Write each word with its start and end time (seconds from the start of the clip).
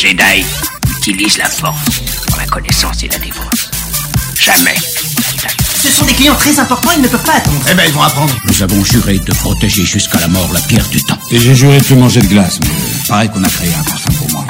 Jedi 0.00 0.46
utilise 0.96 1.38
la 1.38 1.48
force 1.48 2.02
pour 2.28 2.36
la 2.36 2.46
connaissance 2.46 3.02
et 3.02 3.08
la 3.08 3.18
défense. 3.18 3.68
Jamais. 4.38 4.76
Ce 5.82 5.90
sont 5.90 6.04
des 6.04 6.12
clients 6.12 6.36
très 6.36 6.56
importants, 6.60 6.90
ils 6.94 7.02
ne 7.02 7.08
peuvent 7.08 7.24
pas 7.24 7.34
attendre. 7.34 7.60
Eh 7.68 7.74
ben, 7.74 7.82
ils 7.84 7.92
vont 7.92 8.02
apprendre. 8.02 8.32
Nous 8.44 8.62
avons 8.62 8.84
juré 8.84 9.18
de 9.18 9.32
protéger 9.32 9.84
jusqu'à 9.84 10.20
la 10.20 10.28
mort 10.28 10.52
la 10.52 10.60
pierre 10.60 10.88
du 10.90 11.02
temps. 11.02 11.18
Et 11.32 11.40
j'ai 11.40 11.56
juré 11.56 11.78
de 11.78 11.84
plus 11.84 11.96
manger 11.96 12.20
de 12.20 12.28
glace, 12.28 12.60
mais 12.60 12.68
pareil 13.08 13.28
qu'on 13.30 13.42
a 13.42 13.48
créé 13.48 13.74
un 13.74 13.82
parfum 13.82 14.12
pour 14.12 14.30
moi. 14.30 14.46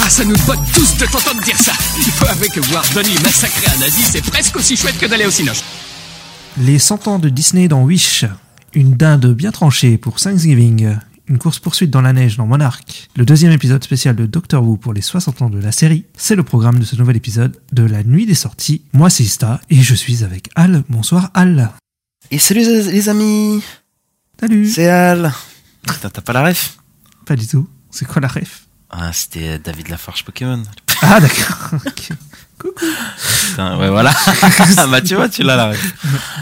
Ah, 0.00 0.10
ça 0.10 0.24
nous 0.24 0.36
botte 0.38 0.58
tous 0.74 0.96
de 0.96 1.06
t'entendre 1.06 1.40
dire 1.42 1.60
ça. 1.60 1.74
Il 1.98 2.12
faut 2.12 2.26
avouer 2.26 2.48
que 2.48 2.58
voir 2.58 2.84
Donnie 2.92 3.14
massacrer 3.22 3.72
un 3.76 3.78
nazi, 3.78 4.02
c'est 4.02 4.24
presque 4.24 4.56
aussi 4.56 4.76
chouette 4.76 4.98
que 4.98 5.06
d'aller 5.06 5.26
au 5.26 5.30
cinoche. 5.30 5.62
Les 6.58 6.80
100 6.80 7.06
ans 7.06 7.18
de 7.20 7.28
Disney 7.28 7.68
dans 7.68 7.82
Wish. 7.82 8.24
Une 8.74 8.96
dinde 8.96 9.32
bien 9.32 9.52
tranchée 9.52 9.96
pour 9.96 10.16
Thanksgiving. 10.16 10.96
Une 11.28 11.38
course-poursuite 11.38 11.90
dans 11.90 12.00
la 12.00 12.12
neige 12.12 12.36
dans 12.36 12.46
Monarch. 12.46 13.08
Le 13.16 13.24
deuxième 13.24 13.52
épisode 13.52 13.82
spécial 13.84 14.16
de 14.16 14.26
Doctor 14.26 14.62
Who 14.62 14.76
pour 14.76 14.92
les 14.92 15.02
60 15.02 15.42
ans 15.42 15.50
de 15.50 15.60
la 15.60 15.70
série. 15.70 16.04
C'est 16.16 16.34
le 16.34 16.42
programme 16.42 16.78
de 16.78 16.84
ce 16.84 16.96
nouvel 16.96 17.16
épisode 17.16 17.56
de 17.72 17.84
la 17.84 18.02
nuit 18.02 18.26
des 18.26 18.34
sorties. 18.34 18.82
Moi, 18.92 19.08
c'est 19.08 19.22
Ista 19.22 19.60
et 19.70 19.80
je 19.80 19.94
suis 19.94 20.24
avec 20.24 20.50
Al. 20.56 20.82
Bonsoir, 20.88 21.30
Al. 21.34 21.70
Et 22.30 22.38
salut 22.38 22.62
les 22.62 23.08
amis 23.08 23.62
Salut. 24.40 24.68
C'est 24.68 24.88
Al 24.88 25.32
t'as 26.00 26.20
pas 26.20 26.32
la 26.32 26.42
ref? 26.42 26.78
Pas 27.26 27.36
du 27.36 27.46
tout. 27.46 27.68
C'est 27.90 28.06
quoi 28.06 28.20
la 28.20 28.28
ref? 28.28 28.64
Ah, 28.90 29.12
c'était 29.12 29.58
David 29.58 29.88
Lafarge 29.88 30.24
Pokémon. 30.24 30.62
Ah, 31.02 31.20
d'accord. 31.20 31.80
Coucou. 32.58 32.86
Putain, 33.48 33.78
ouais, 33.78 33.88
voilà. 33.88 34.12
bah, 34.90 35.00
tu 35.00 35.14
vois, 35.14 35.28
tu 35.28 35.42
l'as 35.42 35.56
la 35.56 35.68
ref. 35.68 35.94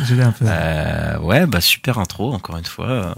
Je 0.05 0.15
l'ai 0.15 0.23
un 0.23 0.33
peu. 0.33 0.45
Euh, 0.49 1.19
ouais, 1.21 1.47
bah, 1.47 1.61
super 1.61 1.99
intro, 1.99 2.33
encore 2.33 2.57
une 2.57 2.65
fois. 2.65 3.17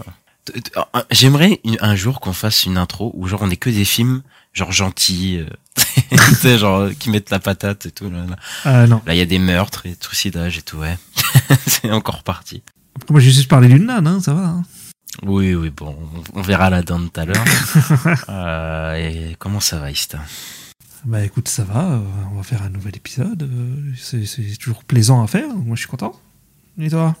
Euh, 0.75 1.01
J'aimerais 1.11 1.61
un 1.79 1.95
jour 1.95 2.19
qu'on 2.19 2.33
fasse 2.33 2.65
une 2.65 2.77
intro 2.77 3.11
où, 3.15 3.27
genre, 3.27 3.41
on 3.43 3.49
est 3.49 3.55
que 3.57 3.69
des 3.69 3.85
films, 3.85 4.23
genre, 4.53 4.71
gentils, 4.71 5.37
euh, 5.39 6.57
genre, 6.57 6.89
qui 6.99 7.09
mettent 7.09 7.29
la 7.29 7.39
patate 7.39 7.85
et 7.85 7.91
tout. 7.91 8.09
Là, 8.09 8.25
là. 8.65 8.87
Non. 8.87 9.01
Là, 9.05 9.13
il 9.13 9.17
y 9.17 9.21
a 9.21 9.25
des 9.25 9.39
meurtres 9.39 9.85
et 9.85 9.95
trucidages 9.95 10.57
et 10.57 10.61
tout, 10.61 10.77
ouais. 10.77 10.97
C'est 11.67 11.91
encore 11.91 12.23
parti. 12.23 12.61
Moi, 13.09 13.19
j'ai 13.19 13.31
juste 13.31 13.49
parlé 13.49 13.67
d'une 13.67 13.85
nane, 13.85 14.05
hein, 14.07 14.19
ça 14.21 14.33
va. 14.33 14.45
hein. 14.47 14.63
Oui, 15.21 15.53
oui, 15.53 15.69
bon, 15.69 15.95
on, 16.33 16.41
verra 16.41 16.69
la 16.71 16.81
dinde 16.81 17.11
tout 17.13 17.19
à 17.19 17.25
l'heure. 17.25 17.45
euh, 18.29 18.95
et 18.95 19.35
comment 19.37 19.59
ça 19.59 19.79
va, 19.79 19.91
Ista? 19.91 20.19
Bah 21.05 21.23
écoute, 21.23 21.47
ça 21.49 21.63
va. 21.63 21.91
euh, 21.93 22.01
on 22.31 22.37
va 22.37 22.43
faire 22.43 22.63
un 22.63 22.69
nouvel 22.69 22.95
épisode. 22.95 23.43
euh, 23.43 23.91
c'est 23.97 24.25
c'est 24.25 24.55
toujours 24.57 24.83
plaisant 24.83 25.21
à 25.23 25.27
faire. 25.27 25.49
Moi, 25.49 25.75
je 25.75 25.81
suis 25.81 25.87
content. 25.89 26.19
Et 26.79 26.89
toi? 26.89 27.15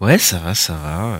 Ouais, 0.00 0.18
ça 0.18 0.38
va, 0.38 0.54
ça 0.54 0.74
va. 0.74 1.18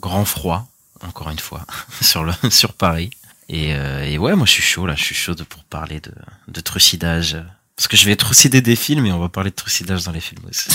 Grand 0.00 0.24
froid, 0.24 0.68
encore 1.06 1.30
une 1.30 1.38
fois, 1.38 1.66
sur 2.00 2.24
le 2.24 2.32
sur 2.50 2.72
Paris. 2.72 3.10
Et, 3.48 3.74
euh, 3.74 4.04
et 4.04 4.18
ouais, 4.18 4.34
moi 4.34 4.46
je 4.46 4.52
suis 4.52 4.62
chaud 4.62 4.86
là, 4.86 4.94
je 4.96 5.04
suis 5.04 5.14
chaud 5.14 5.34
de- 5.34 5.44
pour 5.44 5.64
parler 5.64 6.00
de, 6.48 6.60
trucidage. 6.60 7.36
Parce 7.76 7.88
que 7.88 7.96
je 7.96 8.06
vais 8.06 8.16
trucider 8.16 8.62
des 8.62 8.74
films 8.74 9.04
et 9.06 9.12
on 9.12 9.18
va 9.18 9.28
parler 9.28 9.50
de 9.50 9.54
trucidage 9.54 10.04
dans 10.04 10.12
les 10.12 10.20
films 10.20 10.42
aussi. 10.48 10.70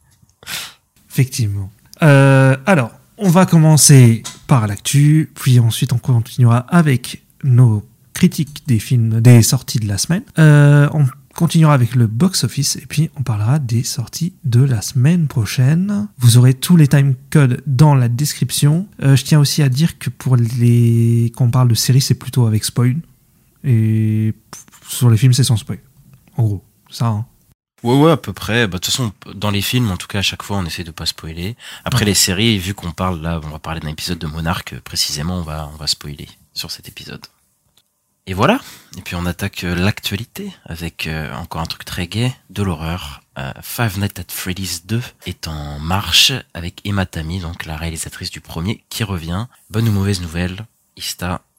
Effectivement. 1.10 1.72
Euh, 2.02 2.56
alors, 2.66 2.90
on 3.16 3.30
va 3.30 3.46
commencer 3.46 4.22
par 4.46 4.66
l'actu, 4.66 5.32
puis 5.34 5.58
ensuite 5.60 5.92
on 5.92 5.98
continuera 5.98 6.58
avec 6.58 7.22
nos 7.42 7.86
critiques 8.12 8.62
des 8.66 8.78
films, 8.78 9.20
des 9.20 9.42
sorties 9.42 9.80
de 9.80 9.88
la 9.88 9.98
semaine. 9.98 10.22
Euh, 10.38 10.88
continuera 11.34 11.74
avec 11.74 11.94
le 11.94 12.06
box-office 12.06 12.76
et 12.76 12.86
puis 12.86 13.10
on 13.16 13.22
parlera 13.22 13.58
des 13.58 13.82
sorties 13.82 14.34
de 14.44 14.60
la 14.62 14.80
semaine 14.82 15.26
prochaine. 15.26 16.08
Vous 16.18 16.36
aurez 16.38 16.54
tous 16.54 16.76
les 16.76 16.88
time 16.88 17.14
codes 17.30 17.62
dans 17.66 17.94
la 17.94 18.08
description. 18.08 18.86
Euh, 19.02 19.16
je 19.16 19.24
tiens 19.24 19.40
aussi 19.40 19.62
à 19.62 19.68
dire 19.68 19.98
que 19.98 20.10
pour 20.10 20.36
les 20.36 21.32
quand 21.36 21.44
on 21.46 21.50
parle 21.50 21.68
de 21.68 21.74
séries, 21.74 22.00
c'est 22.00 22.14
plutôt 22.14 22.46
avec 22.46 22.64
spoil 22.64 22.96
et 23.64 24.34
sur 24.88 25.10
les 25.10 25.16
films, 25.16 25.32
c'est 25.32 25.44
sans 25.44 25.56
spoil. 25.56 25.78
En 26.36 26.42
gros, 26.44 26.64
ça. 26.90 27.06
hein. 27.06 27.26
Ouais, 27.82 27.98
ouais, 27.98 28.12
à 28.12 28.16
peu 28.16 28.32
près. 28.32 28.66
Bah, 28.66 28.78
de 28.78 28.82
toute 28.82 28.86
façon, 28.86 29.12
dans 29.34 29.50
les 29.50 29.60
films, 29.62 29.90
en 29.90 29.96
tout 29.98 30.06
cas, 30.06 30.20
à 30.20 30.22
chaque 30.22 30.42
fois, 30.42 30.56
on 30.56 30.64
essaie 30.64 30.84
de 30.84 30.90
pas 30.90 31.04
spoiler. 31.06 31.56
Après, 31.84 32.00
Ouais. 32.00 32.06
les 32.06 32.14
séries, 32.14 32.58
vu 32.58 32.72
qu'on 32.74 32.92
parle 32.92 33.20
là, 33.20 33.40
on 33.44 33.48
va 33.50 33.58
parler 33.58 33.80
d'un 33.80 33.88
épisode 33.88 34.18
de 34.18 34.26
Monarch, 34.26 34.72
euh, 34.72 34.80
précisément, 34.82 35.38
on 35.38 35.42
va, 35.42 35.70
on 35.72 35.76
va 35.76 35.86
spoiler 35.86 36.28
sur 36.54 36.70
cet 36.70 36.88
épisode. 36.88 37.20
Et 38.26 38.32
voilà. 38.32 38.60
Et 38.96 39.02
puis, 39.02 39.16
on 39.16 39.26
attaque 39.26 39.64
euh, 39.64 39.74
l'actualité 39.74 40.50
avec 40.64 41.06
euh, 41.06 41.32
encore 41.34 41.60
un 41.60 41.66
truc 41.66 41.84
très 41.84 42.06
gai, 42.06 42.32
de 42.48 42.62
l'horreur. 42.62 43.22
Euh, 43.38 43.52
Five 43.60 43.98
Nights 43.98 44.18
at 44.18 44.24
Freddy's 44.28 44.86
2 44.86 45.02
est 45.26 45.46
en 45.46 45.78
marche 45.78 46.32
avec 46.54 46.80
Emma 46.86 47.04
Tammy, 47.04 47.40
donc 47.40 47.66
la 47.66 47.76
réalisatrice 47.76 48.30
du 48.30 48.40
premier, 48.40 48.82
qui 48.88 49.04
revient. 49.04 49.46
Bonne 49.70 49.88
ou 49.88 49.92
mauvaise 49.92 50.22
nouvelle, 50.22 50.66
Ista? 50.96 51.42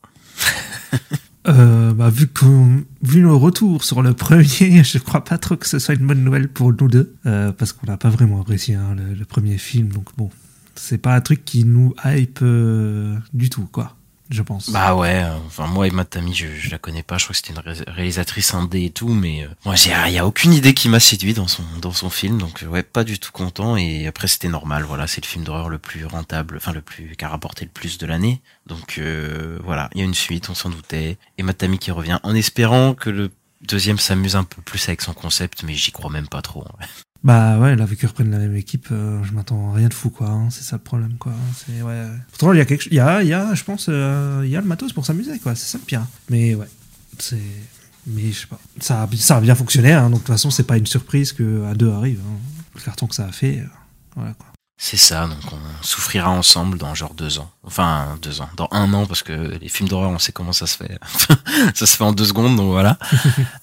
Bah, 1.48 2.10
vu, 2.10 2.28
vu 3.04 3.22
nos 3.22 3.38
retours 3.38 3.84
sur 3.84 4.02
le 4.02 4.16
premier, 4.16 4.84
je 4.84 4.98
crois 4.98 5.24
pas 5.24 5.38
trop 5.38 5.56
que 5.56 5.68
ce 5.68 5.78
soit 5.78 5.94
une 5.94 6.08
bonne 6.08 6.24
nouvelle 6.24 6.48
pour 6.48 6.74
nous 6.74 6.88
deux, 6.88 7.16
parce 7.24 7.72
qu'on 7.72 7.86
n'a 7.86 7.98
pas 7.98 8.10
vraiment 8.10 8.42
apprécié 8.42 8.74
hein, 8.74 8.96
le, 8.96 9.14
le 9.14 9.26
premier 9.26 9.60
film, 9.60 9.90
donc 9.90 10.10
bon, 10.18 10.32
c'est 10.74 10.98
pas 10.98 11.14
un 11.14 11.22
truc 11.22 11.46
qui 11.46 11.64
nous 11.64 11.94
hype 12.04 12.44
du 13.36 13.52
tout, 13.52 13.70
quoi, 13.72 13.96
je 14.30 14.42
pense. 14.42 14.70
Bah 14.72 14.96
ouais, 14.96 15.24
enfin 15.48 15.68
moi 15.68 15.88
Emma 15.88 16.04
Tammy, 16.06 16.34
je, 16.34 16.48
je 16.48 16.70
la 16.72 16.78
connais 16.78 17.04
pas, 17.04 17.18
je 17.18 17.26
crois 17.26 17.34
que 17.34 17.38
c'était 17.38 17.54
une 17.54 17.60
ré- 17.60 17.84
réalisatrice 17.88 18.54
indé 18.54 18.86
et 18.86 18.90
tout, 18.90 19.10
mais 19.10 19.44
euh, 19.44 19.48
moi 19.66 19.76
j'ai 19.76 19.92
il 20.08 20.14
y 20.14 20.18
a 20.18 20.26
aucune 20.26 20.54
idée 20.54 20.74
qui 20.74 20.90
m'a 20.90 21.00
séduit 21.00 21.34
dans 21.34 21.48
son 21.48 21.64
dans 21.82 21.92
son 21.92 22.10
film, 22.10 22.38
donc 22.38 22.64
euh, 22.64 22.68
ouais 22.68 22.84
pas 22.84 23.04
du 23.04 23.20
tout 23.20 23.32
content 23.32 23.78
et 23.78 24.08
après 24.08 24.28
c'était 24.28 24.50
normal, 24.50 24.84
voilà 24.84 25.08
c'est 25.08 25.22
le 25.24 25.28
film 25.28 25.44
d'horreur 25.44 25.70
le 25.70 25.78
plus 25.78 26.06
rentable, 26.06 26.58
enfin 26.58 26.74
le 26.74 26.82
plus 26.82 27.16
qui 27.16 27.24
a 27.26 27.30
rapporté 27.30 27.66
le 27.66 27.72
plus 27.72 27.98
de 27.98 28.06
l'année, 28.06 28.42
donc 28.66 28.98
euh, 28.98 29.60
voilà 29.64 29.90
il 29.94 30.00
y 30.00 30.02
a 30.02 30.06
une 30.06 30.14
suite, 30.16 30.50
on 30.50 30.56
s'en 30.56 30.70
doutait, 30.70 31.18
Emma 31.38 31.54
Tammy 31.54 31.78
qui 31.78 31.92
revient 31.92 32.20
en 32.24 32.34
espérant 32.36 32.94
que 32.96 33.10
le 33.10 33.32
deuxième 33.66 33.98
s'amuse 33.98 34.36
un 34.36 34.44
peu 34.44 34.62
plus 34.62 34.88
avec 34.88 35.02
son 35.02 35.14
concept, 35.14 35.64
mais 35.64 35.74
j'y 35.74 35.92
crois 35.92 36.10
même 36.12 36.28
pas 36.28 36.42
trop. 36.42 36.62
vrai. 36.62 36.88
Bah 37.24 37.58
ouais, 37.58 37.76
là, 37.76 37.86
vu 37.86 37.96
qu'ils 37.98 38.08
reprennent 38.08 38.30
la 38.32 38.38
même 38.38 38.56
équipe, 38.56 38.88
euh, 38.92 39.24
je 39.24 39.32
m'attends 39.32 39.72
à 39.72 39.76
rien 39.76 39.88
de 39.88 39.94
fou, 39.96 40.12
quoi, 40.12 40.28
hein, 40.30 40.50
c'est 40.52 40.64
ça 40.64 40.76
le 40.76 40.84
problème, 40.84 41.16
quoi. 41.18 41.34
C'est, 41.56 41.82
ouais. 41.82 42.06
Pourtant, 42.30 42.54
il 42.54 42.58
y 42.58 42.62
a 42.62 42.66
quelque 42.66 42.82
chose, 42.84 42.92
il 42.92 42.98
y 42.98 43.00
a, 43.00 43.24
y 43.24 43.34
a, 43.34 43.56
je 43.56 43.64
pense, 43.64 43.88
euh, 43.90 44.42
il 44.44 44.52
y 44.52 44.56
a 44.56 44.62
le 44.62 44.68
matos 44.68 44.94
pour 44.94 45.06
s'amuser, 45.06 45.40
quoi, 45.40 45.56
c'est 45.56 45.66
ça 45.66 45.80
le 45.80 45.86
pire. 45.86 46.06
Mais 46.30 46.54
ouais, 46.54 46.68
c'est. 47.18 47.40
Mais 48.06 48.32
je 48.32 48.42
sais 48.42 48.48
pas. 48.48 48.60
Ça 48.80 49.02
a, 49.04 49.10
ça 49.18 49.38
a 49.38 49.42
bien 49.42 49.56
fonctionné, 49.56 49.92
hein, 49.94 50.04
donc 50.04 50.20
de 50.20 50.26
toute 50.26 50.28
façon, 50.28 50.52
c'est 50.52 50.66
pas 50.68 50.78
une 50.78 50.86
surprise 50.86 51.34
que 51.34 51.66
à 51.66 51.74
deux 51.74 51.90
arrive. 51.90 52.20
hein. 52.20 52.38
Le 52.76 52.82
carton 52.82 53.08
que 53.08 53.16
ça 53.16 53.26
a 53.26 53.32
fait, 53.32 53.60
euh, 53.60 53.66
voilà 54.16 54.34
quoi. 54.34 54.48
C'est 54.78 54.98
ça, 54.98 55.26
donc 55.28 55.54
on 55.54 55.84
souffrira 55.84 56.30
ensemble 56.30 56.78
dans 56.78 56.94
genre 56.94 57.14
deux 57.14 57.40
ans. 57.40 57.50
Enfin, 57.64 58.18
deux 58.22 58.42
ans. 58.42 58.50
Dans 58.58 58.68
un 58.72 58.94
an, 58.94 59.06
parce 59.06 59.24
que 59.24 59.32
les 59.32 59.70
films 59.70 59.88
d'horreur, 59.88 60.10
on 60.10 60.20
sait 60.20 60.34
comment 60.34 60.52
ça 60.52 60.68
se 60.68 60.76
fait. 60.76 61.00
ça 61.74 61.86
se 61.86 61.96
fait 61.96 62.04
en 62.04 62.12
deux 62.12 62.26
secondes, 62.26 62.56
donc 62.56 62.72
voilà. 62.72 62.98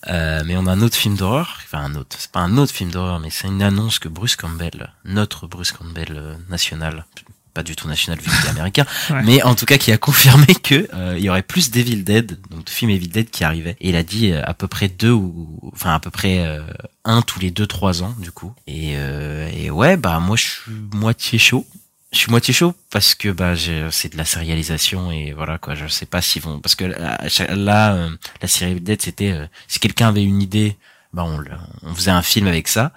Euh, 0.08 0.42
mais 0.44 0.56
on 0.56 0.66
a 0.66 0.72
un 0.72 0.82
autre 0.82 0.96
film 0.96 1.16
d'horreur. 1.16 1.58
Enfin, 1.64 1.78
un 1.78 1.94
autre. 1.94 2.16
C'est 2.18 2.30
pas 2.30 2.40
un 2.40 2.58
autre 2.58 2.72
film 2.72 2.90
d'horreur, 2.90 3.20
mais 3.20 3.30
c'est 3.30 3.46
une 3.46 3.62
annonce 3.62 3.98
que 3.98 4.08
Bruce 4.08 4.34
Campbell, 4.34 4.92
notre 5.04 5.46
Bruce 5.46 5.70
Campbell 5.70 6.08
euh, 6.10 6.34
national, 6.48 7.06
pas 7.54 7.62
du 7.62 7.76
tout 7.76 7.88
national 7.88 8.18
vu 8.18 8.30
qu'il 8.30 8.46
est 8.46 8.50
américain, 8.50 8.86
Ouais. 9.10 9.22
mais 9.24 9.42
en 9.42 9.54
tout 9.54 9.66
cas 9.66 9.78
qui 9.78 9.92
a 9.92 9.98
confirmé 9.98 10.46
que 10.46 10.88
euh, 10.94 11.14
il 11.18 11.24
y 11.24 11.28
aurait 11.30 11.42
plus 11.42 11.70
d'Evil 11.70 12.04
Dead, 12.04 12.38
donc 12.50 12.64
de 12.64 12.70
films 12.70 12.90
Evil 12.90 13.08
Dead 13.08 13.30
qui 13.30 13.44
arrivaient. 13.44 13.76
Et 13.80 13.90
il 13.90 13.96
a 13.96 14.02
dit 14.02 14.30
euh, 14.32 14.42
à 14.44 14.54
peu 14.54 14.68
près 14.68 14.88
deux 14.88 15.10
ou, 15.12 15.60
enfin 15.72 15.94
à 15.94 16.00
peu 16.00 16.10
près 16.10 16.38
euh, 16.46 16.62
un 17.04 17.22
tous 17.22 17.40
les 17.40 17.50
deux 17.50 17.66
trois 17.66 18.02
ans 18.02 18.14
du 18.18 18.32
coup. 18.32 18.52
Et, 18.66 18.94
euh, 18.96 19.50
et 19.54 19.70
ouais, 19.70 19.96
bah 19.96 20.18
moi 20.20 20.36
je 20.36 20.42
suis 20.44 20.72
moitié 20.92 21.38
chaud. 21.38 21.66
Je 22.12 22.18
suis 22.18 22.30
moitié 22.30 22.52
chaud 22.52 22.74
parce 22.90 23.14
que 23.14 23.30
bah 23.30 23.54
c'est 23.90 24.12
de 24.12 24.18
la 24.18 24.26
sérialisation 24.26 25.10
et 25.10 25.32
voilà 25.32 25.56
quoi. 25.56 25.74
Je 25.74 25.86
sais 25.86 26.04
pas 26.04 26.20
s'ils 26.20 26.42
vont 26.42 26.58
parce 26.60 26.74
que 26.74 26.84
là, 26.84 27.18
là, 27.54 27.94
euh, 27.94 28.10
la 28.42 28.48
série 28.48 28.72
Evil 28.72 28.80
Dead 28.82 29.00
c'était 29.00 29.32
euh, 29.32 29.46
si 29.66 29.78
quelqu'un 29.78 30.08
avait 30.08 30.22
une 30.22 30.42
idée, 30.42 30.76
bah 31.14 31.24
on, 31.24 31.42
on 31.82 31.94
faisait 31.94 32.10
un 32.10 32.20
film 32.20 32.48
avec 32.48 32.68
ça. 32.68 32.92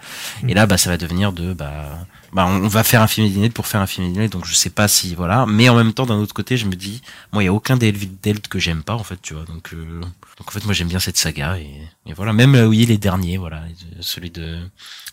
Et 0.48 0.54
là 0.54 0.66
bah 0.66 0.78
ça 0.78 0.90
va 0.90 0.98
devenir 0.98 1.32
de 1.32 1.54
bah 1.54 1.98
bah 2.34 2.46
on 2.46 2.68
va 2.68 2.84
faire 2.84 3.02
un 3.02 3.08
film 3.08 3.30
Dead 3.30 3.54
pour 3.54 3.68
faire 3.68 3.82
un 3.82 3.88
film 3.88 4.12
Dead 4.14 4.32
donc 4.32 4.46
je 4.46 4.54
sais 4.56 4.70
pas 4.70 4.88
si 4.88 5.16
voilà. 5.16 5.46
Mais 5.46 5.70
en 5.70 5.76
même 5.76 5.94
temps 5.94 6.06
d'un 6.06 6.16
autre 6.18 6.34
côté 6.34 6.58
je 6.58 6.66
me 6.66 6.76
dis 6.76 7.02
moi 7.32 7.44
il 7.44 7.46
y 7.46 7.50
a 7.50 7.54
aucun 7.54 7.78
des 7.78 7.92
Dead 7.92 8.48
que 8.48 8.60
j'aime 8.60 8.84
pas 8.84 8.96
en 8.96 9.04
fait 9.04 9.22
tu 9.22 9.34
vois. 9.34 9.46
Donc 9.46 9.74
euh, 9.74 10.02
donc 10.02 10.48
en 10.48 10.52
fait 10.52 10.66
moi 10.66 10.74
j'aime 10.74 10.88
bien 10.88 11.00
cette 11.00 11.18
saga 11.18 11.58
et, 11.58 11.70
et 12.06 12.14
voilà. 12.14 12.34
Même 12.34 12.56
euh, 12.56 12.66
oui 12.68 12.86
les 12.86 12.98
derniers 12.98 13.38
voilà. 13.38 13.64
Celui 14.02 14.32
de 14.32 14.60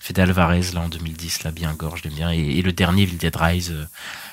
Fede 0.00 0.18
Alvarez 0.18 0.72
là 0.74 0.80
en 0.80 0.88
2010 0.88 1.44
là 1.44 1.50
bien 1.52 1.72
gore 1.74 1.96
je 1.96 2.04
l'aime 2.04 2.14
bien. 2.14 2.32
Et, 2.32 2.58
et 2.58 2.62
le 2.62 2.72
dernier 2.72 3.02
Evil 3.02 3.16
Dead 3.16 3.36
Rise 3.36 3.70
euh, 3.72 3.84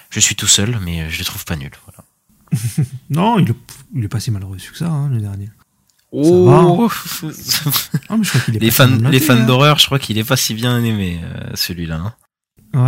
je 0.10 0.20
suis 0.20 0.36
tout 0.36 0.48
seul 0.48 0.80
mais 0.82 1.02
euh, 1.02 1.10
je 1.10 1.20
le 1.20 1.26
trouve 1.26 1.46
pas 1.46 1.56
nul 1.56 1.72
voilà. 1.86 2.04
Non, 3.12 3.38
il 3.38 3.50
est, 3.52 3.56
il 3.94 4.04
est 4.04 4.08
pas 4.08 4.20
si 4.20 4.32
mal 4.32 4.44
reçu 4.44 4.72
que 4.72 4.78
ça, 4.78 4.88
hein, 4.88 5.10
le 5.10 5.20
dernier. 5.20 5.50
oh 6.12 6.90
Ah, 8.10 8.18
mais 8.18 8.24
je 8.24 8.30
crois 8.40 8.54
est 8.56 8.60
les 8.60 8.72
fans 8.72 8.88
les 8.88 9.20
fans 9.20 9.34
hein. 9.34 9.46
d'horreur 9.46 9.78
je 9.78 9.86
crois 9.86 10.00
qu'il 10.00 10.18
est 10.18 10.24
pas 10.24 10.38
si 10.38 10.56
bien 10.56 10.84
aimé 10.84 11.20
euh, 11.24 11.52
celui-là 11.54 11.98
hein. 11.98 12.14
Ouais, 12.74 12.82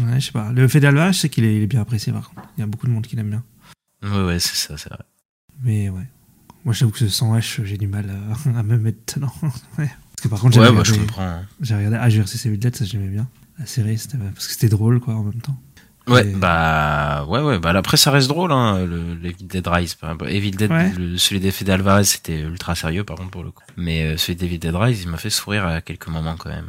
ouais, 0.00 0.18
je 0.20 0.26
sais 0.26 0.32
pas. 0.32 0.50
Le 0.52 0.66
fait 0.68 0.80
d'Alva, 0.80 1.12
je 1.12 1.18
sais 1.20 1.28
qu'il 1.28 1.44
est, 1.44 1.56
il 1.56 1.62
est 1.62 1.66
bien 1.66 1.80
apprécié 1.82 2.12
par 2.12 2.30
contre. 2.30 2.48
Il 2.56 2.60
y 2.60 2.64
a 2.64 2.66
beaucoup 2.66 2.86
de 2.86 2.92
monde 2.92 3.06
qui 3.06 3.16
l'aime 3.16 3.30
bien. 3.30 3.42
ouais 4.02 4.24
ouais 4.24 4.38
c'est 4.40 4.56
ça 4.56 4.76
c'est 4.76 4.88
vrai 4.90 5.04
Mais 5.62 5.88
ouais. 5.88 6.06
Moi, 6.64 6.74
j'avoue 6.74 6.92
que 6.92 6.98
ce 6.98 7.08
100 7.08 7.36
H, 7.38 7.64
j'ai 7.64 7.78
du 7.78 7.86
mal 7.86 8.10
à, 8.10 8.58
à 8.58 8.62
me 8.62 8.76
mettre 8.76 9.14
dedans. 9.16 9.32
ouais. 9.78 9.88
Parce 9.88 10.22
que 10.22 10.28
par 10.28 10.40
contre, 10.40 10.58
ouais 10.58 10.64
j'avais 10.66 10.76
bah 10.76 10.82
je 10.84 10.90
regardé, 10.92 11.06
comprends 11.06 11.22
hein. 11.26 11.42
j'ai 11.60 11.74
regardé 11.74 11.96
AGRC 11.96 12.46
Evil 12.46 12.58
Dead, 12.58 12.76
ça 12.76 12.84
j'aimais 12.84 13.08
bien. 13.08 13.26
La 13.58 13.66
série, 13.66 13.96
parce 14.34 14.46
que 14.46 14.52
c'était 14.52 14.68
drôle, 14.68 15.00
quoi, 15.00 15.14
en 15.14 15.22
même 15.24 15.40
temps. 15.40 15.58
Ouais, 16.08 16.26
Et- 16.26 16.34
bah 16.34 17.24
ouais, 17.28 17.40
ouais. 17.42 17.58
Bah 17.58 17.70
après, 17.76 17.96
ça 17.98 18.10
reste 18.10 18.28
drôle, 18.28 18.52
hein, 18.52 18.84
le, 18.84 19.32
Dead 19.40 19.66
Rise. 19.66 19.94
Par 19.94 20.10
exemple. 20.10 20.30
Evil 20.30 20.50
Dead, 20.52 20.70
Ouais. 20.70 20.90
le- 20.98 21.16
celui 21.18 21.40
d'Effet 21.40 21.64
d'Alvarez, 21.64 22.04
c'était 22.04 22.40
ultra 22.40 22.74
sérieux, 22.74 23.04
par 23.04 23.16
contre, 23.16 23.30
pour 23.30 23.44
le 23.44 23.50
coup. 23.52 23.62
Mais 23.76 24.02
euh, 24.04 24.16
celui 24.16 24.36
d'Evil 24.36 24.58
Dead 24.58 24.74
Rise, 24.74 25.02
il 25.02 25.08
m'a 25.08 25.18
fait 25.18 25.30
sourire 25.30 25.66
à 25.66 25.80
quelques 25.82 26.08
moments 26.08 26.36
quand 26.38 26.48
même. 26.50 26.68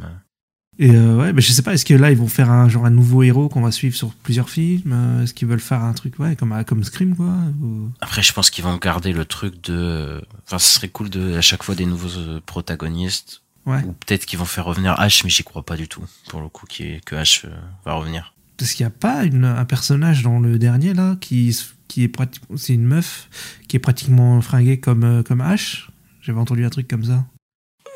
Et 0.78 0.90
euh, 0.90 1.16
ouais, 1.18 1.32
mais 1.34 1.42
je 1.42 1.52
sais 1.52 1.60
pas, 1.62 1.74
est-ce 1.74 1.84
que 1.84 1.92
là 1.94 2.10
ils 2.10 2.16
vont 2.16 2.26
faire 2.28 2.50
un 2.50 2.68
genre 2.68 2.86
un 2.86 2.90
nouveau 2.90 3.22
héros 3.22 3.48
qu'on 3.48 3.60
va 3.60 3.70
suivre 3.70 3.94
sur 3.94 4.14
plusieurs 4.14 4.48
films 4.48 4.92
euh, 4.92 5.22
Est-ce 5.22 5.34
qu'ils 5.34 5.46
veulent 5.46 5.60
faire 5.60 5.82
un 5.82 5.92
truc 5.92 6.18
ouais 6.18 6.34
comme 6.34 6.64
comme 6.64 6.82
Scream 6.82 7.14
quoi 7.14 7.34
ou- 7.62 7.90
Après, 8.00 8.22
je 8.22 8.32
pense 8.32 8.48
qu'ils 8.50 8.64
vont 8.64 8.76
garder 8.78 9.12
le 9.12 9.24
truc 9.26 9.62
de. 9.64 10.22
Enfin, 10.46 10.58
ce 10.58 10.74
serait 10.76 10.88
cool 10.88 11.10
de 11.10 11.36
à 11.36 11.40
chaque 11.42 11.62
fois 11.62 11.74
des 11.74 11.84
nouveaux 11.86 12.16
euh, 12.18 12.40
protagonistes. 12.46 13.42
Ouais. 13.66 13.82
Ou 13.84 13.92
peut-être 13.92 14.24
qu'ils 14.26 14.38
vont 14.38 14.44
faire 14.44 14.64
revenir 14.64 14.94
H, 14.94 15.20
mais 15.24 15.30
j'y 15.30 15.44
crois 15.44 15.64
pas 15.64 15.76
du 15.76 15.86
tout. 15.88 16.02
Pour 16.28 16.40
le 16.40 16.48
coup, 16.48 16.66
qui 16.66 17.00
que 17.04 17.14
H 17.16 17.42
euh, 17.46 17.50
va 17.84 17.92
revenir. 17.94 18.34
Parce 18.56 18.72
qu'il 18.72 18.84
n'y 18.84 18.88
a 18.88 18.96
pas 18.98 19.24
une, 19.24 19.44
un 19.44 19.64
personnage 19.64 20.22
dans 20.22 20.40
le 20.40 20.58
dernier 20.58 20.94
là 20.94 21.16
qui 21.20 21.56
qui 21.88 22.02
est 22.04 22.08
pratiquement 22.08 22.56
c'est 22.56 22.72
une 22.74 22.84
meuf 22.86 23.28
qui 23.68 23.76
est 23.76 23.80
pratiquement 23.80 24.40
fringuée 24.40 24.80
comme 24.80 25.04
euh, 25.04 25.22
comme 25.22 25.42
Ash. 25.42 25.90
J'avais 26.22 26.38
entendu 26.40 26.64
un 26.64 26.70
truc 26.70 26.88
comme 26.88 27.04
ça. 27.04 27.24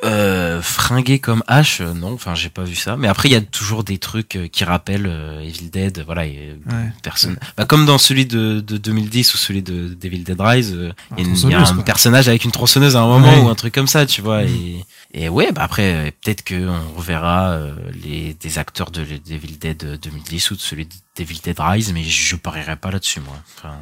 Euh, 0.06 0.62
fringué 0.62 1.18
comme 1.18 1.42
H, 1.48 1.82
euh, 1.82 1.92
non, 1.92 2.12
enfin 2.12 2.34
j'ai 2.34 2.48
pas 2.48 2.62
vu 2.64 2.74
ça. 2.76 2.96
Mais 2.96 3.08
après 3.08 3.28
il 3.28 3.32
y 3.32 3.36
a 3.36 3.40
toujours 3.40 3.82
des 3.84 3.98
trucs 3.98 4.36
euh, 4.36 4.46
qui 4.48 4.64
rappellent 4.64 5.06
euh, 5.08 5.40
Evil 5.40 5.68
Dead, 5.70 6.02
voilà. 6.06 6.26
Et, 6.26 6.56
Ouais. 6.66 6.92
personne. 7.02 7.38
Bah, 7.56 7.64
comme 7.64 7.86
dans 7.86 7.98
celui 7.98 8.24
de, 8.26 8.60
de 8.60 8.76
2010 8.76 9.34
ou 9.34 9.36
celui 9.36 9.62
de 9.62 9.88
Devil 10.00 10.20
Dead 10.24 10.40
Rise, 10.40 10.76
il 11.18 11.24
y 11.50 11.54
a 11.54 11.60
un 11.60 11.74
quoi. 11.74 11.84
personnage 11.84 12.28
avec 12.28 12.44
une 12.44 12.52
tronçonneuse 12.52 12.96
à 12.96 13.00
un 13.00 13.06
moment 13.06 13.32
Ouais. 13.34 13.40
ou 13.40 13.48
un 13.48 13.54
truc 13.54 13.74
comme 13.74 13.86
ça, 13.88 14.06
tu 14.06 14.22
vois. 14.22 14.42
Mm. 14.44 14.48
Et, 14.48 14.84
et 15.24 15.28
ouais, 15.28 15.50
bah 15.52 15.62
après 15.64 16.12
peut-être 16.22 16.42
que 16.44 16.68
on 16.68 16.96
reverra 16.98 17.58
les 18.04 18.34
des 18.34 18.58
acteurs 18.58 18.90
de 18.90 19.02
Devil 19.02 19.58
Dead 19.58 19.82
euh, 19.84 19.96
2010 19.98 20.50
ou 20.52 20.54
de 20.56 20.60
celui 20.60 20.86
de 20.86 20.94
Devil 21.16 21.40
Dead 21.42 21.58
Rise, 21.58 21.92
mais 21.92 22.04
je 22.04 22.36
parierais 22.36 22.76
pas 22.76 22.90
là-dessus 22.90 23.20
moi. 23.20 23.36
Enfin, 23.56 23.74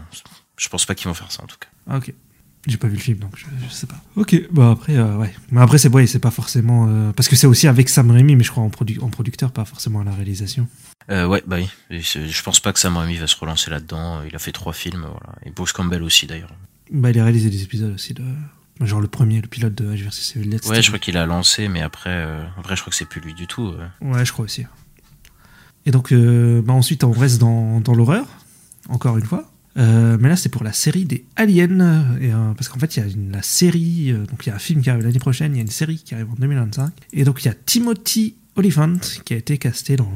je 0.56 0.69
pense 0.69 0.85
pas 0.87 0.94
qu'ils 0.94 1.09
vont 1.09 1.15
faire 1.15 1.31
ça 1.32 1.43
en 1.43 1.47
tout 1.47 1.56
cas. 1.59 1.97
Ok. 1.97 2.12
J'ai 2.67 2.79
pas 2.79 2.89
vu 2.89 2.95
le 2.97 3.01
film 3.01 3.19
donc 3.19 3.33
je, 3.37 3.45
je 3.67 3.71
sais 3.73 3.87
pas. 3.87 4.01
Ok, 4.17 4.35
bah 4.51 4.71
après 4.71 4.97
euh, 4.97 5.19
ouais. 5.19 5.35
Mais 5.51 5.61
après 5.61 5.77
c'est 5.77 5.89
ouais, 5.91 6.07
c'est 6.07 6.19
pas 6.19 6.31
forcément 6.31 6.87
euh, 6.89 7.13
parce 7.13 7.29
que 7.29 7.37
c'est 7.37 7.47
aussi 7.47 7.69
avec 7.69 7.91
Sam 7.91 8.11
Raimi 8.11 8.37
mais 8.37 8.45
je 8.45 8.51
crois 8.51 8.63
en, 8.63 8.71
produ- 8.71 9.01
en 9.03 9.09
producteur 9.11 9.53
pas 9.53 9.67
forcément 9.67 10.01
à 10.01 10.05
la 10.05 10.13
réalisation. 10.13 10.67
Euh, 11.11 11.27
ouais, 11.27 11.43
bah 11.47 11.57
oui. 11.59 11.69
Je 11.91 12.43
pense 12.43 12.61
pas 12.61 12.73
que 12.73 12.79
Sam 12.81 12.97
Raimi 12.97 13.17
va 13.17 13.27
se 13.27 13.37
relancer 13.37 13.71
là-dedans. 13.71 14.23
Il 14.27 14.35
a 14.35 14.39
fait 14.39 14.53
trois 14.53 14.73
films, 14.73 15.03
voilà. 15.03 15.37
Et 15.45 15.51
Bruce 15.51 15.73
Campbell 15.73 16.03
aussi 16.03 16.27
d'ailleurs. 16.27 16.55
Bah 16.91 17.11
il 17.11 17.19
a 17.19 17.25
réalisé 17.25 17.51
des 17.51 17.63
épisodes 17.63 17.93
aussi 17.93 18.15
de 18.15 18.25
genre 18.81 19.01
le 19.03 19.09
premier, 19.09 19.43
le 19.43 19.49
pilote 19.49 19.75
de 19.75 19.85
H 19.95 20.03
vs 20.03 20.39
Dead. 20.49 20.65
Ouais, 20.67 20.81
je 20.81 20.87
crois 20.89 20.99
qu'il 20.99 21.19
a 21.19 21.27
lancé, 21.27 21.69
mais 21.69 21.83
après, 21.83 22.27
après, 22.59 22.77
je 22.77 22.81
crois 22.81 22.91
que 22.91 22.97
c'est 22.97 23.05
plus 23.05 23.21
lui 23.21 23.35
du 23.35 23.47
tout. 23.47 23.75
Ouais, 24.01 24.25
je 24.25 24.33
crois 24.33 24.47
aussi. 24.47 24.65
Et 25.87 25.91
donc, 25.91 26.13
bah 26.15 26.73
ensuite, 26.73 27.05
on 27.05 27.13
reste 27.13 27.39
dans, 27.39 27.81
dans 27.81 27.95
l'horreur, 27.95 28.27
encore 28.89 29.19
une 29.19 29.27
fois. 29.27 29.51
Euh, 29.76 30.17
mais 30.21 30.29
là, 30.29 30.37
c'est 30.37 30.49
pour 30.50 30.62
la 30.65 30.73
série 30.73 31.05
des 31.05 31.25
Aliens. 31.37 31.81
euh, 31.81 32.19
Et, 32.21 32.32
euh, 32.32 32.53
parce 32.55 32.69
qu'en 32.69 32.79
fait, 32.79 32.97
il 32.97 33.00
y 33.00 33.03
a 33.03 33.06
une, 33.11 33.32
la 33.32 33.43
série, 33.43 34.12
euh, 34.12 34.25
donc 34.26 34.47
il 34.47 34.50
y 34.50 34.53
a 34.53 34.55
un 34.55 34.59
film 34.61 34.82
qui 34.82 34.91
arrive 34.91 35.03
l'année 35.05 35.19
prochaine, 35.19 35.53
il 35.55 35.56
y 35.56 35.61
a 35.61 35.62
une 35.62 35.69
série 35.71 35.99
qui 35.99 36.15
arrive 36.15 36.31
en 36.31 36.35
2025. 36.35 36.93
Et 37.12 37.25
donc, 37.25 37.43
il 37.43 37.47
y 37.47 37.50
a 37.50 37.55
Timothy 37.55 38.37
Olyphant 38.56 38.99
qui 39.25 39.35
a 39.35 39.37
été 39.37 39.59
casté 39.59 39.97
dans, 39.97 40.09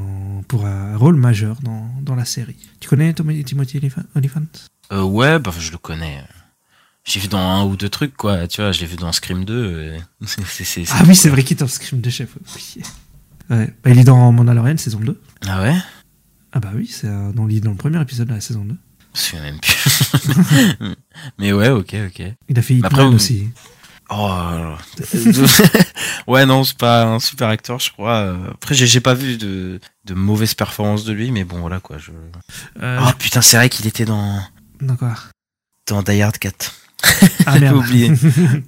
pour 0.47 0.65
un 0.65 0.95
rôle 0.95 1.15
majeur 1.15 1.57
dans, 1.61 1.89
dans 2.01 2.15
la 2.15 2.23
série. 2.25 2.55
Tu 2.79 2.87
connais 2.87 3.13
Timothy 3.13 3.81
Euh, 4.93 5.03
ouais, 5.03 5.39
bah, 5.39 5.51
je 5.59 5.71
le 5.71 5.77
connais. 5.77 6.23
J'ai 7.05 7.19
vu 7.19 7.27
dans 7.27 7.39
un 7.39 7.65
ou 7.65 7.75
deux 7.75 7.89
trucs, 7.89 8.15
quoi. 8.15 8.47
Tu 8.47 8.61
vois, 8.61 8.71
je 8.71 8.79
l'ai 8.79 8.85
vu 8.85 8.95
dans 8.95 9.11
Scream 9.11 9.43
2. 9.43 9.53
euh, 9.53 9.97
c'est- 10.25 10.45
c'est- 10.45 10.63
c'est- 10.63 10.85
Ah 10.91 11.03
oui, 11.05 11.15
c'est 11.15 11.29
vrai 11.29 11.43
qu'il 11.43 11.57
est 11.57 11.59
dans 11.59 11.67
Scream 11.67 11.99
de 11.99 12.09
chef. 12.09 12.37
oui. 12.55 12.81
Ouais. 13.49 13.73
Bah, 13.83 13.89
il 13.89 13.99
est 13.99 14.03
dans 14.03 14.31
Mandalorian 14.31 14.77
saison 14.77 14.99
2. 14.99 15.19
Ah 15.47 15.61
ouais? 15.63 15.75
Ah 16.53 16.59
bah 16.59 16.71
oui, 16.75 16.87
c'est 16.87 17.07
dans, 17.07 17.31
dans 17.33 17.45
le 17.45 17.75
premier 17.75 17.99
épisode 18.01 18.27
de 18.29 18.33
la 18.35 18.41
saison 18.41 18.63
2. 18.63 18.75
Je 19.13 19.19
me 19.19 19.23
souviens 19.25 19.41
même 19.43 19.59
plus. 19.59 20.95
mais 21.39 21.51
ouais, 21.53 21.69
ok, 21.69 21.95
ok. 22.07 22.23
Il 22.49 22.59
a 22.59 22.61
fait 22.61 22.75
Hitman 22.75 22.91
après, 22.91 23.05
vous- 23.05 23.15
aussi. 23.15 23.49
Oh, 24.11 24.75
ouais, 26.27 26.45
non, 26.45 26.63
c'est 26.63 26.77
pas 26.77 27.05
un 27.05 27.19
super 27.19 27.47
acteur, 27.49 27.79
je 27.79 27.91
crois. 27.91 28.15
Euh, 28.17 28.51
Après, 28.53 28.73
j'ai 28.73 28.87
j'ai 28.87 29.01
pas 29.01 29.13
vu 29.13 29.37
de, 29.37 29.79
de 30.05 30.13
mauvaises 30.15 30.55
performances 30.55 31.05
de 31.05 31.13
lui, 31.13 31.31
mais 31.31 31.43
bon, 31.43 31.59
voilà, 31.59 31.79
quoi. 31.79 31.97
Je... 31.99 32.11
Euh, 32.81 32.99
Oh 33.03 33.11
putain, 33.19 33.41
c'est 33.41 33.57
vrai 33.57 33.69
qu'il 33.69 33.85
était 33.87 34.05
dans, 34.05 34.41
D'accord. 34.81 35.27
dans 35.87 36.01
Die 36.01 36.21
Hard 36.21 36.37
4. 36.39 36.75
Ah 37.45 37.59
merde. 37.59 37.77
oublié. 37.77 38.09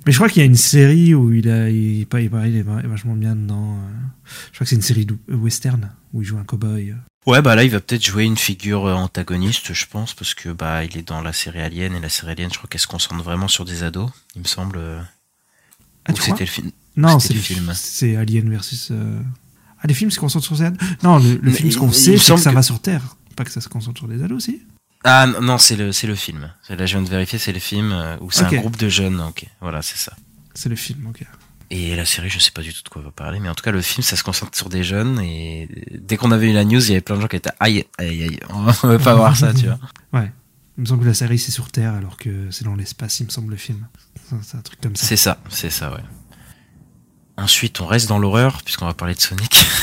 Mais 0.06 0.12
je 0.12 0.16
crois 0.18 0.30
qu'il 0.30 0.42
y 0.42 0.44
a 0.44 0.46
une 0.46 0.56
série 0.56 1.14
où 1.16 1.34
il 1.34 1.50
a, 1.50 1.70
il, 1.70 1.76
il, 2.02 2.08
il, 2.14 2.30
il 2.46 2.56
est 2.58 2.62
vachement 2.88 3.16
bien 3.16 3.36
dedans. 3.36 3.78
euh. 3.78 3.90
Je 4.52 4.58
crois 4.58 4.66
que 4.66 4.70
c'est 4.70 4.76
une 4.76 4.82
série 4.84 5.08
western 5.28 5.90
où 6.14 6.22
il 6.22 6.26
joue 6.26 6.38
un 6.38 6.44
cowboy. 6.44 6.96
Ouais, 7.28 7.42
bah 7.44 7.56
là, 7.56 7.64
il 7.64 7.70
va 7.70 7.80
peut-être 7.80 8.04
jouer 8.06 8.24
une 8.24 8.38
figure 8.38 8.86
euh, 8.88 8.94
antagoniste, 8.94 9.74
je 9.74 9.86
pense, 9.86 10.14
parce 10.16 10.34
que 10.34 10.50
bah 10.50 10.84
il 10.84 10.98
est 10.98 11.08
dans 11.08 11.22
la 11.22 11.34
série 11.34 11.62
Alien 11.62 11.96
et 11.96 12.00
la 12.00 12.10
série 12.10 12.32
Alien, 12.32 12.50
je 12.52 12.58
crois 12.58 12.68
qu'elle 12.68 12.82
se 12.82 12.88
concentre 12.88 13.24
vraiment 13.24 13.48
sur 13.48 13.64
des 13.64 13.84
ados, 13.84 14.10
il 14.36 14.42
me 14.42 14.48
semble. 14.48 14.78
euh, 14.80 15.00
Ah, 16.06 16.14
c'était 16.20 16.40
le 16.46 16.50
film. 16.50 16.72
Non, 16.98 17.20
c'est 17.20 17.34
le 17.36 17.40
film. 17.40 17.72
C'est 17.76 18.16
Alien 18.16 18.50
versus. 18.50 18.88
euh, 18.92 19.22
Ah, 19.84 19.88
les 19.88 19.94
films 19.94 20.10
se 20.12 20.20
concentrent 20.20 20.46
sur 20.48 20.58
ces 20.58 20.64
ados 20.64 20.80
Non, 21.04 21.20
le, 21.20 21.52
film, 21.52 21.70
ce 21.72 21.78
qu'on 21.78 21.92
sait, 21.92 22.18
c'est 22.18 22.34
que 22.36 22.40
ça 22.42 22.50
que- 22.50 22.56
va 22.56 22.64
sur 22.64 22.82
Terre. 22.82 23.16
Pas 23.36 23.44
que 23.46 23.52
ça 23.52 23.62
se 23.62 23.70
concentre 23.70 24.00
sur 24.00 24.08
des 24.08 24.22
ados 24.24 24.38
aussi. 24.38 24.62
Ah 25.04 25.26
non, 25.42 25.58
c'est 25.60 25.76
le 25.76 25.92
c'est 25.92 26.06
le 26.08 26.16
film. 26.16 26.52
Là, 26.70 26.86
je 26.86 26.94
viens 26.96 27.02
de 27.04 27.10
vérifier, 27.10 27.40
c'est 27.40 27.54
le 27.54 27.60
film 27.60 27.92
où 28.22 28.30
c'est 28.32 28.44
un 28.46 28.52
groupe 28.54 28.78
de 28.78 28.90
jeunes. 28.90 29.20
Ok, 29.22 29.46
voilà, 29.62 29.82
c'est 29.84 29.98
ça. 29.98 30.14
C'est 30.54 30.70
le 30.70 30.76
film, 30.76 31.08
ok. 31.08 31.24
Et 31.74 31.96
la 31.96 32.06
série, 32.06 32.30
je 32.30 32.38
sais 32.38 32.52
pas 32.52 32.62
du 32.62 32.74
tout 32.74 32.84
de 32.84 32.90
quoi 32.90 33.02
on 33.02 33.06
va 33.06 33.12
parler, 33.12 33.40
mais 33.40 33.48
en 33.48 33.56
tout 33.56 33.64
cas, 33.64 33.72
le 33.72 33.82
film, 33.82 34.04
ça 34.04 34.18
se 34.18 34.24
concentre 34.24 34.58
sur 34.58 34.68
des 34.68 34.84
jeunes. 34.84 35.22
Et 35.22 35.70
dès 35.90 36.18
qu'on 36.18 36.32
avait 36.32 36.50
eu 36.50 36.54
la 36.54 36.66
news, 36.66 36.82
il 36.82 36.90
y 36.90 36.92
avait 36.92 37.02
plein 37.02 37.16
de 37.16 37.22
gens 37.22 37.30
qui 37.30 37.38
étaient 37.38 37.50
aïe, 37.62 37.86
aïe, 37.98 38.24
aïe, 38.24 38.40
on 38.50 38.64
va 38.64 39.00
pas 39.00 39.16
voir 39.16 39.38
ça, 39.38 39.54
tu 39.54 39.68
vois. 39.68 39.80
Ouais. 40.12 40.30
Il 40.78 40.82
me 40.82 40.86
semble 40.86 41.04
que 41.04 41.08
la 41.08 41.14
série 41.14 41.40
c'est 41.40 41.52
sur 41.52 41.72
Terre 41.72 41.94
alors 41.94 42.18
que 42.18 42.52
c'est 42.52 42.66
dans 42.66 42.76
l'espace, 42.76 43.22
il 43.22 43.28
me 43.28 43.30
semble, 43.30 43.52
le 43.52 43.58
film. 43.58 43.88
C'est 44.42 44.58
un 44.58 44.62
truc 44.62 44.82
comme 44.82 44.98
ça. 44.98 45.06
C'est 45.06 45.16
ça, 45.16 45.38
c'est 45.50 45.70
ça, 45.70 45.94
ouais. 45.94 46.04
Ensuite, 47.38 47.82
on 47.82 47.88
reste 47.88 48.08
dans 48.10 48.20
l'horreur, 48.20 48.62
puisqu'on 48.64 48.86
va 48.86 48.94
parler 48.94 49.16
de 49.16 49.22
Sonic. 49.22 49.66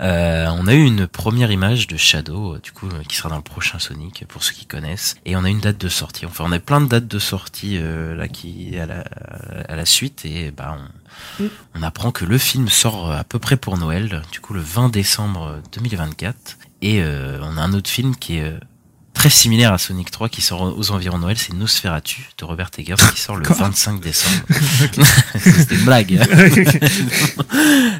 Euh, 0.00 0.48
on 0.50 0.66
a 0.66 0.74
eu 0.74 0.84
une 0.84 1.06
première 1.06 1.52
image 1.52 1.86
de 1.86 1.96
Shadow, 1.96 2.54
euh, 2.54 2.58
du 2.58 2.72
coup, 2.72 2.88
euh, 2.88 3.04
qui 3.08 3.14
sera 3.14 3.28
dans 3.28 3.36
le 3.36 3.42
prochain 3.42 3.78
Sonic, 3.78 4.24
pour 4.26 4.42
ceux 4.42 4.52
qui 4.52 4.66
connaissent. 4.66 5.14
Et 5.24 5.36
on 5.36 5.44
a 5.44 5.48
une 5.48 5.60
date 5.60 5.78
de 5.78 5.88
sortie. 5.88 6.26
Enfin, 6.26 6.44
on 6.46 6.52
a 6.52 6.58
plein 6.58 6.80
de 6.80 6.88
dates 6.88 7.06
de 7.06 7.18
sortie 7.20 7.78
euh, 7.78 8.14
là 8.14 8.26
qui 8.26 8.76
à 8.76 8.86
la, 8.86 9.04
à 9.68 9.76
la 9.76 9.86
suite. 9.86 10.24
Et 10.24 10.50
bah, 10.50 10.76
on, 11.38 11.48
on 11.76 11.82
apprend 11.82 12.10
que 12.10 12.24
le 12.24 12.38
film 12.38 12.68
sort 12.68 13.12
à 13.12 13.22
peu 13.22 13.38
près 13.38 13.56
pour 13.56 13.78
Noël, 13.78 14.22
du 14.32 14.40
coup, 14.40 14.52
le 14.52 14.60
20 14.60 14.88
décembre 14.88 15.60
2024. 15.72 16.58
Et 16.84 17.00
euh, 17.02 17.38
on 17.40 17.56
a 17.56 17.62
un 17.62 17.72
autre 17.72 17.88
film 17.88 18.14
qui 18.14 18.36
est 18.36 18.42
euh, 18.42 18.58
très 19.14 19.30
similaire 19.30 19.72
à 19.72 19.78
Sonic 19.78 20.10
3 20.10 20.28
qui 20.28 20.42
sort 20.42 20.76
aux 20.76 20.90
environs 20.90 21.16
de 21.16 21.22
Noël, 21.22 21.38
c'est 21.38 21.54
Nosferatu 21.54 22.28
de 22.36 22.44
Robert 22.44 22.70
Eggers 22.76 22.96
qui 23.14 23.20
sort 23.20 23.36
le 23.36 23.44
Quoi 23.44 23.56
25 23.56 24.00
décembre. 24.00 24.36
C'était 25.38 25.76
une 25.76 25.84
blague. 25.84 26.20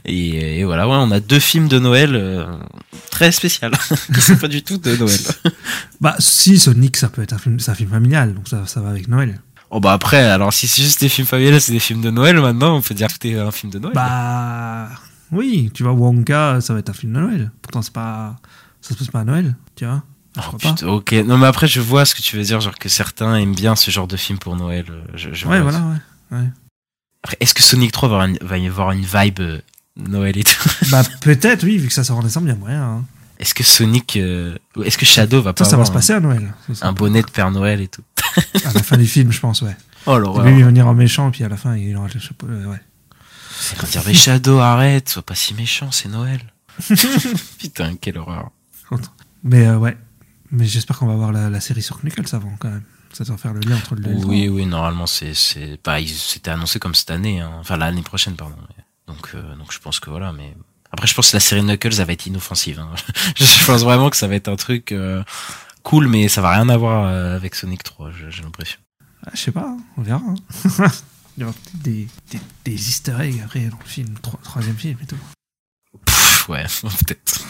et, 0.04 0.58
et 0.60 0.64
voilà, 0.64 0.86
ouais, 0.86 0.96
on 0.98 1.10
a 1.10 1.20
deux 1.20 1.38
films 1.38 1.68
de 1.68 1.78
Noël 1.78 2.14
euh, 2.14 2.44
très 3.10 3.32
spécial 3.32 3.72
qui 4.14 4.20
sont 4.20 4.36
pas 4.36 4.48
du 4.48 4.62
tout 4.62 4.76
de 4.76 4.96
Noël. 4.96 5.20
bah, 6.00 6.16
si, 6.18 6.58
Sonic, 6.58 6.96
ça 6.96 7.08
peut 7.08 7.22
être 7.22 7.32
un 7.32 7.38
film, 7.38 7.58
c'est 7.60 7.70
un 7.70 7.74
film 7.74 7.90
familial, 7.90 8.34
donc 8.34 8.48
ça, 8.48 8.66
ça 8.66 8.80
va 8.80 8.90
avec 8.90 9.08
Noël. 9.08 9.40
Oh 9.70 9.80
bah 9.80 9.92
après, 9.92 10.22
alors 10.22 10.52
si 10.52 10.68
c'est 10.68 10.82
juste 10.82 11.00
des 11.00 11.08
films 11.08 11.26
familiales, 11.26 11.60
c'est 11.60 11.72
des 11.72 11.80
films 11.80 12.00
de 12.00 12.10
Noël 12.10 12.38
maintenant, 12.40 12.76
on 12.76 12.82
peut 12.82 12.94
dire 12.94 13.08
que 13.08 13.14
c'est 13.20 13.38
un 13.38 13.50
film 13.50 13.72
de 13.72 13.78
Noël. 13.78 13.94
Bah, 13.94 14.88
oui, 15.32 15.70
tu 15.74 15.82
vois, 15.82 15.92
Wonka, 15.92 16.60
ça 16.60 16.74
va 16.74 16.80
être 16.80 16.90
un 16.90 16.94
film 16.94 17.12
de 17.12 17.20
Noël. 17.20 17.50
Pourtant, 17.62 17.82
c'est 17.82 17.92
pas, 17.92 18.36
ça 18.80 18.94
se 18.94 18.98
passe 18.98 19.08
pas 19.08 19.20
à 19.20 19.24
Noël, 19.24 19.56
tu 19.74 19.84
vois. 19.84 20.02
Oh, 20.36 20.56
putain, 20.56 20.86
ok, 20.88 21.12
non 21.26 21.38
mais 21.38 21.46
après 21.46 21.68
je 21.68 21.80
vois 21.80 22.04
ce 22.04 22.14
que 22.14 22.20
tu 22.22 22.36
veux 22.36 22.42
dire, 22.42 22.60
genre 22.60 22.74
que 22.76 22.88
certains 22.88 23.36
aiment 23.36 23.54
bien 23.54 23.76
ce 23.76 23.90
genre 23.90 24.08
de 24.08 24.16
film 24.16 24.38
pour 24.38 24.56
Noël. 24.56 24.86
Je, 25.14 25.32
je 25.32 25.46
Ouais, 25.46 25.60
voilà, 25.60 25.78
ouais. 25.80 26.38
ouais. 26.38 26.44
Après, 27.22 27.36
est-ce 27.40 27.54
que 27.54 27.62
Sonic 27.62 27.92
3 27.92 28.08
va, 28.08 28.14
avoir 28.16 28.28
une- 28.28 28.38
va 28.42 28.58
y 28.58 28.66
avoir 28.66 28.90
une 28.90 29.04
vibe 29.04 29.40
euh, 29.40 29.60
Noël 29.96 30.36
et 30.36 30.42
tout 30.44 30.68
bah, 30.90 31.02
peut-être, 31.20 31.62
oui, 31.64 31.78
vu 31.78 31.86
que 31.88 31.94
ça 31.94 32.02
sort 32.04 32.18
en 32.18 32.22
décembre, 32.22 32.46
il 32.48 32.50
y 32.50 32.52
a 32.52 32.56
moyen. 32.56 32.82
Hein. 32.82 33.04
Est-ce 33.38 33.54
que 33.54 33.62
Sonic, 33.62 34.16
euh, 34.16 34.56
est-ce 34.84 34.98
que 34.98 35.06
Shadow 35.06 35.40
va 35.40 35.52
pas 35.52 35.64
Ça, 35.64 35.70
ça 35.72 35.76
va 35.76 35.84
se 35.84 35.92
passer 35.92 36.12
à 36.12 36.20
Noël. 36.20 36.52
Ça, 36.72 36.86
un, 36.86 36.90
un 36.90 36.92
bonnet 36.92 37.22
de 37.22 37.30
Père 37.30 37.50
Noël 37.50 37.80
et 37.80 37.88
tout 37.88 38.02
À 38.64 38.72
la 38.72 38.82
fin 38.82 38.96
du 38.96 39.06
film, 39.06 39.30
je 39.32 39.40
pense, 39.40 39.62
ouais. 39.62 39.76
Oh 40.06 40.18
l'horreur. 40.18 40.44
début, 40.44 40.58
il 40.58 40.62
va 40.64 40.68
venir 40.68 40.86
en 40.86 40.94
méchant, 40.94 41.30
puis 41.30 41.44
à 41.44 41.48
la 41.48 41.56
fin, 41.56 41.76
il 41.76 41.96
aura 41.96 42.08
le 42.12 42.20
chapeau. 42.20 42.46
euh, 42.48 42.66
ouais. 42.66 42.80
Il 43.72 43.80
va 43.80 43.88
dire 43.88 44.02
mais 44.06 44.14
Shadow 44.14 44.58
arrête, 44.58 45.08
sois 45.08 45.22
pas 45.22 45.34
si 45.36 45.54
méchant, 45.54 45.90
c'est 45.92 46.08
Noël. 46.08 46.40
Putain, 47.58 47.94
quelle 48.00 48.18
horreur. 48.18 48.50
Mais 49.42 49.66
euh, 49.66 49.76
ouais. 49.78 49.96
Mais 50.54 50.66
j'espère 50.66 50.98
qu'on 50.98 51.06
va 51.06 51.14
voir 51.16 51.32
la, 51.32 51.50
la 51.50 51.60
série 51.60 51.82
sur 51.82 51.98
Knuckles 52.02 52.34
avant, 52.34 52.54
quand 52.58 52.68
même. 52.70 52.82
Ça 53.12 53.24
doit 53.24 53.36
faire 53.36 53.52
le 53.52 53.60
lien 53.60 53.76
entre 53.76 53.94
le 53.94 54.08
Oui, 54.24 54.48
oui, 54.48 54.66
normalement 54.66 55.06
c'est 55.06 55.34
c'est 55.34 55.78
c'était 56.06 56.50
annoncé 56.50 56.78
comme 56.80 56.94
cette 56.94 57.10
année, 57.12 57.40
hein. 57.40 57.52
enfin 57.60 57.76
l'année 57.76 58.02
prochaine 58.02 58.34
pardon. 58.34 58.56
Donc 59.06 59.30
euh, 59.34 59.54
donc 59.56 59.72
je 59.72 59.78
pense 59.78 60.00
que 60.00 60.10
voilà, 60.10 60.32
mais 60.32 60.56
après 60.90 61.06
je 61.06 61.14
pense 61.14 61.30
que 61.30 61.36
la 61.36 61.40
série 61.40 61.62
Knuckles 61.62 61.92
ça 61.92 62.04
va 62.04 62.12
être 62.12 62.26
inoffensive. 62.26 62.80
Hein. 62.80 62.90
je 63.36 63.64
pense 63.66 63.82
vraiment 63.84 64.10
que 64.10 64.16
ça 64.16 64.26
va 64.26 64.34
être 64.34 64.48
un 64.48 64.56
truc 64.56 64.90
euh, 64.90 65.22
cool, 65.84 66.08
mais 66.08 66.26
ça 66.28 66.40
va 66.42 66.50
rien 66.50 66.68
avoir 66.68 67.04
euh, 67.06 67.36
avec 67.36 67.54
Sonic 67.54 67.84
3, 67.84 68.10
je- 68.10 68.30
j'ai 68.30 68.42
l'impression. 68.42 68.80
Ah, 69.26 69.30
je 69.34 69.40
sais 69.40 69.52
pas, 69.52 69.68
hein, 69.68 69.78
on 69.96 70.02
verra. 70.02 70.20
hein. 70.26 70.34
il 71.36 71.40
y 71.40 71.44
aura 71.44 71.52
peut-être 71.52 71.82
des, 71.82 72.08
des, 72.32 72.40
des 72.64 72.88
easter 72.88 73.14
eggs 73.20 73.40
après 73.44 73.60
dans 73.66 73.78
le 73.78 73.84
film, 73.88 74.14
tro- 74.22 74.38
troisième 74.42 74.76
film 74.76 74.98
et 75.02 75.06
tout. 75.06 75.16
Pff, 76.04 76.48
ouais, 76.48 76.64
peut-être. 76.82 77.40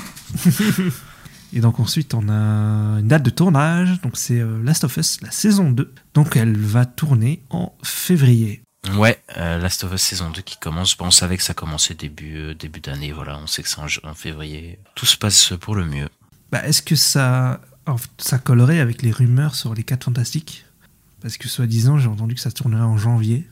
Et 1.56 1.60
donc 1.60 1.78
ensuite, 1.80 2.14
on 2.14 2.28
a 2.28 2.98
une 3.00 3.08
date 3.08 3.22
de 3.22 3.30
tournage. 3.30 4.00
Donc 4.02 4.16
c'est 4.16 4.40
euh, 4.40 4.62
Last 4.62 4.84
of 4.84 4.96
Us, 4.96 5.20
la 5.22 5.30
saison 5.30 5.70
2. 5.70 5.92
Donc 6.14 6.36
elle 6.36 6.56
va 6.56 6.84
tourner 6.84 7.42
en 7.50 7.72
février. 7.82 8.60
Ouais, 8.96 9.18
euh, 9.38 9.58
Last 9.58 9.84
of 9.84 9.94
Us 9.94 10.02
saison 10.02 10.30
2 10.30 10.42
qui 10.42 10.58
commence. 10.58 10.96
Bon, 10.96 11.06
on 11.06 11.10
savait 11.10 11.36
que 11.36 11.42
ça 11.42 11.54
commençait 11.54 11.94
début 11.94 12.36
euh, 12.38 12.54
début 12.54 12.80
d'année. 12.80 13.12
Voilà, 13.12 13.38
on 13.38 13.46
sait 13.46 13.62
que 13.62 13.68
c'est 13.68 13.78
en, 13.78 13.86
en 14.10 14.14
février. 14.14 14.78
Tout 14.94 15.06
se 15.06 15.16
passe 15.16 15.52
pour 15.60 15.74
le 15.76 15.86
mieux. 15.86 16.08
Bah, 16.52 16.66
Est-ce 16.66 16.82
que 16.82 16.96
ça, 16.96 17.60
ça 18.18 18.38
collerait 18.38 18.80
avec 18.80 19.00
les 19.02 19.10
rumeurs 19.12 19.54
sur 19.54 19.74
les 19.74 19.84
4 19.84 20.04
fantastiques? 20.04 20.66
Parce 21.22 21.38
que 21.38 21.48
soi-disant, 21.48 21.98
j'ai 21.98 22.08
entendu 22.08 22.34
que 22.34 22.40
ça 22.40 22.50
tournerait 22.50 22.82
en 22.82 22.98
janvier. 22.98 23.48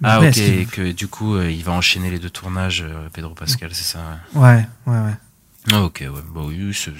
Mais 0.00 0.08
Ah 0.08 0.14
après, 0.14 0.28
ok, 0.28 0.34
qu'il- 0.34 0.66
que 0.68 0.92
du 0.92 1.08
coup 1.08 1.34
euh, 1.34 1.50
il 1.50 1.62
va 1.62 1.72
enchaîner 1.72 2.10
les 2.10 2.18
deux 2.18 2.30
tournages, 2.30 2.82
Pedro 3.12 3.34
Pascal, 3.34 3.70
c'est 3.74 3.84
ça. 3.84 4.18
Ouais, 4.34 4.66
ouais, 4.86 4.98
ouais. 4.98 5.14
Ah 5.70 5.82
ok, 5.82 5.98
ouais, 6.10 6.20
bah 6.34 6.40
oui, 6.44 6.72
c'est 6.72 6.92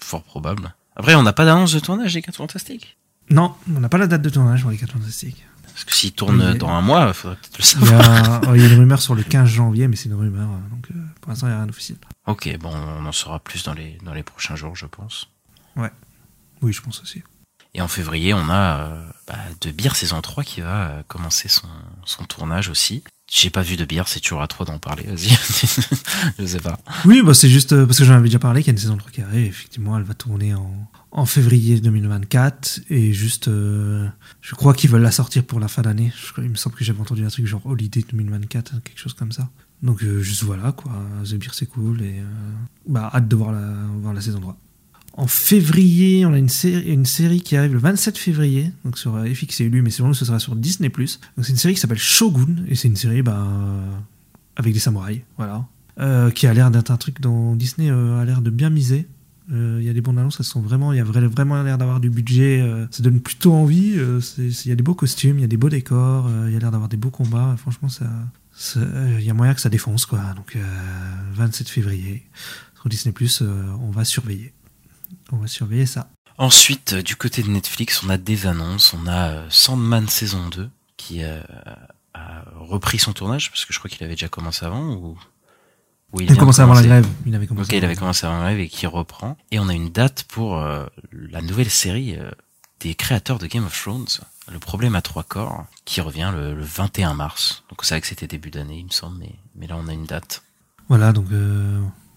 fort 0.00 0.22
probable. 0.22 0.74
Après, 0.96 1.14
on 1.14 1.22
n'a 1.22 1.32
pas 1.32 1.44
d'annonce 1.44 1.72
de 1.72 1.80
tournage 1.80 2.14
des 2.14 2.22
4 2.22 2.36
Fantastiques. 2.36 2.96
Non, 3.30 3.54
on 3.74 3.80
n'a 3.80 3.88
pas 3.88 3.98
la 3.98 4.06
date 4.06 4.22
de 4.22 4.30
tournage 4.30 4.62
pour 4.62 4.70
les 4.70 4.78
4 4.78 4.92
fantastiques. 4.92 5.44
Parce 5.64 5.84
que 5.84 5.94
s'il 5.94 6.12
tourne 6.12 6.42
Oui. 6.42 6.58
dans 6.58 6.70
un 6.70 6.80
mois, 6.80 7.06
il 7.08 7.14
faudrait 7.14 7.36
peut-être 7.36 7.58
le 7.58 7.62
savoir. 7.64 8.00
a, 8.32 8.40
oh, 8.48 8.54
il 8.56 8.62
y 8.62 8.64
a 8.64 8.68
une 8.68 8.80
rumeur 8.80 9.00
sur 9.00 9.14
le 9.14 9.22
15 9.22 9.48
janvier, 9.48 9.86
mais 9.86 9.94
c'est 9.94 10.08
une 10.08 10.14
rumeur. 10.16 10.48
euh, 10.50 10.70
Donc 10.74 10.88
euh, 10.90 10.94
pour 11.20 11.30
l'instant, 11.30 11.46
il 11.46 11.50
n'y 11.50 11.54
a 11.54 11.58
rien 11.58 11.66
d'officiel. 11.66 11.98
Ok, 12.26 12.56
bon, 12.58 12.72
on 12.74 13.06
en 13.06 13.12
saura 13.12 13.38
plus 13.38 13.62
dans 13.62 13.74
les, 13.74 13.96
dans 14.02 14.12
les 14.12 14.24
prochains 14.24 14.56
jours, 14.56 14.74
je 14.74 14.86
pense. 14.86 15.28
Oui, 16.62 16.72
je 16.72 16.80
pense 16.80 17.00
aussi. 17.02 17.22
Et 17.74 17.80
en 17.80 17.86
février, 17.86 18.34
on 18.34 18.48
a 18.48 18.80
euh, 18.80 19.08
bah, 19.28 19.36
De 19.60 19.70
Beer 19.70 19.94
saison 19.94 20.20
3 20.20 20.42
qui 20.42 20.60
va 20.62 20.88
euh, 20.88 21.02
commencer 21.06 21.46
son, 21.48 21.68
son 22.04 22.24
tournage 22.24 22.68
aussi. 22.68 23.04
J'ai 23.30 23.50
pas 23.50 23.60
vu 23.60 23.76
De 23.76 23.84
Beer, 23.84 24.04
c'est 24.06 24.20
toujours 24.20 24.40
à 24.40 24.48
toi 24.48 24.64
d'en 24.64 24.78
parler, 24.78 25.02
vas-y. 25.02 25.28
je 26.38 26.46
sais 26.46 26.60
pas. 26.60 26.78
Oui, 27.04 27.20
bah, 27.22 27.34
c'est 27.34 27.50
juste 27.50 27.74
euh, 27.74 27.84
parce 27.84 27.98
que 27.98 28.04
j'en 28.04 28.14
avais 28.14 28.28
déjà 28.28 28.38
parlé 28.38 28.62
qu'il 28.62 28.68
y 28.68 28.70
a 28.70 28.76
une 28.76 28.78
saison 28.78 28.96
3 28.96 29.10
qui 29.10 29.20
arrive. 29.20 29.48
Effectivement, 29.48 29.98
elle 29.98 30.04
va 30.04 30.14
tourner 30.14 30.54
en, 30.54 30.90
en 31.10 31.26
février 31.26 31.78
2024. 31.78 32.80
Et 32.88 33.12
juste, 33.12 33.48
euh, 33.48 34.08
je 34.40 34.54
crois 34.54 34.72
qu'ils 34.72 34.88
veulent 34.88 35.02
la 35.02 35.10
sortir 35.10 35.44
pour 35.44 35.60
la 35.60 35.68
fin 35.68 35.82
d'année. 35.82 36.10
Il 36.38 36.44
me 36.44 36.54
semble 36.54 36.74
que 36.74 36.84
j'avais 36.84 37.00
entendu 37.00 37.22
un 37.22 37.28
truc 37.28 37.44
genre 37.44 37.66
Holiday 37.66 38.02
2024, 38.08 38.74
hein, 38.74 38.80
quelque 38.82 38.98
chose 38.98 39.12
comme 39.12 39.32
ça. 39.32 39.50
Donc, 39.82 40.02
euh, 40.02 40.22
juste 40.22 40.44
voilà, 40.44 40.72
quoi. 40.72 40.92
The 41.26 41.34
Beer, 41.34 41.50
c'est 41.52 41.66
cool. 41.66 42.00
Et 42.00 42.22
bah, 42.86 43.10
hâte 43.12 43.28
de 43.28 43.36
voir 43.36 43.52
la, 43.52 43.74
voir 44.00 44.14
la 44.14 44.22
saison 44.22 44.40
3. 44.40 44.56
En 45.18 45.26
février, 45.26 46.24
on 46.26 46.32
a 46.32 46.38
une 46.38 46.48
série, 46.48 47.40
qui 47.40 47.56
arrive 47.56 47.72
le 47.72 47.78
27 47.80 48.16
février, 48.16 48.70
donc 48.84 48.96
sur 48.96 49.18
FX 49.18 49.60
et 49.60 49.64
Hulu, 49.64 49.82
mais 49.82 49.90
selon 49.90 50.08
nous, 50.08 50.14
ce 50.14 50.24
sera 50.24 50.38
sur 50.38 50.54
Disney+. 50.54 50.90
Donc 50.90 51.06
c'est 51.42 51.50
une 51.50 51.56
série 51.56 51.74
qui 51.74 51.80
s'appelle 51.80 51.98
Shogun, 51.98 52.64
et 52.68 52.76
c'est 52.76 52.86
une 52.86 52.94
série 52.96 53.22
bah, 53.22 53.44
avec 54.54 54.72
des 54.72 54.78
samouraïs, 54.78 55.22
voilà. 55.36 55.66
Euh, 55.98 56.30
qui 56.30 56.46
a 56.46 56.54
l'air 56.54 56.70
d'être 56.70 56.92
un 56.92 56.96
truc 56.96 57.20
dont 57.20 57.56
Disney 57.56 57.90
euh, 57.90 58.20
a 58.20 58.24
l'air 58.24 58.40
de 58.42 58.50
bien 58.50 58.70
miser. 58.70 59.08
Euh, 59.50 59.78
Il 59.80 59.86
y 59.86 59.90
a 59.90 59.92
des 59.92 60.00
bandes 60.00 60.20
annonces, 60.20 60.36
elles 60.38 60.46
sont 60.46 60.60
vraiment, 60.60 60.92
il 60.92 60.98
y 60.98 61.00
a 61.00 61.04
vra- 61.04 61.26
vraiment 61.26 61.60
l'air 61.64 61.78
d'avoir 61.78 61.98
du 61.98 62.10
budget, 62.10 62.64
ça 62.92 63.02
donne 63.02 63.18
plutôt 63.18 63.52
envie. 63.54 63.96
Il 64.38 64.66
y 64.66 64.70
a 64.70 64.76
des 64.76 64.82
beaux 64.84 64.94
costumes, 64.94 65.38
il 65.38 65.40
y 65.40 65.44
a 65.44 65.48
des 65.48 65.56
beaux 65.56 65.68
décors, 65.70 66.30
il 66.46 66.52
y 66.52 66.56
a 66.56 66.60
l'air 66.60 66.70
d'avoir 66.70 66.88
des 66.88 66.96
beaux 66.96 67.10
combats. 67.10 67.56
franchement, 67.58 67.88
il 68.76 69.24
y 69.24 69.30
a 69.30 69.34
moyen 69.34 69.54
que 69.54 69.60
ça 69.60 69.68
défonce, 69.68 70.06
quoi. 70.06 70.20
Donc, 70.36 70.54
euh, 70.54 70.60
27 71.34 71.68
février 71.68 72.22
sur 72.80 72.88
Disney+, 72.88 73.12
on 73.82 73.90
va 73.90 74.04
surveiller. 74.04 74.52
On 75.32 75.36
va 75.36 75.46
surveiller 75.46 75.86
ça. 75.86 76.08
Ensuite, 76.38 76.94
euh, 76.94 77.02
du 77.02 77.16
côté 77.16 77.42
de 77.42 77.50
Netflix, 77.50 78.02
on 78.04 78.10
a 78.10 78.16
des 78.16 78.46
annonces. 78.46 78.94
On 78.94 79.06
a 79.06 79.28
euh, 79.30 79.46
Sandman 79.50 80.08
saison 80.08 80.48
2 80.48 80.70
qui 80.96 81.22
euh, 81.22 81.40
a 82.14 82.44
repris 82.56 82.98
son 82.98 83.12
tournage, 83.12 83.50
parce 83.50 83.64
que 83.64 83.72
je 83.72 83.78
crois 83.78 83.90
qu'il 83.90 84.02
avait 84.04 84.14
déjà 84.14 84.28
commencé 84.28 84.64
avant. 84.64 84.94
Ou, 84.94 85.16
ou 86.12 86.20
Il 86.20 86.30
a 86.30 86.36
commencé 86.36 86.60
avant 86.60 86.74
la 86.74 86.82
grève. 86.82 87.06
Il 87.26 87.34
avait 87.34 87.46
commencé. 87.46 87.70
Ok, 87.70 87.72
il 87.72 87.76
avant 87.78 87.86
avait 87.86 87.94
la 87.94 88.00
commencé 88.00 88.26
avant 88.26 88.38
la 88.38 88.44
grève 88.44 88.60
et 88.60 88.68
qui 88.68 88.86
reprend. 88.86 89.36
Et 89.50 89.58
on 89.58 89.68
a 89.68 89.74
une 89.74 89.90
date 89.90 90.24
pour 90.24 90.58
euh, 90.58 90.86
la 91.12 91.42
nouvelle 91.42 91.70
série 91.70 92.16
euh, 92.16 92.30
des 92.80 92.94
créateurs 92.94 93.38
de 93.38 93.46
Game 93.46 93.64
of 93.64 93.80
Thrones, 93.80 94.06
Le 94.50 94.58
problème 94.58 94.94
à 94.94 95.02
trois 95.02 95.24
corps, 95.24 95.66
qui 95.84 96.00
revient 96.00 96.30
le, 96.34 96.54
le 96.54 96.62
21 96.62 97.14
mars. 97.14 97.64
Donc 97.70 97.84
c'est 97.84 97.94
vrai 97.94 98.00
que 98.00 98.06
c'était 98.06 98.26
début 98.26 98.50
d'année, 98.50 98.78
il 98.78 98.86
me 98.86 98.90
semble, 98.90 99.18
mais, 99.18 99.34
mais 99.54 99.66
là 99.66 99.76
on 99.78 99.88
a 99.88 99.92
une 99.92 100.06
date. 100.06 100.42
Voilà, 100.88 101.12
donc 101.12 101.26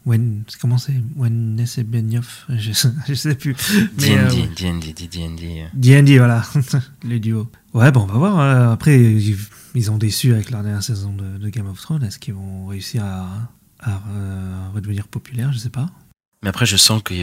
When, 0.06 0.44
c'est 0.48 0.60
comment 0.60 0.78
c'est? 0.80 0.96
When 1.16 1.64
Benioff, 1.86 2.46
je, 2.50 2.72
sais- 2.72 2.90
je 3.08 3.14
sais 3.14 3.36
plus. 3.36 3.54
D&D, 3.98 4.50
D&D, 4.58 4.94
D&D. 5.08 5.66
D&D, 5.74 6.18
voilà, 6.18 6.44
le 7.04 7.20
duo. 7.20 7.50
Ouais, 7.74 7.92
bon, 7.92 8.02
on 8.02 8.06
va 8.08 8.18
voir. 8.18 8.40
euh, 8.40 8.74
Après, 8.74 9.00
ils, 9.00 9.92
ont 9.92 9.98
déçu 9.98 10.34
avec 10.34 10.50
leur 10.50 10.64
dernière 10.64 10.84
saison 10.84 11.14
de, 11.14 11.38
de 11.38 11.50
Game 11.50 11.68
of 11.68 11.80
Thrones. 11.80 12.04
Est-ce 12.04 12.18
qu'ils 12.20 12.34
vont 12.34 12.66
réussir 12.68 13.04
à, 13.06 13.50
à, 13.80 14.02
euh, 14.10 14.68
redevenir 14.74 15.08
populaires? 15.08 15.54
Je 15.54 15.60
sais 15.60 15.70
pas. 15.70 15.90
Mais 16.44 16.50
après, 16.50 16.66
je 16.66 16.76
sens 16.76 17.04
qu'il 17.04 17.20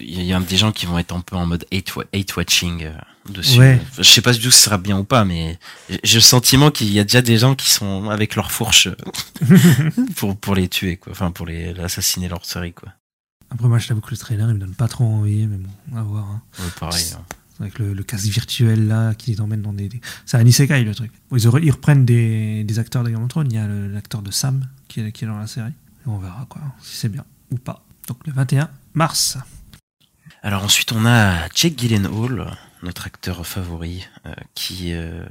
y 0.00 0.32
a 0.32 0.40
des 0.40 0.56
gens 0.56 0.72
qui 0.72 0.86
vont 0.86 0.98
être 0.98 1.14
un 1.14 1.20
peu 1.20 1.36
en 1.36 1.44
mode 1.46 1.66
hate, 1.72 1.94
wa- 1.94 2.04
hate 2.14 2.34
watching 2.36 2.84
euh, 2.84 2.92
dessus. 3.30 3.58
Ouais. 3.58 3.80
Je 3.98 4.02
sais 4.02 4.22
pas 4.22 4.32
du 4.32 4.40
tout 4.40 4.50
si 4.50 4.56
ce 4.58 4.64
sera 4.64 4.78
bien 4.78 4.96
ou 4.98 5.04
pas, 5.04 5.24
mais 5.26 5.58
j'ai 6.04 6.16
le 6.16 6.22
sentiment 6.22 6.70
qu'il 6.70 6.90
y 6.90 6.98
a 6.98 7.04
déjà 7.04 7.20
des 7.20 7.36
gens 7.36 7.54
qui 7.54 7.70
sont 7.70 8.08
avec 8.08 8.34
leur 8.34 8.50
fourche 8.50 8.86
euh, 8.88 9.50
pour 10.16 10.36
pour 10.38 10.54
les 10.54 10.68
tuer, 10.68 10.96
quoi. 10.96 11.12
Enfin, 11.12 11.30
pour 11.30 11.46
les 11.46 11.78
assassiner 11.80 12.28
leur 12.28 12.44
série, 12.46 12.72
quoi. 12.72 12.88
Après, 13.50 13.68
moi, 13.68 13.78
je 13.78 13.88
t'avoue 13.88 14.00
que 14.00 14.10
le 14.10 14.16
trailer, 14.16 14.48
il 14.48 14.54
me 14.54 14.60
donne 14.60 14.74
pas 14.74 14.88
trop 14.88 15.04
envie, 15.04 15.46
mais 15.46 15.58
bon, 15.58 15.96
à 15.98 16.02
voir. 16.02 16.24
hein. 16.30 16.42
Ouais, 16.58 16.64
pareil. 16.80 17.04
hein. 17.14 17.22
Avec 17.60 17.78
le, 17.78 17.92
le 17.92 18.02
casque 18.02 18.24
virtuel 18.26 18.88
là, 18.88 19.12
qui 19.14 19.32
les 19.32 19.40
emmène 19.42 19.60
dans 19.60 19.74
des. 19.74 19.88
des- 19.90 20.00
C'est 20.24 20.38
un 20.38 20.46
isekai 20.46 20.82
le 20.82 20.94
truc. 20.94 21.12
Ils, 21.32 21.36
re- 21.46 21.62
ils 21.62 21.70
reprennent 21.70 22.06
des, 22.06 22.64
des 22.64 22.78
acteurs 22.78 23.04
de 23.04 23.10
Game 23.10 23.22
of 23.22 23.28
Thrones. 23.28 23.48
Il 23.52 23.54
y 23.54 23.58
a 23.58 23.66
l'acteur 23.68 24.22
de 24.22 24.30
Sam 24.30 24.66
qui 24.88 25.00
est, 25.00 25.12
qui 25.12 25.24
est 25.24 25.28
dans 25.28 25.36
la 25.38 25.46
série. 25.46 25.68
Et 26.06 26.08
on 26.08 26.16
verra 26.18 26.46
quoi, 26.48 26.62
si 26.82 26.96
c'est 26.96 27.10
bien 27.10 27.24
ou 27.50 27.58
pas. 27.58 27.84
Donc 28.08 28.26
le 28.26 28.32
21 28.32 28.70
mars. 28.94 29.38
Alors 30.42 30.64
ensuite, 30.64 30.92
on 30.92 31.06
a 31.06 31.48
Jake 31.54 31.78
Gyllenhaal, 31.78 32.56
notre 32.82 33.06
acteur 33.06 33.46
favori, 33.46 34.08
euh, 34.26 34.34
qui 34.54 34.92
euh, 34.92 35.24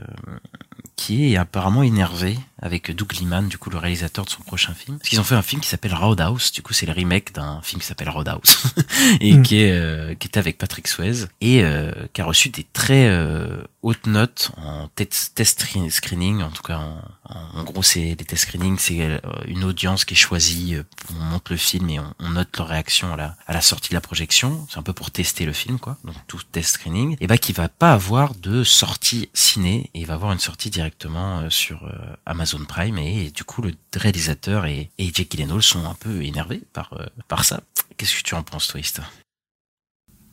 qui 0.96 1.34
est 1.34 1.38
apparemment 1.38 1.84
énervé 1.84 2.38
avec 2.64 2.96
Doug 2.96 3.12
Liman, 3.14 3.48
du 3.48 3.58
coup 3.58 3.70
le 3.72 3.78
réalisateur 3.80 4.24
de 4.26 4.30
son 4.30 4.44
prochain 4.44 4.74
film. 4.76 4.98
Parce 5.00 5.10
qu'ils 5.10 5.20
ont 5.20 5.24
fait 5.24 5.36
un 5.36 5.42
film 5.42 5.62
qui 5.62 5.68
s'appelle 5.68 5.96
Roadhouse, 5.96 6.52
du 6.52 6.62
coup 6.62 6.74
c'est 6.74 6.86
le 6.86 6.92
remake 6.92 7.34
d'un 7.34 7.60
film 7.64 7.82
qui 7.82 7.88
s'appelle 7.88 8.10
Roadhouse. 8.10 8.58
Et 9.20 9.34
Mm. 9.34 9.44
qui 9.44 9.62
est 9.62 9.72
euh, 9.72 10.14
qui 10.16 10.28
était 10.28 10.40
avec 10.40 10.58
Patrick 10.58 10.88
Swayze. 10.88 11.30
Et 11.42 11.64
euh, 11.64 11.92
qui 12.14 12.22
a 12.22 12.26
reçu 12.26 12.50
des 12.50 12.66
très 12.72 13.08
euh, 13.08 13.64
hautes 13.82 14.06
notes 14.06 14.52
en 14.58 14.88
test, 14.90 15.34
test 15.36 15.62
screen- 15.62 15.90
screening, 15.90 16.44
en 16.44 16.52
tout 16.52 16.62
cas 16.62 16.78
en, 16.78 17.02
en, 17.26 17.60
en 17.60 17.64
gros 17.64 17.82
c'est 17.82 18.00
les 18.02 18.16
test 18.16 18.44
screening, 18.44 18.78
c'est 18.78 19.02
euh, 19.02 19.18
une 19.48 19.64
audience 19.64 20.06
qui 20.06 20.14
est 20.14 20.18
choisie, 20.18 20.76
euh, 20.76 20.84
on 21.10 21.24
monte 21.24 21.50
le 21.50 21.58
film 21.58 21.90
et 21.90 22.00
on, 22.00 22.14
on 22.20 22.30
note 22.30 22.56
leur 22.58 22.68
réaction 22.68 23.12
à 23.14 23.18
la, 23.18 23.36
à 23.48 23.54
la 23.54 23.62
sortie 23.62 23.90
de 23.90 23.96
la 23.96 24.02
projection, 24.02 24.68
c'est 24.70 24.78
un 24.78 24.84
peu 24.84 24.94
pour 24.94 25.10
tester 25.10 25.46
le 25.46 25.54
film 25.54 25.80
quoi, 25.80 25.98
donc 26.04 26.16
tout 26.28 26.40
test 26.52 26.76
screening, 26.76 27.18
et 27.20 27.26
bah 27.28 27.38
qui 27.40 27.54
va 27.54 27.70
pas 27.70 27.94
avoir 27.94 28.36
de 28.36 28.64
sortie 28.64 29.30
ciné 29.34 29.90
et 29.96 30.02
il 30.02 30.06
va 30.06 30.14
avoir 30.14 30.32
une 30.32 30.40
sortie 30.40 30.70
directement 30.72 31.40
euh, 31.40 31.50
sur 31.50 31.84
euh, 31.84 32.16
Amazon 32.26 32.64
Prime 32.68 32.98
et, 32.98 33.30
du 33.30 33.44
coup 33.44 33.62
le 33.62 33.74
réalisateur 33.96 34.66
et, 34.66 34.90
et 34.98 35.12
Jake 35.14 35.38
sont 35.62 35.86
un 35.86 35.94
peu 35.94 36.24
énervés 36.24 36.64
par 36.74 36.94
euh, 36.94 37.06
par 37.28 37.44
ça. 37.44 37.62
Qu'est-ce 37.98 38.18
que 38.18 38.24
tu 38.24 38.34
en 38.34 38.42
penses 38.42 38.68
toi 38.68 38.80
Ista 38.80 39.04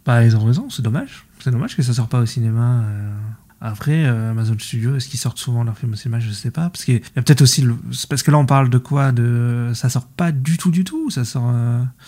Bah, 0.06 0.24
ils 0.24 0.34
ont 0.36 0.44
raison, 0.44 0.70
c'est 0.70 0.82
dommage. 0.82 1.26
C'est 1.40 1.50
dommage 1.50 1.76
que 1.76 1.82
ça 1.82 1.92
sort 1.92 2.08
pas 2.08 2.20
au 2.20 2.26
cinéma. 2.26 2.84
Après, 3.60 4.06
Amazon 4.06 4.56
Studio, 4.58 4.96
est-ce 4.96 5.08
qu'ils 5.08 5.18
sortent 5.18 5.38
souvent 5.38 5.64
leurs 5.64 5.76
films 5.76 5.92
au 5.92 5.96
cinéma? 5.96 6.20
Je 6.20 6.30
sais 6.30 6.50
pas. 6.50 6.70
Parce 6.70 6.86
y 6.88 6.96
a 6.96 7.22
peut-être 7.22 7.42
aussi. 7.42 7.66
Parce 8.08 8.22
que 8.22 8.30
là, 8.30 8.38
on 8.38 8.46
parle 8.46 8.70
de 8.70 8.78
quoi? 8.78 9.12
De... 9.12 9.72
Ça 9.74 9.90
sort 9.90 10.06
pas 10.06 10.32
du 10.32 10.56
tout, 10.56 10.70
du 10.70 10.84
tout? 10.84 11.10
Ça 11.10 11.24
sort 11.24 11.52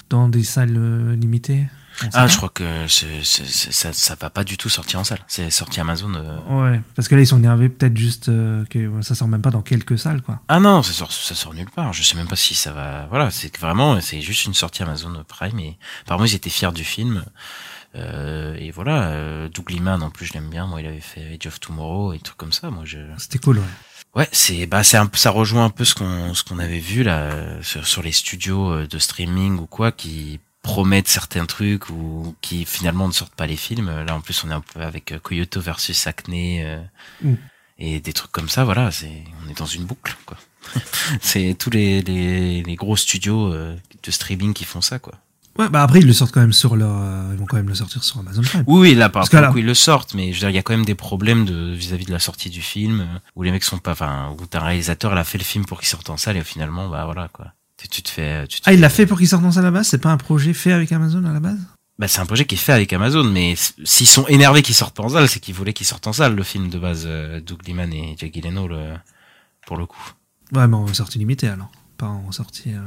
dans 0.09 0.29
des 0.29 0.45
salles 0.45 1.15
limitées? 1.15 1.67
Ah, 2.15 2.27
je 2.27 2.37
crois 2.37 2.49
que 2.49 2.87
c'est, 2.89 3.23
c'est- 3.25 3.47
c'est- 3.47 3.73
ça, 3.73 3.93
ça 3.93 4.15
va 4.21 4.31
pas 4.31 4.45
du 4.45 4.57
tout 4.57 4.69
sortir 4.69 5.01
en 5.01 5.05
salle. 5.05 5.21
C'est 5.29 5.51
sorti 5.51 5.81
Amazon. 5.81 6.13
euh. 6.15 6.39
Ouais, 6.73 6.81
parce 6.97 7.09
que 7.09 7.15
là, 7.15 7.21
ils 7.21 7.27
sont 7.27 7.39
énervés 7.39 7.69
peut-être 7.69 7.97
juste 7.97 8.29
euh, 8.29 8.65
que 8.67 8.91
ça 9.03 9.15
sort 9.15 9.29
même 9.29 9.43
pas 9.43 9.51
dans 9.51 9.63
quelques 9.63 9.99
salles, 9.99 10.23
quoi. 10.23 10.41
Ah 10.49 10.61
non, 10.61 10.83
ça 10.83 10.93
sort, 10.93 11.13
ça 11.13 11.35
sort 11.35 11.55
nulle 11.55 11.71
part. 11.71 11.93
Je 11.93 12.03
sais 12.03 12.17
même 12.17 12.29
pas 12.29 12.37
si 12.37 12.55
ça 12.55 12.73
va. 12.73 13.07
Voilà, 13.11 13.31
c'est 13.31 13.57
vraiment, 13.59 14.01
c'est 14.01 14.21
juste 14.21 14.45
une 14.47 14.55
sortie 14.55 14.83
Amazon 14.83 15.25
Prime. 15.29 15.59
Et 15.59 15.79
apparemment, 16.05 16.25
ils 16.27 16.35
étaient 16.35 16.51
fiers 16.51 16.73
du 16.73 16.85
film. 16.85 17.25
Euh, 17.97 18.55
et 18.59 18.71
voilà, 18.71 19.03
euh, 19.09 19.49
Doug 19.49 19.71
Liman, 19.71 20.03
en 20.03 20.11
plus, 20.11 20.27
je 20.27 20.33
l'aime 20.35 20.49
bien. 20.49 20.67
Moi, 20.67 20.81
il 20.81 20.87
avait 20.87 21.01
fait 21.01 21.35
Age 21.41 21.47
of 21.49 21.59
Tomorrow 21.61 22.13
et 22.13 22.19
trucs 22.21 22.37
comme 22.37 22.53
ça. 22.53 22.71
Moi, 22.71 22.85
je. 22.85 22.99
C'était 23.19 23.39
cool, 23.39 23.59
ouais. 23.59 23.65
Ouais, 24.17 24.29
c'est 24.33 24.67
bah 24.67 24.83
c'est 24.83 24.97
un 24.97 25.07
peu 25.07 25.17
ça 25.17 25.31
rejoint 25.31 25.67
un 25.67 25.71
peu 25.71 25.85
ce 25.85 25.95
qu'on 25.95 26.35
ce 26.35 26.43
qu'on 26.43 26.59
avait 26.59 26.81
vu 26.81 27.05
là 27.05 27.19
euh, 27.19 27.63
sur, 27.63 27.87
sur 27.87 28.03
les 28.03 28.11
studios 28.11 28.73
euh, 28.73 28.87
de 28.89 28.99
streaming 28.99 29.57
ou 29.61 29.67
quoi 29.67 29.93
qui 29.93 30.41
promettent 30.63 31.09
certains 31.09 31.47
trucs 31.47 31.89
ou 31.91 32.35
qui 32.41 32.65
finalement 32.65 33.09
ne 33.09 33.13
sortent 33.13 33.35
pas 33.35 33.47
les 33.47 33.57
films. 33.57 33.91
Là 34.07 34.15
en 34.15 34.21
plus 34.21 34.45
on 34.45 34.51
est 34.51 34.55
un 34.55 34.61
peu 34.61 34.81
avec 34.81 35.13
euh, 35.13 35.19
Kyoto 35.19 35.61
versus 35.61 36.07
Acne 36.07 36.63
euh, 36.65 36.83
Mm. 37.23 37.35
et 37.79 38.01
des 38.01 38.13
trucs 38.13 38.33
comme 38.33 38.49
ça. 38.49 38.65
Voilà, 38.65 38.91
c'est 38.91 39.25
on 39.47 39.51
est 39.51 39.59
dans 39.59 39.67
une 39.67 39.85
boucle 39.85 40.17
quoi. 40.27 40.37
c'est 41.21 41.57
tous 41.59 41.71
les, 41.71 42.03
les 42.03 42.63
les 42.63 42.77
gros 42.77 42.97
studios 42.97 43.53
euh, 43.53 43.75
de 44.03 44.11
streaming 44.11 44.53
qui 44.53 44.65
font 44.65 44.81
ça 44.83 44.99
quoi. 44.99 45.15
Ouais, 45.59 45.69
bah 45.69 45.83
après, 45.83 45.99
ils 45.99 46.07
le 46.07 46.13
sortent 46.13 46.33
quand 46.33 46.41
même 46.41 46.53
sur 46.53 46.77
leur. 46.77 46.91
euh, 46.97 47.31
ils 47.33 47.39
vont 47.39 47.45
quand 47.45 47.57
même 47.57 47.69
le 47.69 47.75
sortir 47.75 48.05
sur 48.05 48.19
Amazon 48.21 48.41
Prime. 48.43 48.63
Oui, 48.69 48.91
oui, 48.91 48.95
là, 48.95 49.09
par 49.09 49.29
coup, 49.29 49.59
ils 49.59 49.65
le 49.67 49.75
sortent, 49.75 50.15
mais 50.15 50.29
je 50.29 50.35
veux 50.35 50.39
dire, 50.41 50.51
il 50.51 50.55
y 50.55 50.59
a 50.59 50.63
quand 50.63 50.73
même 50.75 50.85
des 50.87 50.95
problèmes 50.95 51.45
de 51.45 51.73
vis-à-vis 51.73 52.05
de 52.07 52.13
la 52.13 52.21
sortie 52.21 52.51
du 52.51 52.63
film, 52.63 53.01
euh, 53.01 53.19
où 53.35 53.43
les 53.43 53.51
mecs 53.51 53.65
sont 53.65 53.79
pas, 53.79 53.91
enfin, 53.93 54.35
où 54.41 54.47
t'as 54.47 54.61
un 54.61 54.65
réalisateur, 54.65 55.13
elle 55.13 55.19
a 55.19 55.25
fait 55.25 55.39
le 55.39 55.45
film 55.45 55.65
pour 55.67 55.81
qu'il 55.81 55.89
sorte 55.89 56.09
en 56.09 56.17
salle, 56.17 56.37
et 56.37 56.45
finalement, 56.45 56.89
bah 56.89 57.05
voilà, 57.05 57.29
quoi. 57.33 57.49
Tu, 57.81 57.89
tu 57.89 58.03
te 58.03 58.11
fais, 58.11 58.47
tu 58.47 58.61
te 58.61 58.69
Ah, 58.69 58.73
il 58.75 58.81
l'a 58.81 58.91
fait 58.91 59.07
pour 59.07 59.19
qu'il 59.19 59.29
sorte 59.29 59.43
dans 59.43 59.53
ça 59.53 59.61
à 59.61 59.63
la 59.63 59.71
base? 59.71 59.89
C'est 59.89 59.99
pas 60.01 60.11
un 60.11 60.17
projet 60.17 60.53
fait 60.53 60.73
avec 60.73 60.93
Amazon 60.93 61.25
à 61.25 61.33
la 61.33 61.41
base? 61.41 61.59
Bah, 61.99 62.09
c'est 62.09 62.21
un 62.21 62.27
projet 62.27 62.45
qui 62.47 62.55
est 62.55 62.59
fait 62.59 62.73
avec 62.73 62.93
Amazon, 62.93 63.25
mais 63.25 63.55
s'ils 63.85 64.07
sont 64.09 64.27
énervés 64.27 64.63
qu'ils 64.63 64.75
sortent 64.75 64.97
pas 64.97 65.03
en 65.03 65.09
salle, 65.11 65.29
c'est 65.29 65.41
qu'ils 65.41 65.55
voulaient 65.55 65.73
qu'ils 65.73 65.87
sortent 65.87 66.07
en 66.07 66.13
salle, 66.13 66.35
le 66.35 66.43
film 66.43 66.69
de 66.71 66.79
base, 66.79 67.05
euh, 67.07 67.41
Doug 67.41 67.67
Liman 67.67 67.93
et 67.93 68.17
Jack 68.19 68.33
Gyllenhaal, 68.33 68.73
euh, 68.73 68.97
pour 69.67 69.77
le 69.77 69.87
coup. 69.87 70.13
Ouais, 70.53 70.67
mais 70.67 70.77
en 70.77 70.87
sortie 70.95 71.19
limitée 71.19 71.49
alors. 71.49 71.71
Pas 71.99 72.07
en 72.07 72.33
sortie. 72.33 72.73
euh, 72.73 72.81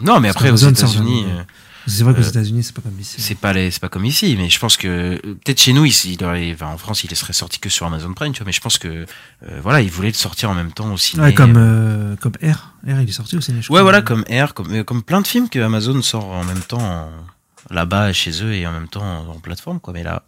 Non, 0.00 0.18
mais 0.20 0.28
après, 0.28 0.50
aux 0.50 0.56
États-Unis, 0.56 1.24
euh, 1.28 1.42
C'est 1.86 2.02
vrai 2.02 2.14
qu'aux 2.14 2.20
Euh, 2.20 2.28
États-Unis, 2.28 2.62
c'est 2.64 2.74
pas 2.74 2.80
comme 2.82 2.98
ici. 2.98 3.20
c'est 3.20 3.34
pas 3.36 3.52
les, 3.52 3.70
c'est 3.70 3.80
pas 3.80 3.88
comme 3.88 4.04
ici, 4.04 4.34
mais 4.36 4.50
je 4.50 4.58
pense 4.58 4.76
que 4.76 4.88
euh, 4.88 5.18
peut-être 5.44 5.60
chez 5.60 5.72
nous, 5.72 5.84
il, 5.84 5.92
il 6.06 6.24
aurait, 6.24 6.52
enfin, 6.52 6.66
en 6.66 6.78
France, 6.78 7.04
il 7.04 7.14
serait 7.16 7.32
sorti 7.32 7.58
que 7.60 7.68
sur 7.68 7.86
Amazon 7.86 8.12
Prime, 8.12 8.32
tu 8.32 8.40
vois. 8.40 8.46
Mais 8.46 8.52
je 8.52 8.60
pense 8.60 8.78
que, 8.78 8.88
euh, 8.88 9.60
voilà, 9.62 9.80
ils 9.82 9.90
voulaient 9.90 10.08
le 10.08 10.14
sortir 10.14 10.50
en 10.50 10.54
même 10.54 10.72
temps 10.72 10.92
au 10.92 10.96
ciné. 10.96 11.22
Ouais, 11.22 11.34
comme, 11.34 11.54
euh, 11.56 12.16
comme 12.16 12.32
R. 12.42 12.74
R, 12.86 13.00
il 13.00 13.08
est 13.08 13.12
sorti 13.12 13.36
au 13.36 13.40
ciné, 13.40 13.58
je 13.62 13.66
Ouais, 13.68 13.76
crois. 13.78 13.82
voilà, 13.82 14.02
comme 14.02 14.24
Air, 14.28 14.52
comme, 14.54 14.72
euh, 14.74 14.84
comme 14.84 15.02
plein 15.02 15.20
de 15.20 15.26
films 15.26 15.48
que 15.48 15.58
Amazon 15.60 16.02
sort 16.02 16.26
en 16.28 16.44
même 16.44 16.60
temps 16.60 17.10
là-bas 17.70 18.12
chez 18.12 18.42
eux 18.44 18.52
et 18.52 18.66
en 18.66 18.72
même 18.72 18.88
temps 18.88 19.28
en, 19.28 19.38
plateforme, 19.38 19.80
quoi. 19.80 19.92
Mais 19.92 20.02
là, 20.02 20.22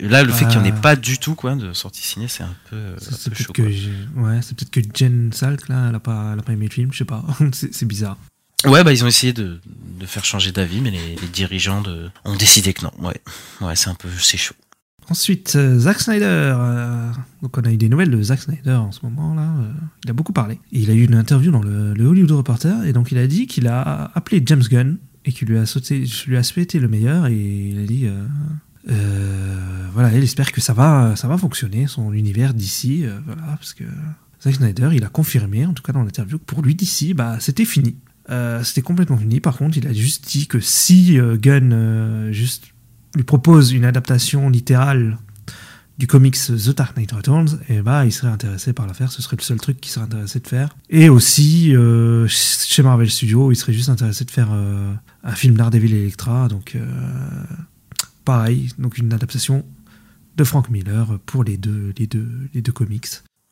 là, 0.00 0.22
le 0.22 0.32
fait 0.32 0.46
qu'il 0.46 0.60
n'y 0.60 0.70
en 0.70 0.74
ait 0.76 0.80
pas 0.80 0.96
du 0.96 1.18
tout, 1.18 1.34
quoi, 1.34 1.54
de 1.54 1.72
sortie 1.72 2.02
ciné, 2.02 2.28
c'est 2.28 2.42
un 2.42 2.54
peu, 2.70 2.94
C'est 3.00 3.30
peut-être 3.32 3.52
que, 3.52 3.62
ouais, 3.62 4.40
c'est 4.42 4.54
peut-être 4.56 4.70
que 4.70 4.80
Jen 4.94 5.32
Salk, 5.32 5.68
là, 5.68 5.86
elle 5.88 5.94
a 5.94 6.00
pas, 6.00 6.36
pas 6.44 6.52
aimé 6.52 6.66
le 6.66 6.70
film, 6.72 6.90
je 6.92 6.98
sais 6.98 7.04
pas. 7.04 7.24
c'est 7.52 7.84
bizarre. 7.86 8.16
Ouais, 8.66 8.82
bah 8.82 8.92
ils 8.92 9.04
ont 9.04 9.06
essayé 9.06 9.32
de, 9.32 9.60
de 9.98 10.06
faire 10.06 10.24
changer 10.24 10.52
d'avis, 10.52 10.80
mais 10.80 10.90
les, 10.90 11.16
dirigeants 11.32 11.82
de, 11.82 12.10
ont 12.24 12.36
décidé 12.36 12.72
que 12.72 12.82
non. 12.84 12.92
Ouais, 12.98 13.20
ouais, 13.60 13.76
c'est 13.76 13.90
un 13.90 13.94
peu, 13.94 14.08
c'est 14.18 14.38
chaud. 14.38 14.54
Ensuite, 15.10 15.54
euh, 15.56 15.78
Zack 15.78 16.00
Snyder. 16.00 16.24
euh, 16.26 17.10
donc, 17.42 17.58
on 17.58 17.62
a 17.62 17.70
eu 17.70 17.76
des 17.76 17.88
nouvelles 17.90 18.10
de 18.10 18.22
Zack 18.22 18.40
Snyder 18.40 18.72
en 18.72 18.90
ce 18.90 19.00
moment, 19.02 19.34
là. 19.34 19.42
euh, 19.42 19.72
il 20.04 20.10
a 20.10 20.12
beaucoup 20.14 20.32
parlé. 20.32 20.60
Il 20.72 20.90
a 20.90 20.94
eu 20.94 21.04
une 21.04 21.14
interview 21.14 21.50
dans 21.50 21.62
le, 21.62 21.92
Hollywood 22.06 22.30
Reporter, 22.30 22.84
et 22.84 22.92
donc 22.92 23.12
il 23.12 23.18
a 23.18 23.26
dit 23.26 23.46
qu'il 23.46 23.68
a 23.68 24.10
appelé 24.14 24.42
James 24.46 24.62
Gunn, 24.62 24.96
et 25.26 25.32
qu'il 25.32 25.48
lui 25.48 25.58
a 25.58 25.64
lui 26.26 26.36
a 26.36 26.42
souhaité 26.42 26.78
le 26.78 26.88
meilleur, 26.88 27.26
et 27.26 27.34
il 27.34 27.82
a 27.82 27.86
dit. 27.86 28.08
voilà, 29.92 30.12
il 30.14 30.22
espère 30.22 30.52
que 30.52 30.60
ça 30.62 30.72
va, 30.72 31.16
ça 31.16 31.28
va 31.28 31.36
fonctionner, 31.36 31.86
son 31.86 32.12
univers 32.12 32.54
d'ici, 32.54 33.04
voilà, 33.26 33.42
parce 33.58 33.74
que 33.74 33.84
Zack 34.42 34.54
Snyder, 34.54 34.90
il 34.92 35.04
a 35.04 35.08
confirmé, 35.08 35.66
en 35.66 35.74
tout 35.74 35.82
cas 35.82 35.92
dans 35.92 36.02
l'interview, 36.02 36.38
que 36.38 36.44
pour 36.44 36.62
lui 36.62 36.74
d'ici, 36.74 37.12
bah, 37.12 37.36
c'était 37.40 37.64
fini. 37.66 37.96
Euh, 38.30 38.62
c'était 38.64 38.82
complètement 38.82 39.18
fini. 39.18 39.40
Par 39.40 39.56
contre, 39.56 39.76
il 39.76 39.86
a 39.86 39.92
juste 39.92 40.26
dit 40.26 40.46
que 40.46 40.60
si 40.60 41.18
euh, 41.18 41.36
Gunn 41.36 41.72
euh, 41.72 42.32
juste 42.32 42.66
lui 43.14 43.24
propose 43.24 43.72
une 43.72 43.84
adaptation 43.84 44.48
littérale 44.48 45.18
du 45.98 46.08
comics 46.08 46.36
The 46.36 46.70
Dark 46.70 46.96
Knight 46.96 47.12
Returns, 47.12 47.60
et 47.68 47.80
bah, 47.80 48.04
il 48.04 48.12
serait 48.12 48.32
intéressé 48.32 48.72
par 48.72 48.86
la 48.86 48.94
faire. 48.94 49.12
Ce 49.12 49.22
serait 49.22 49.36
le 49.36 49.42
seul 49.42 49.58
truc 49.58 49.80
qu'il 49.80 49.92
serait 49.92 50.06
intéressé 50.06 50.40
de 50.40 50.48
faire. 50.48 50.74
Et 50.90 51.08
aussi, 51.08 51.72
chez 52.26 52.82
Marvel 52.82 53.08
Studios, 53.08 53.52
il 53.52 53.56
serait 53.56 53.72
juste 53.72 53.90
intéressé 53.90 54.24
de 54.24 54.30
faire 54.32 54.48
un 54.50 55.34
film 55.36 55.54
Daredevil 55.54 55.94
Electra. 55.94 56.48
Donc, 56.48 56.76
pareil, 58.24 58.70
donc 58.78 58.98
une 58.98 59.12
adaptation 59.12 59.64
de 60.36 60.42
Frank 60.42 60.68
Miller 60.68 61.20
pour 61.26 61.44
les 61.44 61.56
deux, 61.56 61.94
les 61.96 62.08
deux, 62.08 62.28
les 62.52 62.60
deux 62.60 62.72
comics. 62.72 63.06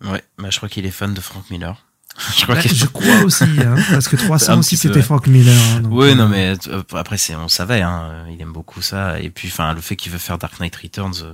Ouais, 0.05 0.25
bah 0.37 0.51
je 0.51 0.57
crois 0.57 0.69
qu'il 0.69 0.85
est 0.85 0.91
fan 0.91 1.15
de 1.15 1.21
Frank 1.21 1.49
Miller. 1.49 1.87
je 2.37 2.43
crois 2.43 2.57
qu'il 2.57 2.75
je 2.75 2.87
crois 2.87 3.21
aussi, 3.25 3.45
hein, 3.45 3.75
parce 3.91 4.09
que 4.09 4.17
300 4.17 4.53
Un 4.53 4.59
aussi 4.59 4.77
c'était 4.77 4.97
ouais. 4.97 5.03
Frank 5.03 5.27
Miller. 5.27 5.55
hein, 5.77 5.83
Oui, 5.91 6.11
euh, 6.11 6.15
non, 6.15 6.29
mais 6.29 6.55
euh, 6.69 6.83
après, 6.95 7.17
c'est, 7.17 7.35
on 7.35 7.49
savait, 7.49 7.81
hein, 7.83 8.25
il 8.31 8.41
aime 8.41 8.53
beaucoup 8.53 8.83
ça. 8.83 9.19
Et 9.21 9.31
puis, 9.31 9.49
enfin, 9.49 9.73
le 9.73 9.81
fait 9.81 9.97
qu'il 9.97 10.13
veut 10.13 10.19
faire 10.19 10.39
Dark 10.39 10.61
Knight 10.61 10.77
Returns, 10.77 11.15
euh, 11.23 11.33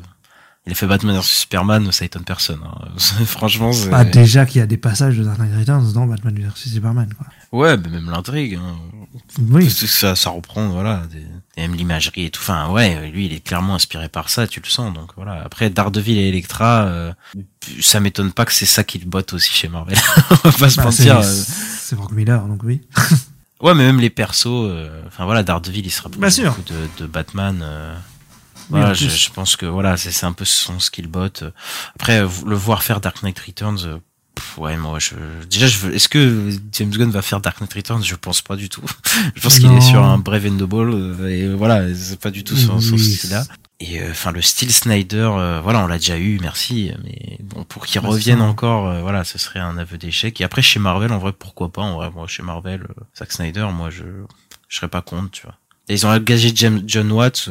il 0.68 0.72
a 0.72 0.74
fait 0.74 0.86
Batman 0.86 1.16
vs 1.18 1.22
Superman, 1.24 1.90
ça 1.92 2.04
étonne 2.04 2.24
personne. 2.24 2.60
hein. 2.64 2.88
Franchement, 3.26 3.72
c'est... 3.72 3.88
Bah, 3.88 4.04
déjà 4.04 4.44
qu'il 4.46 4.58
y 4.58 4.62
a 4.62 4.66
des 4.66 4.76
passages 4.76 5.16
de 5.16 5.24
Dark 5.24 5.38
Knight 5.38 5.58
Returns 5.58 5.92
dans 5.92 6.06
Batman 6.06 6.34
vs 6.38 6.52
Superman. 6.70 7.12
Quoi. 7.16 7.26
ouais, 7.58 7.76
mais 7.78 7.88
même 7.88 8.10
l'intrigue. 8.10 8.54
Hein. 8.62 8.76
Oui, 9.50 9.68
Ça, 9.70 10.14
ça 10.14 10.30
reprend, 10.30 10.68
voilà, 10.68 11.02
des, 11.10 11.24
et 11.56 11.62
même 11.66 11.74
l'imagerie 11.74 12.26
et 12.26 12.30
tout. 12.30 12.40
Enfin, 12.42 12.68
ouais, 12.70 13.10
lui, 13.10 13.26
il 13.26 13.32
est 13.32 13.40
clairement 13.40 13.74
inspiré 13.74 14.08
par 14.08 14.28
ça, 14.28 14.46
tu 14.46 14.60
le 14.62 14.68
sens. 14.68 14.92
Donc 14.94 15.10
voilà. 15.16 15.42
Après, 15.44 15.70
Daredevil 15.70 16.18
et 16.18 16.28
Electra, 16.28 16.82
euh, 16.82 17.12
ça 17.80 17.98
m'étonne 18.00 18.32
pas 18.32 18.44
que 18.44 18.52
c'est 18.52 18.66
ça 18.66 18.84
qu'il 18.84 19.06
botte 19.08 19.32
aussi 19.32 19.52
chez 19.52 19.68
Marvel. 19.68 19.98
on 20.44 20.48
va 20.50 20.52
pas 20.52 20.68
se 20.70 20.76
bah, 20.76 20.84
mentir. 20.84 21.18
euh. 21.18 21.22
c'est 21.80 21.96
Frank 21.96 22.12
Miller, 22.12 22.42
donc 22.46 22.62
oui. 22.62 22.82
Ouais, 23.60 23.74
mais 23.74 23.84
même 23.86 23.98
les 23.98 24.10
persos, 24.10 24.46
euh, 24.46 25.02
enfin 25.08 25.24
voilà, 25.24 25.42
Daredevil, 25.42 25.84
il 25.84 25.90
se 25.90 26.00
rapproche 26.02 26.20
Bien 26.20 26.30
sûr. 26.30 26.50
beaucoup 26.54 26.62
de, 26.72 27.02
de 27.02 27.06
Batman. 27.08 27.58
euh, 27.60 27.92
voilà, 28.70 28.94
je, 28.94 29.08
je 29.08 29.30
pense 29.30 29.56
que 29.56 29.66
voilà, 29.66 29.96
c'est 29.96 30.10
c'est 30.10 30.26
un 30.26 30.32
peu 30.32 30.44
son 30.44 30.78
skill 30.80 31.06
bot. 31.08 31.28
Après, 31.94 32.20
euh, 32.20 32.28
le 32.46 32.56
voir 32.56 32.82
faire 32.82 33.00
Dark 33.00 33.22
Knight 33.22 33.38
Returns, 33.38 33.78
euh, 33.84 33.98
ouais, 34.58 34.76
moi, 34.76 34.98
je, 34.98 35.14
déjà, 35.48 35.66
je 35.66 35.78
veux. 35.78 35.94
Est-ce 35.94 36.08
que 36.08 36.50
James 36.72 36.90
Gunn 36.90 37.10
va 37.10 37.22
faire 37.22 37.40
Dark 37.40 37.60
Knight 37.60 37.72
Returns? 37.74 38.02
Je 38.04 38.14
pense 38.14 38.42
pas 38.42 38.56
du 38.56 38.68
tout. 38.68 38.82
je 39.34 39.40
pense 39.40 39.58
qu'il 39.58 39.72
est 39.72 39.80
sur 39.80 40.02
un 40.04 40.18
Brave 40.18 40.46
and 40.46 40.56
the 40.56 40.62
Ball 40.64 40.90
euh, 40.92 41.28
et 41.28 41.48
voilà, 41.54 41.82
c'est 41.94 42.20
pas 42.20 42.30
du 42.30 42.44
tout 42.44 42.56
son, 42.56 42.80
son 42.80 42.94
Oui. 42.94 43.02
style-là. 43.02 43.44
Et 43.80 44.00
euh, 44.02 44.10
enfin, 44.10 44.32
le 44.32 44.42
style 44.42 44.72
Snyder, 44.72 45.30
euh, 45.34 45.60
voilà, 45.62 45.84
on 45.84 45.86
l'a 45.86 45.98
déjà 45.98 46.18
eu, 46.18 46.40
merci. 46.40 46.90
Mais 47.04 47.38
bon, 47.40 47.62
pour 47.62 47.86
qu'il 47.86 48.00
revienne 48.00 48.38
ça, 48.38 48.44
hein. 48.44 48.48
encore, 48.48 48.88
euh, 48.88 49.02
voilà, 49.02 49.22
ce 49.22 49.38
serait 49.38 49.60
un 49.60 49.78
aveu 49.78 49.98
d'échec. 49.98 50.40
Et 50.40 50.44
après, 50.44 50.62
chez 50.62 50.80
Marvel, 50.80 51.12
en 51.12 51.18
vrai, 51.18 51.32
pourquoi 51.32 51.70
pas 51.70 51.82
En 51.82 51.94
vrai, 51.94 52.10
moi, 52.12 52.26
chez 52.26 52.42
Marvel, 52.42 52.82
euh, 52.82 53.02
Zack 53.16 53.30
Snyder, 53.30 53.68
moi, 53.72 53.90
je, 53.90 54.02
je 54.68 54.76
serais 54.76 54.88
pas 54.88 55.00
contre, 55.00 55.30
tu 55.30 55.42
vois. 55.42 55.54
Et 55.88 55.94
ils 55.94 56.04
ont 56.06 56.10
engagé 56.10 56.50
James, 56.54 56.82
John 56.86 57.10
Watts. 57.12 57.50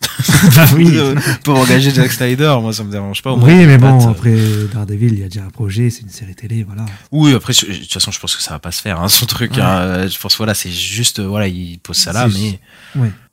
oui. 0.76 0.98
pour 1.44 1.58
engager 1.58 1.90
Zack 1.90 2.12
Snyder, 2.12 2.56
moi 2.60 2.72
ça 2.72 2.84
me 2.84 2.90
dérange 2.90 3.22
pas. 3.22 3.32
au 3.32 3.36
moins, 3.36 3.48
oui, 3.48 3.66
mais 3.66 3.78
bon, 3.78 4.06
euh, 4.06 4.10
après 4.10 4.34
Daredevil, 4.72 5.12
il 5.14 5.20
y 5.20 5.24
a 5.24 5.28
déjà 5.28 5.44
un 5.44 5.50
projet, 5.50 5.90
c'est 5.90 6.02
une 6.02 6.10
série 6.10 6.34
télé, 6.34 6.64
voilà. 6.64 6.84
Oui, 7.12 7.34
après, 7.34 7.52
je- 7.52 7.66
de 7.66 7.72
toute 7.74 7.92
façon, 7.92 8.10
je 8.10 8.20
pense 8.20 8.36
que 8.36 8.42
ça 8.42 8.50
va 8.50 8.58
pas 8.58 8.72
se 8.72 8.82
faire, 8.82 9.00
hein, 9.00 9.08
son 9.08 9.26
truc. 9.26 9.52
Ouais. 9.52 9.60
hein. 9.62 9.78
Euh, 9.80 10.08
Je 10.08 10.18
pense, 10.18 10.36
voilà, 10.36 10.54
c'est 10.54 10.70
juste, 10.70 11.18
euh, 11.20 11.26
voilà, 11.26 11.48
il 11.48 11.78
pose 11.78 11.96
ça 11.96 12.12
là, 12.12 12.28
mais 12.28 12.60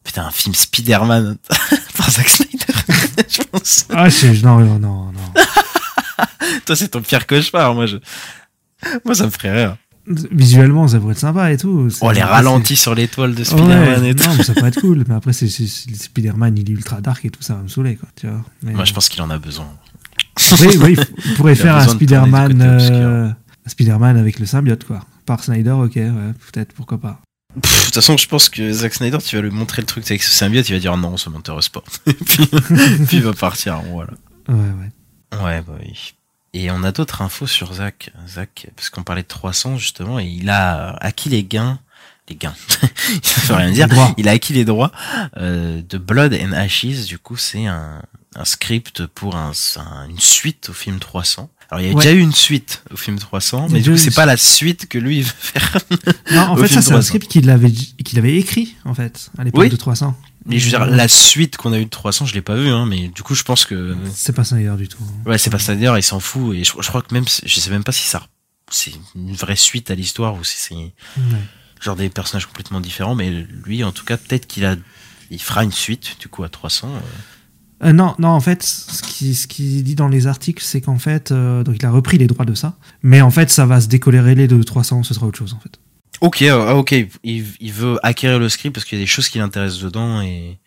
putain, 0.03 0.25
un 0.25 0.31
film 0.31 0.53
Spider-Man 0.55 1.37
par 1.97 2.09
Zack 2.11 2.29
Snyder, 2.29 2.73
je 3.29 3.41
pense. 3.51 3.85
Ah, 3.93 4.07
non, 4.43 4.59
non, 4.79 5.11
non. 5.11 5.11
Toi, 6.65 6.75
c'est 6.75 6.87
ton 6.89 7.01
pire 7.01 7.25
cauchemar, 7.27 7.73
moi, 7.73 7.85
je, 7.85 7.97
moi, 9.05 9.15
ça 9.15 9.25
me 9.25 9.29
ferait 9.31 9.51
rire. 9.65 9.77
Visuellement, 10.07 10.87
ça 10.87 10.99
pourrait 10.99 11.13
être 11.13 11.19
sympa 11.19 11.51
et 11.51 11.57
tout. 11.57 11.87
Oh, 12.01 12.11
les 12.11 12.21
ralentis 12.21 12.75
sur 12.75 12.93
l'étoile 12.93 13.33
de 13.35 13.39
Ouais, 13.39 13.45
Spider-Man 13.45 14.05
et 14.05 14.15
tout. 14.15 14.27
non, 14.27 14.35
mais 14.37 14.43
ça 14.43 14.53
pourrait 14.53 14.67
être 14.69 14.81
cool. 14.81 15.03
Mais 15.07 15.15
après, 15.15 15.31
c'est 15.33 15.47
Spider-Man, 15.47 16.57
il 16.57 16.69
est 16.69 16.73
ultra 16.73 16.99
dark 17.01 17.23
et 17.25 17.29
tout, 17.29 17.41
ça 17.41 17.55
va 17.55 17.61
me 17.61 17.67
saouler, 17.69 17.95
quoi. 17.95 18.09
Tu 18.15 18.27
vois. 18.27 18.43
Mais- 18.63 18.73
Moi, 18.73 18.83
je 18.85 18.93
pense 18.93 19.07
qu'il 19.09 19.21
en 19.21 19.29
a 19.29 19.37
besoin. 19.37 19.67
Oui, 20.59 20.77
oui, 20.81 20.97
il 21.25 21.33
pourrait 21.35 21.53
Il 21.53 21.55
faire 21.55 21.75
un 21.77 21.87
Spider-Man, 21.87 22.61
euh, 22.61 23.29
Spider-Man 23.65 24.17
avec 24.17 24.39
le 24.39 24.45
symbiote, 24.45 24.83
quoi. 24.83 25.05
Par 25.25 25.43
Snyder, 25.43 25.71
ok, 25.71 25.95
ouais, 25.95 26.11
peut-être, 26.51 26.73
pourquoi 26.73 26.99
pas. 26.99 27.19
De 27.55 27.61
toute 27.61 27.93
façon, 27.93 28.17
je 28.17 28.27
pense 28.27 28.49
que 28.49 28.73
Zack 28.73 28.93
Snyder, 28.95 29.19
tu 29.23 29.35
vas 29.35 29.41
lui 29.43 29.51
montrer 29.51 29.81
le 29.81 29.85
truc 29.85 30.03
avec 30.09 30.21
ce 30.23 30.31
symbiote, 30.31 30.67
il 30.69 30.73
va 30.73 30.79
dire 30.79 30.97
non, 30.97 31.17
ça 31.17 31.29
m'intéresse 31.29 31.69
pas. 31.69 31.83
puis, 32.05 32.47
puis 33.07 33.17
il 33.17 33.21
va 33.23 33.33
partir, 33.33 33.81
voilà. 33.91 34.11
Ouais, 34.49 34.55
ouais. 34.55 35.39
Ouais, 35.43 35.61
bah 35.65 35.73
oui. 35.79 36.13
Et 36.53 36.69
on 36.71 36.83
a 36.83 36.91
d'autres 36.91 37.21
infos 37.21 37.47
sur 37.47 37.73
Zach. 37.73 38.11
Zach, 38.27 38.67
parce 38.75 38.89
qu'on 38.89 39.03
parlait 39.03 39.23
de 39.23 39.27
300 39.27 39.77
justement, 39.77 40.19
et 40.19 40.25
il 40.25 40.49
a 40.49 40.91
acquis 41.01 41.29
les 41.29 41.43
gains, 41.43 41.79
les 42.29 42.35
gains, 42.35 42.53
ça 43.23 43.41
veut 43.47 43.55
rien 43.55 43.71
dire. 43.71 43.87
Il 44.17 44.27
a 44.27 44.31
acquis 44.31 44.53
les 44.53 44.65
droits 44.65 44.91
euh, 45.37 45.81
de 45.87 45.97
Blood 45.97 46.33
and 46.39 46.51
Ashes. 46.53 47.05
Du 47.07 47.17
coup, 47.17 47.37
c'est 47.37 47.65
un, 47.65 48.01
un 48.35 48.45
script 48.45 49.05
pour 49.07 49.35
un, 49.35 49.51
un- 49.77 50.09
une 50.09 50.19
suite 50.19 50.69
au 50.69 50.73
film 50.73 50.99
300. 50.99 51.49
Alors, 51.71 51.81
il 51.81 51.87
y 51.87 51.91
a 51.91 51.95
Ouais. 51.95 52.03
déjà 52.03 52.13
eu 52.15 52.19
une 52.19 52.33
suite 52.33 52.83
au 52.91 52.97
film 52.97 53.17
300, 53.17 53.57
Il 53.57 53.61
y 53.61 53.65
a 53.65 53.73
mais 53.77 53.81
du 53.81 53.89
coup, 53.91 53.97
c'est 53.97 54.13
pas 54.13 54.27
la 54.27 54.37
suite 54.37 54.87
que 54.87 54.99
lui 54.99 55.17
il 55.19 55.23
veut 55.23 55.31
faire. 55.39 55.77
Non, 56.31 56.41
en 56.49 56.55
fait, 56.57 56.67
ça, 56.67 56.81
c'est 56.83 56.89
un 56.89 56.99
300. 56.99 57.01
script 57.01 57.27
qu'il 57.31 57.49
avait, 57.49 57.71
qu'il 57.71 58.19
avait 58.19 58.35
écrit, 58.35 58.75
en 58.85 58.93
fait, 58.93 59.31
à 59.39 59.43
l'époque 59.43 59.61
Oui. 59.63 59.69
de 59.69 59.75
300. 59.75 60.15
Mais 60.45 60.59
je 60.59 60.65
veux 60.65 60.69
dire, 60.71 60.85
la 60.85 61.07
suite 61.07 61.55
qu'on 61.57 61.71
a 61.73 61.79
eu 61.79 61.85
de 61.85 61.89
300, 61.89 62.25
je 62.25 62.33
l'ai 62.33 62.41
pas 62.41 62.55
vu, 62.55 62.67
hein, 62.69 62.85
mais 62.85 63.07
du 63.07 63.23
coup, 63.23 63.33
je 63.35 63.43
pense 63.43 63.65
que 63.65 63.95
C'est 64.13 64.33
pas 64.33 64.43
Snyder 64.43 64.75
du 64.77 64.87
tout. 64.87 65.03
Ouais, 65.25 65.37
c'est 65.37 65.49
pas 65.49 65.57
d'ailleurs, 65.67 65.97
il 65.97 66.03
s'en 66.03 66.19
fout. 66.19 66.55
Et 66.55 66.63
je, 66.63 66.73
je 66.79 66.87
crois 66.87 67.01
que 67.01 67.13
même, 67.13 67.25
je 67.45 67.59
sais 67.59 67.69
même 67.69 67.83
pas 67.83 67.91
si 67.93 68.03
ça, 68.07 68.21
c'est 68.69 68.91
une 69.15 69.33
vraie 69.33 69.55
suite 69.55 69.89
à 69.91 69.95
l'histoire 69.95 70.35
ou 70.35 70.43
si 70.43 70.57
c'est 70.59 70.75
Ouais. 70.75 70.93
genre 71.81 71.95
des 71.95 72.09
personnages 72.09 72.45
complètement 72.45 72.81
différents. 72.81 73.15
Mais 73.15 73.29
lui, 73.65 73.83
en 73.83 73.91
tout 73.91 74.03
cas, 74.05 74.17
peut-être 74.17 74.45
qu'il 74.47 74.65
a, 74.65 74.75
il 75.31 75.41
fera 75.41 75.63
une 75.63 75.71
suite, 75.71 76.17
du 76.19 76.27
coup, 76.27 76.43
à 76.43 76.49
300. 76.49 76.89
euh. 76.89 76.99
Euh, 77.87 77.91
non, 77.93 78.15
non, 78.19 78.29
en 78.29 78.39
fait, 78.39 78.63
ce 78.63 79.01
qui, 79.01 79.35
ce 79.35 79.45
qui 79.47 79.83
dit 79.83 79.95
dans 79.95 80.07
les 80.07 80.27
articles, 80.27 80.63
c'est 80.63 80.79
qu'en 80.79 80.99
fait, 80.99 81.31
euh, 81.31 81.63
donc 81.63 81.75
il 81.79 81.85
a 81.85 81.91
repris 81.91 82.17
les 82.17 82.27
droits 82.27 82.45
de 82.45 82.53
ça, 82.53 82.77
mais 83.01 83.19
en 83.21 83.29
fait, 83.31 83.49
ça 83.49 83.65
va 83.65 83.81
se 83.81 83.87
décolérer 83.87 84.35
de 84.47 84.63
300, 84.63 85.03
ce 85.03 85.13
sera 85.13 85.25
autre 85.25 85.37
chose, 85.37 85.53
en 85.53 85.59
fait. 85.59 85.79
Ok, 86.23 86.41
euh, 86.41 86.65
ah, 86.69 86.75
ok, 86.77 86.93
il, 86.93 87.45
il 87.59 87.73
veut 87.73 87.99
acquérir 88.01 88.39
le 88.39 88.47
script 88.47 88.73
parce 88.73 88.85
qu'il 88.85 88.97
y 88.97 89.01
a 89.01 89.03
des 89.03 89.09
choses 89.09 89.27
qui 89.27 89.39
l'intéressent 89.39 89.81
dedans 89.83 90.21
et, 90.21 90.57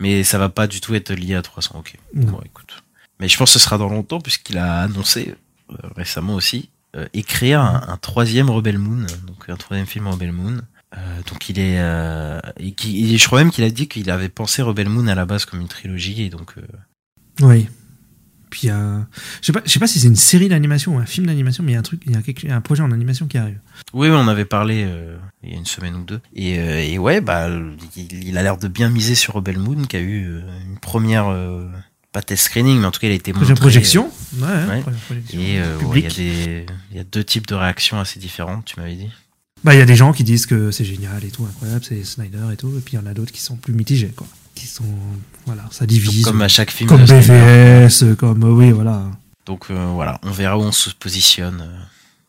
mais 0.00 0.24
ça 0.24 0.38
va 0.38 0.48
pas 0.48 0.66
du 0.66 0.80
tout 0.80 0.92
être 0.96 1.12
lié 1.12 1.36
à 1.36 1.42
300. 1.42 1.76
Ok. 1.78 1.94
Non. 2.14 2.32
Bon, 2.32 2.40
écoute. 2.44 2.82
Mais 3.20 3.28
je 3.28 3.38
pense 3.38 3.50
que 3.52 3.60
ce 3.60 3.64
sera 3.64 3.78
dans 3.78 3.88
longtemps 3.88 4.20
puisqu'il 4.20 4.58
a 4.58 4.80
annoncé 4.80 5.36
euh, 5.70 5.76
récemment 5.94 6.34
aussi 6.34 6.68
euh, 6.96 7.06
écrire 7.12 7.60
un, 7.60 7.84
un 7.86 7.96
troisième 7.96 8.50
Rebel 8.50 8.76
Moon, 8.76 9.06
donc 9.28 9.48
un 9.48 9.54
troisième 9.54 9.86
film 9.86 10.08
Rebel 10.08 10.32
Moon. 10.32 10.58
Euh, 10.96 11.20
donc 11.30 11.48
il 11.48 11.60
est, 11.60 11.78
et 12.58 12.72
qui, 12.72 13.16
je 13.16 13.24
crois 13.26 13.38
même 13.38 13.52
qu'il 13.52 13.62
a 13.62 13.70
dit 13.70 13.86
qu'il 13.86 14.10
avait 14.10 14.28
pensé 14.28 14.62
Rebel 14.62 14.88
Moon 14.88 15.06
à 15.06 15.14
la 15.14 15.26
base 15.26 15.44
comme 15.44 15.60
une 15.60 15.68
trilogie 15.68 16.22
et 16.22 16.28
donc 16.28 16.54
Oui. 17.40 17.68
Puis 18.54 18.60
il 18.62 18.66
y 18.68 18.70
a, 18.70 19.04
je 19.40 19.46
sais 19.46 19.52
pas, 19.52 19.62
je 19.64 19.70
sais 19.72 19.80
pas 19.80 19.88
si 19.88 19.98
c'est 19.98 20.06
une 20.06 20.14
série 20.14 20.48
d'animation 20.48 20.94
ou 20.94 20.98
un 21.00 21.06
film 21.06 21.26
d'animation, 21.26 21.64
mais 21.64 21.72
il 21.72 21.74
y 21.74 21.76
a 21.76 21.80
un 21.80 21.82
truc, 21.82 22.00
il 22.06 22.12
y 22.12 22.16
a, 22.16 22.22
quelque- 22.22 22.48
un 22.48 22.60
projet 22.60 22.82
en 22.84 22.92
animation 22.92 23.26
qui 23.26 23.36
arrive. 23.36 23.58
Oui, 23.92 24.08
on 24.10 24.28
avait 24.28 24.44
parlé 24.44 24.84
euh, 24.86 25.16
il 25.42 25.50
y 25.50 25.54
a 25.54 25.58
une 25.58 25.66
semaine 25.66 25.96
ou 25.96 26.04
deux. 26.04 26.20
Et, 26.36 26.60
euh, 26.60 26.78
et 26.80 26.96
ouais, 26.98 27.20
bah, 27.20 27.48
il, 27.96 28.28
il 28.28 28.38
a 28.38 28.44
l'air 28.44 28.56
de 28.58 28.68
bien 28.68 28.90
miser 28.90 29.16
sur 29.16 29.34
Rebel 29.34 29.58
Moon, 29.58 29.82
qui 29.86 29.96
a 29.96 30.00
eu 30.00 30.26
euh, 30.28 30.42
une 30.70 30.78
première, 30.78 31.26
euh, 31.26 31.66
pas 32.12 32.22
test 32.22 32.44
screening, 32.44 32.78
mais 32.78 32.86
en 32.86 32.92
tout 32.92 33.00
cas, 33.00 33.08
il 33.08 33.12
a 33.12 33.14
été 33.14 33.32
montré. 33.32 33.54
projection, 33.54 34.08
ouais, 34.38 34.46
ouais. 34.46 34.80
première 34.82 35.00
projection. 35.00 35.40
Et 35.40 35.60
ouais, 35.60 35.66
il 35.66 35.74
y 35.74 35.78
public. 35.78 36.04
a 36.06 36.08
des, 36.10 36.66
y 36.94 36.98
a 37.00 37.04
deux 37.04 37.24
types 37.24 37.48
de 37.48 37.56
réactions 37.56 37.98
assez 37.98 38.20
différentes, 38.20 38.64
tu 38.66 38.78
m'avais 38.78 38.94
dit. 38.94 39.08
Bah, 39.64 39.74
il 39.74 39.78
y 39.78 39.82
a 39.82 39.86
des 39.86 39.96
gens 39.96 40.12
qui 40.12 40.22
disent 40.22 40.46
que 40.46 40.70
c'est 40.70 40.84
génial 40.84 41.24
et 41.24 41.30
tout, 41.32 41.44
incroyable, 41.44 41.82
c'est 41.84 42.04
Snyder 42.04 42.52
et 42.52 42.56
tout, 42.56 42.68
et 42.76 42.80
puis 42.80 42.94
il 42.94 43.00
y 43.00 43.02
en 43.02 43.06
a 43.06 43.14
d'autres 43.14 43.32
qui 43.32 43.40
sont 43.40 43.56
plus 43.56 43.72
mitigés, 43.74 44.12
quoi. 44.14 44.26
Qui 44.54 44.66
sont, 44.68 44.84
voilà, 45.46 45.64
ça 45.70 45.86
divise. 45.86 46.24
Comme 46.24 46.42
à 46.42 46.48
chaque 46.48 46.70
film. 46.70 46.88
comme. 46.88 47.04
BVS, 47.04 48.14
comme, 48.18 48.42
euh, 48.44 48.48
oui, 48.50 48.70
voilà. 48.70 49.04
Donc 49.46 49.66
euh, 49.70 49.86
voilà, 49.94 50.18
on 50.22 50.30
verra 50.30 50.56
où 50.58 50.62
on 50.62 50.72
se 50.72 50.90
positionne. 50.90 51.60
euh, 51.60 51.78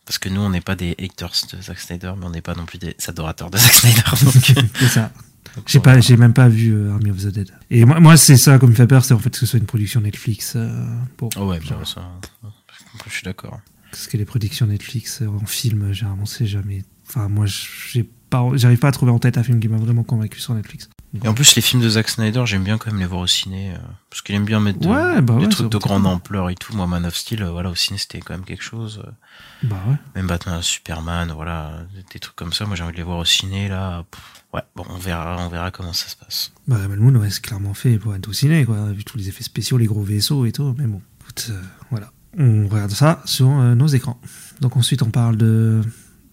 parce 0.06 0.20
que 0.20 0.30
nous, 0.30 0.42
on 0.42 0.50
n'est 0.50 0.62
pas 0.62 0.76
des 0.76 0.96
haters 1.00 1.32
de 1.52 1.62
Zack 1.62 1.80
Snyder, 1.80 2.14
mais 2.18 2.26
on 2.26 2.30
n'est 2.30 2.42
pas 2.42 2.54
non 2.54 2.66
plus 2.66 2.78
des 2.78 2.96
adorateurs 3.08 3.50
de 3.50 3.58
Zack 3.58 3.74
Snyder. 3.74 4.02
Donc, 4.24 4.68
C'est 4.80 4.88
ça. 4.88 5.12
J'ai 5.66 5.80
pas, 5.80 6.00
j'ai 6.02 6.18
même 6.18 6.34
pas 6.34 6.50
vu 6.50 6.74
euh, 6.74 6.92
Army 6.94 7.12
of 7.12 7.18
the 7.24 7.28
Dead. 7.28 7.50
Et 7.72 7.86
moi, 7.86 8.00
moi 8.02 8.18
c'est 8.18 8.36
ça 8.36 8.60
comme 8.60 8.72
me 8.72 8.76
fait 8.76 8.88
peur, 8.88 9.06
c'est 9.06 9.14
en 9.14 9.20
fait 9.20 9.30
que 9.30 9.38
ce 9.38 9.46
soit 9.46 9.58
une 9.60 9.66
production 9.66 10.02
Netflix. 10.02 10.54
euh, 10.58 10.70
bon, 11.18 11.30
Oh 11.38 11.48
ouais, 11.48 11.62
genre, 11.62 11.80
bah, 11.80 11.86
ça, 11.86 12.02
je 13.08 13.14
suis 13.14 13.24
d'accord. 13.24 13.60
parce 13.90 14.08
que 14.08 14.18
les 14.18 14.26
productions 14.26 14.66
Netflix 14.68 15.22
en 15.22 15.46
film, 15.46 15.94
généralement, 15.94 16.26
c'est 16.26 16.46
jamais. 16.46 16.84
Enfin, 17.08 17.30
moi, 17.30 17.46
j'ai 17.48 18.04
pas, 18.30 18.44
j'arrive 18.56 18.80
pas 18.80 18.90
à 18.90 18.92
trouver 18.92 19.12
en 19.14 19.20
tête 19.20 19.38
un 19.38 19.44
film 19.44 19.60
qui 19.62 19.70
m'a 19.70 19.78
vraiment 19.78 20.04
convaincu 20.04 20.40
sur 20.42 20.54
Netflix. 20.54 20.90
Et 21.24 21.28
en 21.28 21.34
plus, 21.34 21.56
les 21.56 21.62
films 21.62 21.82
de 21.82 21.90
Zack 21.90 22.10
Snyder, 22.10 22.44
j'aime 22.46 22.64
bien 22.64 22.78
quand 22.78 22.92
même 22.92 23.00
les 23.00 23.06
voir 23.06 23.22
au 23.22 23.28
ciné. 23.28 23.72
euh, 23.72 23.78
parce 24.10 24.22
qu'il 24.22 24.36
aime 24.36 24.46
bien 24.46 24.60
mettre 24.60 24.80
de- 24.80 24.88
Ouais, 24.88 25.22
bah 25.22 25.36
des 25.36 25.44
ouais, 25.44 25.50
trucs 25.50 25.70
de 25.72 25.78
grande 25.78 26.06
ampleur 26.06 26.50
et 26.50 26.56
tout. 26.56 26.76
Moi, 26.76 26.88
Man 26.88 27.06
of 27.06 27.16
Steel, 27.16 27.44
euh, 27.44 27.52
voilà, 27.52 27.70
au 27.70 27.76
ciné, 27.76 27.98
c'était 28.00 28.20
quand 28.20 28.34
même 28.34 28.44
quelque 28.46 28.64
chose. 28.64 29.02
euh, 29.06 29.12
Bah 29.64 29.78
ouais. 29.88 29.96
Même 30.16 30.28
Batman, 30.28 30.62
Superman, 30.62 31.32
voilà, 31.36 31.72
des 32.14 32.20
trucs 32.20 32.36
comme 32.36 32.54
ça. 32.54 32.66
Moi, 32.66 32.76
j'ai 32.76 32.84
envie 32.84 32.94
de 32.94 32.98
les 32.98 33.04
voir 33.04 33.18
au 33.20 33.26
ciné, 33.26 33.68
là. 33.70 34.04
Ouais, 34.54 34.62
bon, 34.76 34.84
on 34.90 34.98
verra, 34.98 35.38
on 35.40 35.50
verra 35.50 35.72
comment 35.72 35.94
ça 35.94 36.08
se 36.08 36.16
passe. 36.16 36.52
Bah, 36.68 36.78
Moon, 36.88 37.16
ouais, 37.16 37.30
c'est 37.30 37.42
clairement 37.42 37.74
fait 37.74 37.98
pour 37.98 38.16
être 38.16 38.28
au 38.30 38.34
ciné, 38.34 38.66
quoi, 38.66 38.92
vu 38.92 39.04
tous 39.04 39.18
les 39.18 39.28
effets 39.30 39.44
spéciaux, 39.44 39.78
les 39.78 39.86
gros 39.86 40.02
vaisseaux 40.04 40.46
et 40.46 40.52
tout. 40.52 40.76
Mais 40.78 40.86
bon, 40.86 41.02
écoute, 41.22 41.48
euh, 41.52 41.62
voilà. 41.92 42.12
On 42.38 42.68
regarde 42.68 42.92
ça 42.92 43.22
sur 43.26 43.48
nos 43.48 43.88
écrans. 43.88 44.20
Donc 44.60 44.76
ensuite, 44.76 45.02
on 45.04 45.10
parle 45.10 45.38
de 45.38 45.82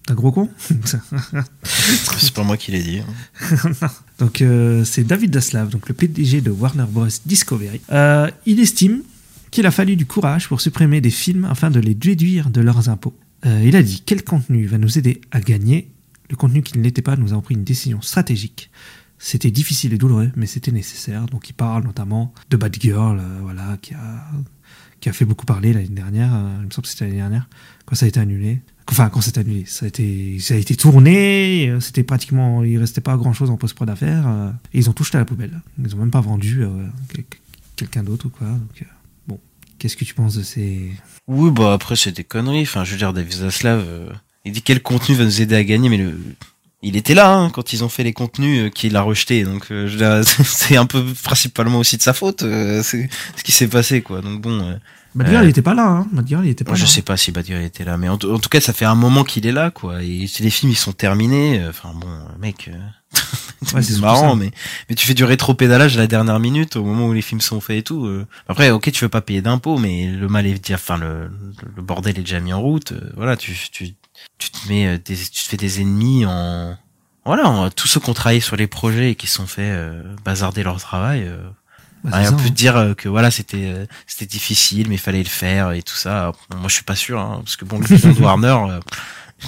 d'un 0.07 0.15
gros 0.15 0.31
con. 0.31 0.49
C'est 1.63 2.33
pas 2.33 2.43
moi 2.43 2.57
qui 2.57 2.71
l'ai 2.71 2.83
dit. 2.83 2.99
hein. 2.99 3.87
donc 4.19 4.41
euh, 4.41 4.83
c'est 4.83 5.03
David 5.03 5.31
Daslav, 5.31 5.69
donc 5.69 5.87
le 5.87 5.93
PDG 5.93 6.41
de 6.41 6.51
Warner 6.51 6.85
Bros. 6.89 7.07
Discovery. 7.25 7.81
Euh, 7.91 8.29
il 8.45 8.59
estime 8.59 9.01
qu'il 9.51 9.65
a 9.65 9.71
fallu 9.71 9.95
du 9.95 10.05
courage 10.05 10.47
pour 10.47 10.61
supprimer 10.61 10.99
des 10.99 11.09
films 11.11 11.45
afin 11.45 11.69
de 11.69 11.79
les 11.79 11.93
déduire 11.93 12.49
de 12.49 12.61
leurs 12.61 12.89
impôts. 12.89 13.15
Euh, 13.45 13.63
il 13.65 13.75
a 13.75 13.83
dit 13.83 14.03
quel 14.05 14.23
contenu 14.23 14.65
va 14.65 14.77
nous 14.77 14.97
aider 14.97 15.21
à 15.31 15.39
gagner? 15.39 15.89
Le 16.29 16.35
contenu 16.35 16.63
qui 16.63 16.77
ne 16.77 16.83
l'était 16.83 17.01
pas, 17.01 17.15
nous 17.15 17.33
avons 17.33 17.41
pris 17.41 17.53
une 17.55 17.63
décision 17.63 18.01
stratégique. 18.01 18.71
C'était 19.19 19.51
difficile 19.51 19.93
et 19.93 19.97
douloureux, 19.97 20.31
mais 20.35 20.47
c'était 20.47 20.71
nécessaire. 20.71 21.27
Donc 21.27 21.49
il 21.49 21.53
parle 21.53 21.83
notamment 21.83 22.33
de 22.49 22.57
Bad 22.57 22.75
Girl, 22.79 23.19
euh, 23.19 23.39
voilà, 23.41 23.77
qui 23.81 23.93
a, 23.93 24.25
qui 25.03 25.09
a 25.09 25.13
fait 25.13 25.25
beaucoup 25.25 25.45
parler 25.45 25.73
l'année 25.73 25.89
dernière. 25.89 26.33
euh, 26.33 26.55
il 26.61 26.67
me 26.67 26.71
semble 26.71 26.83
que 26.83 26.87
c'était 26.87 27.03
l'année 27.05 27.17
dernière, 27.17 27.49
quand 27.85 27.93
ça 27.95 28.05
a 28.05 28.07
été 28.07 28.21
annulé. 28.21 28.61
Enfin, 28.89 29.09
quand 29.09 29.19
c'est 29.19 29.37
annulé, 29.37 29.65
ça 29.65 29.83
a 29.83 29.89
été, 29.89 30.39
ça 30.39 30.53
a 30.53 30.57
été 30.57 30.77
tourné, 30.77 31.67
euh, 31.69 31.81
c'était 31.81 32.03
pratiquement, 32.03 32.63
il 32.63 32.77
restait 32.77 33.01
pas 33.01 33.17
grand 33.17 33.33
chose 33.33 33.49
en 33.49 33.57
post-prod 33.57 33.89
à 33.89 33.97
faire, 33.97 34.25
euh, 34.25 34.49
et 34.73 34.77
ils 34.79 34.89
ont 34.89 34.93
tout 34.93 35.03
jeté 35.03 35.17
à 35.17 35.19
la 35.19 35.25
poubelle. 35.25 35.59
Ils 35.83 35.93
ont 35.93 35.97
même 35.97 36.09
pas 36.11 36.21
vendu 36.21 36.63
quel- 37.13 37.25
quelqu'un 37.75 38.03
d'autre 38.03 38.27
ou 38.27 38.29
quoi. 38.29 38.47
Donc, 38.47 38.85
bon, 39.27 39.39
qu'est-ce 39.77 39.97
que 39.97 40.05
tu 40.05 40.13
penses 40.13 40.35
de 40.35 40.43
ces. 40.43 40.91
Oui, 41.27 41.51
bah 41.51 41.73
après, 41.73 41.97
c'est 41.97 42.13
des 42.13 42.23
conneries. 42.23 42.61
Enfin, 42.61 42.85
je 42.85 42.91
veux 42.91 42.97
dire, 42.97 43.11
David 43.11 43.33
Zaslav, 43.33 43.85
il 44.45 44.53
dit 44.53 44.61
quel 44.61 44.81
contenu 44.81 45.15
va 45.15 45.25
nous 45.25 45.41
aider 45.41 45.55
à 45.55 45.63
gagner, 45.65 45.89
mais 45.89 45.97
le, 45.97 46.17
il 46.83 46.95
était 46.97 47.13
là 47.15 47.33
hein, 47.33 47.49
quand 47.49 47.73
ils 47.73 47.83
ont 47.83 47.89
fait 47.89 48.03
les 48.03 48.13
contenus 48.13 48.65
euh, 48.65 48.69
qu'il 48.69 48.95
a 48.95 49.01
rejetés. 49.01 49.43
Donc, 49.43 49.67
euh, 49.71 50.23
c'est 50.45 50.77
un 50.77 50.85
peu 50.85 51.03
principalement 51.23 51.79
aussi 51.79 51.97
de 51.97 52.01
sa 52.03 52.13
faute, 52.13 52.43
euh, 52.43 52.83
c'est 52.83 53.09
ce 53.35 53.43
qui 53.43 53.51
s'est 53.51 53.67
passé, 53.67 54.01
quoi. 54.01 54.21
Donc 54.21 54.41
bon, 54.41 54.61
euh, 54.61 54.75
Bad 55.15 55.27
Girl, 55.29 55.43
Euh, 55.43 55.45
il 55.45 55.49
était 55.49 55.61
pas 55.61 55.73
là, 55.75 55.87
hein. 55.87 56.07
Bad 56.11 56.27
Girl, 56.27 56.45
il 56.45 56.49
était 56.51 56.63
pas 56.63 56.71
moi, 56.71 56.77
je 56.77 56.85
là. 56.85 56.89
sais 56.89 57.01
pas 57.03 57.17
si 57.17 57.31
Badir 57.31 57.59
était 57.61 57.83
là, 57.85 57.97
mais 57.97 58.09
en, 58.09 58.13
en 58.15 58.17
tout 58.39 58.49
cas, 58.49 58.59
ça 58.61 58.73
fait 58.73 58.85
un 58.85 58.95
moment 58.95 59.23
qu'il 59.23 59.45
est 59.47 59.51
là, 59.51 59.71
quoi. 59.71 60.03
Et 60.03 60.27
les 60.39 60.49
films 60.49 60.71
ils 60.71 60.75
sont 60.75 60.93
terminés, 60.93 61.63
enfin 61.69 61.91
bon, 61.95 62.07
mec, 62.39 62.69
euh, 62.73 62.77
Ouais, 63.73 63.81
c'est 63.81 63.99
marrant, 63.99 64.35
mais 64.35 64.51
mais 64.89 64.95
tu 64.95 65.07
fais 65.07 65.13
du 65.13 65.23
rétro-pédalage 65.23 65.95
à 65.97 66.01
la 66.01 66.07
dernière 66.07 66.39
minute 66.39 66.75
au 66.75 66.83
moment 66.83 67.07
où 67.07 67.13
les 67.13 67.21
films 67.21 67.41
sont 67.41 67.61
faits 67.61 67.77
et 67.77 67.83
tout. 67.83 68.09
Après, 68.47 68.71
ok, 68.71 68.91
tu 68.91 69.05
veux 69.05 69.09
pas 69.09 69.21
payer 69.21 69.41
d'impôts, 69.41 69.77
mais 69.77 70.07
le 70.07 70.27
mal 70.27 70.45
est 70.47 70.59
déjà, 70.61 70.75
enfin 70.75 70.97
le, 70.97 71.29
le 71.75 71.81
bordel 71.81 72.17
est 72.19 72.21
déjà 72.23 72.39
mis 72.41 72.51
en 72.53 72.61
route. 72.61 72.93
voilà, 73.15 73.37
tu 73.37 73.55
tu 73.71 73.93
tu 74.37 74.49
te 74.51 74.67
mets 74.67 74.87
euh, 74.87 74.97
des, 75.03 75.15
tu 75.15 75.43
te 75.43 75.47
fais 75.49 75.57
des 75.57 75.81
ennemis 75.81 76.25
en 76.25 76.77
voilà, 77.25 77.47
en- 77.49 77.69
tous 77.69 77.87
ceux 77.87 77.99
qui 77.99 78.09
ont 78.09 78.13
travaillé 78.13 78.41
sur 78.41 78.55
les 78.57 78.67
projets 78.67 79.11
et 79.11 79.15
qui 79.15 79.27
se 79.27 79.35
sont 79.35 79.47
fait 79.47 79.61
euh, 79.71 80.03
bazarder 80.25 80.63
leur 80.63 80.77
travail. 80.79 81.23
euh, 81.25 81.37
Bah, 82.03 82.09
c'est 82.11 82.17
rien 82.17 82.29
ça, 82.31 82.35
peut 82.35 82.41
hein. 82.43 82.49
te 82.49 82.53
dire 82.53 82.75
euh, 82.77 82.93
que 82.93 83.07
voilà 83.07 83.31
c'était 83.31 83.65
euh, 83.73 83.85
c'était 84.07 84.25
difficile 84.25 84.89
mais 84.89 84.95
il 84.95 84.99
fallait 84.99 85.23
le 85.23 85.29
faire 85.29 85.71
et 85.71 85.81
tout 85.83 85.95
ça 85.95 86.33
Bon, 86.49 86.57
moi 86.57 86.67
je 86.67 86.73
suis 86.75 86.83
pas 86.83 86.95
sûr 86.97 87.19
hein, 87.19 87.39
parce 87.43 87.55
que 87.55 87.63
bon 87.65 87.79
le 87.79 87.85
bilan 87.87 88.11
de 88.17 88.19
Warner 88.21 88.57
euh, 88.73 88.79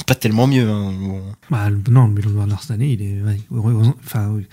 pas 0.08 0.16
tellement 0.16 0.48
mieux 0.48 0.70
hein, 0.70 0.92
bon. 0.98 1.22
Bah, 1.50 1.70
non, 1.90 2.08
le 2.08 2.14
Melon 2.14 2.30
de 2.30 2.36
Warner 2.36 2.56
cette 2.62 2.72
année, 2.72 2.92
il 2.94 3.02
est. 3.02 3.22
ouais, 3.22 3.74
enfin, 4.06 4.28
oui. 4.30 4.46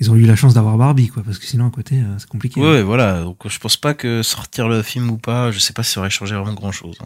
Ils 0.00 0.10
ont 0.10 0.16
eu 0.16 0.26
la 0.26 0.34
chance 0.34 0.52
d'avoir 0.54 0.76
Barbie, 0.78 1.08
quoi, 1.08 1.22
parce 1.22 1.38
que 1.38 1.46
sinon, 1.46 1.68
à 1.68 1.70
côté, 1.70 1.96
euh, 2.00 2.18
c'est 2.18 2.28
compliqué. 2.28 2.60
ouais, 2.60 2.66
ouais, 2.68 2.82
voilà 2.82 3.22
donc 3.22 3.36
je 3.48 3.58
pense 3.58 3.76
pas 3.76 3.94
que 3.94 4.22
sortir 4.22 4.68
le 4.68 4.82
film 4.82 5.08
ou 5.10 5.16
pas 5.16 5.50
je 5.52 5.58
sais 5.60 5.72
pas 5.74 5.82
si 5.82 5.92
ça 5.92 6.00
aurait 6.00 6.10
changé 6.10 6.34
vraiment 6.34 6.54
grand 6.54 6.72
chose 6.72 6.96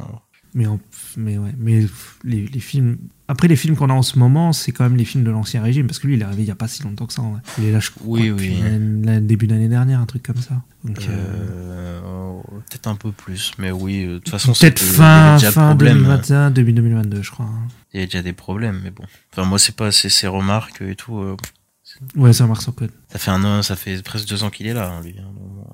Mais, 0.57 0.67
en- 0.67 0.81
mais 1.19 1.37
ouais, 1.37 1.53
mais 1.59 1.85
les, 2.25 2.47
les 2.47 2.61
films. 2.61 2.97
Après, 3.29 3.47
les 3.47 3.57
films 3.57 3.77
qu'on 3.77 3.91
a 3.91 3.93
en 3.93 4.01
ce 4.03 4.19
moment, 4.19 4.53
c'est 4.55 4.73
quand 4.73 4.85
même 4.85 4.97
les 4.97 5.05
films 5.05 5.23
de 5.23 5.31
l'ancien 5.31 5.61
régime, 5.63 5.87
parce 5.87 5.99
que 5.99 6.07
lui, 6.07 6.15
il 6.15 6.23
est 6.23 6.25
arrivé 6.25 6.43
il 6.45 6.49
y 6.49 6.51
a 6.51 6.55
pas 6.55 6.67
si 6.67 6.83
longtemps 6.83 7.07
que 7.07 7.13
ça. 7.13 7.21
vrai. 7.23 7.41
Il 7.59 7.65
est 7.67 7.73
là, 7.73 7.81
je 7.81 7.91
crois, 7.91 8.07
Oui, 8.09 8.31
oui. 8.31 8.57
début 9.21 9.47
d'année 9.47 9.69
dernière, 9.69 10.01
un 10.01 10.07
truc 10.07 10.23
comme 10.23 10.37
ça. 10.41 10.63
Donc, 10.83 10.99
euh, 11.11 11.13
euh, 11.13 12.41
peut-être 12.71 12.87
un 12.87 12.95
peu 12.95 13.13
plus 13.13 13.53
mais 13.59 13.71
oui 13.73 14.05
euh, 14.05 14.13
de 14.15 14.19
toute 14.19 14.29
façon 14.31 14.53
peut-être 14.53 14.79
fin, 14.79 15.37
fin 15.39 15.67
problème, 15.69 15.99
2021, 15.99 16.51
début 16.53 16.73
2022, 16.73 17.23
je 17.23 17.31
crois. 17.31 17.49
il 17.93 17.97
y 17.97 17.99
avait 18.01 18.07
déjà 18.07 18.23
des 18.23 18.33
problèmes 18.33 18.81
mais 18.85 18.91
bon 18.91 19.03
enfin 19.33 19.45
moi 19.49 19.59
c'est 19.59 19.75
pas 19.75 19.91
ces 19.91 20.27
remarques 20.29 20.81
et 20.83 20.95
tout 20.95 21.19
euh, 21.19 21.37
Ouais, 22.15 22.33
ça 22.33 22.47
marque 22.47 22.63
son 22.63 22.73
code. 22.73 22.91
Ça 23.13 23.19
fait 23.19 23.31
un 23.31 23.43
an, 23.45 23.63
ça 23.63 23.77
fait 23.77 24.03
presque 24.03 24.29
deux 24.29 24.43
ans 24.45 24.51
qu'il 24.51 24.67
est 24.67 24.75
là, 24.75 24.89
hein, 24.91 25.03
lui. 25.03 25.15
hein. 25.19 25.25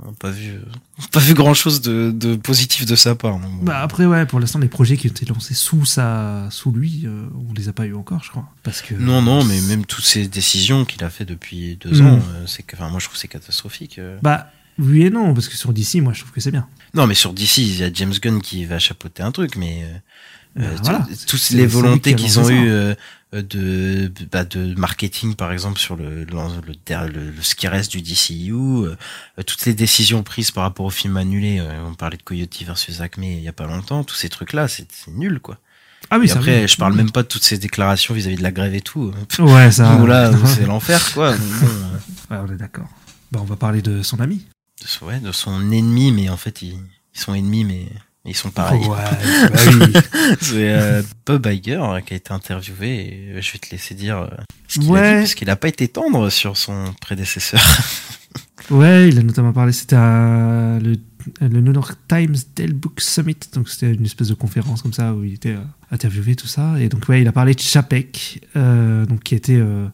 On 0.05 0.07
n'a 0.07 0.13
pas 0.19 0.31
vu, 0.31 0.51
euh, 0.51 0.61
pas 1.13 1.21
vu 1.21 1.35
grand 1.35 1.55
chose 1.55 1.81
de, 1.81 2.11
de 2.15 2.35
positif 2.37 2.87
de 2.87 2.97
sa 2.97 3.15
part. 3.15 3.39
donc. 3.39 3.63
Bah 3.65 3.81
après 3.81 4.05
ouais, 4.07 4.27
pour 4.27 4.41
l'instant 4.41 4.59
les 4.59 4.69
projets 4.69 4.97
qui 4.97 5.07
ont 5.07 5.11
été 5.11 5.25
lancés 5.27 5.55
sous 5.55 5.85
sa, 5.85 6.49
sous 6.51 6.73
lui, 6.73 7.03
euh, 7.05 7.27
on 7.49 7.53
les 7.53 7.69
a 7.69 7.73
pas 7.73 7.87
eu 7.87 7.95
encore, 7.95 8.23
je 8.25 8.31
crois. 8.31 8.49
Parce 8.65 8.83
que 8.83 8.95
non, 8.95 9.23
non, 9.23 9.45
mais 9.45 9.61
même 9.61 9.85
toutes 9.87 10.05
ces 10.05 10.27
décisions 10.29 10.85
qu'il 10.85 11.05
a 11.05 11.11
fait 11.11 11.25
depuis 11.25 11.77
deux 11.77 12.01
Mm. 12.03 12.07
ans, 12.07 12.21
euh, 12.35 12.45
c'est 12.47 12.65
enfin, 12.75 12.89
moi 12.89 12.99
je 12.99 13.05
trouve 13.07 13.15
que 13.15 13.21
c'est 13.21 13.29
catastrophique. 13.29 13.99
euh. 13.99 14.19
Bah 14.23 14.49
oui 14.79 15.03
et 15.03 15.11
non, 15.11 15.35
parce 15.35 15.49
que 15.49 15.57
sur 15.57 15.73
DC, 15.73 15.97
moi 15.97 16.13
je 16.15 16.21
trouve 16.21 16.33
que 16.33 16.41
c'est 16.41 16.51
bien. 16.51 16.67
Non, 16.95 17.07
mais 17.07 17.15
sur 17.15 17.33
DC, 17.33 17.59
il 17.59 17.77
y 17.79 17.85
a 17.85 17.93
James 17.93 18.15
Gunn 18.21 18.41
qui 18.41 18.65
va 18.65 18.79
chapeauter 18.79 19.23
un 19.23 19.31
truc, 19.31 19.57
mais 19.57 19.85
voilà, 20.57 20.99
tout- 21.01 21.07
c'est- 21.15 21.27
toutes 21.27 21.51
les 21.51 21.67
volontés 21.67 22.15
qu'ils 22.15 22.39
ont 22.41 22.49
eues 22.51 22.69
euh, 22.71 22.95
euh, 23.35 23.43
de, 23.43 24.13
bah, 24.31 24.45
de 24.45 24.75
marketing, 24.75 25.35
par 25.35 25.53
exemple, 25.53 25.79
sur 25.79 25.97
le, 25.97 26.25
le, 26.25 26.25
le, 26.25 27.07
le- 27.07 27.31
le- 27.31 27.43
ce 27.43 27.55
qui 27.55 27.67
reste 27.69 27.91
du 27.93 28.03
DCU, 28.03 28.53
euh, 28.53 28.95
euh, 29.39 29.43
toutes 29.43 29.65
les 29.65 29.73
décisions 29.75 30.23
prises 30.23 30.51
par 30.51 30.65
rapport 30.65 30.85
au 30.87 30.91
film 30.91 31.17
annulé, 31.17 31.59
euh, 31.59 31.83
on 31.87 31.95
parlait 31.95 32.19
de 32.19 32.23
Coyote 32.23 32.63
versus 32.67 33.01
Acme 33.01 33.23
il 33.25 33.41
y 33.41 33.49
a 33.49 33.53
pas 33.55 33.67
longtemps, 33.67 34.05
tous 34.05 34.15
ces 34.17 34.29
trucs-là, 34.29 34.69
c'est 34.69 34.87
c'est 34.93 35.11
nul, 35.13 35.41
quoi. 35.41 35.59
Ah 36.11 36.19
oui, 36.19 36.27
Et 36.29 36.33
après, 36.33 36.63
oui. 36.63 36.69
je 36.69 36.77
parle 36.77 36.95
même 36.95 37.11
pas 37.13 37.23
de 37.23 37.29
toutes 37.29 37.45
ces 37.45 37.57
déclarations 37.59 38.13
vis-à-vis 38.13 38.37
de 38.37 38.43
la 38.43 38.51
grève 38.53 38.75
et 38.75 38.81
tout. 38.83 39.13
Ouais, 39.39 39.71
ça. 39.71 39.95
Où 39.97 40.05
là, 40.07 40.31
c'est 40.47 40.67
l'enfer, 40.67 41.01
quoi. 41.15 41.33
Euh, 41.63 41.97
Ouais, 42.31 42.39
on 42.49 42.53
est 42.53 42.57
d'accord. 42.57 42.89
Bah 43.31 43.39
on 43.41 43.45
va 43.47 43.57
parler 43.57 43.81
de 43.83 44.03
son 44.03 44.21
ami. 44.21 44.45
de, 44.83 44.87
son- 44.89 45.07
ouais, 45.07 45.21
de 45.21 45.33
son 45.33 45.71
ennemi, 45.71 46.13
mais 46.13 46.29
en 46.29 46.37
fait, 46.37 46.61
ils, 46.63 46.77
ils 47.15 47.21
sont 47.21 47.33
ennemis, 47.35 47.65
mais 47.65 47.87
ils 48.25 48.37
sont 48.37 48.51
pareils. 48.51 48.81
Ouais, 48.81 48.89
bah 49.53 49.61
oui. 49.81 49.93
C'est 50.41 50.71
euh, 50.73 51.03
Bob 51.27 51.47
Iger 51.47 51.81
euh, 51.83 52.01
qui 52.01 52.15
a 52.15 52.17
été 52.17 52.33
interviewé 52.33 53.35
et 53.37 53.43
je 53.43 53.53
vais 53.53 53.59
te 53.59 53.71
laisser 53.71 53.95
dire 53.95 54.19
euh, 54.19 54.29
ce 54.69 54.79
qu'il 54.79 54.89
a 54.89 54.93
Ouais. 54.93 55.13
dit, 55.15 55.21
parce 55.23 55.35
qu'il 55.35 55.51
a 55.51 55.57
pas 55.57 55.69
été 55.69 55.89
tendre 55.89 56.31
sur 56.31 56.57
son 56.57 56.95
prédécesseur. 57.01 57.61
Ouais, 58.71 59.09
il 59.09 59.19
a 59.19 59.23
notamment 59.25 59.53
parlé, 59.53 59.73
c'était 59.73 59.97
à 59.97 60.79
le, 60.81 60.95
le 61.41 61.61
New 61.61 61.73
York 61.75 61.99
Times 62.09 62.37
Dell 62.55 62.73
Book 62.73 63.01
Summit, 63.01 63.35
donc 63.53 63.69
c'était 63.69 63.93
une 63.93 64.05
espèce 64.05 64.29
de 64.29 64.35
conférence 64.35 64.83
comme 64.83 64.93
ça 64.93 65.13
où 65.13 65.25
il 65.25 65.35
était 65.35 65.57
interviewé, 65.91 66.37
tout 66.37 66.47
ça. 66.47 66.81
Et 66.81 66.89
donc, 66.89 67.09
ouais, 67.09 67.21
il 67.23 67.29
a 67.29 67.33
parlé 67.33 67.55
de 67.55 67.61
Chapek, 67.61 68.41
euh, 68.57 69.05
donc 69.05 69.25
qui 69.25 69.35
était, 69.35 69.57
euh, 69.59 69.89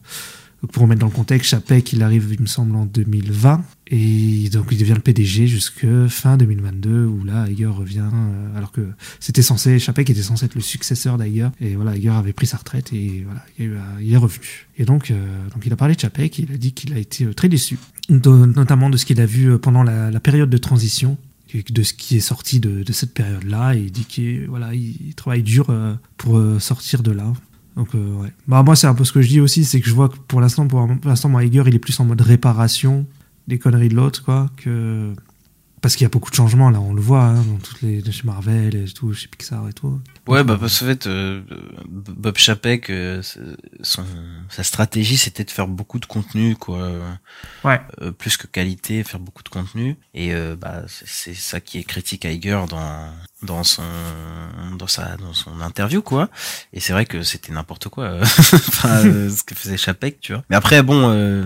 pour 0.67 0.83
remettre 0.83 0.99
dans 0.99 1.07
le 1.07 1.13
contexte, 1.13 1.51
Chapek, 1.51 1.93
il 1.93 2.03
arrive, 2.03 2.29
il 2.33 2.41
me 2.41 2.45
semble, 2.45 2.75
en 2.75 2.85
2020, 2.85 3.63
et 3.87 4.49
donc 4.51 4.67
il 4.71 4.77
devient 4.77 4.93
le 4.93 4.99
PDG 4.99 5.47
jusque 5.47 5.85
fin 6.09 6.35
2022, 6.35 7.05
où 7.05 7.23
là, 7.23 7.47
Iger 7.49 7.67
revient, 7.67 8.09
euh, 8.13 8.57
alors 8.57 8.71
que 8.71 8.81
c'était 9.21 9.41
censé, 9.41 9.79
Chapek 9.79 10.09
était 10.09 10.21
censé 10.21 10.45
être 10.45 10.55
le 10.55 10.61
successeur 10.61 11.17
d'Iger, 11.17 11.49
et 11.61 11.75
voilà, 11.75 11.95
Iger 11.95 12.09
avait 12.09 12.33
pris 12.33 12.45
sa 12.45 12.57
retraite, 12.57 12.91
et 12.91 13.23
voilà, 13.25 13.45
il, 13.57 14.13
est 14.13 14.17
revenu. 14.17 14.67
Et 14.77 14.83
donc, 14.83 15.11
euh, 15.11 15.47
donc 15.53 15.65
il 15.65 15.71
a 15.71 15.77
parlé 15.77 15.95
de 15.95 15.99
Chapek, 16.01 16.39
il 16.39 16.51
a 16.51 16.57
dit 16.57 16.73
qu'il 16.73 16.93
a 16.93 16.97
été 16.97 17.23
euh, 17.23 17.33
très 17.33 17.47
déçu, 17.47 17.77
notamment 18.09 18.89
de 18.89 18.97
ce 18.97 19.05
qu'il 19.05 19.21
a 19.21 19.25
vu 19.25 19.57
pendant 19.59 19.83
la, 19.83 20.19
période 20.19 20.49
de 20.49 20.57
transition 20.57 21.17
de 21.53 21.83
ce 21.83 21.93
qui 21.93 22.17
est 22.17 22.21
sorti 22.21 22.59
de, 22.59 22.83
cette 22.91 23.13
période-là. 23.13 23.73
Il 23.73 23.91
dit 23.91 24.05
qu'il 24.05 24.47
voilà, 24.47 24.73
il 24.73 25.13
travaille 25.15 25.41
dur 25.41 25.73
pour 26.17 26.39
sortir 26.59 27.01
de 27.01 27.11
là. 27.11 27.33
Donc, 27.79 27.95
euh, 27.95 28.13
ouais. 28.15 28.33
Bah, 28.45 28.61
moi, 28.61 28.75
c'est 28.75 28.87
un 28.87 28.93
peu 28.93 29.05
ce 29.05 29.13
que 29.13 29.21
je 29.21 29.29
dis 29.29 29.39
aussi, 29.39 29.63
c'est 29.63 29.79
que 29.79 29.87
je 29.87 29.95
vois 29.95 30.09
que 30.09 30.17
pour 30.17 30.41
l'instant, 30.41 30.67
pour, 30.67 30.85
pour 30.85 31.09
l'instant, 31.09 31.29
moi, 31.29 31.45
Iger, 31.45 31.63
il 31.65 31.75
est 31.75 31.79
plus 31.79 31.97
en 32.01 32.03
mode 32.03 32.19
réparation 32.19 33.07
des 33.47 33.57
conneries 33.57 33.87
de 33.87 33.95
l'autre, 33.95 34.21
quoi, 34.21 34.49
que. 34.57 35.13
Parce 35.81 35.95
qu'il 35.95 36.03
y 36.03 36.05
a 36.05 36.09
beaucoup 36.09 36.29
de 36.29 36.35
changements, 36.35 36.69
là, 36.69 36.81
on 36.81 36.93
le 36.93 36.99
voit, 37.01 37.23
hein, 37.23 37.41
dans 37.41 37.57
toutes 37.63 37.81
les, 37.81 38.03
chez 38.11 38.23
Marvel 38.25 38.75
et 38.75 38.91
tout, 38.91 39.13
chez 39.13 39.29
Pixar 39.29 39.65
et 39.69 39.71
tout. 39.71 40.01
Ouais, 40.27 40.43
bah 40.43 40.57
parce 40.59 40.77
qu'en 40.77 40.87
fait, 40.87 41.07
euh, 41.07 41.41
Bob 41.87 42.37
Chapek, 42.37 42.89
euh, 42.89 43.21
son, 43.81 44.03
sa 44.49 44.63
stratégie, 44.63 45.15
c'était 45.15 45.45
de 45.45 45.51
faire 45.51 45.69
beaucoup 45.69 45.99
de 45.99 46.05
contenu, 46.05 46.57
quoi. 46.57 46.91
Ouais. 47.63 47.79
Euh, 48.01 48.11
plus 48.11 48.35
que 48.35 48.45
qualité, 48.45 49.05
faire 49.05 49.21
beaucoup 49.21 49.41
de 49.41 49.47
contenu. 49.47 49.95
Et 50.13 50.33
euh, 50.33 50.57
bah 50.57 50.83
c'est 50.87 51.07
c'est 51.07 51.33
ça 51.33 51.61
qui 51.61 51.77
est 51.77 51.85
critique 51.85 52.25
à 52.25 52.31
Iger 52.31 52.65
dans 52.69 53.09
dans 53.41 53.63
son 53.63 53.83
dans 54.77 54.87
sa 54.87 55.15
dans 55.17 55.33
son 55.33 55.61
interview, 55.61 56.01
quoi. 56.01 56.29
Et 56.73 56.79
c'est 56.79 56.93
vrai 56.93 57.05
que 57.05 57.23
c'était 57.23 57.51
n'importe 57.53 57.87
quoi, 57.89 58.03
euh, 58.05 58.21
enfin 58.53 58.89
euh, 59.05 59.29
ce 59.29 59.43
que 59.43 59.55
faisait 59.55 59.77
Chapek, 59.77 60.19
tu 60.19 60.33
vois. 60.33 60.43
Mais 60.49 60.55
après, 60.55 60.83
bon, 60.83 61.09
euh, 61.09 61.45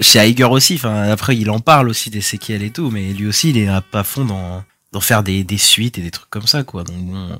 chez 0.00 0.26
Iger 0.28 0.44
aussi, 0.44 0.74
enfin 0.74 1.10
après 1.10 1.36
il 1.36 1.50
en 1.50 1.60
parle 1.60 1.88
aussi 1.88 2.10
des 2.10 2.20
séquelles 2.20 2.62
et 2.62 2.70
tout, 2.70 2.90
mais 2.90 3.12
lui 3.12 3.26
aussi 3.26 3.50
il 3.50 3.58
est 3.58 3.68
à 3.68 3.80
pas 3.80 4.04
fond 4.04 4.24
dans 4.24 4.62
d'en 4.92 5.00
faire 5.00 5.22
des, 5.22 5.44
des 5.44 5.58
suites 5.58 5.98
et 5.98 6.02
des 6.02 6.10
trucs 6.10 6.30
comme 6.30 6.46
ça, 6.46 6.62
quoi. 6.64 6.84
Donc 6.84 6.96
bon. 6.98 7.38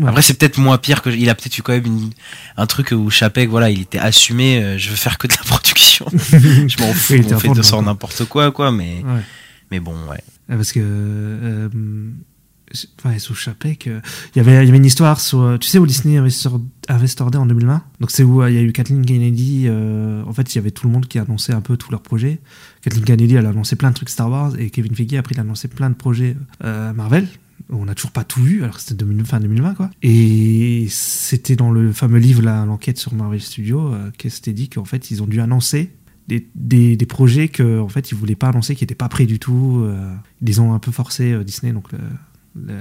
Ouais. 0.00 0.08
Après, 0.08 0.22
c'est 0.22 0.34
peut-être 0.34 0.58
moins 0.58 0.76
pire 0.76 1.02
que 1.02 1.08
il 1.10 1.30
a 1.30 1.34
peut-être 1.34 1.56
eu 1.56 1.62
quand 1.62 1.72
même 1.72 1.86
une- 1.86 2.10
un 2.56 2.66
truc 2.66 2.90
où 2.92 3.08
Chapek, 3.10 3.48
voilà, 3.48 3.70
il 3.70 3.82
était 3.82 3.98
assumé. 3.98 4.62
euh, 4.62 4.76
je 4.78 4.90
veux 4.90 4.96
faire 4.96 5.18
que 5.18 5.26
de 5.28 5.32
la 5.34 5.42
production. 5.46 6.06
je 6.12 6.80
m'en 6.82 6.92
fous. 6.92 7.14
On 7.32 7.38
fait 7.38 7.48
de 7.50 7.62
ça 7.62 7.80
n'importe 7.80 8.24
quoi, 8.24 8.50
quoi. 8.50 8.72
Mais 8.72 9.02
Ouais. 9.04 9.22
mais 9.70 9.80
bon, 9.80 9.94
ouais. 10.08 10.20
Ah, 10.50 10.56
Parce 10.56 10.72
que. 10.72 10.80
Euh, 10.82 11.68
enfin, 12.98 13.18
sous 13.18 13.34
Chapek, 13.34 13.86
euh, 13.86 14.00
il 14.34 14.38
y 14.38 14.48
avait 14.48 14.66
une 14.66 14.84
histoire 14.84 15.20
sur. 15.20 15.40
euh, 15.40 15.58
Tu 15.58 15.68
sais 15.68 15.78
où 15.78 15.86
Disney 15.86 16.16
Investor, 16.18 16.60
Investor 16.88 17.30
Day 17.30 17.38
en 17.38 17.46
2020 17.46 17.82
Donc, 18.00 18.10
c'est 18.10 18.22
où 18.22 18.42
euh, 18.42 18.50
il 18.50 18.54
y 18.56 18.58
a 18.58 18.62
eu 18.62 18.72
Kathleen 18.72 19.04
Kennedy. 19.04 19.64
euh, 19.66 20.22
en 20.24 20.32
fait, 20.32 20.54
il 20.54 20.56
y 20.56 20.60
avait 20.60 20.70
tout 20.70 20.86
le 20.86 20.92
monde 20.92 21.06
qui 21.06 21.18
annonçait 21.18 21.52
un 21.52 21.60
peu 21.60 21.76
tous 21.76 21.90
leurs 21.90 22.02
projets. 22.02 22.38
Kathleen 22.82 23.04
Kennedy, 23.04 23.34
elle 23.34 23.46
a 23.46 23.50
annoncé 23.50 23.76
plein 23.76 23.90
de 23.90 23.94
trucs 23.94 24.08
Star 24.10 24.30
Wars. 24.30 24.58
Et 24.58 24.70
Kevin 24.70 24.94
Feige, 24.94 25.14
après, 25.14 25.34
il 25.34 25.38
a 25.38 25.42
annoncé 25.42 25.68
plein 25.68 25.90
de 25.90 25.94
projets 25.96 26.36
Marvel. 26.62 27.26
On 27.70 27.84
n'a 27.84 27.94
toujours 27.94 28.12
pas 28.12 28.24
tout 28.24 28.42
vu, 28.42 28.62
alors 28.62 28.76
que 28.76 28.80
c'était 28.80 28.94
2000 28.94 29.26
fin 29.26 29.40
2020, 29.40 29.74
quoi. 29.74 29.90
Et 30.02 30.86
c'était 30.90 31.56
dans 31.56 31.70
le 31.70 31.92
fameux 31.92 32.18
livre, 32.18 32.42
l'enquête 32.42 32.98
sur 32.98 33.12
Marvel 33.14 33.40
Studios, 33.40 33.92
que 34.16 34.28
c'était 34.28 34.52
dit 34.52 34.68
qu'en 34.68 34.84
fait, 34.84 35.10
ils 35.10 35.22
ont 35.22 35.26
dû 35.26 35.40
annoncer 35.40 35.90
des, 36.28 36.46
des, 36.54 36.96
des 36.96 37.06
projets 37.06 37.48
que 37.48 37.80
en 37.80 37.88
fait 37.88 38.12
ils 38.12 38.14
voulaient 38.14 38.34
pas 38.34 38.48
annoncer 38.48 38.74
qui 38.74 38.84
n'étaient 38.84 38.94
pas 38.94 39.08
prêts 39.08 39.24
du 39.24 39.38
tout 39.38 39.82
ils 40.42 40.60
ont 40.60 40.74
un 40.74 40.78
peu 40.78 40.92
forcés 40.92 41.32
euh, 41.32 41.42
Disney 41.42 41.72
donc 41.72 41.86
le, 42.66 42.78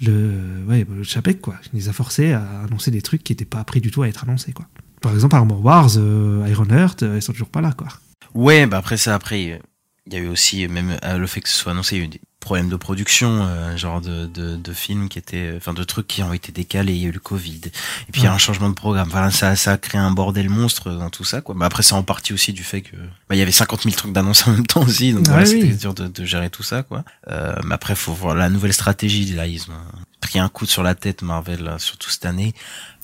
le 0.00 0.64
ouais 0.66 0.86
le 0.88 1.02
Chapek 1.02 1.40
quoi 1.40 1.56
il 1.72 1.78
les 1.78 1.88
a 1.88 1.92
forcés 1.92 2.32
à 2.32 2.62
annoncer 2.64 2.90
des 2.90 3.02
trucs 3.02 3.22
qui 3.22 3.32
n'étaient 3.32 3.44
pas 3.44 3.62
prêts 3.64 3.80
du 3.80 3.90
tout 3.90 4.02
à 4.02 4.08
être 4.08 4.24
annoncés 4.24 4.52
quoi. 4.52 4.66
Par 5.00 5.12
exemple 5.12 5.36
Armor 5.36 5.64
Wars 5.64 5.90
euh, 5.96 6.46
Iron 6.48 6.68
Heart 6.70 7.02
euh, 7.02 7.16
ils 7.16 7.22
sont 7.22 7.32
toujours 7.32 7.50
pas 7.50 7.60
là 7.60 7.72
quoi. 7.72 7.88
Ouais, 8.34 8.66
bah 8.66 8.78
après 8.78 8.96
ça, 8.96 9.14
après, 9.14 9.52
euh, 9.52 9.58
il 10.06 10.14
y 10.14 10.16
a 10.16 10.20
eu 10.20 10.28
aussi, 10.28 10.66
même 10.66 10.96
euh, 11.04 11.18
le 11.18 11.26
fait 11.26 11.40
que 11.40 11.48
ce 11.48 11.56
soit 11.56 11.72
annoncé, 11.72 11.96
il 11.96 11.98
y 11.98 12.02
a 12.02 12.06
eu 12.06 12.10
problèmes 12.42 12.68
de 12.68 12.76
production, 12.76 13.46
euh, 13.46 13.76
genre 13.78 14.00
de, 14.02 14.26
de, 14.26 14.56
de 14.56 14.72
films 14.74 15.08
qui 15.08 15.18
étaient, 15.18 15.54
enfin 15.56 15.72
de 15.72 15.82
trucs 15.84 16.06
qui 16.06 16.22
ont 16.22 16.32
été 16.34 16.52
décalés, 16.52 16.92
il 16.92 16.98
y 17.02 17.04
a 17.06 17.08
eu 17.08 17.12
le 17.12 17.18
Covid, 17.20 17.60
et 17.66 18.12
puis 18.12 18.20
il 18.20 18.24
y 18.24 18.26
a 18.26 18.32
un 18.34 18.38
changement 18.38 18.68
de 18.68 18.74
programme. 18.74 19.08
Voilà, 19.08 19.30
ça, 19.30 19.56
ça 19.56 19.72
a 19.72 19.78
créé 19.78 20.00
un 20.00 20.10
bordel 20.10 20.50
monstre 20.50 20.90
dans 20.90 21.08
tout 21.08 21.24
ça, 21.24 21.40
quoi. 21.40 21.54
Mais 21.56 21.64
après, 21.64 21.82
c'est 21.82 21.94
en 21.94 22.02
partie 22.02 22.32
aussi 22.34 22.52
du 22.52 22.64
fait 22.64 22.82
que, 22.82 22.96
bah, 22.96 23.34
il 23.34 23.38
y 23.38 23.42
avait 23.42 23.52
50 23.52 23.82
000 23.84 23.94
trucs 23.96 24.12
d'annonces 24.12 24.46
en 24.48 24.52
même 24.52 24.66
temps 24.66 24.82
aussi, 24.82 25.12
donc 25.12 25.22
Ouais, 25.26 25.30
voilà, 25.32 25.48
oui. 25.48 25.60
c'était 25.62 25.74
dur 25.74 25.94
de, 25.94 26.08
de 26.08 26.24
gérer 26.24 26.50
tout 26.50 26.62
ça, 26.62 26.82
quoi. 26.82 27.04
Euh, 27.30 27.54
mais 27.64 27.74
après, 27.74 27.94
faut 27.94 28.12
voir 28.12 28.34
la 28.34 28.50
nouvelle 28.50 28.74
stratégie, 28.74 29.24
là, 29.32 29.46
ils 29.46 29.62
ont 29.70 29.74
pris 30.20 30.38
un 30.38 30.48
coup 30.48 30.66
sur 30.66 30.82
la 30.82 30.94
tête, 30.94 31.22
Marvel, 31.22 31.62
là, 31.62 31.78
surtout 31.78 32.10
cette 32.10 32.26
année. 32.26 32.54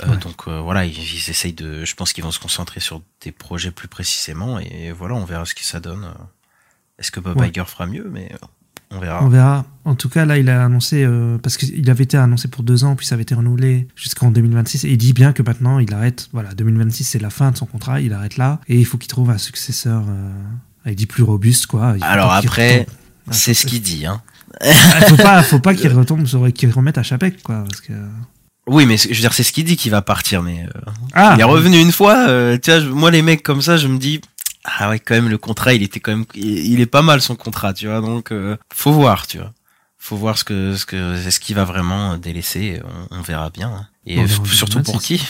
Euh, 0.04 0.08
Ouais. 0.10 0.16
Donc 0.18 0.46
euh, 0.46 0.60
voilà, 0.60 0.84
ils, 0.84 0.96
ils 0.96 1.30
essayent 1.30 1.52
de, 1.52 1.84
je 1.84 1.94
pense 1.96 2.12
qu'ils 2.12 2.22
vont 2.22 2.30
se 2.30 2.38
concentrer 2.38 2.78
sur 2.78 3.02
des 3.22 3.32
projets 3.32 3.72
plus 3.72 3.88
précisément 3.88 4.60
et 4.60 4.92
voilà, 4.92 5.16
on 5.16 5.24
verra 5.24 5.44
ce 5.44 5.54
que 5.56 5.64
ça 5.64 5.80
donne. 5.80 6.08
Est-ce 7.00 7.10
que 7.10 7.18
Bob 7.18 7.38
Ouais. 7.40 7.48
Iger 7.48 7.64
fera 7.66 7.86
mieux, 7.86 8.08
mais 8.10 8.30
euh, 8.32 8.46
on 8.90 9.00
verra. 9.00 9.22
on 9.24 9.28
verra 9.28 9.64
en 9.84 9.94
tout 9.94 10.08
cas 10.08 10.24
là 10.24 10.38
il 10.38 10.48
a 10.48 10.64
annoncé 10.64 11.02
euh, 11.04 11.38
parce 11.38 11.56
qu'il 11.56 11.88
avait 11.90 12.04
été 12.04 12.16
annoncé 12.16 12.48
pour 12.48 12.62
deux 12.62 12.84
ans 12.84 12.94
puis 12.96 13.06
ça 13.06 13.14
avait 13.14 13.22
été 13.22 13.34
renouvelé 13.34 13.86
jusqu'en 13.96 14.30
2026 14.30 14.84
et 14.84 14.90
il 14.90 14.96
dit 14.98 15.12
bien 15.12 15.32
que 15.32 15.42
maintenant 15.42 15.78
il 15.78 15.92
arrête 15.94 16.28
voilà 16.32 16.54
2026 16.54 17.04
c'est 17.04 17.18
la 17.18 17.30
fin 17.30 17.50
de 17.50 17.56
son 17.56 17.66
contrat 17.66 18.00
il 18.00 18.12
arrête 18.12 18.36
là 18.38 18.60
et 18.68 18.78
il 18.78 18.84
faut 18.86 18.96
qu'il 18.98 19.08
trouve 19.08 19.30
un 19.30 19.38
successeur 19.38 20.02
euh, 20.08 20.30
il 20.86 20.94
dit 20.96 21.06
plus 21.06 21.22
robuste 21.22 21.66
quoi 21.66 21.96
Alors 22.02 22.32
après, 22.32 22.86
c'est 23.30 23.52
ce 23.52 23.66
qu'il 23.66 23.82
dit. 23.82 24.06
Hein. 24.06 24.22
Ah, 24.62 25.02
faut 25.06 25.16
pas, 25.16 25.42
faut 25.42 25.58
pas 25.58 25.74
qu'il 25.74 25.92
retombe 25.92 26.24
sur, 26.24 26.50
qu'il 26.52 26.70
remette 26.70 26.96
à 26.96 27.02
Chapek, 27.02 27.42
quoi, 27.42 27.62
parce 27.68 27.82
que. 27.82 27.92
Oui, 28.66 28.86
mais 28.86 28.96
je 28.96 29.08
veux 29.08 29.14
dire, 29.20 29.34
c'est 29.34 29.42
ce 29.42 29.52
qu'il 29.52 29.64
dit 29.66 29.76
qu'il 29.76 29.90
va 29.90 30.00
partir, 30.00 30.42
mais 30.42 30.64
euh, 30.64 30.90
Ah, 31.12 31.34
il 31.36 31.40
est 31.40 31.44
revenu 31.44 31.78
une 31.78 31.92
fois. 31.92 32.26
Euh, 32.28 32.56
tu 32.62 32.70
vois, 32.70 32.80
je- 32.80 32.88
moi 32.88 33.10
les 33.10 33.20
mecs 33.20 33.42
comme 33.42 33.60
ça, 33.60 33.76
je 33.76 33.86
me 33.86 33.98
dis. 33.98 34.22
Ah 34.64 34.90
ouais, 34.90 34.98
quand 34.98 35.14
même, 35.14 35.28
le 35.28 35.38
contrat, 35.38 35.72
il 35.74 35.82
était 35.82 36.00
quand 36.00 36.12
même, 36.12 36.24
il, 36.34 36.80
est 36.80 36.86
pas 36.86 37.02
mal 37.02 37.20
son 37.22 37.36
contrat, 37.36 37.72
tu 37.72 37.86
vois. 37.86 38.00
Donc, 38.00 38.32
euh, 38.32 38.56
faut 38.72 38.92
voir, 38.92 39.26
tu 39.26 39.38
vois. 39.38 39.52
Faut 40.00 40.16
voir 40.16 40.38
ce 40.38 40.44
que, 40.44 40.76
ce 40.76 40.86
que, 40.86 41.14
est-ce 41.26 41.40
qu'il 41.40 41.56
va 41.56 41.64
vraiment 41.64 42.16
délaisser. 42.18 42.80
On, 43.10 43.18
on 43.18 43.22
verra 43.22 43.50
bien. 43.50 43.68
hein. 43.70 43.86
Et 44.06 44.18
euh, 44.20 44.24
verra 44.26 44.44
surtout 44.46 44.80
pour 44.82 44.94
2026. 45.00 45.18
qui 45.18 45.26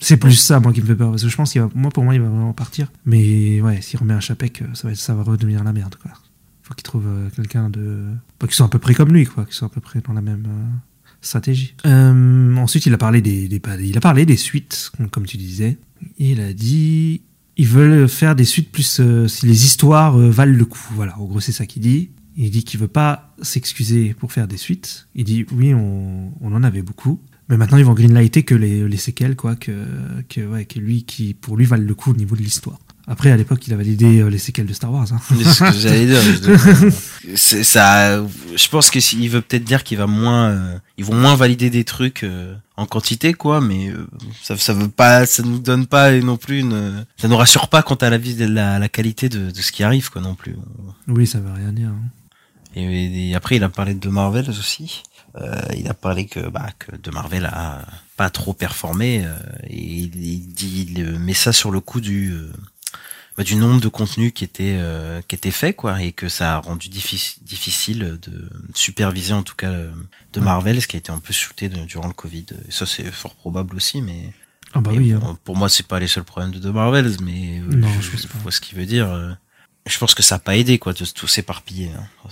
C'est 0.00 0.16
plus 0.16 0.34
ça, 0.34 0.60
moi, 0.60 0.72
qui 0.72 0.80
me 0.80 0.86
fait 0.86 0.94
peur, 0.94 1.10
parce 1.10 1.22
que 1.22 1.28
je 1.28 1.36
pense 1.36 1.52
qu'il 1.52 1.60
va, 1.62 1.68
moi, 1.74 1.90
pour 1.90 2.04
moi, 2.04 2.14
il 2.14 2.20
va 2.20 2.28
vraiment 2.28 2.52
partir. 2.52 2.88
Mais 3.06 3.60
ouais, 3.60 3.80
s'il 3.80 3.98
remet 4.00 4.14
un 4.14 4.20
Chapek, 4.20 4.62
euh, 4.62 4.66
ça 4.74 4.88
va, 4.88 4.92
être- 4.92 4.98
ça 4.98 5.14
va 5.14 5.22
redevenir 5.22 5.62
la 5.64 5.72
merde, 5.72 5.96
quoi. 6.02 6.10
Faut 6.62 6.74
qu'il 6.74 6.82
trouve 6.84 7.06
euh, 7.06 7.28
quelqu'un 7.36 7.68
de, 7.70 8.06
bah, 8.40 8.46
qui 8.48 8.54
soit 8.54 8.66
à 8.66 8.68
peu 8.70 8.78
près 8.78 8.94
comme 8.94 9.12
lui, 9.12 9.26
quoi, 9.26 9.44
qui 9.44 9.54
soit 9.54 9.66
à 9.66 9.70
peu 9.70 9.80
près 9.80 10.00
dans 10.00 10.14
la 10.14 10.20
même 10.22 10.46
euh, 10.48 10.76
stratégie. 11.20 11.74
Euh, 11.86 12.56
ensuite, 12.56 12.86
il 12.86 12.94
a 12.94 12.98
parlé 12.98 13.20
des, 13.20 13.48
des, 13.48 13.58
bah, 13.58 13.76
il 13.80 13.96
a 13.96 14.00
parlé 14.00 14.24
des 14.26 14.36
suites, 14.36 14.90
comme 15.10 15.26
tu 15.26 15.36
disais. 15.36 15.78
Il 16.18 16.40
a 16.40 16.52
dit, 16.52 17.22
ils 17.56 17.68
veulent 17.68 18.08
faire 18.08 18.34
des 18.34 18.44
suites 18.44 18.70
plus 18.70 19.00
euh, 19.00 19.28
si 19.28 19.46
les 19.46 19.64
histoires 19.64 20.18
euh, 20.18 20.30
valent 20.30 20.56
le 20.56 20.64
coup. 20.64 20.88
Voilà, 20.92 21.18
en 21.18 21.24
gros, 21.24 21.40
c'est 21.40 21.52
ça 21.52 21.66
qu'il 21.66 21.82
dit. 21.82 22.10
Il 22.36 22.50
dit 22.50 22.64
qu'il 22.64 22.80
veut 22.80 22.88
pas 22.88 23.34
s'excuser 23.42 24.14
pour 24.14 24.32
faire 24.32 24.48
des 24.48 24.56
suites. 24.56 25.06
Il 25.14 25.24
dit 25.24 25.46
oui, 25.52 25.72
on, 25.72 26.32
on 26.40 26.52
en 26.52 26.62
avait 26.64 26.82
beaucoup. 26.82 27.20
Mais 27.48 27.56
maintenant, 27.56 27.78
ils 27.78 27.84
vont 27.84 27.94
greenlighter 27.94 28.42
que 28.42 28.54
les, 28.54 28.88
les 28.88 28.96
séquelles, 28.96 29.36
quoi, 29.36 29.54
que, 29.54 29.72
que, 30.28 30.40
ouais, 30.40 30.64
que 30.64 30.78
lui, 30.78 31.04
qui, 31.04 31.34
pour 31.34 31.56
lui, 31.56 31.66
valent 31.66 31.84
le 31.84 31.94
coup 31.94 32.10
au 32.10 32.16
niveau 32.16 32.36
de 32.36 32.42
l'histoire. 32.42 32.78
Après, 33.06 33.30
à 33.30 33.36
l'époque, 33.36 33.66
il 33.66 33.72
a 33.74 33.76
validé 33.76 34.20
euh, 34.20 34.30
les 34.30 34.38
séquelles 34.38 34.64
de 34.66 34.72
Star 34.72 34.90
Wars. 34.92 35.06
Hein. 35.12 35.20
C'est 35.28 35.44
ce 35.44 35.58
que 35.64 35.72
j'allais 35.78 36.06
dire. 36.06 36.20
je- 36.22 37.62
ça. 37.62 38.22
Je 38.56 38.68
pense 38.68 38.90
que 38.90 39.00
s'il 39.00 39.28
veut 39.28 39.40
peut-être 39.42 39.64
dire 39.64 39.84
qu'il 39.84 39.98
va 39.98 40.06
moins, 40.06 40.48
euh, 40.50 40.78
ils 40.96 41.04
vont 41.04 41.14
moins 41.14 41.34
valider 41.36 41.68
des 41.70 41.84
trucs 41.84 42.22
euh, 42.24 42.54
en 42.76 42.86
quantité, 42.86 43.34
quoi. 43.34 43.60
Mais 43.60 43.88
euh, 43.90 44.06
ça, 44.42 44.56
ça 44.56 44.72
veut 44.72 44.88
pas, 44.88 45.26
ça 45.26 45.42
nous 45.42 45.58
donne 45.58 45.86
pas 45.86 46.12
non 46.12 46.36
plus 46.36 46.60
une, 46.60 47.04
ça 47.16 47.28
nous 47.28 47.36
rassure 47.36 47.68
pas 47.68 47.82
quant 47.82 47.94
à 47.96 48.08
la, 48.10 48.18
la, 48.18 48.78
la 48.78 48.88
qualité 48.88 49.28
de, 49.28 49.50
de 49.50 49.60
ce 49.60 49.70
qui 49.72 49.82
arrive, 49.82 50.10
quoi, 50.10 50.22
non 50.22 50.34
plus. 50.34 50.56
Oui, 51.08 51.26
ça 51.26 51.40
veut 51.40 51.52
rien 51.52 51.72
dire. 51.72 51.88
hein. 51.88 52.08
Et, 52.76 53.28
et 53.30 53.34
après, 53.36 53.56
il 53.56 53.64
a 53.64 53.68
parlé 53.68 53.94
de 53.94 54.08
Marvel 54.08 54.48
aussi. 54.50 55.02
Euh, 55.36 55.60
il 55.76 55.88
a 55.88 55.94
parlé 55.94 56.26
que, 56.26 56.48
bah, 56.48 56.70
que 56.78 56.96
de 56.96 57.10
Marvel 57.10 57.44
a 57.46 57.84
pas 58.16 58.30
trop 58.30 58.52
performé. 58.52 59.24
euh, 59.24 59.34
et 59.68 59.76
il, 59.78 60.16
il 60.24 60.46
dit, 60.54 60.88
il 60.96 61.18
met 61.18 61.34
ça 61.34 61.52
sur 61.52 61.70
le 61.70 61.80
coup 61.80 62.00
du, 62.00 62.30
euh, 62.32 62.52
bah, 63.36 63.42
du 63.44 63.56
nombre 63.56 63.80
de 63.80 63.88
contenus 63.88 64.32
qui 64.34 64.44
était 64.44 64.76
euh, 64.78 65.20
qui 65.26 65.34
était 65.34 65.50
fait, 65.50 65.72
quoi, 65.74 66.02
et 66.02 66.12
que 66.12 66.28
ça 66.28 66.54
a 66.54 66.58
rendu 66.58 66.88
difficile 66.88 67.42
difficile 67.44 68.18
de 68.22 68.48
superviser 68.74 69.32
en 69.32 69.42
tout 69.42 69.56
cas 69.56 69.70
euh, 69.72 69.90
de. 70.32 70.40
Marvel, 70.40 70.80
ce 70.80 70.86
qui 70.86 70.96
a 70.96 70.98
été 70.98 71.10
un 71.12 71.18
peu 71.18 71.32
shooté 71.32 71.68
de- 71.68 71.84
durant 71.84 72.06
le 72.08 72.12
Covid. 72.14 72.46
Et 72.68 72.70
ça, 72.70 72.86
c'est 72.86 73.10
fort 73.10 73.34
probable 73.34 73.76
aussi, 73.76 74.02
mais. 74.02 74.32
Ah 74.72 74.80
bah 74.80 74.90
oui. 74.94 75.12
bon, 75.12 75.26
hein. 75.26 75.38
Pour 75.44 75.56
moi, 75.56 75.68
c'est 75.68 75.86
pas 75.86 76.00
les 76.00 76.08
seuls 76.08 76.24
problèmes 76.24 76.52
de 76.52 76.58
The 76.58 76.72
Marvels, 76.72 77.16
mais 77.22 77.60
euh, 77.60 77.74
Non, 77.76 77.88
je, 78.00 78.16
je 78.16 78.26
pense 78.26 78.42
pas. 78.42 78.50
ce 78.50 78.60
qu'il 78.60 78.76
veut 78.78 78.86
dire. 78.86 79.08
euh. 79.10 79.32
Je 79.86 79.98
pense 79.98 80.14
que 80.14 80.22
ça 80.22 80.36
a 80.36 80.38
pas 80.38 80.56
aidé, 80.56 80.78
quoi, 80.78 80.92
de 80.94 81.04
tout 81.04 81.26
s'éparpiller. 81.26 81.90
hein. 81.90 82.28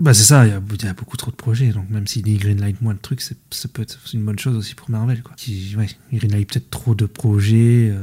Bah 0.00 0.14
c'est 0.14 0.24
ça, 0.24 0.46
il 0.46 0.50
y, 0.50 0.52
a, 0.54 0.60
il 0.80 0.84
y 0.84 0.88
a 0.88 0.94
beaucoup 0.94 1.16
trop 1.16 1.30
de 1.30 1.36
projets. 1.36 1.68
Donc 1.68 1.88
même 1.90 2.06
s'il 2.06 2.22
dit 2.22 2.36
greenlight 2.36 2.80
moins 2.80 2.94
de 2.94 2.98
trucs, 2.98 3.20
c'est, 3.20 3.36
ça 3.50 3.68
peut 3.68 3.82
être 3.82 3.98
une 4.12 4.24
bonne 4.24 4.38
chose 4.38 4.56
aussi 4.56 4.74
pour 4.74 4.90
Marvel. 4.90 5.22
Quoi. 5.22 5.34
Qui, 5.36 5.74
ouais, 5.76 5.86
greenlight 6.12 6.48
peut-être 6.52 6.70
trop 6.70 6.94
de 6.94 7.06
projets 7.06 7.90
euh, 7.92 8.02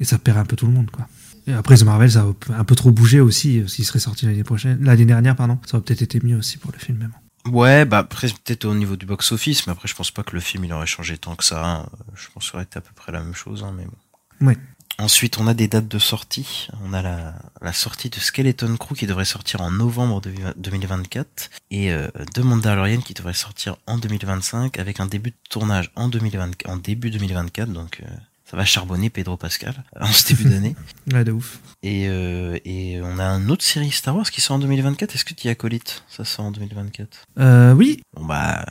et 0.00 0.04
ça 0.04 0.18
perd 0.18 0.36
un 0.38 0.44
peu 0.44 0.56
tout 0.56 0.66
le 0.66 0.72
monde. 0.72 0.90
Quoi. 0.90 1.08
Et 1.46 1.52
après 1.52 1.76
The 1.76 1.82
Marvel, 1.84 2.10
ça 2.10 2.26
a 2.50 2.54
un 2.58 2.64
peu 2.64 2.74
trop 2.74 2.90
bougé 2.90 3.20
aussi. 3.20 3.62
S'il 3.68 3.84
serait 3.84 3.98
sorti 3.98 4.26
l'année 4.26 4.44
prochaine, 4.44 4.78
l'année 4.84 5.04
dernière, 5.06 5.36
pardon, 5.36 5.58
ça 5.66 5.76
aurait 5.76 5.84
peut-être 5.84 6.02
été 6.02 6.20
mieux 6.22 6.36
aussi 6.36 6.58
pour 6.58 6.72
le 6.72 6.78
film 6.78 6.98
même. 6.98 7.12
Ouais, 7.48 7.86
bah 7.86 7.98
après 7.98 8.28
peut-être 8.28 8.66
au 8.66 8.74
niveau 8.74 8.96
du 8.96 9.06
box-office, 9.06 9.66
mais 9.66 9.72
après 9.72 9.88
je 9.88 9.94
pense 9.94 10.10
pas 10.10 10.22
que 10.22 10.34
le 10.34 10.40
film 10.40 10.64
il 10.66 10.72
aurait 10.74 10.86
changé 10.86 11.16
tant 11.16 11.34
que 11.36 11.44
ça. 11.44 11.64
hein. 11.64 11.86
Je 12.14 12.26
pense 12.34 12.44
que 12.44 12.50
ça 12.50 12.54
aurait 12.56 12.64
été 12.64 12.76
à 12.78 12.82
peu 12.82 12.92
près 12.94 13.12
la 13.12 13.22
même 13.22 13.34
chose, 13.34 13.64
hein, 13.64 13.72
mais 13.76 13.84
bon. 13.86 14.46
Ouais. 14.48 14.58
Ensuite, 14.98 15.38
on 15.38 15.46
a 15.46 15.54
des 15.54 15.66
dates 15.66 15.88
de 15.88 15.98
sortie. 15.98 16.68
On 16.84 16.92
a 16.92 17.00
la, 17.00 17.34
la 17.62 17.72
sortie 17.72 18.10
de 18.10 18.16
Skeleton 18.16 18.76
Crew 18.76 18.92
qui 18.94 19.06
devrait 19.06 19.24
sortir 19.24 19.62
en 19.62 19.70
novembre 19.70 20.20
de- 20.20 20.34
2024 20.58 21.48
et 21.70 21.90
euh, 21.90 22.08
de 22.34 22.42
Mandalorian 22.42 23.00
qui 23.00 23.14
devrait 23.14 23.32
sortir 23.32 23.76
en 23.86 23.96
2025 23.96 24.78
avec 24.78 25.00
un 25.00 25.06
début 25.06 25.30
de 25.30 25.36
tournage 25.48 25.90
en 25.96 26.08
2024, 26.08 26.70
en 26.70 26.76
début 26.76 27.10
2024. 27.10 27.72
Donc 27.72 28.02
euh, 28.02 28.10
Ça 28.50 28.56
va 28.56 28.64
charbonner 28.64 29.10
Pedro 29.10 29.36
Pascal 29.36 29.84
en 30.00 30.06
ce 30.06 30.26
début 30.28 30.44
d'année. 30.50 30.74
Ouais, 31.12 31.22
de 31.24 31.30
ouf. 31.32 31.60
Et, 31.82 32.06
euh, 32.08 32.58
et 32.64 33.00
on 33.02 33.18
a 33.18 33.24
une 33.24 33.50
autre 33.50 33.64
série 33.64 33.90
Star 33.92 34.16
Wars 34.16 34.28
qui 34.30 34.40
sort 34.40 34.56
en 34.56 34.58
2024. 34.58 35.14
Est-ce 35.14 35.24
que 35.24 35.34
tu 35.34 35.46
y 35.46 35.50
acolytes? 35.50 36.02
Ça 36.08 36.24
sort 36.24 36.46
en 36.46 36.50
2024. 36.50 37.18
Euh, 37.38 37.72
oui. 37.74 38.00
Bon 38.16 38.24
bah. 38.24 38.64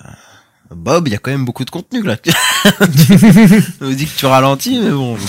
Bob, 0.75 1.07
il 1.07 1.11
y 1.11 1.15
a 1.15 1.17
quand 1.17 1.31
même 1.31 1.45
beaucoup 1.45 1.65
de 1.65 1.69
contenu 1.71 2.03
là. 2.03 2.17
On 2.81 3.85
me 3.85 3.93
dit 3.93 4.05
que 4.05 4.17
tu 4.17 4.25
ralentis, 4.25 4.79
mais 4.79 4.91
bon. 4.91 5.17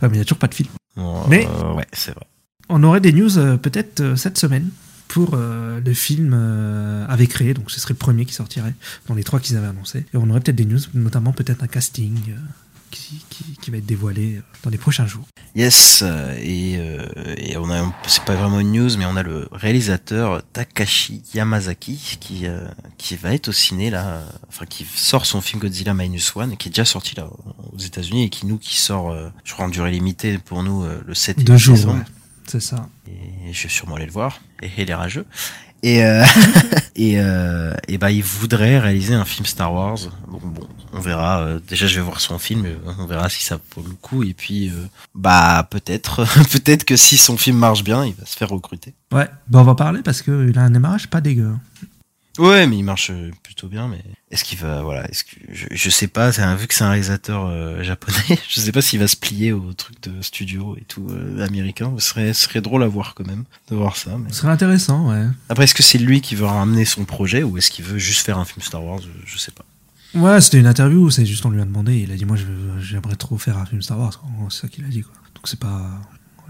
Ah, 0.00 0.08
mais 0.08 0.14
il 0.16 0.18
n'y 0.18 0.20
a 0.20 0.24
toujours 0.24 0.38
pas 0.38 0.48
de 0.48 0.54
film. 0.54 0.68
Bon, 0.96 1.26
Mais- 1.28 1.46
euh, 1.46 1.74
ouais, 1.74 1.86
c'est 1.92 2.10
vrai. 2.12 2.26
On 2.68 2.82
aurait 2.82 3.00
des 3.00 3.12
news 3.12 3.38
euh, 3.38 3.56
peut-être 3.56 4.00
euh, 4.00 4.16
cette 4.16 4.36
semaine 4.36 4.70
pour 5.06 5.34
euh, 5.34 5.80
le 5.84 5.94
film 5.94 6.32
euh, 6.34 7.06
avec 7.08 7.30
créé, 7.30 7.54
donc 7.54 7.70
ce 7.70 7.78
serait 7.78 7.94
le 7.94 7.98
premier 7.98 8.24
qui 8.24 8.34
sortirait 8.34 8.74
dans 9.08 9.14
les 9.14 9.22
trois 9.22 9.38
qu'ils 9.38 9.56
avaient 9.56 9.68
annoncés. 9.68 10.00
Et 10.12 10.16
on 10.16 10.28
aurait 10.30 10.40
peut-être 10.40 10.56
des 10.56 10.64
news, 10.64 10.80
notamment 10.94 11.32
peut-être 11.32 11.62
un 11.62 11.66
casting 11.68 12.16
euh, 12.30 12.34
qui, 12.92 13.24
qui, 13.30 13.44
qui 13.60 13.70
va 13.72 13.78
être 13.78 13.86
dévoilé 13.86 14.40
dans 14.62 14.70
les 14.70 14.78
prochains 14.78 15.06
jours. 15.06 15.24
Yes, 15.56 16.02
euh, 16.02 16.36
et, 16.40 16.76
euh, 16.78 17.06
et 17.36 17.56
on 17.56 17.68
a, 17.70 17.92
c'est 18.06 18.24
pas 18.24 18.36
vraiment 18.36 18.60
une 18.60 18.72
news, 18.72 18.96
mais 18.96 19.06
on 19.06 19.16
a 19.16 19.22
le 19.22 19.48
réalisateur 19.50 20.42
Takashi 20.52 21.22
Yamazaki 21.34 22.18
qui 22.20 22.46
euh, 22.46 22.68
qui 22.98 23.16
va 23.16 23.34
être 23.34 23.48
au 23.48 23.52
ciné 23.52 23.90
là, 23.90 24.22
enfin 24.48 24.66
qui 24.66 24.84
sort 24.84 25.26
son 25.26 25.40
film 25.40 25.60
Godzilla 25.60 25.94
Minus 25.94 26.36
One, 26.36 26.56
qui 26.56 26.68
est 26.68 26.70
déjà 26.70 26.84
sorti 26.84 27.16
là 27.16 27.28
aux 27.72 27.78
États-Unis 27.78 28.24
et 28.24 28.28
qui 28.28 28.46
nous 28.46 28.58
qui 28.58 28.76
sort, 28.76 29.16
je 29.44 29.52
crois 29.52 29.64
en 29.64 29.68
durée 29.68 29.90
limitée 29.90 30.38
pour 30.38 30.62
nous 30.62 30.84
le 30.84 31.14
7 31.14 31.40
et 31.40 31.44
Deux 31.44 31.54
8 31.54 31.58
jours, 31.58 31.86
ouais. 31.86 32.00
C'est 32.46 32.60
ça. 32.60 32.88
Et 33.06 33.52
je 33.52 33.62
vais 33.62 33.68
sûrement 33.68 33.96
aller 33.96 34.06
le 34.06 34.12
voir. 34.12 34.40
Et 34.62 34.70
il 34.78 34.90
est 34.90 34.94
rageux. 34.94 35.26
Et 35.82 36.04
euh, 36.04 36.24
et 36.96 37.18
euh, 37.20 37.74
et 37.88 37.98
bah 37.98 38.10
il 38.10 38.22
voudrait 38.22 38.78
réaliser 38.78 39.14
un 39.14 39.24
film 39.24 39.46
Star 39.46 39.72
Wars. 39.72 39.98
Donc 40.30 40.42
bon, 40.42 40.68
on 40.92 41.00
verra. 41.00 41.40
euh, 41.40 41.60
déjà 41.68 41.86
je 41.86 41.96
vais 41.96 42.00
voir 42.04 42.20
son 42.20 42.38
film, 42.38 42.66
on 42.98 43.06
verra 43.06 43.28
si 43.28 43.42
ça 43.44 43.58
vaut 43.74 43.82
le 43.82 43.94
coup. 43.94 44.22
Et 44.22 44.34
puis 44.34 44.68
euh, 44.68 44.86
bah 45.14 45.66
peut-être 45.70 46.24
peut-être 46.52 46.84
que 46.84 46.96
si 46.96 47.16
son 47.16 47.36
film 47.36 47.56
marche 47.56 47.82
bien, 47.84 48.04
il 48.04 48.14
va 48.14 48.24
se 48.26 48.36
faire 48.36 48.48
recruter. 48.50 48.94
Ouais, 49.12 49.28
bah 49.48 49.60
on 49.60 49.64
va 49.64 49.72
en 49.72 49.76
parler 49.76 50.02
parce 50.02 50.22
qu'il 50.22 50.52
a 50.56 50.62
un 50.62 50.70
démarrage 50.70 51.08
pas 51.08 51.20
dégueu. 51.20 51.48
hein. 51.48 51.60
Ouais, 52.38 52.66
mais 52.66 52.78
il 52.78 52.82
marche 52.84 53.10
plutôt 53.62 53.70
bien. 53.72 53.88
Mais 53.88 54.02
est-ce 54.30 54.44
qu'il 54.44 54.58
va 54.58 54.82
voilà 54.82 55.08
Est-ce 55.10 55.24
que 55.24 55.30
je, 55.52 55.66
je 55.70 55.90
sais 55.90 56.08
pas. 56.08 56.32
c'est 56.32 56.42
un- 56.42 56.54
vu 56.56 56.66
que 56.66 56.74
c'est 56.74 56.84
un 56.84 56.90
réalisateur 56.90 57.46
euh, 57.46 57.82
japonais, 57.84 58.38
je 58.48 58.60
sais 58.60 58.72
pas 58.72 58.82
s'il 58.82 58.98
va 58.98 59.06
se 59.08 59.16
plier 59.16 59.52
au 59.52 59.72
truc 59.72 60.00
de 60.02 60.20
studio 60.22 60.76
et 60.80 60.84
tout 60.84 61.06
euh, 61.10 61.44
américain. 61.46 61.92
Ce 61.98 62.08
serait 62.08 62.32
ce 62.32 62.42
serait 62.44 62.60
drôle 62.60 62.82
à 62.82 62.88
voir 62.88 63.14
quand 63.14 63.26
même 63.26 63.44
de 63.70 63.76
voir 63.76 63.96
ça. 63.96 64.16
Mais... 64.18 64.30
Ce 64.32 64.40
serait 64.40 64.52
intéressant, 64.52 65.08
ouais. 65.10 65.26
Après, 65.48 65.64
est-ce 65.64 65.74
que 65.74 65.82
c'est 65.82 65.98
lui 65.98 66.20
qui 66.20 66.34
veut 66.34 66.46
ramener 66.46 66.84
son 66.84 67.04
projet 67.04 67.42
ou 67.42 67.56
est-ce 67.58 67.70
qu'il 67.70 67.84
veut 67.84 67.98
juste 67.98 68.24
faire 68.24 68.38
un 68.38 68.44
film 68.44 68.62
Star 68.62 68.84
Wars 68.84 69.00
Je, 69.00 69.08
je 69.32 69.38
sais 69.38 69.52
pas. 69.52 69.64
Ouais, 70.14 70.40
c'était 70.42 70.58
une 70.58 70.66
interview, 70.66 71.10
c'est 71.10 71.24
juste 71.24 71.46
on 71.46 71.50
lui 71.50 71.62
a 71.62 71.64
demandé, 71.64 71.96
il 72.00 72.12
a 72.12 72.16
dit 72.16 72.26
moi 72.26 72.36
j'aimerais 72.80 73.16
trop 73.16 73.38
faire 73.38 73.56
un 73.56 73.64
film 73.64 73.80
Star 73.80 73.98
Wars, 73.98 74.20
c'est 74.50 74.60
ça 74.62 74.68
qu'il 74.68 74.84
a 74.84 74.88
dit 74.88 75.00
quoi. 75.02 75.14
Donc 75.34 75.48
c'est 75.48 75.58
pas 75.58 75.88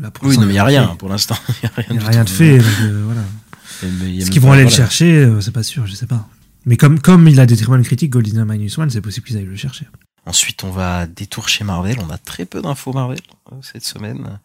là 0.01 0.11
pour 0.11 0.27
Oui, 0.27 0.37
non, 0.37 0.47
mais 0.47 0.55
il 0.55 0.57
y 0.57 0.59
a 0.59 0.65
rien 0.65 0.89
fait. 0.89 0.97
pour 0.97 1.09
l'instant. 1.09 1.37
Il 1.49 1.55
y 1.63 1.67
a 1.67 1.71
rien, 1.77 1.87
Il 1.91 1.95
y 1.95 1.99
a 1.99 2.01
du 2.01 2.07
rien 2.09 2.25
de 2.25 2.31
fait, 2.31 2.59
donc, 2.59 2.67
euh, 2.83 3.03
voilà. 3.05 3.21
Est-ce 4.19 4.31
qu'ils 4.31 4.41
vont 4.41 4.53
aller 4.53 4.65
le 4.65 4.71
chercher 4.71 5.17
euh, 5.17 5.41
C'est 5.41 5.51
pas 5.53 5.63
sûr, 5.63 5.87
je 5.87 5.95
sais 5.95 6.07
pas. 6.07 6.29
Mais 6.67 6.77
comme, 6.77 7.01
comme 7.01 7.27
il 7.29 7.41
a 7.41 7.47
des 7.47 7.57
très 7.57 7.67
bonnes 7.67 7.83
critiques, 7.85 8.11
Golden 8.11 8.45
Minus 8.45 8.79
One, 8.79 8.91
c'est 8.91 9.01
possible 9.01 9.27
qu'ils 9.27 9.37
aillent 9.37 9.45
le 9.45 9.57
chercher. 9.57 9.87
Ensuite, 10.27 10.63
on 10.63 10.71
va 10.71 11.07
détour 11.07 11.49
chez 11.49 11.65
Marvel. 11.65 11.99
On 12.01 12.11
a 12.11 12.19
très 12.19 12.45
peu 12.47 12.63
d'infos 12.63 12.93
Marvel 12.93 13.19
euh, 13.51 13.57
cette 13.61 13.85
semaine. 13.85 14.39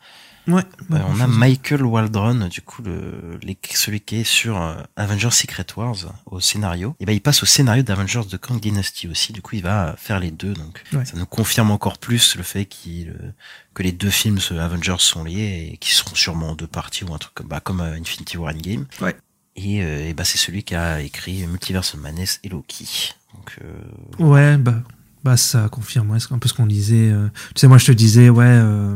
Ouais. 0.47 0.63
Euh, 0.93 0.99
on 1.09 1.19
a 1.19 1.27
Michael 1.27 1.83
Waldron, 1.83 2.47
du 2.47 2.61
coup, 2.61 2.81
le, 2.81 3.37
les- 3.43 3.57
celui 3.75 3.99
qui 3.99 4.15
est 4.15 4.23
sur 4.23 4.59
euh, 4.59 4.75
Avengers 4.95 5.29
Secret 5.29 5.65
Wars 5.75 5.97
au 6.25 6.39
scénario. 6.39 6.95
Et 6.99 7.05
ben, 7.05 7.11
il 7.11 7.19
passe 7.21 7.43
au 7.43 7.45
scénario 7.45 7.83
d'Avengers 7.83 8.23
de 8.31 8.37
Kang 8.37 8.59
Dynasty 8.59 9.07
aussi. 9.07 9.33
Du 9.33 9.41
coup, 9.43 9.55
il 9.57 9.61
va 9.61 9.93
faire 9.97 10.19
les 10.19 10.31
deux. 10.31 10.53
Donc, 10.53 10.81
Ouais. 10.93 11.05
ça 11.05 11.15
nous 11.17 11.25
confirme 11.27 11.69
encore 11.69 11.99
plus 11.99 12.35
le 12.37 12.43
fait 12.43 12.65
qu'il, 12.65 13.09
euh, 13.09 13.31
que 13.75 13.83
les 13.83 13.91
deux 13.91 14.09
films 14.09 14.39
Avengers 14.57 14.95
sont 14.99 15.25
liés 15.25 15.69
et 15.73 15.77
qui 15.77 15.93
seront 15.93 16.15
sûrement 16.15 16.51
en 16.51 16.55
deux 16.55 16.65
parties 16.65 17.03
ou 17.03 17.13
un 17.13 17.17
truc 17.19 17.33
comme, 17.35 17.47
bah, 17.49 17.59
comme 17.59 17.81
Infinity 17.81 18.37
War 18.37 18.55
Endgame. 18.55 18.85
Ouais. 19.01 19.15
Et, 19.57 19.81
euh, 19.83 20.09
et 20.09 20.13
bah, 20.13 20.23
c'est 20.23 20.37
celui 20.37 20.63
qui 20.63 20.75
a 20.75 21.01
écrit 21.01 21.45
Multiverse 21.47 21.95
of 21.95 22.01
Madness 22.01 22.39
et 22.43 22.49
Loki. 22.49 23.13
Donc, 23.33 23.57
euh, 23.63 24.23
Ouais, 24.23 24.57
bah, 24.57 24.83
bah 25.23 25.35
ça 25.37 25.67
confirme 25.69 26.11
ouais, 26.11 26.19
un 26.31 26.37
peu 26.37 26.47
ce 26.47 26.53
qu'on 26.53 26.67
disait. 26.67 27.09
euh. 27.11 27.27
Tu 27.55 27.61
sais, 27.61 27.67
moi 27.67 27.77
je 27.79 27.85
te 27.87 27.91
disais, 27.91 28.29
ouais, 28.29 28.45
euh, 28.47 28.95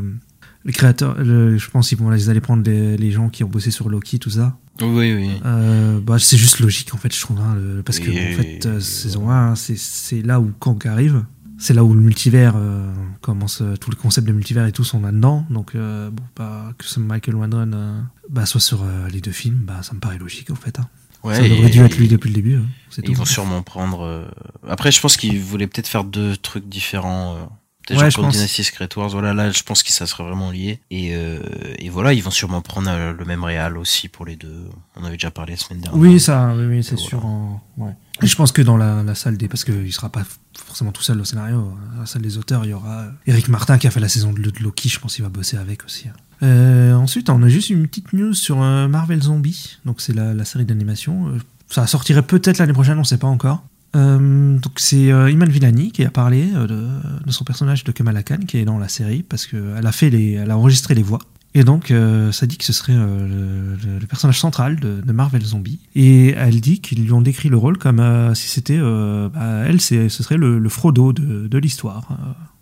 les 0.64 0.72
créateurs, 0.72 1.18
le- 1.18 1.58
je 1.58 1.68
pense 1.70 1.88
qu'ils 1.88 1.98
vont 1.98 2.12
ils 2.14 2.30
allaient 2.30 2.40
prendre 2.40 2.62
les, 2.68 2.96
les 2.96 3.10
gens 3.10 3.28
qui 3.28 3.42
ont 3.44 3.48
bossé 3.48 3.70
sur 3.72 3.88
Loki, 3.88 4.18
tout 4.20 4.30
ça. 4.30 4.56
oui, 4.80 5.12
oui. 5.14 5.30
Euh, 5.44 6.00
bah, 6.00 6.18
c'est 6.20 6.36
juste 6.36 6.60
logique 6.60 6.94
en 6.94 6.96
fait, 6.98 7.12
je 7.14 7.20
trouve. 7.20 7.40
hein, 7.40 7.56
le- 7.56 7.82
parce 7.82 7.98
que 7.98 8.10
en 8.10 8.36
fait, 8.36 8.64
euh, 8.66 8.80
saison 8.80 9.30
1, 9.30 9.56
c'est- 9.56 9.76
c'est 9.78 10.22
là 10.22 10.40
où 10.40 10.52
Kang 10.60 10.78
arrive. 10.86 11.24
C'est 11.62 11.74
là 11.74 11.84
où 11.84 11.94
le 11.94 12.00
multivers 12.00 12.54
euh, 12.56 12.92
commence, 13.20 13.60
euh, 13.62 13.76
tout 13.76 13.90
le 13.90 13.96
concept 13.96 14.26
de 14.26 14.32
multivers 14.32 14.66
et 14.66 14.72
tout 14.72 14.82
sont 14.82 15.00
là-dedans. 15.00 15.46
Donc, 15.48 15.76
euh, 15.76 16.10
bon, 16.10 16.24
bah, 16.34 16.72
que 16.76 16.84
ce 16.84 16.98
Michael 16.98 17.36
Waldron 17.36 17.70
euh, 17.72 18.00
bah, 18.28 18.46
soit 18.46 18.60
sur 18.60 18.84
les 19.12 19.20
deux 19.20 19.30
films, 19.30 19.60
bah, 19.64 19.80
ça 19.82 19.94
me 19.94 20.00
paraît 20.00 20.18
logique 20.18 20.50
en 20.50 20.56
fait. 20.56 20.80
hein. 20.80 20.88
Ouais, 21.22 21.36
ça 21.36 21.42
aurait 21.42 21.68
et- 21.68 21.70
dû 21.70 21.78
être 21.80 21.96
lui 21.98 22.08
depuis 22.08 22.30
le 22.30 22.34
début. 22.34 22.56
hein, 22.56 22.66
tout. 22.90 23.02
Ils 23.12 23.16
vont 23.16 23.24
sûrement 23.24 23.62
prendre. 23.62 24.26
Après, 24.68 24.90
je 24.90 25.00
pense 25.00 25.16
qu'ils 25.16 25.38
voulaient 25.40 25.68
peut-être 25.68 25.86
faire 25.86 26.02
deux 26.02 26.36
trucs 26.36 26.68
différents. 26.68 27.48
Peut-être 27.86 28.00
Ouais, 28.00 28.10
genre 28.10 28.24
pense. 28.24 28.34
Dynasty 28.34 28.62
Secret 28.64 28.88
Wars. 28.96 29.08
Voilà, 29.10 29.34
là, 29.34 29.50
je 29.50 29.62
pense 29.62 29.82
que 29.82 29.90
ça 29.92 30.06
serait 30.06 30.22
vraiment 30.22 30.50
lié. 30.50 30.80
Et, 30.90 31.16
euh, 31.16 31.40
et 31.78 31.88
voilà, 31.88 32.12
ils 32.12 32.22
vont 32.22 32.30
sûrement 32.30 32.60
prendre 32.62 32.88
euh, 32.90 33.12
le 33.12 33.24
même 33.24 33.42
réal 33.42 33.76
aussi 33.76 34.08
pour 34.08 34.24
les 34.24 34.36
deux. 34.36 34.64
On 34.96 35.02
avait 35.04 35.14
déjà 35.16 35.30
parlé 35.32 35.52
la 35.54 35.58
semaine 35.58 35.80
dernière. 35.80 36.00
Oui, 36.00 36.20
ça, 36.20 36.54
oui, 36.56 36.64
oui, 36.66 36.84
c'est 36.84 36.94
Voilà. 36.94 37.08
sûr. 37.08 37.26
en- 37.26 37.62
ouais. 37.78 37.92
Et 38.22 38.26
je 38.28 38.36
pense 38.36 38.52
que 38.52 38.62
dans 38.62 38.76
la, 38.76 39.02
la 39.02 39.14
salle 39.16 39.36
des. 39.36 39.48
Parce 39.48 39.64
qu'il 39.64 39.92
sera 39.92 40.10
pas 40.10 40.22
forcément 40.56 40.92
tout 40.92 41.02
seul 41.02 41.20
au 41.20 41.24
scénario. 41.24 41.74
Dans 41.94 42.00
la 42.00 42.06
salle 42.06 42.22
des 42.22 42.38
auteurs, 42.38 42.64
il 42.64 42.70
y 42.70 42.74
aura 42.74 43.06
Eric 43.26 43.48
Martin 43.48 43.78
qui 43.78 43.86
a 43.86 43.90
fait 43.90 44.00
la 44.00 44.08
saison 44.08 44.32
de 44.32 44.40
Loki. 44.60 44.88
Je 44.88 45.00
pense 45.00 45.16
qu'il 45.16 45.24
va 45.24 45.30
bosser 45.30 45.56
avec 45.56 45.84
aussi. 45.84 46.08
hein. 46.08 46.12
Euh, 46.44 46.94
ensuite, 46.94 47.30
on 47.30 47.42
a 47.42 47.48
juste 47.48 47.70
une 47.70 47.86
petite 47.88 48.12
news 48.12 48.34
sur 48.34 48.56
Marvel 48.58 49.22
Zombie. 49.22 49.78
Donc, 49.84 50.00
c'est 50.00 50.12
la, 50.12 50.34
la 50.34 50.44
série 50.44 50.64
d'animation. 50.64 51.32
Ça 51.68 51.86
sortirait 51.86 52.22
peut-être 52.22 52.58
l'année 52.58 52.72
prochaine, 52.72 52.98
on 52.98 53.04
sait 53.04 53.16
pas 53.18 53.28
encore. 53.28 53.64
Euh, 53.94 54.58
donc 54.58 54.72
c'est 54.76 55.12
euh, 55.12 55.30
Iman 55.30 55.48
Villani 55.48 55.92
qui 55.92 56.04
a 56.04 56.10
parlé 56.10 56.48
euh, 56.54 56.66
de, 56.66 57.30
son 57.30 57.44
personnage 57.44 57.84
de 57.84 57.92
Kamala 57.92 58.22
Khan 58.22 58.38
qui 58.46 58.58
est 58.58 58.64
dans 58.64 58.78
la 58.78 58.88
série 58.88 59.22
parce 59.22 59.46
qu'elle 59.46 59.86
a 59.86 59.92
fait 59.92 60.08
les, 60.10 60.32
elle 60.32 60.50
a 60.50 60.56
enregistré 60.56 60.94
les 60.94 61.02
voix. 61.02 61.18
Et 61.54 61.64
donc 61.64 61.90
euh, 61.90 62.32
ça 62.32 62.46
dit 62.46 62.56
que 62.56 62.64
ce 62.64 62.72
serait 62.72 62.94
euh, 62.96 63.76
le, 63.84 63.98
le- 64.00 64.06
personnage 64.06 64.40
central 64.40 64.80
de, 64.80 65.02
de 65.02 65.12
Marvel 65.12 65.44
Zombie. 65.44 65.80
Et 65.94 66.28
elle 66.30 66.60
dit 66.62 66.80
qu'ils 66.80 67.04
lui 67.04 67.12
ont 67.12 67.20
décrit 67.20 67.50
le 67.50 67.58
rôle 67.58 67.76
comme 67.76 68.00
si 68.34 68.48
c'était 68.48 68.78
bah, 68.78 69.64
elle 69.66 69.80
c'est 69.80 70.08
ce 70.08 70.22
serait 70.22 70.38
le, 70.38 70.58
le 70.58 70.68
Frodo 70.70 71.12
de, 71.12 71.46
de 71.46 71.58
l'histoire 71.58 72.08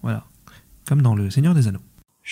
voilà. 0.02 0.24
Comme 0.88 1.02
dans 1.02 1.14
le 1.14 1.30
Seigneur 1.30 1.54
des 1.54 1.68
Anneaux 1.68 1.82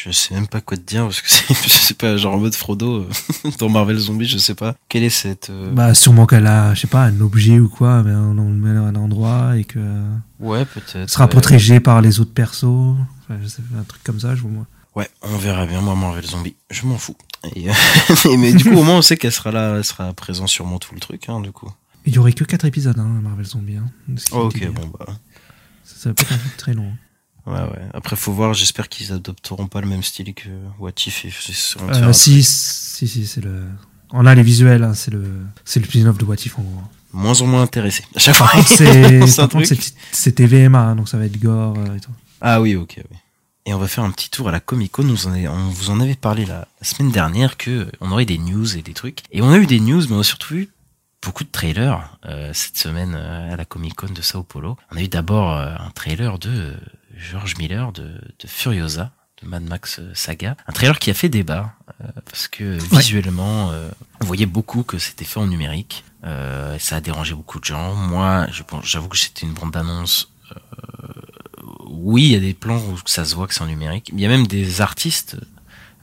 Je 0.05 0.13
sais 0.13 0.33
même 0.35 0.47
pas 0.47 0.61
quoi 0.61 0.77
te 0.77 0.83
dire 0.83 1.03
parce 1.05 1.21
que 1.21 1.29
c'est, 1.31 1.53
je 1.55 1.69
sais 1.69 1.95
pas, 1.95 2.17
genre 2.17 2.35
en 2.35 2.39
mode 2.39 2.55
Frodo 2.55 2.99
euh, 3.03 3.51
dans 3.59 3.69
Marvel 3.69 3.99
Zombie, 3.99 4.27
je 4.27 4.39
sais 4.39 4.55
pas. 4.55 4.77
Quelle 4.89 5.03
est 5.03 5.11
cette. 5.11 5.51
euh, 5.51 5.73
bah 5.73 5.93
sûrement 5.95 6.25
qu'elle 6.27 6.47
a 6.47 6.73
je 6.75 6.81
sais 6.83 6.87
pas 6.87 7.05
un 7.05 7.21
objet 7.21 7.59
ou 7.59 7.69
quoi 7.69 8.03
mais 8.05 8.15
on 8.15 8.33
le 8.35 8.43
met 8.53 8.79
à 8.79 8.83
un 8.83 8.95
endroit 8.95 9.57
et 9.57 9.65
que 9.65 9.81
Ouais, 10.39 10.65
peut-être. 10.65 11.11
sera 11.11 11.25
ouais. 11.25 11.31
protégé 11.31 11.81
par 11.81 12.01
les 12.01 12.21
autres 12.21 12.33
persos 12.33 12.65
Enfin, 13.25 13.41
je 13.43 13.49
sais 13.49 13.63
pas, 13.63 13.81
un 13.81 13.83
truc 13.85 14.03
comme 14.05 14.21
ça 14.21 14.35
je 14.37 14.43
vois 14.43 14.51
moi 14.53 14.67
Ouais, 14.95 15.09
on 15.23 15.37
verra 15.37 15.65
bien. 15.67 15.81
Moi, 15.81 15.95
Marvel 15.95 16.25
Zombie, 16.27 16.57
je 16.71 16.85
m'en 16.87 16.99
fous. 16.99 17.15
Et, 17.55 17.71
euh, 17.71 17.73
mais 18.39 18.53
du 18.53 18.65
coup, 18.65 18.75
au 18.77 18.83
moins, 18.83 18.97
on 18.97 19.03
sait 19.03 19.17
qu'elle 19.17 19.31
sera 19.31 19.53
là, 19.53 19.77
elle 19.77 19.85
sera 19.85 20.13
présente 20.13 20.49
sûrement 20.49 20.79
tout 20.81 20.93
le 20.93 20.99
truc, 20.99 21.29
hein, 21.29 21.39
du 21.41 21.53
coup. 21.53 21.71
Il 22.05 22.15
y 22.15 22.19
aurait 22.19 22.33
que 22.33 22.43
4 22.43 22.65
épisodes, 22.65 22.99
hein, 22.99 23.21
Marvel 23.23 23.47
Zombie. 23.47 23.77
Hein, 23.77 23.89
Oh, 24.33 24.47
ok, 24.53 24.67
bon, 24.73 24.91
bah. 24.99 25.07
Ça, 25.85 25.95
ça 25.99 26.09
va 26.09 26.15
pas 26.15 26.23
être 26.23 26.33
un 26.33 26.39
truc 26.39 26.57
très 26.57 26.75
long. 26.75 26.91
Ouais, 27.49 27.61
ouais. 27.61 27.83
Après, 27.95 28.15
faut 28.17 28.33
voir, 28.33 28.53
j'espère 28.55 28.89
qu'ils 28.89 29.13
adopteront 29.13 29.67
pas 29.69 29.81
le 29.81 29.87
même 29.87 30.03
style 30.03 30.35
que 30.35 30.49
What 30.79 30.91
If. 31.07 31.25
et 31.25 31.31
Euh, 31.81 32.13
si, 32.13 32.43
si, 32.43 33.09
si, 33.09 33.27
c'est 33.27 33.41
le. 33.41 33.63
On 34.11 34.27
a 34.27 34.35
les 34.35 34.43
visuels, 34.43 34.85
hein, 34.85 34.95
c'est 34.95 35.11
le, 35.11 35.25
c'est 35.65 35.81
le 35.81 35.87
spin-off 35.87 36.19
de 36.19 36.25
What 36.25 36.37
If 36.45 36.59
en 36.59 36.63
gros. 36.63 36.83
Moins 37.13 37.41
en 37.41 37.47
moins 37.47 37.63
intéressé. 37.63 38.05
À 38.15 38.19
chaque 38.19 38.35
fois. 38.37 38.47
Par 38.47 38.57
contre, 38.57 38.69
c'est, 38.69 39.27
C'est 39.27 39.41
un 39.41 39.49
par 39.49 39.61
contre, 39.61 39.67
truc. 39.67 39.83
c'est- 39.83 39.95
c'était 40.13 40.47
VMA, 40.47 40.79
hein, 40.79 40.97
donc 40.97 41.09
ça 41.09 41.17
va 41.19 41.25
être 41.27 41.39
gore 41.41 41.75
euh, 41.79 41.97
et 41.97 42.01
tout. 42.01 42.11
Ah 42.41 42.61
oui, 42.61 42.77
ok, 42.77 42.95
oui. 43.11 43.17
Et 43.67 43.75
on 43.75 43.79
va 43.79 43.87
faire 43.89 44.05
un 44.05 44.11
petit 44.11 44.31
tour 44.31 44.49
à 44.49 44.53
la 44.53 44.61
Comic 44.61 44.93
Con. 44.93 45.05
Nous 45.05 45.27
en 45.27 45.35
est- 45.35 45.49
on 45.49 45.69
vous 45.69 45.91
en 45.91 46.01
avait 46.01 46.15
parlé 46.15 46.47
la, 46.47 46.69
semaine 46.83 47.11
dernière 47.13 47.57
que 47.57 47.71
euh, 47.71 47.91
on 48.01 48.11
aurait 48.13 48.25
des 48.27 48.39
news 48.39 48.77
et 48.77 48.83
des 48.83 48.95
trucs. 48.95 49.21
Et 49.33 49.43
on 49.43 49.51
a 49.51 49.59
eu 49.59 49.67
des 49.67 49.81
news, 49.81 50.03
mais 50.09 50.17
on 50.17 50.21
a 50.21 50.25
surtout 50.25 50.55
eu 50.55 50.69
beaucoup 51.23 51.45
de 51.45 51.51
trailers 51.51 52.17
euh, 52.27 52.51
cette 52.55 52.79
semaine 52.79 53.15
à 53.15 53.57
la 53.57 53.65
Comic 53.65 53.95
Con 53.95 54.09
de 54.15 54.23
Sao 54.23 54.43
Paulo. 54.43 54.77
On 54.93 54.97
a 54.97 55.03
eu 55.03 55.09
d'abord 55.09 55.51
un 55.53 55.91
trailer 55.95 56.39
de 56.39 56.75
George 57.16 57.57
Miller 57.59 57.92
de, 57.92 58.03
de 58.38 58.47
Furiosa, 58.47 59.13
de 59.42 59.48
Mad 59.48 59.63
Max 59.63 59.98
euh, 59.98 60.11
Saga. 60.15 60.56
Un 60.67 60.73
trailer 60.73 60.98
qui 60.98 61.11
a 61.11 61.15
fait 61.15 61.29
débat 61.29 61.75
euh, 62.00 62.09
parce 62.25 62.48
que 62.48 62.79
visuellement, 62.94 63.71
euh, 63.73 63.90
on 64.21 64.25
voyait 64.25 64.46
beaucoup 64.46 64.83
que 64.83 64.98
c'était 64.98 65.25
fait 65.25 65.40
en 65.40 65.46
numérique. 65.46 66.04
Euh, 66.25 66.75
et 66.75 66.79
ça 66.79 66.96
a 66.96 67.00
dérangé 67.00 67.35
beaucoup 67.35 67.61
de 67.61 67.65
gens. 67.65 67.94
Moi, 67.94 68.48
j'avoue 68.83 69.09
que 69.09 69.17
c'était 69.17 69.46
une 69.46 69.52
bande 69.52 69.71
d'annonce 69.71 70.33
oui, 71.90 72.25
il 72.25 72.33
y 72.33 72.37
a 72.37 72.40
des 72.40 72.54
plans 72.54 72.79
où 72.79 72.96
ça 73.06 73.25
se 73.25 73.35
voit 73.35 73.46
que 73.46 73.54
c'est 73.54 73.63
en 73.63 73.67
numérique. 73.67 74.11
Il 74.13 74.21
y 74.21 74.27
a 74.27 74.29
même 74.29 74.46
des 74.46 74.81
artistes 74.81 75.35
euh, 75.35 75.44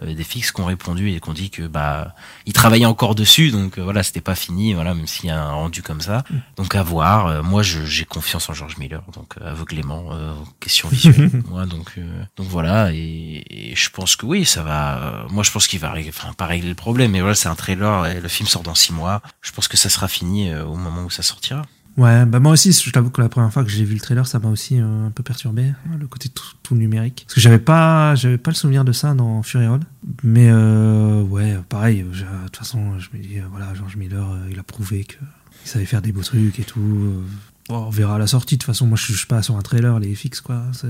des 0.03 0.23
fixes 0.23 0.51
qui 0.51 0.59
ont 0.61 0.65
répondu 0.65 1.09
et 1.11 1.19
qui 1.21 1.29
ont 1.29 1.33
dit 1.33 1.49
que 1.49 1.63
bah 1.67 2.13
ils 2.45 2.53
travaillaient 2.53 2.85
encore 2.85 3.15
dessus, 3.15 3.51
donc 3.51 3.77
euh, 3.77 3.83
voilà, 3.83 4.03
c'était 4.03 4.21
pas 4.21 4.35
fini, 4.35 4.73
voilà, 4.73 4.93
même 4.93 5.07
s'il 5.07 5.25
y 5.27 5.29
a 5.29 5.41
un 5.41 5.51
rendu 5.53 5.81
comme 5.81 6.01
ça. 6.01 6.23
Donc 6.57 6.75
à 6.75 6.83
voir. 6.83 7.27
Euh, 7.27 7.41
moi, 7.43 7.63
je- 7.63 7.85
j'ai 7.85 8.05
confiance 8.05 8.49
en 8.49 8.53
George 8.53 8.77
Miller, 8.77 9.01
donc 9.13 9.35
euh, 9.41 9.51
aveuglément, 9.51 10.09
euh, 10.11 10.33
question 10.59 10.89
visuelle. 10.89 11.29
moi, 11.49 11.65
donc 11.65 11.93
euh, 11.97 12.23
donc 12.35 12.47
voilà, 12.47 12.91
et, 12.91 13.43
et 13.49 13.75
je 13.75 13.89
pense 13.89 14.15
que 14.15 14.25
oui, 14.25 14.45
ça 14.45 14.63
va. 14.63 14.97
euh, 14.97 15.23
moi, 15.29 15.43
je 15.43 15.51
pense 15.51 15.67
qu'il 15.67 15.79
va, 15.79 15.91
régler- 15.93 16.09
enfin 16.09 16.33
pas 16.33 16.45
régler 16.47 16.69
le 16.69 16.75
problème, 16.75 17.11
mais 17.11 17.21
voilà, 17.21 17.35
c'est 17.35 17.47
un 17.49 17.55
trailer. 17.55 18.07
Et 18.07 18.19
le 18.21 18.27
film 18.27 18.47
sort 18.49 18.63
dans 18.63 18.75
six 18.75 18.91
mois. 18.93 19.21
Je 19.41 19.51
pense 19.51 19.67
que 19.67 19.77
ça 19.77 19.89
sera 19.89 20.07
fini 20.07 20.49
euh, 20.49 20.65
au 20.65 20.75
moment 20.75 21.03
où 21.03 21.09
ça 21.09 21.23
sortira. 21.23 21.61
Ouais, 21.97 22.25
bah 22.25 22.39
moi 22.41 22.51
aussi, 22.51 22.73
je 22.73 22.89
t'avoue 22.91 23.09
que 23.09 23.21
la 23.21 23.29
première 23.29 23.53
fois 23.53 23.63
que 23.63 23.69
j'ai 23.69 23.85
vu 23.85 23.93
le 23.93 24.01
trailer, 24.01 24.27
ça 24.27 24.39
m'a 24.39 24.49
aussi 24.49 24.81
euh, 24.81 25.07
un 25.07 25.11
peu 25.11 25.23
perturbé, 25.23 25.63
hein, 25.67 25.97
le 25.97 26.07
côté 26.07 26.27
tout, 26.27 26.43
tout 26.61 26.75
numérique. 26.75 27.23
Parce 27.25 27.35
que 27.35 27.39
j'avais 27.41 27.57
pas, 27.59 28.15
j'avais 28.15 28.37
pas 28.37 28.51
le 28.51 28.55
souvenir 28.55 28.83
de 28.83 28.91
ça 28.91 29.13
dans 29.13 29.41
Fury 29.43 29.67
Road. 29.67 29.83
Mais 30.23 30.49
euh, 30.51 31.21
ouais, 31.23 31.57
pareil. 31.69 32.03
De 32.03 32.45
toute 32.45 32.57
façon, 32.57 32.99
je 32.99 33.07
me 33.17 33.23
dis, 33.23 33.39
euh, 33.39 33.43
voilà, 33.49 33.73
George 33.75 33.95
Miller, 33.95 34.27
il 34.51 34.59
a 34.59 34.63
prouvé 34.63 35.05
que 35.05 35.15
il 35.65 35.69
savait 35.69 35.85
faire 35.85 36.01
des 36.01 36.11
beaux 36.11 36.21
trucs 36.21 36.59
et 36.59 36.63
tout. 36.63 37.23
Bon, 37.69 37.77
on 37.85 37.89
verra 37.89 38.15
à 38.15 38.19
la 38.19 38.27
sortie. 38.27 38.55
De 38.57 38.59
toute 38.59 38.67
façon, 38.67 38.87
moi, 38.87 38.97
je 39.01 39.13
suis 39.13 39.25
pas 39.25 39.41
sur 39.41 39.55
un 39.55 39.61
trailer, 39.61 39.97
les 39.99 40.13
FX, 40.13 40.41
quoi. 40.41 40.63
C'est- 40.73 40.87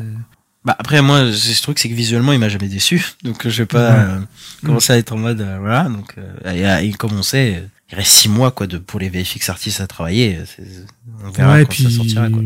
Bah 0.65 0.75
après 0.79 1.03
moi 1.03 1.31
ce 1.31 1.61
truc 1.61 1.77
c'est 1.77 1.89
que 1.89 1.93
visuellement 1.93 2.33
il 2.33 2.39
m'a 2.39 2.49
jamais 2.49 2.67
déçu 2.67 3.05
donc 3.23 3.47
je 3.47 3.55
vais 3.61 3.65
pas 3.67 3.91
Ouais. 3.91 3.99
euh, 3.99 4.19
commencer 4.65 4.93
à 4.93 4.97
être 4.97 5.11
en 5.13 5.17
mode 5.19 5.39
euh, 5.39 5.59
voilà 5.59 5.83
donc 5.83 6.15
euh, 6.17 6.79
et, 6.81 6.87
et 6.87 6.93
comme 6.93 7.13
on 7.13 7.21
sait 7.21 7.69
il 7.91 7.95
reste 7.95 8.11
six 8.11 8.29
mois 8.29 8.51
quoi 8.51 8.67
de 8.67 8.77
pour 8.77 8.99
les 8.99 9.09
VFX 9.09 9.49
artistes 9.49 9.81
à 9.81 9.87
travailler. 9.87 10.39
On 11.23 11.29
verra 11.29 11.53
ouais, 11.53 11.63
quand 11.63 11.69
puis 11.71 11.83
ça 11.83 11.89
sortira 11.89 12.29
quoi. 12.29 12.41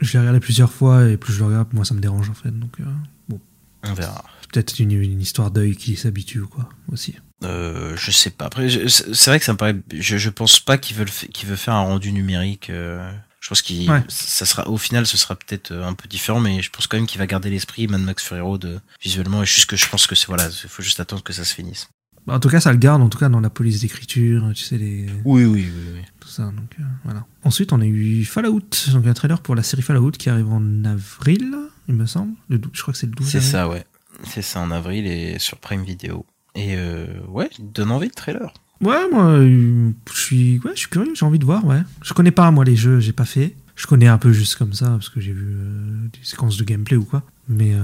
je 0.00 0.12
l'ai 0.12 0.18
regardé 0.18 0.40
plusieurs 0.40 0.72
fois 0.72 1.08
et 1.08 1.16
plus 1.16 1.32
je 1.32 1.38
le 1.38 1.46
regarde, 1.46 1.68
moi, 1.72 1.84
ça 1.84 1.94
me 1.94 2.00
dérange 2.00 2.28
en 2.30 2.34
fait. 2.34 2.50
Donc, 2.50 2.72
euh, 2.80 2.84
bon, 3.28 3.40
on 3.84 3.94
verra. 3.94 4.24
Peut-être 4.52 4.78
une, 4.80 4.92
une 4.92 5.20
histoire 5.20 5.50
d'œil 5.50 5.76
qui 5.76 5.96
s'habitue 5.96 6.40
ou 6.40 6.46
quoi 6.48 6.68
aussi. 6.92 7.14
euh, 7.44 7.96
je 7.96 8.10
sais 8.10 8.30
pas. 8.30 8.44
Après 8.46 8.68
c'est 8.88 9.26
vrai 9.30 9.38
que 9.38 9.44
ça 9.46 9.52
me 9.54 9.58
paraît 9.58 9.76
je, 9.92 10.18
je 10.18 10.28
pense 10.30 10.60
pas 10.60 10.76
qu'il 10.78 10.94
veut 10.96 11.06
qu'il 11.06 11.48
veut 11.48 11.56
faire 11.56 11.74
un 11.74 11.80
rendu 11.82 12.12
numérique 12.12 12.68
euh, 12.68 13.10
je 13.40 13.48
pense 13.48 13.62
qu'il 13.62 13.90
Ouais. 13.90 14.02
ça 14.08 14.44
sera 14.44 14.68
au 14.68 14.76
final 14.76 15.06
ce 15.06 15.16
sera 15.16 15.34
peut-être 15.36 15.72
euh, 15.72 15.84
un 15.86 15.94
peu 15.94 16.06
différent 16.06 16.38
mais 16.38 16.60
je 16.62 16.70
pense 16.70 16.86
quand 16.86 16.98
même 16.98 17.06
qu'il 17.06 17.18
va 17.18 17.26
garder 17.26 17.48
l'esprit 17.50 17.88
Mad 17.88 18.02
Max 18.02 18.22
Fury 18.24 18.40
Road 18.42 18.80
visuellement. 19.02 19.42
Et 19.42 19.46
juste 19.46 19.66
que 19.70 19.74
je 19.76 19.88
pense 19.88 20.06
que 20.06 20.14
c'est 20.14 20.26
voilà 20.28 20.48
il 20.50 20.68
faut 20.68 20.82
juste 20.82 21.00
attendre 21.00 21.22
que 21.22 21.32
ça 21.32 21.44
se 21.44 21.54
finisse 21.54 21.88
en 22.28 22.40
tout 22.40 22.48
cas, 22.48 22.60
ça 22.60 22.72
le 22.72 22.78
garde, 22.78 23.02
en 23.02 23.08
tout 23.08 23.18
cas, 23.18 23.28
dans 23.28 23.40
la 23.40 23.50
police 23.50 23.80
d'écriture, 23.80 24.50
tu 24.54 24.62
sais, 24.62 24.78
les. 24.78 25.06
oui 25.24 25.44
oui 25.44 25.68
oui, 25.74 25.92
oui. 25.94 26.00
tout 26.20 26.28
ça. 26.28 26.44
Donc 26.44 26.76
euh, 26.78 26.84
voilà. 27.04 27.26
Ensuite, 27.44 27.72
on 27.72 27.80
a 27.80 27.86
eu 27.86 28.24
Fallout, 28.24 28.60
donc 28.92 29.06
un 29.06 29.14
trailer 29.14 29.40
pour 29.40 29.54
la 29.54 29.62
série 29.62 29.82
Fallout 29.82 30.12
qui 30.12 30.30
arrive 30.30 30.48
en 30.48 30.84
avril, 30.84 31.54
il 31.88 31.94
me 31.94 32.06
semble. 32.06 32.34
Le 32.48 32.60
je 32.72 32.82
crois 32.82 32.92
que 32.92 32.98
c'est 32.98 33.06
le 33.06 33.12
12 33.12 33.26
C'est 33.26 33.40
ça, 33.40 33.68
ouais. 33.68 33.84
C'est 34.24 34.42
ça 34.42 34.60
en 34.60 34.70
avril 34.70 35.06
et 35.06 35.38
sur 35.38 35.58
Prime 35.58 35.82
Video. 35.82 36.24
Et 36.54 36.76
euh, 36.76 37.06
ouais, 37.28 37.48
il 37.58 37.72
donne 37.72 37.90
envie 37.90 38.06
le 38.06 38.12
trailer. 38.12 38.52
Ouais, 38.80 39.08
moi, 39.10 39.24
euh, 39.24 39.90
je 40.12 40.20
suis, 40.20 40.58
ouais, 40.64 40.72
je 40.74 40.80
suis 40.80 40.88
curieux, 40.88 41.12
j'ai 41.14 41.24
envie 41.24 41.38
de 41.38 41.44
voir. 41.44 41.64
Ouais, 41.64 41.82
je 42.02 42.12
connais 42.14 42.32
pas 42.32 42.50
moi 42.50 42.64
les 42.64 42.76
jeux, 42.76 43.00
j'ai 43.00 43.12
pas 43.12 43.24
fait. 43.24 43.54
Je 43.74 43.86
connais 43.86 44.08
un 44.08 44.18
peu 44.18 44.32
juste 44.32 44.56
comme 44.56 44.74
ça 44.74 44.86
parce 44.90 45.08
que 45.08 45.20
j'ai 45.20 45.32
vu 45.32 45.56
euh, 45.56 46.08
des 46.12 46.24
séquences 46.24 46.56
de 46.56 46.64
gameplay 46.64 46.96
ou 46.96 47.04
quoi. 47.04 47.22
Mais 47.48 47.72
euh, 47.74 47.80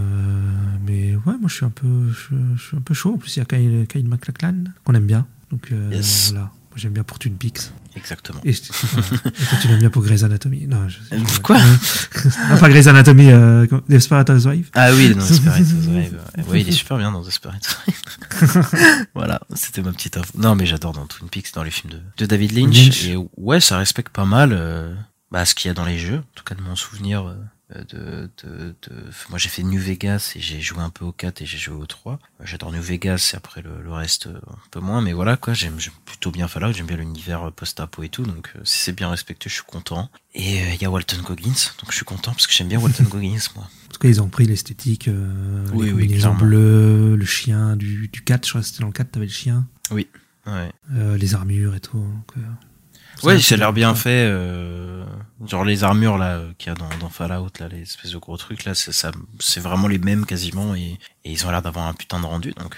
mais 0.86 1.14
ouais, 1.16 1.36
moi 1.38 1.48
je 1.48 1.54
suis 1.54 1.64
un 1.66 1.70
peu, 1.70 2.11
je, 2.12 2.34
je 2.56 2.62
suis 2.62 2.76
un 2.76 2.80
peu 2.80 2.94
chaud. 2.94 3.14
En 3.14 3.18
plus, 3.18 3.36
il 3.36 3.40
y 3.40 3.42
a 3.42 3.44
Kyle, 3.44 3.86
Kyle 3.88 4.09
MacLachlan 4.09 4.64
qu'on 4.84 4.94
aime 4.94 5.06
bien. 5.06 5.26
Donc 5.50 5.68
euh, 5.72 5.90
Yes. 5.92 6.30
voilà, 6.30 6.44
moi 6.46 6.76
j'aime 6.76 6.92
bien 6.92 7.02
pour 7.02 7.18
Twin 7.18 7.34
Peaks. 7.34 7.70
Exactement. 7.96 8.40
Et, 8.44 8.52
voilà. 8.52 9.09
Et 9.26 9.30
toi, 9.46 9.59
tu 9.61 9.66
l'aimes 9.68 9.80
bien 9.80 9.90
pour 9.90 10.02
Grey's 10.04 10.22
Anatomy. 10.22 10.68
Non, 10.68 10.88
je, 10.88 10.98
je- 11.11 11.40
quoi? 11.40 11.59
Non, 11.59 12.59
pas 12.61 12.68
Grey's 12.68 12.86
Anatomy, 12.86 13.32
euh, 13.32 13.66
Desperate 13.88 14.30
Housewives. 14.30 14.70
Ah 14.74 14.92
oui, 14.94 15.12
dans 15.14 15.26
Desperate 15.26 15.61
Housewives. 15.61 16.20
Ouais, 16.48 16.61
il 16.61 16.68
est 16.68 16.72
super 16.72 16.96
bien 16.98 17.11
dans 17.11 17.22
Desperate 17.24 17.66
Housewives. 17.66 18.64
voilà, 19.14 19.40
c'était 19.54 19.82
ma 19.82 19.90
petite 19.92 20.16
info. 20.16 20.32
Non, 20.38 20.54
mais 20.54 20.66
j'adore 20.66 20.92
dans 20.92 21.06
Twin 21.06 21.28
Peaks, 21.28 21.52
dans 21.54 21.64
les 21.64 21.72
films 21.72 21.94
de, 21.94 22.00
de 22.18 22.26
David 22.26 22.52
Lynch. 22.52 22.76
Lynch. 22.76 23.04
Et 23.06 23.16
ouais, 23.36 23.59
ça 23.61 23.78
respecte 23.78 24.12
pas 24.14 24.24
mal 24.26 24.50
euh, 24.52 24.94
bah, 25.32 25.44
ce 25.44 25.56
qu'il 25.56 25.68
y 25.68 25.70
a 25.72 25.74
dans 25.74 25.84
les 25.86 25.98
jeux. 25.98 26.18
En 26.18 26.34
tout 26.36 26.44
cas, 26.44 26.54
de 26.54 26.62
mon 26.62 26.76
souvenir 26.76 27.34
de... 27.71 28.31
de, 28.43 28.75
de... 28.89 28.95
Moi, 29.29 29.39
j'ai 29.39 29.49
fait 29.49 29.62
New 29.62 29.81
Vegas 29.81 30.33
et 30.37 30.41
j'ai 30.41 30.61
joué 30.61 30.81
un 30.81 30.91
peu 30.91 31.05
au 31.05 31.12
4 31.12 31.43
et 31.43 31.47
j'ai 31.47 31.59
joué 31.59 31.75
au 31.77 31.87
3. 31.87 32.12
Euh, 32.14 32.45
J'adore 32.45 32.73
New 32.73 32.81
Vegas 32.81 33.31
et 33.33 33.37
après 33.37 33.62
le, 33.62 33.83
le 33.83 33.93
reste 33.93 34.27
euh, 34.27 34.39
un 34.51 34.57
peu 34.71 34.81
moins. 34.81 35.01
Mais 35.03 35.12
voilà, 35.12 35.37
quoi, 35.37 35.55
j'aime 35.55 35.77
plutôt 36.05 36.31
bien 36.31 36.49
Fallout. 36.49 36.73
J'aime 36.73 36.87
bien 36.87 36.97
l'univers 36.97 37.49
euh, 37.49 37.51
post-apo 37.51 38.03
et 38.03 38.09
tout. 38.09 38.23
Donc, 38.25 38.51
euh, 38.57 38.61
si 38.64 38.79
c'est 38.79 38.93
bien 38.93 39.11
respecté, 39.11 39.49
je 39.49 39.55
suis 39.55 39.64
content. 39.64 40.11
Et 40.35 40.62
euh, 40.62 40.75
il 40.75 40.83
y 40.83 40.85
a 40.85 40.91
Walton 40.91 41.21
Goggins. 41.23 41.73
Donc, 41.81 41.91
je 41.91 41.97
suis 41.97 42.05
content 42.05 42.33
parce 42.33 42.47
que 42.47 42.53
j'aime 42.53 42.69
bien 42.69 42.79
Walton 42.81 43.05
Goggins, 43.11 43.39
moi. 43.55 43.64
En 43.64 43.93
tout 43.93 43.99
cas, 44.01 44.09
ils 44.09 44.21
ont 44.23 44.29
pris 44.29 44.45
l'esthétique, 44.47 45.09
euh, 45.09 45.66
Oui, 45.73 45.87
les 45.87 45.93
oui, 45.93 46.09
clairement. 46.09 46.39
bleues, 46.39 47.16
le 47.16 47.25
chien 47.27 47.77
du, 47.77 48.09
du 48.09 48.23
4, 48.23 48.45
je 48.47 48.51
crois 48.51 48.61
que 48.62 48.66
c'était 48.66 48.81
dans 48.81 48.87
le 48.87 48.93
4, 48.93 49.11
t'avais 49.12 49.27
le 49.27 49.33
chien, 49.33 49.66
Ouais. 49.91 50.07
euh, 50.95 51.16
les 51.19 51.35
armures 51.35 51.75
et 51.75 51.81
tout. 51.81 51.99
Donc, 51.99 52.31
euh, 52.37 52.41
Ouais, 53.27 53.37
c'est 53.39 53.43
ça 53.43 53.55
a 53.55 53.59
l'air 53.59 53.73
bien 53.73 53.95
fait. 53.95 54.27
euh, 54.31 55.05
genre 55.47 55.64
les 55.64 55.85
armures 55.85 56.19
là 56.19 56.41
qu'il 56.59 56.69
y 56.69 56.73
a 56.73 56.75
dans, 56.75 56.89
dans 57.01 57.09
Fallout, 57.11 57.49
là, 57.61 57.69
les 57.69 57.83
espèces 57.83 58.11
de 58.12 58.19
gros 58.19 58.37
trucs 58.37 58.64
là, 58.64 58.75
c'est 58.75 58.93
ça, 58.93 59.11
c'est 59.39 59.61
vraiment 59.61 59.89
les 59.89 59.99
mêmes 59.99 60.27
quasiment 60.27 60.75
et, 60.75 60.99
et 61.25 61.33
ils 61.33 61.47
ont 61.47 61.51
l'air 61.51 61.62
d'avoir 61.62 61.87
un 61.87 61.95
putain 61.95 62.21
de 62.21 62.27
rendu 62.27 62.53
donc. 62.53 62.75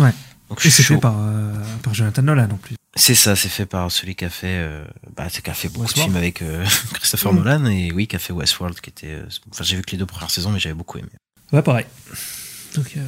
euh, 0.00 0.04
Ouais. 0.04 0.12
Donc 0.50 0.60
je 0.60 0.68
Et 0.68 0.70
c'est 0.70 0.82
fait 0.82 0.94
chaud. 0.94 1.00
par, 1.00 1.14
euh, 1.18 1.52
par 1.82 1.94
Jonathan 1.94 2.22
Nolan 2.22 2.48
en 2.52 2.56
plus. 2.56 2.76
C'est 2.96 3.14
ça, 3.14 3.34
c'est 3.34 3.48
fait 3.48 3.66
par 3.66 3.90
celui 3.90 4.14
qui 4.14 4.24
a 4.24 4.30
fait, 4.30 4.58
euh, 4.58 4.84
bah, 5.16 5.26
c'est 5.30 5.42
qui 5.42 5.50
a 5.50 5.54
fait 5.54 5.68
beaucoup 5.68 5.92
de 5.92 5.98
films 5.98 6.16
avec 6.16 6.42
euh, 6.42 6.64
Christopher 6.94 7.32
Mm. 7.32 7.36
Nolan 7.36 7.66
et 7.66 7.90
oui, 7.92 8.06
qui 8.06 8.14
a 8.14 8.18
fait 8.20 8.32
Westworld, 8.32 8.78
qui 8.80 8.90
était. 8.90 9.06
euh, 9.08 9.26
Enfin, 9.50 9.64
j'ai 9.64 9.74
vu 9.76 9.82
que 9.82 9.90
les 9.92 9.98
deux 9.98 10.06
premières 10.06 10.30
saisons, 10.30 10.50
mais 10.50 10.60
j'avais 10.60 10.74
beaucoup 10.74 10.98
aimé. 10.98 11.08
Ouais, 11.52 11.62
pareil. 11.62 11.86
Donc, 12.76 12.92
euh, 12.96 13.00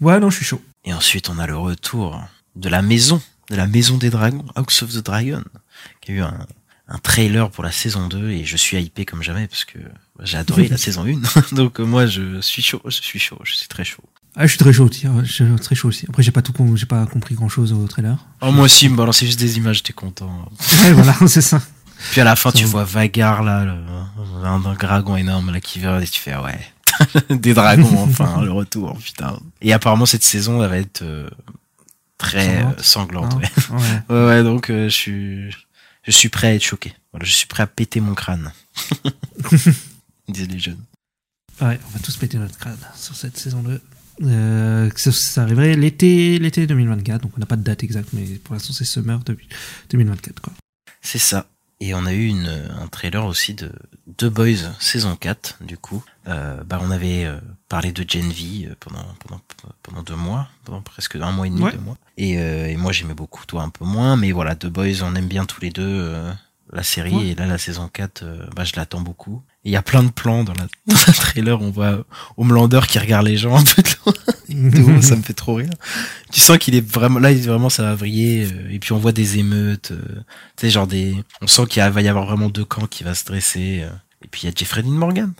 ouais, 0.00 0.18
non, 0.20 0.30
je 0.30 0.36
suis 0.36 0.44
chaud. 0.46 0.62
Et 0.84 0.94
ensuite, 0.94 1.28
on 1.28 1.38
a 1.38 1.46
le 1.46 1.56
retour 1.56 2.22
de 2.56 2.68
la 2.68 2.80
maison, 2.80 3.20
de 3.50 3.56
la 3.56 3.66
maison 3.66 3.98
des 3.98 4.08
dragons, 4.10 4.44
House 4.54 4.82
of 4.82 4.92
the 4.92 4.98
Dragon, 5.04 5.42
qui 6.00 6.12
a 6.12 6.14
eu 6.14 6.20
un, 6.20 6.46
un 6.88 6.98
trailer 6.98 7.50
pour 7.50 7.64
la 7.64 7.72
saison 7.72 8.08
2 8.08 8.30
et 8.30 8.44
je 8.44 8.56
suis 8.56 8.76
hypé 8.82 9.04
comme 9.04 9.22
jamais 9.22 9.46
parce 9.48 9.64
que 9.64 9.78
bah, 9.78 10.24
j'ai 10.24 10.36
adoré 10.38 10.68
la 10.68 10.76
saison 10.86 11.04
1. 11.06 11.54
Donc 11.54 11.80
euh, 11.80 11.84
moi, 11.84 12.06
je 12.06 12.40
suis 12.40 12.62
chaud, 12.62 12.80
je 12.84 12.90
suis 12.90 13.18
chaud, 13.18 13.38
je 13.44 13.54
suis 13.54 13.68
très 13.68 13.84
chaud. 13.84 14.02
Ah, 14.36 14.42
je 14.46 14.48
suis 14.48 14.58
très 14.58 14.72
chaud 14.72 14.86
aussi. 14.88 15.06
hein, 15.06 15.22
Je 15.24 15.32
suis 15.32 15.44
très 15.62 15.76
chaud 15.76 15.88
aussi. 15.88 16.06
Après, 16.08 16.22
j'ai 16.24 16.32
pas 16.32 16.42
tout, 16.42 16.52
j'ai 16.76 16.86
pas 16.86 17.06
compris 17.06 17.36
grand 17.36 17.48
chose 17.48 17.72
au 17.72 17.86
trailer. 17.86 18.18
Oh, 18.40 18.50
moi 18.50 18.64
aussi, 18.64 18.88
me 18.88 18.96
balancer 18.96 19.26
juste 19.26 19.38
des 19.38 19.58
images, 19.58 19.84
t'es 19.84 19.92
content. 19.92 20.48
Ouais, 20.82 20.92
voilà, 20.92 21.14
c'est 21.28 21.40
ça. 21.40 21.62
Puis 22.10 22.20
à 22.20 22.24
la 22.24 22.34
fin, 22.34 22.50
Ça 22.50 22.58
tu 22.58 22.64
vois 22.64 22.82
Vagar, 22.82 23.44
là, 23.44 23.64
le- 23.64 24.44
un, 24.44 24.64
un 24.66 24.74
dragon 24.74 25.16
énorme, 25.16 25.52
là, 25.52 25.60
qui 25.60 25.78
vient, 25.78 26.00
et 26.00 26.06
tu 26.08 26.18
fais, 26.20 26.34
ouais, 26.36 26.58
des 27.30 27.54
dragons, 27.54 28.02
enfin, 28.02 28.42
le 28.42 28.50
retour, 28.50 28.98
putain. 28.98 29.38
Et 29.62 29.72
apparemment, 29.72 30.04
cette 30.04 30.24
saison, 30.24 30.62
elle 30.64 30.68
va 30.70 30.78
être 30.78 31.02
euh, 31.02 31.30
très 32.18 32.60
Sanglante. 32.80 32.80
sanglante, 32.80 33.34
ouais. 33.36 33.50
ouais. 33.70 34.02
Ouais, 34.16 34.26
ouais, 34.26 34.42
donc 34.42 34.68
euh, 34.70 34.88
je 34.88 34.94
suis, 34.94 35.50
je 36.06 36.12
suis 36.12 36.28
prêt 36.28 36.48
à 36.48 36.54
être 36.54 36.62
choqué. 36.64 36.92
Voilà, 37.12 37.24
je 37.26 37.32
suis 37.32 37.46
prêt 37.46 37.62
à 37.62 37.66
péter 37.66 38.00
mon 38.00 38.14
crâne. 38.14 38.52
Disent 40.28 40.48
les 40.48 40.58
jeunes. 40.58 40.82
Ouais, 41.60 41.78
on 41.86 41.90
va 41.90 41.98
tous 42.02 42.16
péter 42.16 42.38
notre 42.38 42.58
crâne 42.58 42.78
sur 42.96 43.14
cette 43.14 43.36
saison 43.36 43.62
2. 43.62 43.80
Euh, 44.22 44.90
ça, 44.96 45.12
ça 45.12 45.42
arriverait 45.42 45.74
l'été, 45.76 46.38
l'été 46.38 46.66
2024, 46.66 47.22
donc 47.22 47.32
on 47.36 47.40
n'a 47.40 47.46
pas 47.46 47.56
de 47.56 47.62
date 47.62 47.82
exacte, 47.84 48.10
mais 48.12 48.24
pour 48.38 48.54
l'instant 48.54 48.72
c'est 48.72 48.84
summer 48.84 49.18
de- 49.24 49.36
2024 49.90 50.40
quoi. 50.40 50.52
C'est 51.02 51.18
ça. 51.18 51.48
Et 51.80 51.94
on 51.94 52.06
a 52.06 52.12
eu 52.12 52.26
une, 52.26 52.48
un 52.80 52.86
trailer 52.86 53.24
aussi 53.26 53.52
de 53.54 53.70
The 54.16 54.26
Boys 54.26 54.72
saison 54.80 55.16
4, 55.16 55.58
du 55.62 55.76
coup. 55.76 56.02
Euh, 56.28 56.62
bah, 56.64 56.78
on 56.80 56.90
avait 56.90 57.24
euh, 57.24 57.38
parlé 57.68 57.92
de 57.92 58.08
Gen 58.08 58.30
V 58.30 58.68
euh, 58.70 58.74
pendant, 58.80 59.04
pendant, 59.20 59.40
pendant 59.82 60.02
deux 60.02 60.14
mois, 60.16 60.48
pendant 60.64 60.80
presque 60.82 61.16
un 61.16 61.32
mois 61.32 61.46
et 61.46 61.50
demi, 61.50 61.62
Ouais. 61.62 61.72
deux 61.72 61.78
mois. 61.78 61.96
Et, 62.16 62.38
euh, 62.38 62.68
et 62.68 62.76
moi 62.76 62.92
j'aimais 62.92 63.12
beaucoup, 63.14 63.44
toi 63.44 63.62
un 63.62 63.68
peu 63.70 63.84
moins, 63.84 64.16
mais 64.16 64.32
voilà, 64.32 64.54
The 64.54 64.66
Boys, 64.66 65.02
on 65.02 65.14
aime 65.16 65.26
bien 65.28 65.44
tous 65.46 65.60
les 65.60 65.70
deux 65.70 65.82
euh, 65.84 66.32
la 66.72 66.82
série, 66.82 67.14
Ouais. 67.14 67.26
et 67.28 67.34
là 67.34 67.46
la 67.46 67.58
saison 67.58 67.88
4, 67.92 68.22
euh, 68.22 68.46
bah, 68.54 68.64
je 68.64 68.72
l'attends 68.76 69.00
beaucoup. 69.02 69.42
Il 69.66 69.72
y 69.72 69.76
a 69.76 69.82
plein 69.82 70.02
de 70.02 70.10
plans 70.10 70.44
dans 70.44 70.52
la, 70.52 70.64
dans 70.86 70.94
le 71.08 71.12
trailer, 71.14 71.60
on 71.62 71.70
voit 71.70 72.04
Homelander 72.36 72.80
qui 72.86 72.98
regarde 72.98 73.26
les 73.26 73.36
gens 73.38 73.56
un 73.56 73.64
peu 73.64 73.82
de 73.82 74.78
loin. 74.82 75.00
Ça 75.02 75.16
me 75.16 75.22
fait 75.22 75.32
trop 75.32 75.54
rire. 75.54 75.70
Tu 76.30 76.40
sens 76.40 76.58
qu'il 76.58 76.74
est 76.74 76.86
vraiment 76.86 77.18
là, 77.18 77.32
il 77.32 77.38
est 77.38 77.46
vraiment 77.48 77.70
ça 77.70 77.82
va 77.84 77.94
vriller. 77.94 78.46
euh, 78.52 78.70
et 78.70 78.78
puis 78.78 78.92
on 78.92 78.98
voit 78.98 79.12
des 79.12 79.38
émeutes, 79.38 79.92
euh, 79.92 80.02
tu 80.56 80.66
sais 80.66 80.70
genre 80.70 80.86
des, 80.86 81.14
on 81.40 81.46
sent 81.46 81.62
qu'il 81.68 81.82
va 81.82 82.02
y 82.02 82.08
avoir 82.08 82.26
vraiment 82.26 82.48
deux 82.50 82.64
camps 82.64 82.86
qui 82.86 83.04
va 83.04 83.14
se 83.14 83.24
dresser. 83.24 83.80
euh. 83.84 83.90
et 84.24 84.28
puis 84.28 84.42
il 84.42 84.46
y 84.46 84.48
a 84.48 84.52
Jeffrey 84.54 84.82
Dean 84.82 84.90
Morgan. 84.90 85.32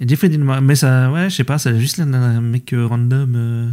Et 0.00 0.08
Jeffrey 0.08 0.28
Dean 0.28 0.44
Morgan, 0.44 0.64
mais 0.64 0.76
ça, 0.76 1.10
ouais, 1.10 1.28
je 1.30 1.36
sais 1.36 1.44
pas, 1.44 1.58
ça 1.58 1.70
a 1.70 1.78
juste 1.78 1.98
d'un 2.00 2.40
mec 2.40 2.74
random. 2.74 3.34
euh, 3.36 3.70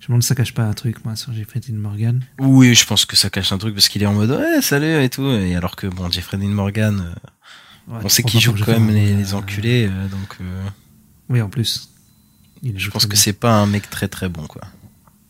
je 0.00 0.04
me 0.06 0.08
demande 0.08 0.22
si 0.22 0.28
ça 0.28 0.34
cache 0.34 0.52
pas 0.54 0.64
un 0.64 0.72
truc, 0.74 1.04
moi, 1.04 1.16
sur 1.16 1.32
Jeffrey 1.32 1.60
Dean 1.60 1.76
Morgan. 1.76 2.20
Oui, 2.40 2.74
je 2.74 2.84
pense 2.84 3.06
que 3.06 3.16
ça 3.16 3.30
cache 3.30 3.52
un 3.52 3.58
truc 3.58 3.74
parce 3.74 3.88
qu'il 3.88 4.02
est 4.02 4.06
en 4.06 4.12
mode 4.12 4.30
ouais 4.32 4.60
salut 4.60 5.02
et 5.02 5.08
tout. 5.08 5.30
Et 5.30 5.54
alors 5.56 5.76
que 5.76 5.86
bon 5.86 6.10
Jeffrey 6.10 6.36
Dean 6.36 6.48
Morgan, 6.48 7.14
Ouais, 7.88 7.98
on 8.02 8.08
sait 8.08 8.22
qu'il 8.22 8.40
joue 8.40 8.54
quand 8.64 8.72
même 8.78 8.88
les, 8.90 9.34
enculés, 9.34 9.88
euh, 9.90 10.08
donc 10.08 10.36
euh, 10.40 10.64
Oui, 11.28 11.40
en 11.42 11.48
plus. 11.48 11.90
Il 12.62 12.78
je 12.78 12.90
pense 12.90 13.04
que 13.06 13.16
c'est 13.16 13.34
pas 13.34 13.58
un 13.60 13.66
mec 13.66 13.90
très 13.90 14.08
très 14.08 14.28
bon 14.28 14.46
quoi. 14.46 14.62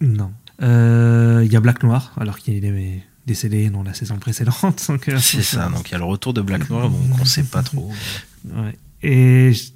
Non. 0.00 0.32
Euh, 0.62 1.42
Il 1.44 1.52
y 1.52 1.56
a 1.56 1.60
Black 1.60 1.82
Noir, 1.82 2.12
alors 2.16 2.38
qu'il 2.38 2.64
est 2.64 3.02
décédé 3.26 3.70
dans 3.70 3.82
la 3.82 3.92
saison 3.94 4.18
précédente. 4.18 4.90
C'est 5.18 5.42
ça. 5.42 5.68
Donc 5.74 5.88
il 5.90 5.92
y 5.92 5.94
a 5.96 5.98
le 5.98 6.04
retour 6.04 6.32
de 6.32 6.42
Black 6.42 6.70
Noir, 6.70 6.90
donc 6.90 7.00
on 7.20 7.24
sait 7.24 7.42
pas 7.44 7.62
trop. 7.62 7.90
Ouais. 8.44 8.76
Et 9.02 9.52
je, 9.54 9.70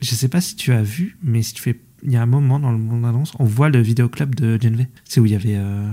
je 0.00 0.14
sais 0.14 0.28
pas 0.28 0.40
si 0.40 0.56
tu 0.56 0.72
as 0.72 0.82
vu, 0.82 1.18
mais 1.22 1.42
si 1.42 1.52
tu 1.52 1.62
fais 1.62 1.78
il 2.02 2.10
y 2.12 2.16
a 2.16 2.22
un 2.22 2.26
moment 2.26 2.58
dans 2.58 2.72
le 2.72 2.78
monde 2.78 3.04
annonce, 3.04 3.32
on 3.38 3.44
voit 3.44 3.68
le 3.68 3.80
vidéoclub 3.80 4.34
de 4.34 4.58
Gen 4.60 4.74
V. 4.76 4.86
C'est 5.04 5.20
où 5.20 5.26
il 5.26 5.32
y 5.32 5.34
avait. 5.34 5.56
euh, 5.56 5.90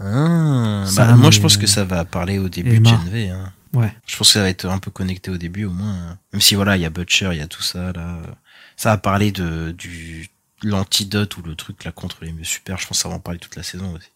Ah, 0.00 0.84
bah, 0.96 1.16
moi, 1.16 1.30
je 1.30 1.40
pense 1.40 1.56
que 1.56 1.66
ça 1.66 1.84
va 1.84 2.04
parler 2.04 2.38
au 2.38 2.48
début 2.48 2.76
Emma. 2.76 2.90
de 2.92 2.96
Gen 2.96 3.08
V. 3.10 3.28
Hein. 3.30 3.52
Ouais. 3.72 3.92
Je 4.06 4.16
pense 4.16 4.28
que 4.28 4.32
ça 4.34 4.42
va 4.42 4.48
être 4.50 4.66
un 4.66 4.78
peu 4.78 4.90
connecté 4.90 5.30
au 5.30 5.38
début, 5.38 5.64
au 5.64 5.72
moins. 5.72 5.92
hein. 6.10 6.18
Même 6.32 6.40
si, 6.42 6.54
voilà, 6.54 6.76
il 6.76 6.82
y 6.82 6.84
a 6.86 6.90
Butcher, 6.90 7.30
il 7.32 7.38
y 7.38 7.42
a 7.42 7.46
tout 7.46 7.62
ça, 7.62 7.92
là. 7.92 8.18
Ça 8.76 8.90
va 8.90 8.98
parler 8.98 9.32
de, 9.32 9.70
du, 9.76 10.28
l'antidote 10.62 11.36
ou 11.36 11.42
le 11.42 11.54
truc, 11.54 11.84
là, 11.84 11.92
contre 11.92 12.18
les 12.24 12.34
super. 12.42 12.78
Je 12.78 12.86
pense 12.86 12.98
que 12.98 13.02
ça 13.02 13.08
va 13.08 13.14
en 13.14 13.20
parler 13.20 13.38
toute 13.38 13.56
la 13.56 13.62
saison 13.62 13.94
aussi. 13.94 14.08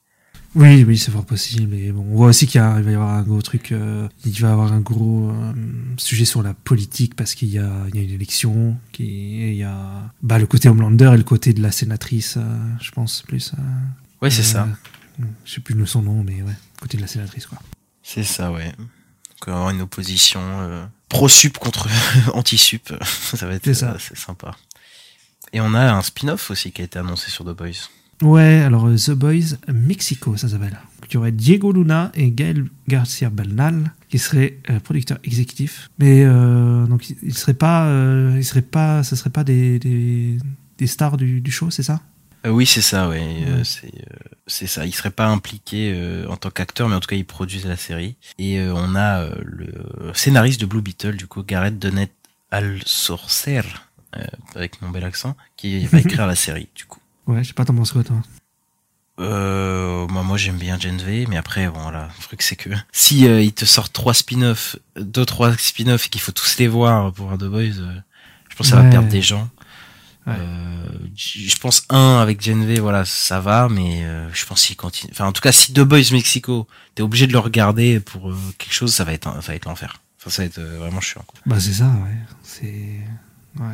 Oui, 0.55 0.85
oui, 0.85 0.97
c'est 0.97 1.11
fort 1.11 1.27
possible. 1.27 1.75
Et 1.75 1.93
bon, 1.93 2.01
on 2.11 2.17
voit 2.17 2.29
aussi 2.29 2.47
qu'il 2.47 2.61
a- 2.61 2.81
va 2.81 2.91
y 2.91 2.95
avoir 2.95 3.11
un 3.15 3.23
gros 3.23 3.43
truc. 3.43 3.73
euh, 3.73 4.09
il 4.25 4.33
va 4.41 4.49
y 4.49 4.51
avoir 4.51 4.73
un 4.73 4.81
gros 4.81 5.31
euh, 5.31 5.53
sujet 5.99 6.25
sur 6.25 6.43
la 6.43 6.55
politique 6.55 7.15
parce 7.15 7.35
qu'il 7.35 7.49
y 7.49 7.59
a, 7.59 7.71
y 7.93 7.99
a 7.99 8.03
une 8.03 8.11
élection. 8.11 8.79
Qui, 8.93 9.05
et 9.05 9.51
il 9.51 9.57
y 9.57 9.65
a 9.65 10.11
bah, 10.23 10.39
le 10.39 10.47
côté 10.47 10.69
Homelander 10.69 11.11
et 11.15 11.17
le 11.19 11.25
côté 11.25 11.53
de 11.53 11.61
la 11.63 11.73
sénatrice, 11.73 12.37
euh, 12.39 12.59
je 12.81 12.91
pense, 12.91 13.23
plus. 13.23 13.53
Ouais, 14.23 14.31
c'est 14.31 14.43
ça. 14.43 14.67
Je 15.45 15.53
sais 15.55 15.61
plus 15.61 15.75
le 15.75 15.85
son 15.87 16.03
nom, 16.03 16.23
mais 16.25 16.43
ouais, 16.43 16.53
côté 16.81 16.97
de 16.97 17.03
la 17.03 17.09
sénatrice, 17.09 17.47
quoi. 17.47 17.59
C'est 18.03 18.23
ça, 18.25 18.51
ouais. 18.53 18.73
Donc, 19.47 19.55
avoir 19.55 19.71
une 19.71 19.81
opposition 19.83 20.41
euh, 20.43 20.85
pro-sup 21.09 21.59
contre 21.59 21.89
anti-sup. 22.35 22.93
ça 23.03 23.47
va 23.47 23.55
être 23.55 23.73
ça. 23.73 23.93
euh, 23.93 23.97
c'est 23.99 24.17
sympa. 24.19 24.57
Et 25.53 25.61
on 25.61 25.73
a 25.75 25.93
un 25.93 26.03
spin-off 26.03 26.51
aussi 26.51 26.73
qui 26.73 26.83
a 26.83 26.85
été 26.85 26.99
annoncé 26.99 27.31
sur 27.31 27.45
The 27.45 27.57
Boys. 27.57 27.89
Ouais, 28.23 28.63
alors 28.65 28.87
euh, 28.89 28.97
The 28.97 29.11
Boys 29.13 29.57
Mexico, 29.69 30.37
ça 30.37 30.49
s'appelle. 30.49 30.79
Il 31.09 31.15
y 31.15 31.17
aurait 31.19 31.33
Diego 31.33 31.71
Luna 31.71 32.11
et 32.15 32.31
Gaël 32.33 32.65
Garcia 32.89 33.31
Bernal 33.31 33.93
qui 34.09 34.19
seraient 34.19 34.59
euh, 34.71 34.81
producteurs 34.81 35.19
exécutifs. 35.23 35.89
Mais 35.99 36.25
euh, 36.25 36.87
donc 36.87 37.09
ils- 37.23 37.35
seraient 37.35 37.55
pas, 37.55 37.87
euh, 37.87 38.35
ils 38.37 38.45
seraient 38.45 38.63
pas, 38.63 39.03
ce 39.05 39.15
serait 39.17 39.31
pas 39.31 39.45
des, 39.45 39.79
des, 39.79 40.39
des 40.79 40.87
stars 40.87 41.17
du, 41.17 41.41
du 41.41 41.51
show, 41.53 41.71
c'est 41.71 41.83
ça? 41.85 41.95
Euh, 41.95 42.16
oui, 42.53 42.67
c'est 42.67 42.83
ça, 42.83 43.09
ouais. 43.09 43.21
euh, 43.47 43.59
Ouais. 43.59 43.65
c'est 43.65 43.87
euh, 43.87 44.17
c'est 44.47 44.67
ça. 44.67 44.87
Il 44.87 44.93
serait 44.95 45.11
pas 45.11 45.27
impliqué 45.27 45.93
euh, 45.95 46.27
en 46.29 46.37
tant 46.37 46.51
qu'acteur, 46.51 46.89
mais 46.89 46.95
en 46.95 47.01
tout 47.01 47.09
cas, 47.09 47.17
il 47.17 47.25
produisent 47.25 47.67
la 47.67 47.77
série. 47.77 48.17
Et 48.39 48.59
euh, 48.61 48.73
on 48.75 48.95
a 48.95 49.23
euh, 49.23 49.35
le 49.43 50.13
scénariste 50.15 50.61
de 50.61 50.67
Blue 50.67 50.83
Beetle, 50.83 51.17
du 51.17 51.27
coup, 51.27 51.43
Gareth 51.43 51.79
Donnet 51.79 52.11
Al-Sorcer, 52.51 53.63
euh, 54.17 54.25
avec 54.55 54.81
mon 54.83 54.91
bel 54.91 55.05
accent, 55.05 55.37
qui 55.57 55.85
va 55.87 55.99
écrire 56.01 56.27
la 56.27 56.37
série, 56.37 56.69
du 56.75 56.85
coup. 56.85 57.01
Ouais, 57.27 57.43
je 57.43 57.49
sais 57.49 57.55
pas, 57.55 57.65
t'en 57.65 57.75
penses 57.75 57.93
quoi, 57.93 58.05
toi? 58.05 58.17
Euh, 59.19 60.07
moi, 60.09 60.23
moi 60.23 60.37
j'aime 60.37 60.59
bien 60.59 60.79
Gen 60.79 60.99
V, 60.99 61.27
mais 61.29 61.39
après, 61.39 61.69
bon, 61.69 61.81
voilà, 61.81 62.11
le 62.19 62.23
truc 62.23 62.43
c'est 62.43 62.57
que 62.57 62.69
si 62.93 63.27
euh, 63.27 63.41
ils 63.41 63.55
te 63.55 63.65
sortent 63.65 63.93
trois 63.93 64.13
spin-offs, 64.15 64.77
deux, 64.97 65.25
trois 65.25 65.57
spin-offs 65.57 66.07
et 66.07 66.09
qu'il 66.11 66.21
faut 66.21 66.33
tous 66.33 66.59
les 66.59 66.69
voir 66.69 67.13
pour 67.13 67.27
voir 67.27 67.39
The 67.39 67.45
Boys, 67.45 67.79
euh, 67.81 67.95
je 68.51 68.57
pense 68.57 68.67
que 68.67 68.71
ça 68.73 68.77
Ouais. 68.77 68.83
va 68.85 68.91
perdre 68.91 69.09
des 69.09 69.23
gens. 69.23 69.49
Ouais. 70.27 70.35
Euh, 70.39 70.87
je 71.15 71.57
pense 71.57 71.85
un 71.89 72.19
avec 72.21 72.41
Gen 72.43 72.65
V, 72.67 72.81
voilà, 72.81 73.05
ça 73.05 73.41
va, 73.41 73.69
mais 73.71 74.03
euh, 74.05 74.29
je 74.33 74.45
pense 74.45 74.65
qu'il 74.67 74.77
continue. 74.77 75.13
Enfin, 75.13 75.27
en 75.27 75.33
tout 75.33 75.41
cas, 75.41 75.53
si 75.53 75.73
The 75.73 75.81
Boys 75.81 76.11
Mexico, 76.13 76.67
t'es 76.95 77.03
obligé 77.03 77.27
de 77.27 77.33
le 77.33 77.39
regarder 77.39 78.01
pour 78.01 78.31
euh, 78.31 78.37
quelque 78.59 78.73
chose, 78.75 78.93
ça 78.93 79.05
va 79.05 79.13
être, 79.13 79.29
un- 79.29 79.41
ça 79.41 79.53
va 79.53 79.55
être 79.55 79.67
l'enfer. 79.67 80.01
Enfin, 80.21 80.31
ça 80.31 80.43
va 80.43 80.47
être 80.47 80.59
euh, 80.59 80.79
vraiment 80.79 81.01
chiant. 81.01 81.23
quoi. 81.27 81.39
Bah 81.47 81.61
c'est 81.61 81.73
ça, 81.75 81.87
ouais. 81.87 82.17
C'est... 82.43 83.01
Ouais. 83.59 83.65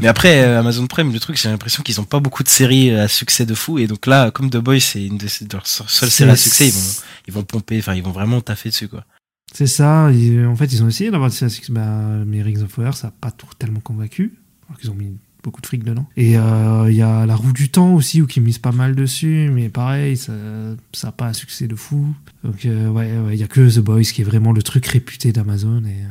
Mais 0.00 0.06
après, 0.06 0.44
euh, 0.44 0.60
Amazon 0.60 0.86
Prime, 0.86 1.12
le 1.12 1.18
truc, 1.18 1.36
j'ai 1.36 1.48
l'impression 1.48 1.82
qu'ils 1.82 2.00
ont 2.00 2.04
pas 2.04 2.20
beaucoup 2.20 2.44
de 2.44 2.48
séries 2.48 2.92
à 2.94 3.08
succès 3.08 3.46
de 3.46 3.54
fou. 3.54 3.78
Et 3.78 3.86
donc 3.88 4.06
là, 4.06 4.30
comme 4.30 4.48
The 4.50 4.58
Boys, 4.58 4.78
c'est 4.80 5.04
une 5.04 5.18
de 5.18 5.26
leurs 5.52 5.66
seules 5.66 6.10
séries 6.10 6.30
à 6.30 6.36
succès, 6.36 6.68
ils 6.68 6.72
vont, 6.74 6.92
ils 7.28 7.34
vont 7.34 7.42
pomper, 7.42 7.78
enfin, 7.78 7.94
ils 7.94 8.02
vont 8.02 8.12
vraiment 8.12 8.40
taffer 8.40 8.68
dessus, 8.68 8.86
quoi. 8.88 9.04
C'est 9.52 9.66
ça. 9.66 10.10
ils- 10.12 10.46
en 10.46 10.54
fait, 10.54 10.66
ils 10.66 10.82
ont 10.84 10.88
essayé 10.88 11.10
d'avoir 11.10 11.30
des 11.30 11.34
séries 11.36 11.50
à 11.50 11.54
succès, 11.54 11.72
bah, 11.72 11.98
mais 12.26 12.42
Rings 12.42 12.62
of 12.62 12.70
Fire, 12.70 12.94
ça 12.96 13.08
n'a 13.08 13.14
pas 13.20 13.30
tout 13.32 13.48
tellement 13.58 13.80
convaincu. 13.80 14.38
Alors 14.68 14.78
qu'ils 14.78 14.90
ont 14.90 14.94
mis 14.94 15.16
beaucoup 15.42 15.60
de 15.60 15.66
fric 15.66 15.84
dedans. 15.84 16.06
Et 16.16 16.36
euh, 16.36 16.90
il 16.90 16.96
y 16.96 17.02
a 17.02 17.26
La 17.26 17.36
Roue 17.36 17.52
du 17.52 17.70
Temps 17.70 17.94
aussi, 17.94 18.20
où 18.22 18.26
qui 18.26 18.40
mise 18.40 18.58
pas 18.58 18.72
mal 18.72 18.94
dessus, 18.94 19.50
mais 19.52 19.68
pareil, 19.68 20.16
ça 20.16 20.32
n'a 20.32 21.12
pas 21.12 21.26
un 21.26 21.32
succès 21.32 21.66
de 21.66 21.76
fou. 21.76 22.14
Donc, 22.44 22.64
euh, 22.66 22.88
ouais, 22.88 23.18
ouais, 23.18 23.34
il 23.34 23.40
y 23.40 23.44
a 23.44 23.48
que 23.48 23.74
The 23.74 23.80
Boys 23.80 24.02
qui 24.02 24.22
est 24.22 24.24
vraiment 24.24 24.52
le 24.52 24.62
truc 24.62 24.86
réputé 24.86 25.32
d'Amazon. 25.32 25.82
Et 25.84 26.02
euh, 26.02 26.08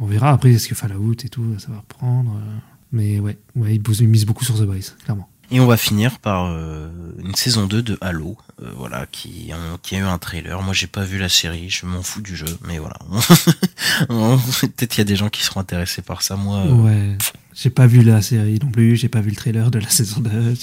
on 0.00 0.06
verra 0.06 0.30
après, 0.30 0.52
est-ce 0.52 0.68
que 0.68 0.74
Fallout 0.74 1.16
et 1.24 1.28
tout, 1.28 1.44
ça 1.58 1.70
va 1.70 1.78
reprendre. 1.78 2.32
euh. 2.36 2.58
mais 2.92 3.20
ouais, 3.20 3.38
ouais 3.56 3.76
ils, 3.76 4.08
misent 4.08 4.26
beaucoup 4.26 4.44
sur 4.44 4.58
The 4.58 4.64
Boys, 4.64 4.94
clairement. 5.04 5.28
Et 5.52 5.58
on 5.58 5.66
va 5.66 5.76
finir 5.76 6.20
par 6.20 6.44
euh, 6.44 6.88
une 7.18 7.34
saison 7.34 7.66
2 7.66 7.82
de 7.82 7.98
Halo, 8.00 8.36
euh, 8.62 8.70
voilà, 8.76 9.06
qui, 9.10 9.50
qui 9.82 9.96
a 9.96 9.98
eu 9.98 10.02
un 10.02 10.18
trailer. 10.18 10.62
Moi, 10.62 10.72
j'ai 10.74 10.86
pas 10.86 11.02
vu 11.02 11.18
la 11.18 11.28
série, 11.28 11.68
je 11.68 11.86
m'en 11.86 12.02
fous 12.02 12.20
du 12.20 12.36
jeu, 12.36 12.56
mais 12.68 12.78
voilà. 12.78 12.96
Peut-être 14.08 14.86
qu'il 14.90 14.98
y 14.98 15.00
a 15.00 15.04
des 15.04 15.16
gens 15.16 15.28
qui 15.28 15.42
seront 15.42 15.58
intéressés 15.58 16.02
par 16.02 16.22
ça. 16.22 16.36
Moi, 16.36 16.58
euh, 16.58 16.72
Ouais. 16.72 17.18
J'ai 17.62 17.68
pas 17.70 17.86
vu 17.86 18.02
la 18.02 18.22
série 18.22 18.58
non 18.62 18.70
plus, 18.70 18.96
j'ai 18.96 19.08
pas 19.10 19.20
vu 19.20 19.30
le 19.30 19.36
trailer 19.36 19.70
de 19.70 19.78
la 19.78 19.88
saison 19.90 20.20
2. 20.20 20.54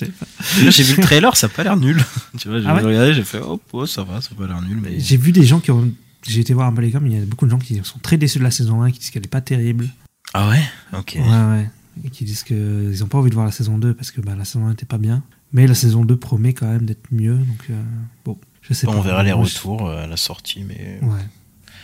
j'ai 0.71 0.83
vu 0.83 0.95
le 0.95 1.03
trailer, 1.03 1.35
ça 1.37 1.45
a 1.45 1.49
pas 1.49 1.63
l'air 1.63 1.77
nul. 1.77 2.03
tu 2.39 2.47
vois, 2.49 2.59
j'ai 2.59 2.67
Ah 2.67 2.75
ouais 2.75 2.81
regardé, 2.81 3.13
j'ai 3.13 3.23
fait, 3.23 3.39
oh, 3.39 3.61
oh, 3.73 3.85
ça 3.85 4.03
va, 4.03 4.19
ça 4.21 4.29
a 4.31 4.35
pas 4.35 4.47
l'air 4.47 4.61
nul, 4.61 4.79
mais. 4.81 4.99
J'ai 4.99 5.17
vu 5.17 5.31
des 5.31 5.43
gens 5.45 5.59
qui 5.59 5.71
ont. 5.71 5.91
J'ai 6.27 6.41
été 6.41 6.53
voir 6.53 6.67
un 6.67 6.73
peu 6.73 6.81
les 6.81 6.91
coms, 6.91 7.05
il 7.05 7.13
y 7.13 7.21
a 7.21 7.25
beaucoup 7.25 7.45
de 7.45 7.51
gens 7.51 7.59
qui 7.59 7.79
sont 7.83 7.99
très 7.99 8.17
déçus 8.17 8.39
de 8.39 8.43
la 8.43 8.51
saison 8.51 8.81
1, 8.81 8.91
qui 8.91 8.99
disent 8.99 9.11
qu'elle 9.11 9.23
est 9.23 9.29
pas 9.29 9.41
terrible. 9.41 9.87
Ah 10.33 10.49
ouais 10.49 10.61
Ok. 10.97 11.17
Ouais, 11.19 11.21
ouais. 11.21 11.69
Et 12.03 12.09
qui 12.09 12.25
disent 12.25 12.43
qu'ils 12.43 13.03
ont 13.03 13.07
pas 13.07 13.17
envie 13.19 13.29
de 13.29 13.35
voir 13.35 13.45
la 13.45 13.51
saison 13.51 13.77
2 13.77 13.93
parce 13.93 14.11
que 14.11 14.19
bah, 14.21 14.33
la 14.37 14.43
saison 14.43 14.65
1 14.67 14.71
était 14.73 14.85
pas 14.85 14.97
bien. 14.97 15.23
Mais 15.53 15.65
la 15.67 15.75
saison 15.75 16.03
2 16.03 16.17
promet 16.17 16.53
quand 16.53 16.67
même 16.67 16.85
d'être 16.85 17.05
mieux. 17.11 17.37
Donc, 17.37 17.63
euh, 17.69 17.81
bon, 18.25 18.37
je 18.61 18.73
sais 18.73 18.85
Bon, 18.87 18.93
pas. 18.93 18.97
on 18.99 19.01
verra 19.01 19.23
les 19.23 19.31
retours 19.31 19.87
euh, 19.87 20.03
à 20.03 20.07
la 20.07 20.17
sortie, 20.17 20.63
mais. 20.67 20.99
Ouais. 21.03 21.19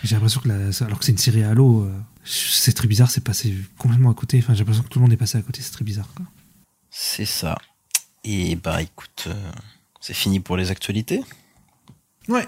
J'ai 0.03 0.15
l'impression 0.15 0.41
que, 0.41 0.49
la- 0.49 0.85
alors 0.85 0.99
que 0.99 1.05
c'est 1.05 1.13
une 1.13 1.17
série 1.17 1.43
Halo, 1.43 1.83
euh, 1.83 1.91
c'est 2.25 2.73
très 2.73 2.87
bizarre, 2.87 3.09
c'est 3.11 3.23
passé 3.23 3.53
complètement 3.77 4.11
à 4.11 4.13
côté. 4.13 4.37
Enfin, 4.39 4.53
j'ai 4.53 4.59
l'impression 4.59 4.83
que 4.83 4.89
tout 4.89 4.99
le 4.99 5.03
monde 5.03 5.13
est 5.13 5.17
passé 5.17 5.37
à 5.37 5.41
côté, 5.41 5.61
c'est 5.61 5.71
très 5.71 5.85
bizarre. 5.85 6.07
C'est 6.89 7.25
ça. 7.25 7.57
Et 8.23 8.55
bah 8.55 8.81
écoute, 8.81 9.25
euh, 9.27 9.51
c'est 9.99 10.13
fini 10.13 10.39
pour 10.39 10.55
les 10.57 10.71
actualités. 10.71 11.23
Ouais. 12.29 12.47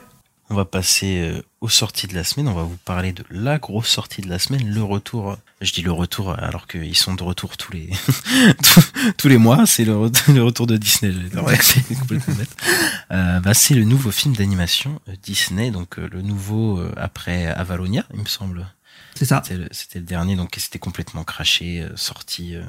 On 0.51 0.55
va 0.55 0.63
passer 0.63 1.21
euh, 1.21 1.41
aux 1.59 1.69
sorties 1.69 2.05
de 2.05 2.13
la 2.13 2.23
semaine. 2.23 2.47
On 2.47 2.53
va 2.53 2.61
vous 2.63 2.77
parler 2.85 3.13
de 3.13 3.25
la 3.31 3.57
grosse 3.57 3.87
sortie 3.89 4.21
de 4.21 4.29
la 4.29 4.37
semaine, 4.37 4.69
le 4.69 4.83
retour. 4.83 5.37
Je 5.59 5.73
dis 5.73 5.81
le 5.81 5.91
retour 5.91 6.37
alors 6.37 6.67
qu'ils 6.67 6.95
sont 6.95 7.15
de 7.15 7.23
retour 7.23 7.57
tous 7.57 7.71
les 7.71 7.89
tous, 9.17 9.27
les 9.27 9.37
mois. 9.39 9.65
C'est 9.65 9.85
le, 9.85 9.93
re- 9.93 10.31
le 10.33 10.43
retour 10.43 10.67
de 10.67 10.77
Disney. 10.77 11.13
Ouais, 11.41 11.57
c'est 11.59 11.81
complètement. 11.97 12.35
Euh, 13.11 13.39
bah, 13.39 13.53
c'est 13.55 13.73
le 13.73 13.85
nouveau 13.85 14.11
film 14.11 14.35
d'animation 14.35 15.01
euh, 15.09 15.13
Disney, 15.23 15.71
donc 15.71 15.97
euh, 15.97 16.07
le 16.11 16.21
nouveau 16.21 16.77
euh, 16.77 16.93
après 16.95 17.47
Avalonia, 17.47 18.05
il 18.13 18.19
me 18.21 18.27
semble. 18.27 18.67
C'est 19.17 19.25
ça. 19.25 19.41
C'était 19.45 19.55
le, 19.57 19.69
le 19.95 20.01
dernier, 20.01 20.35
donc 20.35 20.55
c'était 20.57 20.79
complètement 20.79 21.23
craché, 21.23 21.81
euh, 21.81 21.95
sorti 21.95 22.55
euh, 22.55 22.63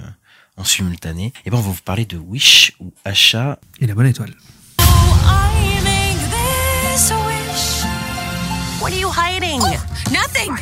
en 0.57 0.65
simultané. 0.65 1.33
Et 1.45 1.51
ben 1.51 1.59
on 1.59 1.61
va 1.61 1.71
vous 1.71 1.83
parler 1.83 2.07
de 2.07 2.17
Wish 2.17 2.73
ou 2.81 2.93
Achat. 3.05 3.59
Et 3.81 3.87
la 3.87 3.95
bonne 3.95 4.07
étoile. 4.07 4.33
I 4.79 5.81
make 5.83 6.21
this 6.93 7.11
wish. 7.11 7.85
What 8.81 8.93
are 8.93 8.99
you 8.99 9.11
hiding? 9.11 9.61
Nothing. 10.13 10.53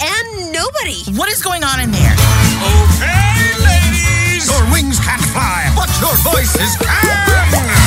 And 0.00 0.52
nobody. 0.52 1.04
What 1.18 1.28
is 1.28 1.42
going 1.42 1.62
on 1.62 1.80
in 1.80 1.90
there? 1.90 2.14
Okay, 2.62 3.58
ladies! 3.62 4.46
Your 4.46 4.64
wings 4.72 4.98
can't 5.00 5.20
fly, 5.20 5.70
but 5.76 5.90
your 6.00 6.14
voices 6.22 6.76
can! 6.78 7.79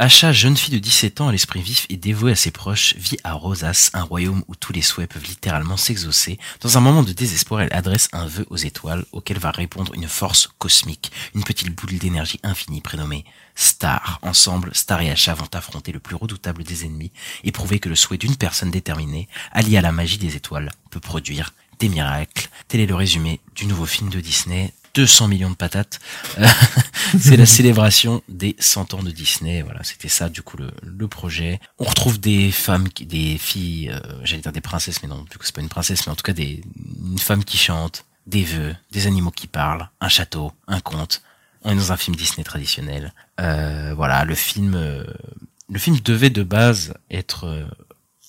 Achat, 0.00 0.30
jeune 0.30 0.56
fille 0.56 0.74
de 0.74 0.78
17 0.78 1.20
ans 1.20 1.26
à 1.26 1.32
l'esprit 1.32 1.60
vif 1.60 1.84
et 1.88 1.96
dévouée 1.96 2.30
à 2.30 2.36
ses 2.36 2.52
proches, 2.52 2.94
vit 2.94 3.16
à 3.24 3.32
Rosas, 3.32 3.90
un 3.94 4.04
royaume 4.04 4.44
où 4.46 4.54
tous 4.54 4.72
les 4.72 4.80
souhaits 4.80 5.12
peuvent 5.12 5.24
littéralement 5.24 5.76
s'exaucer. 5.76 6.38
Dans 6.60 6.78
un 6.78 6.80
moment 6.80 7.02
de 7.02 7.12
désespoir, 7.12 7.62
elle 7.62 7.72
adresse 7.72 8.08
un 8.12 8.26
vœu 8.26 8.46
aux 8.48 8.56
étoiles, 8.56 9.04
auquel 9.10 9.40
va 9.40 9.50
répondre 9.50 9.92
une 9.94 10.06
force 10.06 10.50
cosmique, 10.58 11.10
une 11.34 11.42
petite 11.42 11.74
boule 11.74 11.98
d'énergie 11.98 12.38
infinie 12.44 12.80
prénommée 12.80 13.24
Star. 13.56 14.20
Ensemble, 14.22 14.70
Star 14.72 15.00
et 15.00 15.10
Achat 15.10 15.34
vont 15.34 15.50
affronter 15.52 15.90
le 15.90 15.98
plus 15.98 16.14
redoutable 16.14 16.62
des 16.62 16.84
ennemis 16.84 17.10
et 17.42 17.50
prouver 17.50 17.80
que 17.80 17.88
le 17.88 17.96
souhait 17.96 18.18
d'une 18.18 18.36
personne 18.36 18.70
déterminée, 18.70 19.26
alliée 19.50 19.78
à 19.78 19.82
la 19.82 19.90
magie 19.90 20.18
des 20.18 20.36
étoiles, 20.36 20.70
peut 20.90 21.00
produire 21.00 21.54
des 21.80 21.88
miracles. 21.88 22.50
Tel 22.68 22.80
est 22.80 22.86
le 22.86 22.94
résumé 22.94 23.40
du 23.56 23.66
nouveau 23.66 23.86
film 23.86 24.10
de 24.10 24.20
Disney. 24.20 24.72
200 24.98 25.28
millions 25.28 25.50
de 25.50 25.54
patates. 25.54 26.00
Euh, 26.38 26.46
c'est 27.20 27.36
la 27.36 27.46
célébration 27.46 28.20
des 28.28 28.56
100 28.58 28.94
ans 28.94 29.02
de 29.04 29.12
Disney. 29.12 29.62
Voilà, 29.62 29.84
c'était 29.84 30.08
ça 30.08 30.28
du 30.28 30.42
coup 30.42 30.56
le, 30.56 31.06
projet. 31.06 31.60
On 31.78 31.84
retrouve 31.84 32.18
des 32.18 32.50
femmes, 32.50 32.88
des 33.00 33.38
filles, 33.38 33.90
euh, 33.90 34.00
j'allais 34.24 34.42
dire 34.42 34.50
des 34.50 34.60
princesses, 34.60 35.00
mais 35.04 35.08
non, 35.08 35.24
du 35.30 35.38
coup 35.38 35.44
c'est 35.44 35.54
pas 35.54 35.60
une 35.60 35.68
princesse, 35.68 36.04
mais 36.04 36.12
en 36.12 36.16
tout 36.16 36.24
cas 36.24 36.32
des 36.32 36.64
une 37.12 37.18
femme 37.18 37.44
qui 37.44 37.58
chante, 37.58 38.06
des 38.26 38.42
vœux, 38.42 38.74
des 38.90 39.06
animaux 39.06 39.30
qui 39.30 39.46
parlent, 39.46 39.88
un 40.00 40.08
château, 40.08 40.52
un 40.66 40.80
conte. 40.80 41.22
On 41.62 41.70
est 41.70 41.76
dans 41.76 41.92
un 41.92 41.96
film 41.96 42.16
Disney 42.16 42.42
traditionnel. 42.42 43.14
Euh, 43.38 43.94
voilà, 43.94 44.24
le 44.24 44.34
film, 44.34 44.72
le 44.74 45.78
film 45.78 46.00
devait 46.00 46.30
de 46.30 46.42
base 46.42 46.94
être 47.08 47.68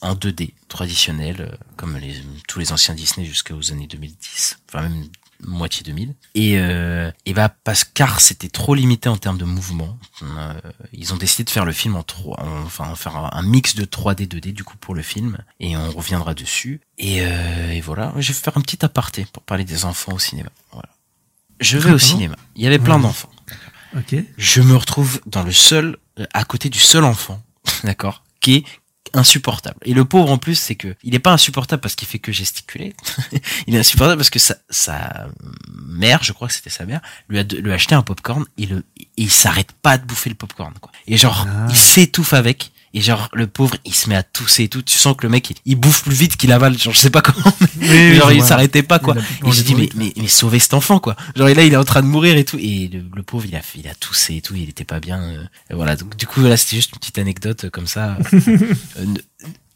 en 0.01 0.13
2D 0.13 0.53
traditionnel, 0.67 1.57
comme 1.77 1.99
tous 2.47 2.59
les 2.59 2.71
anciens 2.71 2.93
Disney 2.93 3.25
jusqu'aux 3.25 3.71
années 3.71 3.87
2010, 3.87 4.59
enfin 4.67 4.83
même 4.83 5.09
moitié 5.45 5.83
2000. 5.83 6.15
Et, 6.35 6.57
euh, 6.59 7.11
et 7.25 7.33
bah 7.33 7.49
parce 7.63 7.83
car 7.83 8.19
c'était 8.19 8.49
trop 8.49 8.75
limité 8.75 9.07
en 9.09 9.17
termes 9.17 9.37
de 9.37 9.45
mouvement, 9.45 9.97
euh, 10.23 10.53
ils 10.93 11.13
ont 11.13 11.17
décidé 11.17 11.43
de 11.45 11.49
faire 11.49 11.65
le 11.65 11.71
film 11.71 11.95
en 11.95 12.03
trois, 12.03 12.39
en- 12.41 12.63
enfin 12.65 12.93
faire 12.95 13.15
un, 13.15 13.41
mix 13.43 13.75
de 13.75 13.85
3D 13.85 14.27
2D 14.27 14.51
du 14.53 14.63
coup 14.63 14.77
pour 14.77 14.95
le 14.95 15.01
film, 15.01 15.37
et 15.59 15.75
on 15.77 15.91
reviendra 15.91 16.33
dessus. 16.33 16.81
Et, 16.97 17.21
euh, 17.21 17.71
et 17.71 17.81
voilà, 17.81 18.13
je 18.17 18.27
vais 18.27 18.33
faire 18.39 18.57
un 18.57 18.61
petit 18.61 18.83
aparté 18.83 19.25
pour 19.31 19.43
parler 19.43 19.63
des 19.63 19.85
enfants 19.85 20.13
au 20.13 20.19
cinéma. 20.19 20.49
Voilà. 20.71 20.89
Je 21.61 21.77
vais 21.77 21.89
Ah, 21.89 21.93
au 21.93 21.97
pardon 21.97 22.05
cinéma. 22.05 22.35
Il 22.55 22.63
y 22.63 22.67
avait 22.67 22.79
plein 22.79 22.95
Ouais. 22.97 23.01
d'enfants. 23.03 23.29
Ok. 23.97 24.15
Je 24.37 24.61
me 24.61 24.75
retrouve 24.75 25.19
dans 25.25 25.43
le 25.43 25.51
seul, 25.51 25.97
euh, 26.19 26.25
à 26.33 26.43
côté 26.43 26.69
du 26.69 26.79
seul 26.79 27.03
enfant, 27.03 27.41
d'accord, 27.83 28.23
qui 28.39 28.55
est 28.55 28.63
insupportable. 29.13 29.77
Et 29.83 29.93
le 29.93 30.05
pauvre 30.05 30.31
en 30.31 30.37
plus, 30.37 30.55
c'est 30.55 30.75
que 30.75 30.95
il 31.03 31.15
est 31.15 31.19
pas 31.19 31.31
insupportable 31.31 31.81
parce 31.81 31.95
qu'il 31.95 32.07
fait 32.07 32.19
que 32.19 32.31
gesticuler. 32.31 32.93
il 33.67 33.75
est 33.75 33.79
insupportable 33.79 34.17
parce 34.17 34.29
que 34.29 34.39
sa, 34.39 34.55
sa 34.69 35.27
mère, 35.87 36.23
je 36.23 36.31
crois 36.33 36.47
que 36.47 36.53
c'était 36.53 36.69
sa 36.69 36.85
mère, 36.85 37.01
lui 37.27 37.39
a, 37.39 37.43
de- 37.43 37.57
lui 37.57 37.71
a 37.71 37.75
acheté 37.75 37.95
un 37.95 38.01
popcorn 38.01 38.45
et 38.57 38.65
le, 38.65 38.83
et 38.99 39.07
il 39.17 39.31
s'arrête 39.31 39.71
pas 39.73 39.97
de 39.97 40.05
bouffer 40.05 40.29
le 40.29 40.35
popcorn, 40.35 40.73
quoi. 40.81 40.91
Et 41.07 41.17
genre, 41.17 41.45
Ah. 41.49 41.67
il 41.69 41.75
s'étouffe 41.77 42.33
avec. 42.33 42.71
Et 42.93 43.01
genre, 43.01 43.29
le 43.33 43.45
pauvre, 43.47 43.75
il 43.85 43.93
se 43.93 44.09
met 44.09 44.15
à 44.15 44.23
tousser 44.23 44.63
et 44.63 44.67
tout. 44.67 44.81
Tu 44.81 44.97
sens 44.97 45.15
que 45.15 45.23
le 45.23 45.29
mec, 45.29 45.49
il, 45.51 45.55
il 45.65 45.75
bouffe 45.75 46.03
plus 46.03 46.15
vite 46.15 46.37
qu'il 46.37 46.51
avale. 46.51 46.77
Genre, 46.77 46.93
je 46.93 46.99
sais 46.99 47.09
pas 47.11 47.21
comment. 47.21 47.53
mais 47.77 47.87
Oui, 48.11 48.15
genre, 48.15 48.31
il 48.31 48.43
s'arrêtait 48.43 48.81
pas, 48.83 48.97
quoi. 48.99 49.15
Et 49.45 49.49
dis, 49.51 49.73
a 49.73 49.77
mais, 49.77 49.89
mais, 49.95 50.13
mais 50.17 50.27
sauvez 50.27 50.59
cet 50.59 50.73
enfant, 50.73 50.99
quoi. 50.99 51.15
Genre, 51.35 51.47
et 51.49 51.53
là, 51.53 51.63
il 51.63 51.73
est 51.73 51.77
en 51.77 51.83
train 51.83 52.01
de 52.01 52.07
mourir 52.07 52.35
et 52.37 52.45
tout. 52.45 52.57
Et 52.59 52.89
le, 52.91 53.03
le 53.15 53.23
pauvre, 53.23 53.45
il 53.47 53.55
a, 53.55 53.61
il 53.75 53.87
a 53.87 53.93
toussé 53.95 54.37
et 54.37 54.41
tout. 54.41 54.55
Il 54.55 54.69
était 54.69 54.85
pas 54.85 54.99
bien. 54.99 55.21
euh, 55.21 55.43
et 55.69 55.75
voilà. 55.75 55.95
Donc, 55.95 56.15
du 56.17 56.25
coup, 56.25 56.41
là, 56.41 56.57
c'était 56.57 56.77
juste 56.77 56.91
une 56.93 56.99
petite 56.99 57.17
anecdote 57.19 57.65
euh, 57.65 57.69
comme 57.69 57.87
ça. 57.87 58.17
Euh, 58.99 59.05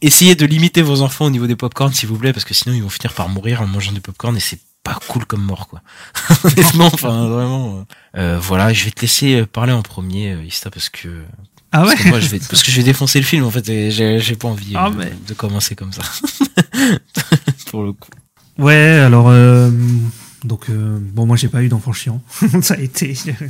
essayez 0.01 0.35
de 0.35 0.45
limiter 0.45 0.81
vos 0.81 1.01
enfants 1.01 1.25
au 1.25 1.29
niveau 1.29 1.47
des 1.47 1.55
popcorn, 1.55 1.93
s'il 1.93 2.09
vous 2.09 2.17
plaît, 2.17 2.33
parce 2.33 2.43
que 2.45 2.53
sinon, 2.53 2.75
ils 2.75 2.83
vont 2.83 2.89
finir 2.89 3.13
par 3.13 3.29
mourir 3.29 3.61
en 3.61 3.67
mangeant 3.67 3.91
du 3.93 4.01
popcorn 4.01 4.35
et 4.35 4.39
c'est 4.39 4.59
pas 4.83 4.99
cool 5.07 5.25
comme 5.25 5.41
mort, 5.43 5.67
quoi. 5.69 5.81
Honnêtement, 6.43 6.87
enfin, 6.93 7.27
vraiment. 7.29 7.85
euh, 8.17 8.19
euh, 8.19 8.39
voilà, 8.39 8.73
je 8.73 8.83
vais 8.83 8.91
te 8.91 8.99
laisser 9.01 9.45
parler 9.45 9.71
en 9.71 9.81
premier, 9.81 10.35
Ista, 10.45 10.69
parce 10.69 10.89
que. 10.89 11.23
Ah 11.75 11.81
parce 11.81 11.89
ouais 11.89 11.95
que 12.03 12.09
moi, 12.09 12.19
je 12.19 12.27
vais, 12.29 12.39
parce 12.49 12.61
que 12.63 12.71
je 12.71 12.77
vais 12.77 12.83
défoncer 12.83 13.19
le 13.19 13.25
film, 13.25 13.43
en 13.43 13.51
fait, 13.51 13.67
et 13.67 13.91
j'ai 13.91 14.35
pas 14.35 14.47
envie 14.47 14.73
Ah, 14.75 14.87
euh, 14.87 14.91
mais- 14.97 15.11
de 15.27 15.33
commencer 15.33 15.75
comme 15.75 15.91
ça. 15.91 16.03
Pour 17.71 17.83
le 17.83 17.93
coup. 17.93 18.09
Ouais, 18.59 18.99
alors 19.03 19.29
euh, 19.29 19.71
donc 20.43 20.69
euh, 20.69 20.99
bon, 21.01 21.25
moi 21.25 21.35
j'ai 21.37 21.47
pas 21.47 21.63
eu 21.63 21.69
d'enfant 21.69 21.91
chiant. 21.91 22.21
Ça 22.61 22.75
a 22.75 22.77
été, 22.77 23.15
c'était 23.15 23.49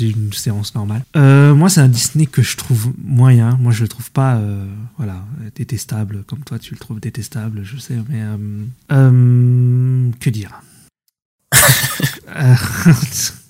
une 0.00 0.32
séance 0.34 0.74
normale. 0.74 1.02
Euh, 1.16 1.54
moi 1.54 1.70
c'est 1.70 1.80
un 1.80 1.88
Disney 1.88 2.26
que 2.26 2.42
je 2.42 2.58
trouve 2.58 2.92
moyen. 3.02 3.56
Moi 3.60 3.72
je 3.72 3.80
le 3.82 3.88
trouve 3.88 4.10
pas 4.10 4.34
euh, 4.34 4.66
voilà 4.98 5.24
détestable 5.54 6.22
comme 6.24 6.44
toi 6.44 6.58
tu 6.58 6.74
le 6.74 6.78
trouves 6.78 7.00
détestable, 7.00 7.62
je 7.64 7.78
sais, 7.78 7.96
mais 8.10 8.20
euh, 8.20 8.36
euh, 8.92 10.10
que 10.20 10.28
dire? 10.28 10.60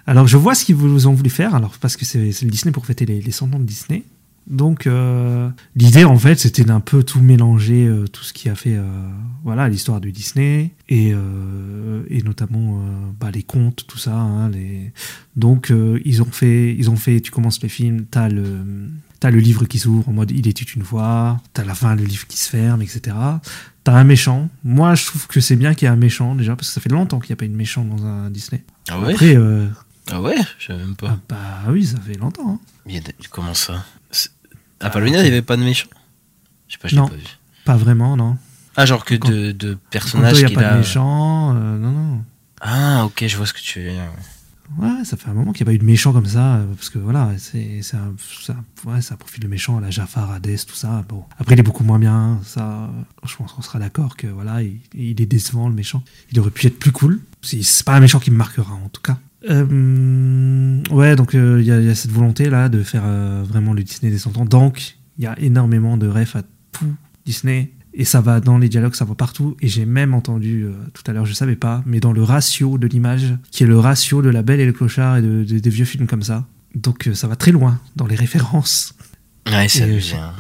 Alors 0.06 0.26
je 0.26 0.36
vois 0.36 0.54
ce 0.54 0.64
qu'ils 0.64 0.74
vous 0.76 1.06
ont 1.06 1.14
voulu 1.14 1.30
faire. 1.30 1.54
Alors 1.54 1.78
parce 1.80 1.96
que 1.96 2.04
c'est 2.04 2.18
le 2.42 2.50
Disney 2.50 2.72
pour 2.72 2.86
fêter 2.86 3.06
les, 3.06 3.20
les 3.20 3.30
100 3.32 3.52
ans 3.54 3.58
de 3.58 3.64
Disney. 3.64 4.04
Donc 4.48 4.88
euh, 4.88 5.48
l'idée 5.76 6.02
en 6.04 6.18
fait 6.18 6.36
c'était 6.38 6.64
d'un 6.64 6.80
peu 6.80 7.04
tout 7.04 7.20
mélanger, 7.20 7.86
euh, 7.86 8.08
tout 8.08 8.24
ce 8.24 8.32
qui 8.32 8.48
a 8.48 8.56
fait 8.56 8.74
euh, 8.74 8.82
voilà 9.44 9.68
l'histoire 9.68 10.00
de 10.00 10.10
Disney 10.10 10.72
et, 10.88 11.14
et 12.10 12.22
notamment 12.22 12.82
bah, 13.20 13.30
les 13.30 13.42
contes, 13.44 13.84
tout 13.86 13.98
ça. 13.98 14.14
hein, 14.14 14.50
les... 14.50 14.92
Donc 15.36 15.72
ils 16.04 16.22
ont 16.22 16.30
fait, 16.30 16.74
ils 16.74 16.90
ont 16.90 16.96
fait. 16.96 17.20
Tu 17.20 17.30
commences 17.30 17.62
le 17.62 17.68
film, 17.68 18.04
t'as 18.10 18.28
le 18.28 18.88
T'as 19.20 19.30
le 19.30 19.38
livre 19.38 19.66
qui 19.66 19.78
s'ouvre 19.78 20.08
en 20.08 20.12
mode 20.12 20.32
il 20.32 20.48
était 20.48 20.64
une 20.64 20.82
fois, 20.82 21.40
t'as 21.52 21.62
la 21.62 21.76
fin 21.76 21.94
le 21.94 22.02
livre 22.02 22.26
qui 22.26 22.36
se 22.36 22.50
ferme, 22.50 22.82
etc. 22.82 23.16
T'as 23.84 23.92
un 23.92 24.02
méchant. 24.02 24.48
Moi, 24.64 24.96
je 24.96 25.06
trouve 25.06 25.28
que 25.28 25.38
c'est 25.38 25.54
bien 25.54 25.74
qu'il 25.74 25.86
y 25.86 25.88
ait 25.88 25.94
un 25.94 25.96
méchant 25.96 26.34
déjà 26.34 26.56
parce 26.56 26.66
que 26.66 26.74
ça 26.74 26.80
fait 26.80 26.88
longtemps 26.88 27.20
qu'il 27.20 27.30
n'y 27.30 27.34
a 27.34 27.36
pas 27.36 27.44
eu 27.44 27.48
de 27.48 27.54
méchant 27.54 27.84
dans 27.84 28.04
un 28.04 28.30
Disney. 28.30 28.64
Ah 28.90 28.98
ouais? 28.98 29.12
Après, 29.12 29.36
Ah 30.10 30.20
ouais 30.20 30.36
Je 30.58 30.66
savais 30.66 30.80
même 30.80 30.96
pas. 30.96 31.10
ah 31.16 31.18
bah 31.28 31.70
oui, 31.70 31.86
ça 31.86 31.98
fait 32.00 32.14
longtemps. 32.18 32.60
hein. 32.86 32.92
A 32.94 33.00
de- 33.00 33.12
Comment 33.30 33.54
ça? 33.54 33.84
À 34.80 34.90
Palomina, 34.90 35.20
il 35.20 35.24
y 35.26 35.28
avait 35.28 35.42
pas 35.42 35.56
de 35.56 35.62
méchant 35.62 35.86
Je 36.68 36.72
sais 36.74 36.78
pas, 36.78 36.88
je 36.88 36.96
l'ai 36.96 37.02
pas 37.02 37.14
vu. 37.14 37.22
Pas 37.64 37.76
vraiment, 37.76 38.16
non. 38.16 38.36
Ah, 38.76 38.84
genre 38.86 39.04
que 39.04 39.14
Quand- 39.14 39.28
de, 39.30 39.52
de 39.52 39.78
personnages 39.90 40.34
il 40.36 40.38
n'y 40.40 40.44
a 40.44 40.48
qu'il 40.48 40.56
pas 40.58 40.68
a. 40.68 40.72
de 40.72 40.78
méchant, 40.78 41.54
euh, 41.54 41.78
non, 41.78 41.90
non. 41.92 42.24
Ah, 42.60 43.04
ok, 43.04 43.24
je 43.26 43.36
vois 43.36 43.46
ce 43.46 43.52
que 43.52 43.60
tu 43.60 43.80
veux 43.80 43.90
dire. 43.90 44.10
Ouais, 44.78 45.04
ça 45.04 45.16
fait 45.18 45.28
un 45.28 45.34
moment 45.34 45.52
qu'il 45.52 45.64
n'y 45.66 45.68
a 45.68 45.70
pas 45.70 45.74
eu 45.74 45.78
de 45.78 45.84
méchant 45.84 46.12
comme 46.12 46.26
ça, 46.26 46.54
euh, 46.56 46.74
parce 46.74 46.88
que 46.88 46.98
voilà, 46.98 47.30
c'est 47.38 47.80
un, 47.94 48.14
ouais, 48.90 48.98
un 49.10 49.16
profil 49.16 49.40
de 49.42 49.48
méchant 49.48 49.78
la 49.80 49.90
Jafar, 49.90 50.30
Hades, 50.32 50.64
tout 50.66 50.74
ça. 50.74 51.04
Bon, 51.08 51.24
après, 51.38 51.54
il 51.54 51.60
est 51.60 51.64
beaucoup 51.64 51.84
moins 51.84 51.98
bien, 51.98 52.40
ça, 52.44 52.90
je 53.24 53.36
pense 53.36 53.52
qu'on 53.52 53.60
sera 53.62 53.78
d'accord 53.78 54.16
que 54.16 54.26
voilà, 54.26 54.62
il, 54.62 54.80
il 54.94 55.20
est 55.20 55.26
décevant 55.26 55.68
le 55.68 55.74
méchant. 55.74 56.02
Il 56.32 56.40
aurait 56.40 56.50
pu 56.50 56.66
être 56.66 56.78
plus 56.78 56.92
cool. 56.92 57.20
C'est 57.42 57.62
c'est 57.62 57.84
pas 57.84 57.94
un 57.94 58.00
méchant 58.00 58.18
qui 58.18 58.30
me 58.30 58.36
marquera 58.36 58.72
en 58.72 58.88
tout 58.88 59.02
cas. 59.02 59.18
Euh, 59.50 60.80
ouais, 60.90 61.16
donc 61.16 61.34
euh, 61.34 61.60
il 61.60 61.66
y, 61.66 61.72
a- 61.72 61.80
il 61.80 61.86
y 61.86 61.90
a 61.90 61.94
cette 61.94 62.10
volonté 62.12 62.48
là 62.50 62.68
de 62.68 62.82
faire 62.82 63.02
euh, 63.04 63.42
vraiment 63.46 63.72
le 63.72 63.82
Disney 63.82 64.10
des 64.12 64.18
100 64.18 64.36
ans. 64.38 64.44
Donc, 64.44 64.96
il 65.18 65.24
y 65.24 65.26
a 65.26 65.38
énormément 65.40 65.96
de 65.96 66.06
refs 66.06 66.36
à 66.36 66.42
tout 66.72 66.94
Disney. 67.26 67.72
Et 67.94 68.06
ça 68.06 68.22
va 68.22 68.40
dans 68.40 68.56
les 68.56 68.70
dialogues, 68.70 68.94
ça 68.94 69.04
va 69.04 69.14
partout. 69.14 69.54
Et 69.60 69.68
j'ai 69.68 69.84
même 69.84 70.14
entendu, 70.14 70.64
euh, 70.64 70.72
tout 70.94 71.02
à 71.06 71.12
l'heure, 71.12 71.26
je 71.26 71.34
savais 71.34 71.56
pas, 71.56 71.82
mais 71.84 72.00
dans 72.00 72.12
le 72.14 72.22
ratio 72.22 72.78
de 72.78 72.86
l'image, 72.86 73.34
qui 73.50 73.64
est 73.64 73.66
le 73.66 73.78
ratio 73.78 74.22
de 74.22 74.30
La 74.30 74.42
Belle 74.42 74.60
et 74.60 74.64
le 74.66 74.72
Clochard 74.72 75.18
et 75.18 75.22
de, 75.22 75.44
de- 75.44 75.58
des 75.58 75.70
vieux 75.70 75.84
films 75.84 76.06
comme 76.06 76.22
ça. 76.22 76.46
Donc 76.74 77.06
euh, 77.08 77.14
ça 77.14 77.28
va 77.28 77.36
très 77.36 77.52
loin 77.52 77.78
dans 77.96 78.06
les 78.06 78.16
références. 78.16 78.94
Ouais, 79.46 79.68
c'est 79.68 79.82
euh, 79.82 80.00
hein. 80.18 80.32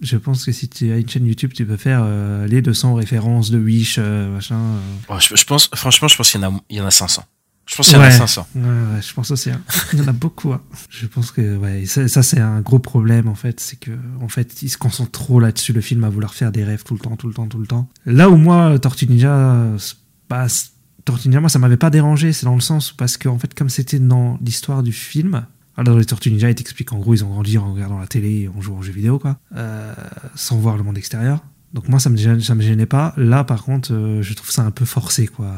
Je 0.00 0.16
pense 0.16 0.44
que 0.46 0.52
si 0.52 0.68
tu 0.68 0.90
as 0.92 0.96
une 0.96 1.08
chaîne 1.08 1.26
YouTube, 1.26 1.52
tu 1.52 1.66
peux 1.66 1.76
faire 1.76 2.00
euh, 2.04 2.46
les 2.46 2.62
200 2.62 2.94
références 2.94 3.50
de 3.50 3.58
Wish, 3.58 3.96
euh, 3.98 4.32
machin. 4.32 4.54
euh. 4.56 4.78
Bon, 5.08 5.18
je, 5.18 5.34
je 5.36 5.44
pense, 5.44 5.68
franchement, 5.74 6.08
je 6.08 6.16
pense 6.16 6.30
qu'il 6.30 6.40
y 6.70 6.74
y 6.76 6.80
en 6.80 6.86
a 6.86 6.90
500. 6.90 7.24
Je 7.68 7.76
pense 7.76 7.86
qu'il 7.88 7.96
y 7.96 8.00
en 8.00 8.02
a 8.02 8.06
Ouais. 8.08 8.10
500. 8.12 8.48
Ouais, 8.54 8.62
ouais, 8.62 9.02
je 9.06 9.12
pense 9.14 9.30
aussi. 9.30 9.50
hein. 9.50 9.60
Il 9.92 9.98
y 9.98 10.02
en 10.02 10.08
a 10.08 10.12
beaucoup. 10.12 10.52
hein. 10.52 10.62
Je 10.90 11.06
pense 11.06 11.30
que 11.30 11.56
ouais, 11.58 11.84
ça, 11.86 12.08
ça, 12.08 12.22
c'est 12.22 12.40
un 12.40 12.60
gros 12.62 12.78
problème 12.78 13.28
en 13.28 13.34
fait, 13.34 13.60
c'est 13.60 13.76
que 13.78 13.90
en 14.22 14.28
fait 14.28 14.62
il 14.62 14.68
se 14.70 14.78
concentre 14.78 15.10
trop 15.10 15.38
là-dessus 15.38 15.72
le 15.74 15.80
film 15.82 16.02
à 16.04 16.08
vouloir 16.08 16.32
faire 16.34 16.50
des 16.50 16.64
rêves 16.64 16.82
tout 16.82 16.94
le 16.94 17.00
temps, 17.00 17.14
tout 17.16 17.28
le 17.28 17.34
temps, 17.34 17.46
tout 17.46 17.58
le 17.58 17.66
temps. 17.66 17.88
Là 18.06 18.30
où 18.30 18.36
moi 18.36 18.78
Tortue 18.78 19.06
Ninja, 19.06 19.66
c'est- 19.78 20.70
Tortue 21.04 21.28
Ninja, 21.28 21.40
moi 21.40 21.48
ça 21.48 21.58
m'avait 21.58 21.76
pas 21.76 21.90
dérangé, 21.90 22.32
c'est 22.32 22.44
dans 22.46 22.54
le 22.54 22.60
sens 22.60 22.92
parce 22.92 23.16
que 23.16 23.28
en 23.28 23.38
fait 23.38 23.54
comme 23.54 23.68
c'était 23.70 23.98
dans 23.98 24.38
l'histoire 24.42 24.82
du 24.82 24.92
film. 24.92 25.46
Alors 25.76 25.94
dans 25.94 25.98
les 25.98 26.04
Tortues 26.06 26.30
Ninja, 26.30 26.50
ils 26.50 26.54
t'expliquent 26.54 26.92
en 26.92 26.98
gros 26.98 27.14
ils 27.14 27.24
ont 27.24 27.28
grandi 27.30 27.56
en 27.58 27.72
regardant 27.72 27.98
la 27.98 28.06
télé, 28.06 28.40
et 28.42 28.48
en 28.48 28.60
jouant 28.60 28.78
aux 28.78 28.82
jeux 28.82 28.92
vidéo 28.92 29.18
quoi, 29.18 29.38
euh, 29.56 29.94
sans 30.34 30.56
voir 30.58 30.76
le 30.76 30.82
monde 30.82 30.98
extérieur. 30.98 31.40
Donc 31.74 31.88
moi 31.88 32.00
ça 32.00 32.08
me 32.10 32.16
gênait, 32.16 32.42
ça 32.42 32.54
me 32.54 32.62
gênait 32.62 32.86
pas. 32.86 33.12
Là 33.16 33.44
par 33.44 33.62
contre 33.62 33.92
euh, 33.92 34.22
je 34.22 34.32
trouve 34.34 34.50
ça 34.50 34.62
un 34.62 34.70
peu 34.70 34.84
forcé 34.86 35.26
quoi. 35.28 35.52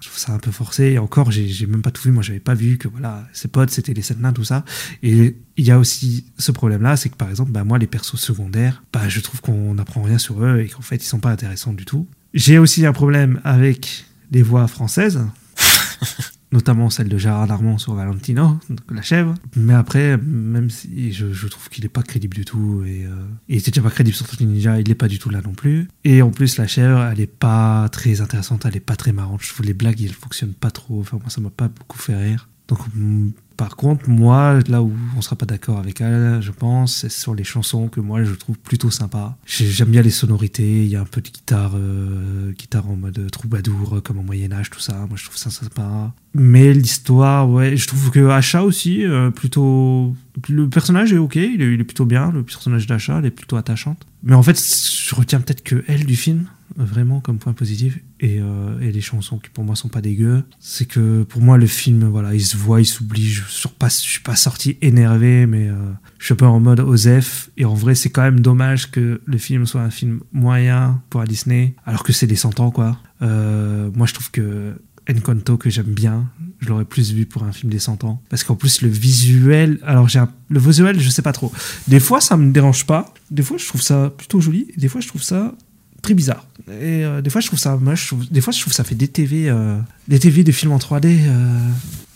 Je 0.00 0.08
trouve 0.08 0.18
ça 0.18 0.32
un 0.32 0.38
peu 0.38 0.50
forcé. 0.50 0.84
Et 0.84 0.98
encore 0.98 1.30
j'ai 1.30 1.66
même 1.66 1.82
pas 1.82 1.90
tout 1.90 2.02
vu. 2.02 2.12
Moi 2.12 2.22
j'avais 2.22 2.40
pas 2.40 2.54
vu 2.54 2.78
que 2.78 2.88
voilà 2.88 3.26
ses 3.32 3.48
potes 3.48 3.70
c'était 3.70 3.94
les 3.94 4.02
sept 4.02 4.20
nains 4.20 4.32
tout 4.32 4.44
ça. 4.44 4.64
Et 5.02 5.36
il 5.56 5.64
y 5.64 5.70
a 5.70 5.78
aussi 5.78 6.26
ce 6.38 6.52
problème 6.52 6.82
là, 6.82 6.96
c'est 6.96 7.08
que 7.08 7.16
par 7.16 7.30
exemple 7.30 7.52
bah 7.52 7.64
moi 7.64 7.78
les 7.78 7.86
persos 7.86 8.16
secondaires, 8.16 8.82
bah 8.92 9.08
je 9.08 9.20
trouve 9.20 9.40
qu'on 9.40 9.74
n'apprend 9.74 10.02
rien 10.02 10.18
sur 10.18 10.42
eux 10.44 10.60
et 10.60 10.68
qu'en 10.68 10.82
fait 10.82 10.96
ils 10.96 11.08
sont 11.08 11.20
pas 11.20 11.30
intéressants 11.30 11.72
du 11.72 11.84
tout. 11.84 12.06
J'ai 12.34 12.58
aussi 12.58 12.84
un 12.84 12.92
problème 12.92 13.40
avec 13.44 14.04
les 14.30 14.42
voix 14.42 14.66
françaises. 14.66 15.24
notamment 16.52 16.90
celle 16.90 17.08
de 17.08 17.18
Gérard 17.18 17.46
Darmon 17.46 17.78
sur 17.78 17.94
Valentino, 17.94 18.58
la 18.90 19.02
chèvre. 19.02 19.34
Mais 19.56 19.74
après, 19.74 20.16
même 20.16 20.70
si 20.70 21.12
je, 21.12 21.46
trouve 21.48 21.68
qu'il 21.68 21.84
est 21.84 21.90
pas 21.90 22.02
crédible 22.02 22.36
du 22.36 22.44
tout, 22.44 22.82
et, 22.86 23.04
euh, 23.04 23.26
il 23.48 23.62
déjà 23.62 23.82
pas 23.82 23.90
crédible 23.90 24.16
sur 24.16 24.26
Tortue 24.26 24.44
Ninja, 24.44 24.80
il 24.80 24.90
est 24.90 24.94
pas 24.94 25.08
du 25.08 25.18
tout 25.18 25.30
là 25.30 25.40
non 25.42 25.52
plus. 25.52 25.88
Et 26.04 26.22
en 26.22 26.30
plus, 26.30 26.56
la 26.56 26.66
chèvre, 26.66 27.02
elle 27.12 27.20
est 27.20 27.26
pas 27.26 27.88
très 27.90 28.20
intéressante, 28.20 28.64
elle 28.64 28.76
est 28.76 28.80
pas 28.80 28.96
très 28.96 29.12
marrante. 29.12 29.40
Je 29.42 29.52
trouve 29.52 29.66
les 29.66 29.74
blagues, 29.74 30.00
elles 30.02 30.12
fonctionnent 30.12 30.54
pas 30.54 30.70
trop. 30.70 31.00
Enfin, 31.00 31.18
moi, 31.20 31.30
ça 31.30 31.40
m'a 31.40 31.50
pas 31.50 31.68
beaucoup 31.68 31.98
fait 31.98 32.16
rire. 32.16 32.48
Donc, 32.68 32.80
mm, 32.94 33.30
par 33.56 33.76
contre, 33.76 34.08
moi, 34.10 34.58
là 34.68 34.82
où 34.82 34.92
on 35.16 35.22
sera 35.22 35.36
pas 35.36 35.46
d'accord 35.46 35.78
avec 35.78 36.00
elle, 36.00 36.42
je 36.42 36.50
pense, 36.50 36.96
c'est 36.96 37.08
sur 37.10 37.34
les 37.34 37.44
chansons 37.44 37.88
que 37.88 38.00
moi 38.00 38.22
je 38.22 38.34
trouve 38.34 38.58
plutôt 38.58 38.90
sympa. 38.90 39.36
J'ai- 39.46 39.66
J'aime 39.70 39.88
bien 39.90 40.02
les 40.02 40.10
sonorités, 40.10 40.84
il 40.84 40.88
y 40.90 40.96
a 40.96 41.00
un 41.00 41.06
peu 41.06 41.20
de 41.22 41.28
guitare, 41.30 41.72
euh, 41.74 42.52
guitare 42.52 42.88
en 42.90 42.96
mode 42.96 43.30
troubadour, 43.30 44.02
comme 44.04 44.18
au 44.18 44.22
Moyen-Âge, 44.22 44.68
tout 44.70 44.80
ça. 44.80 45.06
Moi 45.08 45.16
je 45.16 45.24
trouve 45.24 45.38
ça 45.38 45.50
sympa. 45.50 46.12
Mais 46.38 46.74
l'histoire, 46.74 47.48
ouais, 47.48 47.76
je 47.78 47.86
trouve 47.86 48.10
que 48.10 48.28
Achat 48.28 48.62
aussi, 48.62 49.04
euh, 49.04 49.30
plutôt. 49.30 50.14
Le 50.50 50.68
personnage 50.68 51.12
est 51.12 51.16
ok, 51.16 51.36
il 51.36 51.62
est, 51.62 51.84
plutôt 51.84 52.04
bien, 52.04 52.30
le 52.30 52.42
personnage 52.42 52.86
d'Achat, 52.86 53.20
elle 53.20 53.26
est 53.26 53.30
plutôt 53.30 53.56
attachante. 53.56 54.06
Mais 54.22 54.34
en 54.34 54.42
fait, 54.42 54.58
je 54.58 55.14
retiens 55.14 55.40
peut-être 55.40 55.64
que 55.64 55.82
elle 55.88 56.04
du 56.04 56.14
film, 56.14 56.46
vraiment 56.76 57.20
comme 57.20 57.38
point 57.38 57.54
positif 57.54 57.98
et, 58.20 58.38
euh, 58.40 58.78
et 58.80 58.92
les 58.92 59.00
chansons 59.00 59.38
qui 59.38 59.48
pour 59.48 59.64
moi 59.64 59.76
sont 59.76 59.88
pas 59.88 60.02
dégueu 60.02 60.42
c'est 60.58 60.84
que 60.84 61.22
pour 61.22 61.40
moi 61.40 61.56
le 61.56 61.66
film 61.66 62.04
voilà 62.04 62.34
il 62.34 62.44
se 62.44 62.56
voit 62.56 62.80
il 62.80 62.84
s'oublie 62.84 63.24
je 63.24 63.42
je 63.42 63.88
suis 63.88 64.20
pas 64.20 64.36
sorti 64.36 64.76
énervé 64.82 65.46
mais 65.46 65.68
euh, 65.68 65.74
je 66.18 66.24
suis 66.26 66.32
un 66.34 66.36
peu 66.36 66.44
en 66.44 66.60
mode 66.60 66.80
Osef 66.80 67.50
et 67.56 67.64
en 67.64 67.74
vrai 67.74 67.94
c'est 67.94 68.10
quand 68.10 68.22
même 68.22 68.40
dommage 68.40 68.90
que 68.90 69.22
le 69.24 69.38
film 69.38 69.64
soit 69.64 69.80
un 69.80 69.90
film 69.90 70.20
moyen 70.32 71.00
pour 71.08 71.22
Disney 71.24 71.74
alors 71.86 72.02
que 72.02 72.12
c'est 72.12 72.26
les 72.26 72.36
100 72.36 72.60
ans 72.60 72.70
quoi 72.70 72.98
moi 73.20 74.06
je 74.06 74.12
trouve 74.12 74.30
que 74.30 74.74
Encanto 75.10 75.56
que 75.56 75.70
j'aime 75.70 75.86
bien 75.86 76.28
je 76.60 76.68
l'aurais 76.68 76.84
plus 76.86 77.12
vu 77.12 77.26
pour 77.26 77.42
un 77.44 77.52
film 77.52 77.70
des 77.70 77.78
100 77.78 78.04
ans 78.04 78.22
parce 78.30 78.42
qu'en 78.44 78.54
plus 78.56 78.82
le 78.82 78.88
visuel 78.88 79.78
alors 79.84 80.08
j'ai 80.08 80.18
un- 80.18 80.30
le 80.48 80.58
visuel 80.58 80.98
je 81.00 81.08
sais 81.10 81.22
pas 81.22 81.32
trop 81.32 81.52
des 81.86 82.00
fois 82.00 82.20
ça 82.20 82.36
me 82.36 82.50
dérange 82.52 82.86
pas 82.86 83.12
des 83.30 83.42
fois 83.42 83.56
je 83.58 83.66
trouve 83.66 83.82
ça 83.82 84.10
plutôt 84.16 84.40
joli 84.40 84.68
des 84.76 84.88
fois 84.88 85.00
je 85.00 85.08
trouve 85.08 85.22
ça 85.22 85.54
très 86.02 86.14
bizarre. 86.14 86.46
Et 86.68 87.04
euh, 87.04 87.20
des 87.20 87.30
fois, 87.30 87.40
je 87.40 87.48
trouve 87.48 87.58
ça 87.58 87.76
moche. 87.76 88.14
des 88.30 88.40
fois, 88.40 88.52
je 88.52 88.60
trouve 88.60 88.72
ça 88.72 88.84
fait 88.84 88.94
des 88.94 89.08
TV, 89.08 89.48
euh, 89.48 89.76
des 90.06 90.20
TV 90.20 90.44
de 90.44 90.52
films 90.52 90.70
en 90.70 90.78
3D. 90.78 91.06
euh, 91.26 91.68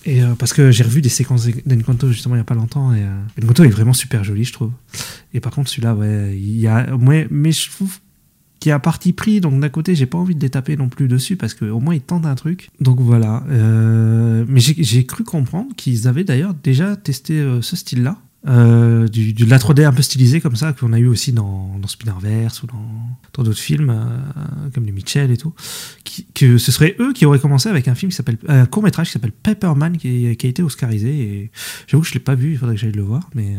et 0.06 0.20
parce 0.38 0.52
que 0.52 0.70
j'ai 0.70 0.84
revu 0.84 1.02
des 1.02 1.08
séquences 1.08 1.48
d'Encanto 1.66 2.08
justement 2.12 2.36
il 2.36 2.38
y 2.38 2.40
a 2.40 2.44
pas 2.44 2.54
longtemps 2.54 2.94
et 2.94 3.02
euh, 3.02 3.42
Encanto 3.42 3.64
est 3.64 3.68
vraiment 3.68 3.92
super 3.92 4.22
joli, 4.22 4.44
je 4.44 4.52
trouve. 4.52 4.70
Et 5.34 5.40
par 5.40 5.50
contre, 5.52 5.70
celui-là, 5.70 5.94
ouais, 5.96 6.36
il 6.38 6.56
y 6.60 6.68
a, 6.68 6.94
ouais, 6.94 7.26
mais 7.32 7.50
je 7.50 7.68
trouve 7.68 7.98
y 8.68 8.72
a 8.72 8.76
un 8.76 8.80
parti 8.80 9.12
pris. 9.14 9.40
Donc 9.40 9.58
d'un 9.58 9.68
côté, 9.70 9.94
j'ai 9.94 10.06
pas 10.06 10.18
envie 10.18 10.34
de 10.34 10.40
les 10.40 10.50
taper 10.50 10.76
non 10.76 10.88
plus 10.88 11.08
dessus 11.08 11.36
parce 11.36 11.54
qu'au 11.54 11.80
moins 11.80 11.94
ils 11.94 12.00
tentent 12.02 12.26
un 12.26 12.34
truc. 12.34 12.68
Donc 12.80 13.00
voilà. 13.00 13.42
Euh, 13.50 14.44
mais 14.48 14.60
j'ai 14.60 15.06
cru 15.06 15.24
comprendre 15.24 15.74
qu'ils 15.76 16.06
avaient 16.06 16.24
d'ailleurs 16.24 16.54
déjà 16.54 16.96
testé 16.96 17.38
euh, 17.38 17.62
ce 17.62 17.74
style-là. 17.76 18.18
Euh, 18.48 19.06
du, 19.06 19.34
de 19.34 19.44
la 19.44 19.58
3D 19.58 19.84
un 19.84 19.92
peu 19.92 20.00
stylisée 20.00 20.40
comme 20.40 20.56
ça 20.56 20.72
qu'on 20.72 20.94
a 20.94 20.98
eu 20.98 21.06
aussi 21.08 21.30
dans, 21.32 21.78
dans 21.78 21.88
Spinnerverse 21.88 22.62
ou 22.62 22.66
dans 22.68 23.42
d'autres 23.44 23.52
films 23.58 23.94
comme 24.72 24.86
les 24.86 24.92
Mitchell 24.92 25.30
et 25.30 25.36
tout 25.36 25.52
qui- 26.04 26.24
que 26.34 26.56
ce 26.56 26.72
serait 26.72 26.96
eux 27.00 27.12
qui 27.12 27.26
auraient 27.26 27.38
commencé 27.38 27.68
avec 27.68 27.86
un 27.86 27.94
film 27.94 28.08
qui 28.08 28.16
s'appelle 28.16 28.38
un 28.48 28.64
court 28.64 28.82
métrage 28.82 29.08
qui 29.08 29.12
s'appelle 29.12 29.32
Pepperman 29.32 29.98
qui, 29.98 30.34
qui 30.38 30.46
a 30.46 30.48
été 30.48 30.62
oscarisé 30.62 31.50
j'avoue 31.86 32.02
que 32.02 32.08
je 32.08 32.14
l'ai 32.14 32.20
pas 32.20 32.34
vu 32.34 32.52
il 32.52 32.56
faudrait 32.56 32.76
que 32.76 32.80
j'aille 32.80 32.92
le 32.92 33.02
voir 33.02 33.28
mais 33.34 33.56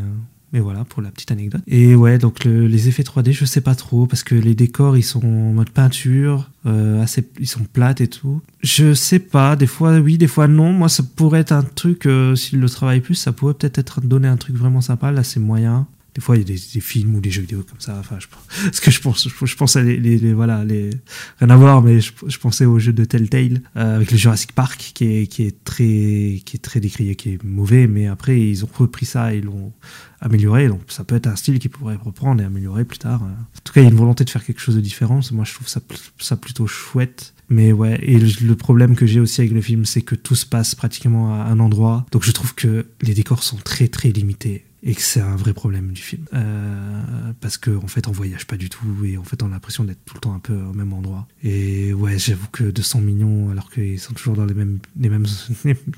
mais 0.54 0.60
voilà 0.60 0.84
pour 0.86 1.02
la 1.02 1.12
petite 1.12 1.32
anecdote. 1.32 1.62
Et 1.68 1.95
ouais 1.95 2.18
donc 2.18 2.43
le- 2.45 2.68
les 2.68 2.88
effets 2.88 3.04
3D 3.04 3.32
je 3.32 3.45
sais 3.45 3.62
pas 3.62 3.76
trop 3.76 4.06
parce 4.08 4.24
que 4.24 4.36
les 4.36 4.56
décors 4.56 4.97
ils 4.97 5.04
sont 5.04 5.24
en 5.26 5.54
mode 5.54 5.70
peinture 5.70 6.49
euh, 6.66 7.02
assez 7.02 7.28
ils 7.39 7.47
sont 7.47 7.62
plates 7.72 8.02
et 8.02 8.08
tout. 8.08 8.41
Je 8.62 8.93
sais 8.93 9.20
pas 9.20 9.56
des 9.56 9.68
fois 9.68 9.99
oui 9.99 10.18
des 10.18 10.28
fois 10.28 10.47
non. 10.47 10.74
Moi 10.74 10.89
ça 10.89 11.04
pourrait 11.16 11.39
être 11.41 11.52
un 11.54 11.64
truc 11.64 12.06
euh, 12.06 12.36
s'ils 12.36 12.60
le 12.60 12.70
travaillent 12.70 13.02
plus 13.02 13.16
ça 13.16 13.32
pourrait 13.32 13.54
peut-être 13.54 13.80
être 13.80 14.02
donner 14.02 14.28
un 14.28 14.38
truc 14.38 14.56
vraiment 14.56 14.82
sympa. 14.82 15.12
Là 15.12 15.24
c'est 15.24 15.39
moyen 15.39 15.88
des 16.14 16.20
fois, 16.20 16.36
il 16.36 16.39
y 16.39 16.43
a 16.43 16.45
des, 16.45 16.82
films 16.82 17.16
ou 17.16 17.22
des 17.22 17.32
jeux 17.32 17.41
vidéo 17.41 17.64
comme 17.68 17.80
ça. 17.80 17.95
Enfin, 17.97 18.18
je, 18.20 18.28
parce 18.66 18.80
que 18.82 18.91
je 18.91 18.99
pense, 18.99 19.30
je, 19.30 19.55
pense 19.55 19.76
à 19.78 19.82
les, 19.82 20.34
voilà, 20.34 20.59
rien 20.59 21.49
à 21.49 21.55
voir, 21.55 21.82
mais 21.82 22.01
je, 22.01 22.38
pensais 22.38 22.66
au 22.66 22.80
jeu 22.80 22.91
de 22.91 23.05
Telltale 23.05 23.62
euh, 23.78 23.95
avec 23.95 24.12
le 24.12 24.18
Jurassic 24.18 24.51
Park, 24.51 24.91
qui 24.93 25.05
est, 25.05 25.64
très, 25.64 26.41
qui 26.45 26.51
est 26.57 26.62
très 26.62 26.82
décrié, 26.82 27.16
qui 27.16 27.34
est 27.34 27.43
mauvais, 27.43 27.88
mais 27.88 28.07
après 28.07 28.39
ils 28.39 28.66
ont 28.66 28.70
repris 28.74 29.05
ça 29.05 29.34
et 29.34 29.39
l'ont 29.39 29.72
amélioré. 30.20 30.68
Donc 30.68 30.82
ça 30.89 31.05
peut 31.05 31.16
être 31.16 31.28
un 31.28 31.38
style 31.38 31.59
qu'ils 31.59 31.72
pourraient 31.72 31.95
reprendre 31.95 32.41
et 32.41 32.45
améliorer 32.45 32.84
plus 32.84 32.99
tard. 32.99 33.22
En 33.24 33.62
tout 33.64 33.72
cas, 33.72 33.80
il 33.80 33.86
y 33.86 33.88
a 33.88 33.89
une 33.89 33.95
volonté 33.95 34.26
de 34.26 34.30
faire 34.30 34.43
quelque 34.43 34.62
chose 34.62 34.76
de 34.76 34.82
différent. 34.82 35.22
Moi, 35.32 35.45
je 35.45 35.53
trouve 35.53 35.70
ça, 35.70 35.80
ça 36.20 36.36
plutôt 36.36 36.68
chouette. 36.68 37.34
Mais 37.47 37.74
ouais, 37.74 37.99
et 38.01 38.18
le 38.18 38.55
problème 38.55 38.95
que 38.95 39.05
j'ai 39.05 39.20
aussi 39.20 39.41
avec 39.41 39.53
le 39.53 39.62
film, 39.62 39.86
c'est 39.86 40.01
que 40.01 40.16
tout 40.16 40.36
se 40.36 40.45
passe 40.45 40.74
pratiquement 40.74 41.36
à 41.36 41.45
un 41.45 41.59
endroit. 41.59 42.05
Donc 42.12 42.24
je 42.24 42.32
trouve 42.32 42.55
que 42.55 42.86
les 43.01 43.14
décors 43.14 43.43
sont 43.43 43.57
très 43.57 43.89
très 43.89 44.09
limités 44.09 44.64
et 44.84 44.96
que 44.96 45.02
c'est 45.02 45.22
un 45.22 45.36
vrai 45.36 45.54
problème 45.54 45.92
du 45.92 46.02
film. 46.02 46.26
Euh, 46.34 47.34
parce 47.40 47.58
qu'en 47.58 47.84
en 47.84 47.88
fait, 47.88 48.08
on 48.08 48.12
voyage 48.12 48.46
pas 48.46 48.58
du 48.58 48.70
tout 48.70 49.06
et 49.06 49.18
en 49.18 49.24
fait, 49.24 49.44
on 49.44 49.48
a 49.48 49.50
l'impression 49.50 49.84
d'être 49.84 50.04
tout 50.06 50.16
le 50.16 50.22
temps 50.22 50.34
un 50.34 50.40
peu 50.40 50.54
au 50.54 50.74
même 50.74 50.94
endroit. 50.94 51.28
Et 51.44 51.94
ouais, 51.94 52.18
j'avoue 52.18 52.48
que 52.52 52.64
200 52.64 53.02
millions, 53.02 53.50
alors 53.52 53.70
qu'ils 53.70 54.00
sont 54.00 54.14
toujours 54.14 54.36
dans 54.36 54.46
les 54.46 54.54
mêmes, 54.54 54.80
les 55.00 55.10
mêmes, 55.10 55.26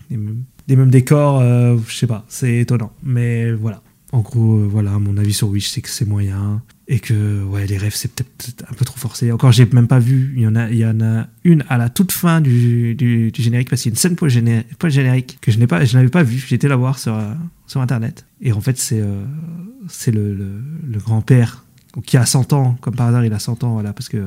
les 0.09 0.17
mêmes, 0.17 0.43
les 0.67 0.75
mêmes 0.75 0.91
décors, 0.91 1.39
euh, 1.39 1.77
je 1.87 1.95
sais 1.95 2.07
pas, 2.07 2.25
c'est 2.27 2.59
étonnant. 2.59 2.93
Mais 3.03 3.51
voilà. 3.53 3.81
En 4.11 4.21
gros, 4.21 4.59
euh, 4.59 4.67
voilà, 4.67 4.99
mon 4.99 5.17
avis 5.17 5.33
sur 5.33 5.49
Wish, 5.49 5.69
c'est 5.69 5.81
que 5.81 5.89
c'est 5.89 6.05
moyen 6.05 6.61
et 6.87 6.99
que 6.99 7.43
ouais, 7.43 7.65
les 7.65 7.77
rêves, 7.77 7.95
c'est 7.95 8.11
peut-être 8.13 8.65
un 8.69 8.73
peu 8.73 8.83
trop 8.83 8.97
forcé. 8.97 9.31
Encore, 9.31 9.51
j'ai 9.51 9.65
même 9.67 9.87
pas 9.87 9.99
vu. 9.99 10.33
Il 10.35 10.41
y 10.41 10.47
en 10.47 10.55
a, 10.55 10.69
il 10.69 10.77
y 10.77 10.85
en 10.85 10.99
a 11.01 11.27
une 11.43 11.63
à 11.69 11.77
la 11.77 11.89
toute 11.89 12.11
fin 12.11 12.41
du, 12.41 12.95
du, 12.95 13.31
générique 13.37 13.69
parce 13.69 13.81
qu'il 13.81 13.91
y 13.91 13.93
a 13.93 13.95
une 13.95 13.99
scène 13.99 14.15
post 14.15 14.35
générique 14.89 15.37
que 15.41 15.51
je 15.51 15.59
n'ai 15.59 15.67
pas, 15.67 15.85
je 15.85 15.95
n'avais 15.95 16.09
pas. 16.09 16.23
J'ai 16.25 16.55
été 16.55 16.67
la 16.67 16.75
voir 16.75 16.99
sur 16.99 17.13
euh, 17.13 17.33
sur 17.67 17.81
internet. 17.81 18.25
Et 18.41 18.51
en 18.51 18.61
fait, 18.61 18.77
c'est 18.77 18.99
euh, 18.99 19.23
c'est 19.87 20.11
le, 20.11 20.33
le, 20.33 20.61
le 20.85 20.99
grand-père 20.99 21.63
qui 22.05 22.17
a 22.17 22.25
100 22.25 22.53
ans, 22.53 22.75
comme 22.81 22.95
par 22.95 23.07
hasard, 23.07 23.23
il 23.23 23.33
a 23.33 23.39
100 23.39 23.63
ans, 23.63 23.73
voilà, 23.73 23.93
parce 23.93 24.09
que 24.09 24.17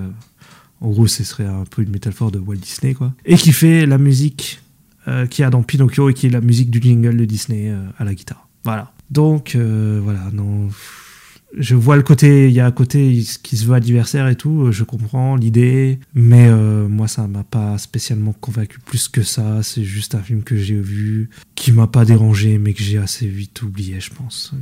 en 0.81 0.91
gros, 0.91 1.07
ce 1.07 1.25
serait 1.25 1.47
un 1.47 1.65
peu 1.65 1.83
une 1.83 1.91
métaphore 1.91 2.31
de 2.31 2.39
Walt 2.39 2.57
Disney, 2.57 2.95
quoi. 2.95 3.15
Et 3.25 3.37
qui 3.37 3.53
fait 3.53 3.87
la 3.87 3.99
musique 3.99 4.61
euh, 5.09 5.27
qu'il 5.27 5.43
y 5.43 5.47
a 5.47 5.51
dans 5.51 5.63
Pinocchio 5.63 6.11
et 6.11 6.15
qui 6.15 6.27
est 6.27 6.31
la 6.31 6.41
musique 6.41 6.71
du 6.71 6.81
jingle 6.81 7.17
de 7.17 7.25
Disney 7.25 7.71
euh, 7.71 7.87
à 7.99 8.05
la 8.05 8.15
guitare. 8.15 8.49
Voilà. 8.65 8.93
Donc 9.11 9.55
euh, 9.55 10.01
voilà, 10.03 10.31
non. 10.33 10.69
Je 11.55 11.75
vois 11.75 11.97
le 11.97 12.03
côté, 12.03 12.49
il 12.49 12.53
y 12.53 12.61
a 12.61 12.67
un 12.67 12.73
côté 12.73 13.23
qui 13.43 13.57
se 13.57 13.65
veut 13.65 13.75
adversaire 13.75 14.29
et 14.29 14.37
tout, 14.37 14.73
je 14.73 14.85
comprends 14.85 15.37
l'idée, 15.37 16.01
mais 16.13 16.49
euh, 16.49 16.89
moi 16.89 17.09
ça 17.09 17.27
m'a 17.27 17.45
pas 17.45 17.79
spécialement 17.79 18.33
convaincu 18.33 18.79
plus 18.81 19.09
que 19.09 19.23
ça. 19.23 19.63
C'est 19.63 19.85
juste 19.85 20.15
un 20.15 20.23
film 20.23 20.43
que 20.43 20.57
j'ai 20.57 20.81
vu, 20.81 21.31
qui 21.55 21.73
m'a 21.73 21.87
pas 21.87 22.05
dérangé, 22.05 22.59
mais 22.59 22.75
que 22.75 22.83
j'ai 22.83 22.99
assez 22.99 23.27
vite 23.27 23.63
oublié, 23.63 24.01
je 24.01 24.11
pense. 24.11 24.53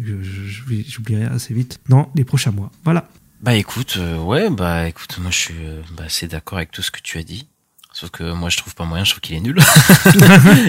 J'oublierai 0.87 1.24
assez 1.24 1.55
vite 1.55 1.80
dans 1.89 2.11
les 2.14 2.24
prochains 2.24 2.53
mois. 2.53 2.70
Voilà. 2.85 3.09
Bah 3.45 3.55
écoute, 3.55 3.97
euh, 3.99 4.16
ouais, 4.18 4.49
bah 4.49 4.89
écoute, 4.89 5.18
moi 5.18 5.30
je 5.30 5.37
suis 5.37 5.55
euh, 5.61 5.82
bah, 5.99 6.05
assez 6.05 6.26
d'accord 6.26 6.57
avec 6.57 6.70
tout 6.70 6.80
ce 6.80 6.91
que 6.91 7.01
tu 7.03 7.18
as 7.18 7.22
dit. 7.22 7.47
Sauf 7.93 8.09
que 8.09 8.32
moi 8.32 8.49
je 8.49 8.57
trouve 8.57 8.74
pas 8.74 8.87
moyen, 8.87 9.05
je 9.05 9.11
trouve 9.11 9.20
qu'il 9.20 9.37
est 9.37 9.41
nul. 9.41 9.57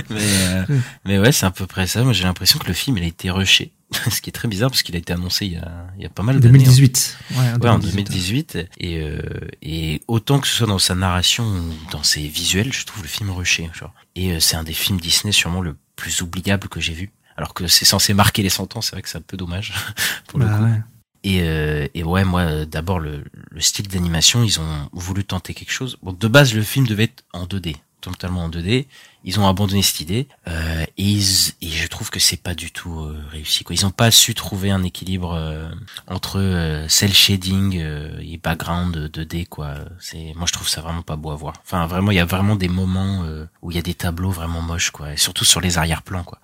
mais, 0.09 0.19
euh, 0.19 0.65
mais 1.05 1.17
ouais, 1.17 1.31
c'est 1.31 1.45
à 1.45 1.51
peu 1.51 1.67
près 1.67 1.87
ça. 1.87 2.03
Moi 2.03 2.11
j'ai 2.11 2.25
l'impression 2.25 2.59
que 2.59 2.67
le 2.67 2.73
film 2.73 2.97
il 2.97 3.03
a 3.05 3.07
été 3.07 3.31
rushé. 3.31 3.71
ce 4.11 4.21
qui 4.21 4.29
est 4.29 4.33
très 4.33 4.47
bizarre 4.47 4.69
parce 4.69 4.83
qu'il 4.83 4.95
a 4.95 4.99
été 4.99 5.13
annoncé 5.13 5.45
il 5.45 5.53
y 5.53 5.57
a, 5.57 5.87
il 5.97 6.03
y 6.03 6.05
a 6.05 6.09
pas 6.09 6.23
mal 6.23 6.39
d'années. 6.39 6.59
hein. 6.59 6.63
2018. 6.63 7.17
Ouais, 7.31 7.37
en 7.37 7.59
Ouais, 7.59 7.69
en 7.69 7.79
2018. 7.79 8.53
2018. 8.53 8.57
Et, 8.79 8.99
euh, 9.01 9.19
et 9.61 10.01
autant 10.07 10.39
que 10.39 10.47
ce 10.47 10.55
soit 10.55 10.67
dans 10.67 10.79
sa 10.79 10.95
narration 10.95 11.45
ou 11.45 11.73
dans 11.91 12.03
ses 12.03 12.27
visuels, 12.27 12.71
je 12.73 12.85
trouve 12.85 13.03
le 13.03 13.09
film 13.09 13.29
rushé. 13.31 13.69
Genre. 13.73 13.93
Et 14.15 14.31
euh, 14.33 14.39
c'est 14.39 14.55
un 14.55 14.63
des 14.63 14.73
films 14.73 14.99
Disney 14.99 15.31
sûrement 15.31 15.61
le 15.61 15.75
plus 15.95 16.21
oubliable 16.21 16.67
que 16.67 16.79
j'ai 16.79 16.93
vu. 16.93 17.11
Alors 17.37 17.53
que 17.53 17.67
c'est 17.67 17.85
censé 17.85 18.13
marquer 18.13 18.43
les 18.43 18.49
100 18.49 18.77
ans, 18.77 18.81
c'est 18.81 18.91
vrai 18.93 19.01
que 19.01 19.09
c'est 19.09 19.17
un 19.17 19.21
peu 19.21 19.35
dommage 19.37 19.73
pour 20.27 20.39
le 20.39 20.45
Bah 20.45 20.57
coup. 20.57 20.63
ouais. 20.63 20.81
Et, 21.27 21.39
euh, 21.41 21.87
et 21.95 22.03
ouais, 22.03 22.23
moi, 22.23 22.41
euh, 22.41 22.65
d'abord, 22.65 22.99
le, 22.99 23.23
le 23.49 23.59
style 23.59 23.87
d'animation, 23.87 24.43
ils 24.43 24.59
ont 24.59 24.89
voulu 24.93 25.23
tenter 25.25 25.53
quelque 25.55 25.71
chose. 25.71 25.97
Bon, 26.03 26.13
de 26.13 26.27
base, 26.27 26.53
le 26.53 26.61
film 26.61 26.85
devait 26.85 27.05
être 27.05 27.23
en 27.33 27.45
2D, 27.45 27.75
totalement 28.11 28.43
en 28.43 28.49
2D. 28.49 28.87
Ils 29.23 29.39
ont 29.39 29.47
abandonné 29.47 29.81
cette 29.81 30.01
idée 30.01 30.27
euh, 30.47 30.85
et, 30.97 31.19
je 31.19 31.87
trouve 31.87 32.09
que 32.09 32.19
c'est 32.19 32.37
pas 32.41 32.53
du 32.53 32.71
tout 32.71 32.99
euh, 32.99 33.17
réussi. 33.31 33.63
Quoi. 33.63 33.75
Ils 33.75 33.85
ont 33.85 33.91
pas 33.91 34.11
su 34.11 34.35
trouver 34.35 34.71
un 34.71 34.83
équilibre 34.83 35.33
euh, 35.33 35.67
entre 36.07 36.39
euh, 36.39 36.87
cel 36.87 37.13
shading 37.13 37.75
et 37.75 38.37
background 38.37 39.09
2D. 39.11 39.47
Quoi. 39.47 39.75
C'est, 39.99 40.33
moi, 40.35 40.45
je 40.47 40.53
trouve 40.53 40.69
ça 40.69 40.81
vraiment 40.81 41.01
pas 41.01 41.15
beau 41.15 41.31
à 41.31 41.35
voir. 41.35 41.55
Enfin, 41.63 41.85
vraiment, 41.87 42.11
il 42.11 42.15
y 42.15 42.19
a 42.19 42.25
vraiment 42.25 42.55
des 42.55 42.69
moments 42.69 43.25
où 43.61 43.71
il 43.71 43.75
y 43.75 43.79
a 43.79 43.83
des 43.83 43.93
tableaux 43.93 44.31
vraiment 44.31 44.61
moches, 44.61 44.91
quoi. 44.91 45.13
Et 45.13 45.17
surtout 45.17 45.45
sur 45.45 45.61
les 45.61 45.77
arrière-plans, 45.77 46.23
quoi. 46.23 46.39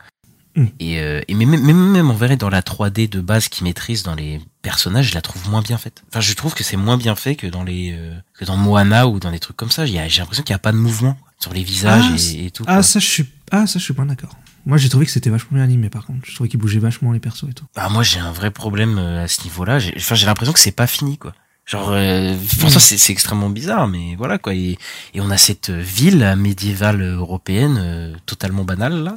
Mm. 0.56 0.66
Et, 0.80 1.00
euh, 1.00 1.22
et 1.28 1.34
même, 1.34 1.50
même, 1.50 1.92
même 1.92 2.12
en 2.12 2.14
vrai, 2.14 2.36
dans 2.38 2.50
la 2.50 2.62
3D 2.62 3.08
de 3.10 3.22
base 3.22 3.48
qu'ils 3.48 3.64
maîtrisent 3.64 4.04
dans 4.04 4.16
les 4.16 4.42
personnages, 4.62 5.10
je 5.10 5.14
la 5.16 5.22
trouve 5.22 5.50
moins 5.50 5.62
bien 5.62 5.78
faite. 5.78 6.04
Enfin, 6.10 6.20
je 6.22 6.34
trouve 6.34 6.54
que 6.54 6.64
c'est 6.64 6.78
moins 6.78 6.98
bien 6.98 7.16
fait 7.16 7.36
que 7.36 7.48
dans 7.48 7.64
les 7.64 7.94
euh, 7.98 8.14
que 8.34 8.46
dans 8.46 8.58
Moana 8.58 9.08
ou 9.08 9.20
dans 9.20 9.32
des 9.32 9.40
trucs 9.40 9.56
comme 9.58 9.72
ça. 9.72 9.86
J'ai 9.86 9.96
l'impression 9.98 10.44
qu'il 10.44 10.54
n'y 10.54 10.58
a 10.58 10.60
pas 10.60 10.72
de 10.74 10.78
mouvement 10.78 11.18
sur 11.40 11.54
les 11.54 11.64
visages 11.64 12.04
Ah, 12.12 12.16
et, 12.36 12.46
et 12.48 12.52
tout. 12.52 12.64
Ah 12.68 12.76
quoi. 12.76 12.84
ça 12.84 13.00
je 13.00 13.06
suis 13.06 13.26
ah 13.52 13.66
ça 13.66 13.80
je 13.80 13.84
suis 13.84 13.94
pas 13.94 14.04
d'accord. 14.06 14.36
Moi 14.66 14.78
j'ai 14.78 14.90
trouvé 14.90 15.06
que 15.08 15.12
c'était 15.12 15.30
vachement 15.32 15.56
bien 15.56 15.64
animé 15.64 15.90
par 15.90 16.06
contre. 16.06 16.20
Je 16.28 16.36
trouvais 16.36 16.50
qu'il 16.50 16.60
bougeait 16.60 16.80
vachement 16.80 17.12
les 17.14 17.20
persos 17.20 17.46
et 17.50 17.54
tout. 17.54 17.66
Bah, 17.76 17.90
moi, 17.90 18.04
j'ai 18.04 18.20
un 18.20 18.32
vrai 18.32 18.52
problème 18.52 18.98
euh, 19.00 19.24
à 19.24 19.28
ce 19.28 19.44
niveau-là. 19.44 19.80
J'ai- 19.80 19.94
Enfin, 19.98 20.14
j'ai 20.16 20.26
l'impression 20.28 20.54
que 20.54 20.60
c'est 20.60 20.72
pas 20.72 20.86
fini, 20.86 21.18
quoi. 21.18 21.34
Genre, 21.66 21.90
euh, 21.92 22.36
pour 22.60 22.70
ça, 22.72 22.80
c'est 22.80 23.12
extrêmement 23.14 23.50
bizarre, 23.50 23.88
mais 23.88 24.16
voilà, 24.18 24.38
quoi. 24.38 24.54
Et, 24.54 24.78
et 25.14 25.22
on 25.22 25.30
a 25.30 25.38
cette 25.38 25.70
ville 25.70 26.34
médiévale 26.38 27.02
européenne 27.02 27.78
euh, 27.80 28.14
totalement 28.26 28.64
banale, 28.66 29.04
là, 29.04 29.14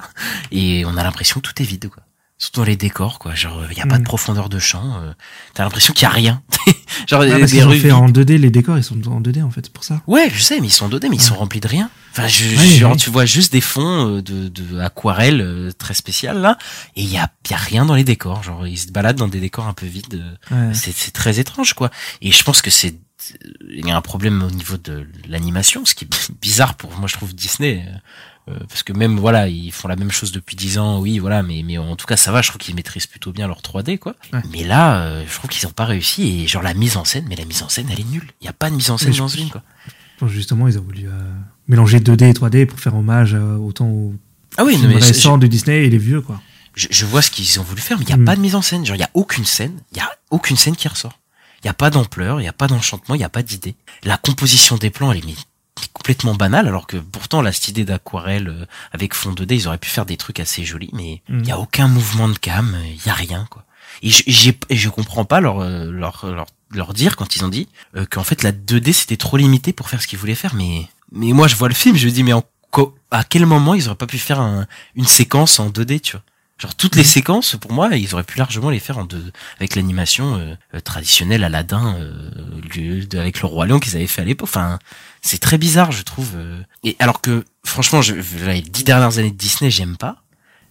et 0.53 0.85
on 0.87 0.97
a 0.97 1.03
l'impression 1.03 1.41
que 1.41 1.49
tout 1.49 1.63
est 1.63 1.65
vide, 1.67 1.89
quoi. 1.89 2.03
Surtout 2.37 2.61
dans 2.61 2.67
les 2.67 2.77
décors, 2.77 3.19
quoi. 3.19 3.35
Genre, 3.35 3.63
il 3.71 3.79
y 3.79 3.81
a 3.81 3.87
pas 3.87 3.97
Mm. 3.97 4.01
de 4.03 4.05
profondeur 4.05 4.49
de 4.49 4.59
champ. 4.59 4.99
euh, 5.01 5.13
T'as 5.55 5.65
l'impression 5.65 5.95
qu'il 5.95 6.03
y 6.03 6.07
a 6.07 6.11
rien. 6.11 6.43
Genre, 7.09 7.23
Ah, 7.23 7.25
des, 7.27 7.31
parce 7.31 7.43
des 7.53 7.59
qu'ils 7.59 7.67
ont 7.67 7.71
rues 7.71 7.81
fait 7.81 7.93
en 7.93 8.09
2D 8.09 8.39
les 8.39 8.51
décors 8.51 8.77
ils 8.77 8.85
sont 8.85 8.97
en 9.09 9.21
2D 9.21 9.43
en 9.43 9.51
fait 9.51 9.63
c'est 9.67 9.73
pour 9.73 9.85
ça. 9.85 10.03
Ouais, 10.07 10.29
je 10.33 10.41
sais, 10.43 10.61
mais 10.61 10.67
ils 10.67 10.71
sont 10.73 10.89
2D, 10.89 11.09
mais 11.09 11.17
ils 11.17 11.23
sont 11.23 11.35
remplis 11.37 11.61
de 11.61 11.69
rien. 11.69 11.91
Enfin, 12.17 12.29
je, 12.29 12.45
Oui, 12.57 12.77
genre, 12.77 12.93
oui. 12.93 12.97
tu 12.99 13.11
vois 13.11 13.25
juste 13.27 13.51
des 13.53 13.61
fonds 13.61 14.17
euh, 14.19 14.23
de, 14.23 14.49
de 14.49 14.79
aquarelle 14.79 15.41
euh, 15.41 15.73
très 15.73 15.95
spéciales 15.95 16.41
là, 16.41 16.57
et 16.95 17.03
il 17.03 17.11
y 17.11 17.19
a, 17.19 17.29
y 17.51 17.55
a 17.55 17.57
rien 17.57 17.85
dans 17.85 17.95
les 17.97 18.05
décors. 18.05 18.43
Genre, 18.45 18.67
ils 18.69 18.79
se 18.79 18.93
baladent 18.93 19.17
dans 19.17 19.27
des 19.29 19.41
décors 19.41 19.67
un 19.67 19.73
peu 19.75 19.87
vides. 19.87 20.23
euh, 20.53 20.69
Ouais. 20.69 20.75
C'est 20.75 21.11
très 21.13 21.41
étrange, 21.41 21.75
quoi. 21.75 21.91
Et 22.23 22.31
je 22.31 22.43
pense 22.45 22.63
que 22.63 22.71
c'est 22.71 22.95
il 23.71 23.87
y 23.87 23.91
a 23.91 23.97
un 23.97 24.03
problème 24.03 24.43
au 24.43 24.51
niveau 24.51 24.77
de 24.77 25.07
l'animation, 25.29 25.85
ce 25.87 25.95
qui 25.95 26.05
est 26.05 26.31
bizarre 26.43 26.75
pour 26.75 26.93
moi, 26.99 27.09
je 27.09 27.15
trouve 27.15 27.35
Disney. 27.35 27.83
euh, 28.49 28.59
parce 28.69 28.83
que 28.83 28.93
même 28.93 29.19
voilà, 29.19 29.49
ils 29.49 29.73
font 29.73 29.89
la 29.89 29.97
même 29.97 30.11
chose 30.11 30.31
depuis 30.31 30.57
10 30.57 30.79
ans, 30.79 30.99
oui, 31.01 31.19
voilà, 31.19 31.43
mais 31.43 31.63
mais 31.65 31.79
en 31.79 31.97
tout 31.97 32.05
cas 32.07 32.19
ça 32.19 32.31
va, 32.33 32.43
je 32.43 32.49
trouve 32.51 32.59
qu'ils 32.61 32.75
maîtrisent 32.75 33.07
plutôt 33.07 33.33
bien 33.33 33.47
leur 33.49 33.63
3D 33.63 33.99
quoi. 33.99 34.15
Ouais. 34.35 34.43
Mais 34.53 34.63
là, 34.65 34.99
euh, 35.05 35.25
je 35.27 35.33
trouve 35.35 35.49
qu'ils 35.49 35.67
ont 35.67 35.71
pas 35.73 35.87
réussi 35.87 36.43
et 36.43 36.47
genre 36.47 36.63
la 36.63 36.75
mise 36.75 36.99
en 36.99 37.07
scène, 37.07 37.25
mais 37.29 37.37
la 37.37 37.47
mise 37.47 37.63
en 37.63 37.71
scène 37.71 37.89
elle 37.91 38.01
est 38.01 38.11
nulle. 38.11 38.31
Il 38.43 38.45
y 38.45 38.49
a 38.49 38.53
pas 38.53 38.69
de 38.69 38.75
mise 38.77 38.91
en 38.91 38.99
scène 38.99 39.11
Mais 39.13 39.17
dans 39.17 39.29
ce 39.29 39.37
film 39.39 39.49
quoi. 39.49 39.63
Justement 40.29 40.69
ils 40.69 40.79
ont 40.79 40.83
voulu 40.83 41.07
euh, 41.09 41.13
mélanger 41.69 41.99
2D 42.01 42.25
et 42.25 42.33
3D 42.33 42.67
pour 42.67 42.81
faire 42.81 42.95
hommage 42.95 43.35
euh, 43.35 43.57
autant 43.57 43.87
aux 43.89 44.15
Ah 44.57 44.65
oui, 44.65 44.77
films 44.79 44.93
récents 44.97 45.39
de 45.39 45.47
Disney 45.47 45.85
et 45.87 45.91
les 45.91 45.99
vieux 45.99 46.21
quoi. 46.21 46.41
je, 46.75 46.87
je 46.91 47.05
vois 47.07 47.23
ce 47.23 47.31
qu'ils 47.31 47.59
ont 47.61 47.63
voulu 47.63 47.81
faire, 47.81 47.99
mais 47.99 48.05
il 48.05 48.11
y 48.11 48.13
a 48.13 48.17
Mm. 48.17 48.25
pas 48.25 48.37
de 48.37 48.41
mise 48.41 48.55
en 48.55 48.63
scène. 48.63 48.85
Genre 48.85 48.97
il 48.97 49.01
y 49.01 49.05
a 49.05 49.11
aucune 49.15 49.45
scène, 49.45 49.79
il 49.93 49.99
y 49.99 50.01
a 50.01 50.11
aucune 50.31 50.57
scène 50.57 50.77
qui 50.77 50.89
ressort. 50.89 51.19
Il 51.63 51.67
y 51.67 51.71
a 51.71 51.75
pas 51.75 51.89
d'ampleur, 51.91 52.41
il 52.41 52.45
y 52.45 52.49
a 52.49 52.53
pas 52.53 52.67
d'enchantement, 52.67 53.15
il 53.15 53.21
y 53.21 53.25
a 53.25 53.29
pas 53.31 53.43
d'idée. 53.43 53.75
La 54.03 54.17
composition 54.19 54.77
des 54.77 54.91
plans 54.91 55.11
elle 55.13 55.19
est 55.19 55.37
complètement 55.93 56.35
banale, 56.35 56.69
alors 56.69 56.87
que 56.87 56.99
pourtant 56.99 57.41
là 57.43 57.51
cette 57.53 57.69
idée 57.69 57.85
d'aquarelle 57.85 58.49
euh, 58.49 58.67
avec 58.93 59.15
fond 59.15 59.33
2D, 59.33 59.55
ils 59.55 59.67
auraient 59.69 59.79
pu 59.79 59.89
faire 59.89 60.07
des 60.07 60.17
trucs 60.17 60.41
assez 60.41 60.65
jolis, 60.65 60.91
mais 60.93 61.23
il 61.29 61.37
Mm. 61.37 61.45
y 61.45 61.51
a 61.53 61.59
aucun 61.59 61.89
mouvement 61.89 62.29
de 62.29 62.37
cam, 62.39 62.77
il 62.87 63.05
y 63.07 63.09
a 63.11 63.15
rien 63.15 63.47
quoi. 63.51 63.65
Et 64.03 64.11
je, 64.11 64.51
et 64.69 64.77
je 64.77 64.89
comprends 64.91 65.25
pas 65.25 65.41
leur, 65.41 65.61
euh, 65.61 65.91
leur, 65.91 66.27
leur, 66.27 66.47
leur 66.73 66.93
dire 66.95 67.17
quand 67.17 67.37
ils 67.37 67.45
ont 67.45 67.49
dit 67.49 67.69
euh, 67.97 68.05
qu'en 68.11 68.25
fait 68.25 68.43
la 68.43 68.53
2D 68.53 68.93
c'était 68.93 69.17
trop 69.17 69.37
limité 69.37 69.73
pour 69.73 69.89
faire 69.89 70.03
ce 70.03 70.07
qu'ils 70.07 70.19
voulaient 70.19 70.35
faire. 70.35 70.55
Mais, 70.55 70.87
mais 71.15 71.33
moi 71.33 71.49
je 71.49 71.57
vois 71.57 71.69
le 71.69 71.75
film, 71.75 71.97
je 71.97 72.07
me 72.07 72.13
dis 72.13 72.23
mais 72.23 72.33
en, 72.35 72.45
à 73.11 73.25
quel 73.25 73.47
moment 73.47 73.75
ils 73.75 73.87
auraient 73.87 73.97
pas 73.97 74.07
pu 74.07 74.19
faire 74.19 74.41
un- 74.41 74.67
une 74.97 75.07
séquence 75.07 75.59
en 75.61 75.71
2D, 75.71 76.01
tu 76.01 76.13
vois? 76.13 76.23
Genre 76.59 76.75
toutes 76.77 76.95
les 76.95 77.03
séquences, 77.05 77.57
pour 77.57 77.73
moi, 77.73 77.89
ils 77.97 78.15
auraient 78.15 78.23
pu 78.23 78.39
largement 78.39 78.71
les 78.71 78.79
faire 78.79 78.99
en 78.99 79.05
deux, 79.05 79.33
avec 79.59 79.75
l'animation 79.75 80.37
euh, 80.37 80.55
euh, 80.75 80.81
traditionnelle 80.81 81.43
Aladdin, 81.43 81.97
euh, 81.99 83.03
avec 83.19 83.41
le 83.41 83.47
roi 83.47 83.67
lion 83.67 83.81
qu'ils 83.81 83.97
avaient 83.97 84.07
fait 84.07 84.23
à 84.23 84.25
l'époque. 84.25 84.49
Enfin, 84.49 84.79
c'est 85.21 85.39
très 85.41 85.59
bizarre, 85.59 85.91
je 85.91 86.03
trouve. 86.03 86.31
euh. 86.37 86.61
Et 86.85 86.95
alors 87.01 87.21
que, 87.21 87.45
franchement, 87.65 88.03
je, 88.03 88.15
les 88.47 88.61
dix 88.63 88.85
dernières 88.85 89.19
années 89.19 89.33
de 89.33 89.37
Disney, 89.37 89.71
j'aime 89.71 89.97
pas. 89.97 90.23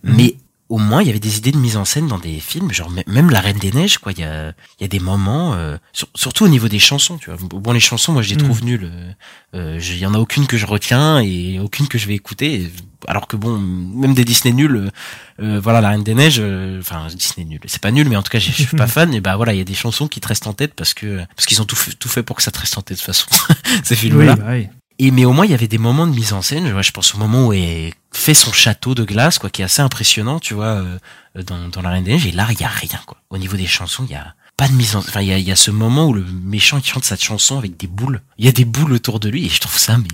Mais 0.03 0.35
au 0.73 0.79
moins, 0.79 1.01
il 1.03 1.07
y 1.07 1.09
avait 1.11 1.19
des 1.19 1.37
idées 1.37 1.51
de 1.51 1.57
mise 1.57 1.77
en 1.77 1.85
scène 1.85 2.07
dans 2.07 2.17
des 2.17 2.39
films, 2.39 2.71
genre 2.71 2.89
même 3.05 3.29
La 3.29 3.41
Reine 3.41 3.59
des 3.59 3.71
Neiges, 3.71 3.99
quoi. 3.99 4.11
Il 4.11 4.19
y 4.19 4.23
a, 4.23 4.53
il 4.79 4.81
y 4.81 4.85
a 4.85 4.87
des 4.87 4.99
moments, 4.99 5.53
euh, 5.53 5.77
sur- 5.93 6.07
surtout 6.15 6.45
au 6.45 6.47
niveau 6.47 6.67
des 6.67 6.79
chansons, 6.79 7.17
tu 7.19 7.29
vois. 7.29 7.37
Bon, 7.39 7.71
les 7.73 7.79
chansons, 7.79 8.11
moi, 8.11 8.23
je 8.23 8.31
les 8.31 8.37
trouve 8.37 8.63
nulles. 8.63 8.89
euh, 8.91 9.11
euh, 9.55 9.79
Il 9.81 9.97
y 9.99 10.05
en 10.07 10.15
a 10.15 10.17
aucune 10.17 10.47
que 10.47 10.57
je 10.57 10.65
retiens 10.65 11.19
et 11.21 11.59
aucune 11.59 11.87
que 11.87 11.97
je 11.99 12.07
vais 12.07 12.15
écouter. 12.15 12.71
alors 13.07 13.27
que 13.27 13.35
bon, 13.37 13.57
même 13.59 14.13
des 14.15 14.25
Disney 14.25 14.53
nuls, 14.53 14.75
euh, 14.75 14.89
euh, 15.43 15.59
voilà, 15.61 15.79
La 15.81 15.89
Reine 15.89 16.03
des 16.03 16.15
Neiges, 16.15 16.37
euh, 16.39 16.79
enfin 16.79 17.05
Disney 17.13 17.45
nul, 17.45 17.59
c'est 17.67 17.81
pas 17.81 17.91
nul, 17.91 18.09
mais 18.09 18.15
en 18.15 18.23
tout 18.23 18.31
cas, 18.31 18.39
je 18.39 18.51
suis 18.51 18.65
pas 18.77 18.87
fan. 18.95 19.13
Et 19.13 19.21
bah 19.21 19.35
voilà, 19.35 19.53
il 19.53 19.57
y 19.57 19.61
a 19.61 19.65
des 19.65 19.75
chansons 19.75 20.07
qui 20.07 20.21
te 20.21 20.27
restent 20.27 20.47
en 20.47 20.53
tête 20.53 20.73
parce 20.73 20.93
que 20.95 21.23
parce 21.35 21.45
qu'ils 21.45 21.61
ont 21.61 21.65
tout 21.65 21.75
fait, 21.75 21.91
tout 21.93 22.09
fait 22.09 22.23
pour 22.23 22.35
que 22.37 22.41
ça 22.43 22.49
te 22.51 22.57
reste 22.59 22.77
en 22.77 22.81
tête 22.81 22.97
de 22.97 23.03
toute 23.03 23.13
façon. 23.13 23.27
Ces 23.83 23.93
Oui, 23.95 23.99
films-là. 24.01 24.35
bah 24.37 24.45
oui. 24.49 24.67
Et 24.99 25.11
mais 25.11 25.25
au 25.25 25.33
moins 25.33 25.45
il 25.45 25.51
y 25.51 25.55
avait 25.55 25.67
des 25.67 25.77
moments 25.77 26.07
de 26.07 26.13
mise 26.13 26.33
en 26.33 26.41
scène. 26.41 26.71
Ouais, 26.73 26.83
je 26.83 26.91
pense 26.91 27.15
au 27.15 27.17
moment 27.17 27.47
où 27.47 27.53
elle 27.53 27.93
fait 28.11 28.33
son 28.33 28.51
château 28.53 28.95
de 28.95 29.03
glace, 29.03 29.39
quoi, 29.39 29.49
qui 29.49 29.61
est 29.61 29.65
assez 29.65 29.81
impressionnant, 29.81 30.39
tu 30.39 30.53
vois, 30.53 30.65
euh, 30.65 30.97
dans, 31.45 31.67
dans 31.69 31.81
la 31.81 31.89
Reine 31.89 32.03
des 32.03 32.11
Neiges. 32.13 32.27
Et 32.27 32.31
là, 32.31 32.47
il 32.51 32.59
y 32.59 32.63
a 32.63 32.69
rien, 32.69 32.99
quoi. 33.05 33.17
Au 33.29 33.37
niveau 33.37 33.57
des 33.57 33.67
chansons, 33.67 34.05
il 34.07 34.11
y 34.11 34.15
a 34.15 34.35
pas 34.55 34.67
de 34.67 34.73
mise 34.73 34.95
en. 34.95 34.99
Enfin, 34.99 35.21
il 35.21 35.27
y 35.27 35.33
a, 35.33 35.37
il 35.37 35.47
y 35.47 35.51
a 35.51 35.55
ce 35.55 35.71
moment 35.71 36.07
où 36.07 36.13
le 36.13 36.23
méchant 36.23 36.77
il 36.77 36.85
chante 36.85 37.03
cette 37.03 37.23
chanson 37.23 37.57
avec 37.57 37.75
des 37.77 37.87
boules. 37.87 38.21
Il 38.37 38.45
y 38.45 38.47
a 38.47 38.51
des 38.51 38.65
boules 38.65 38.93
autour 38.93 39.19
de 39.19 39.29
lui 39.29 39.45
et 39.45 39.49
je 39.49 39.59
trouve 39.59 39.77
ça 39.77 39.97
mais 39.97 40.07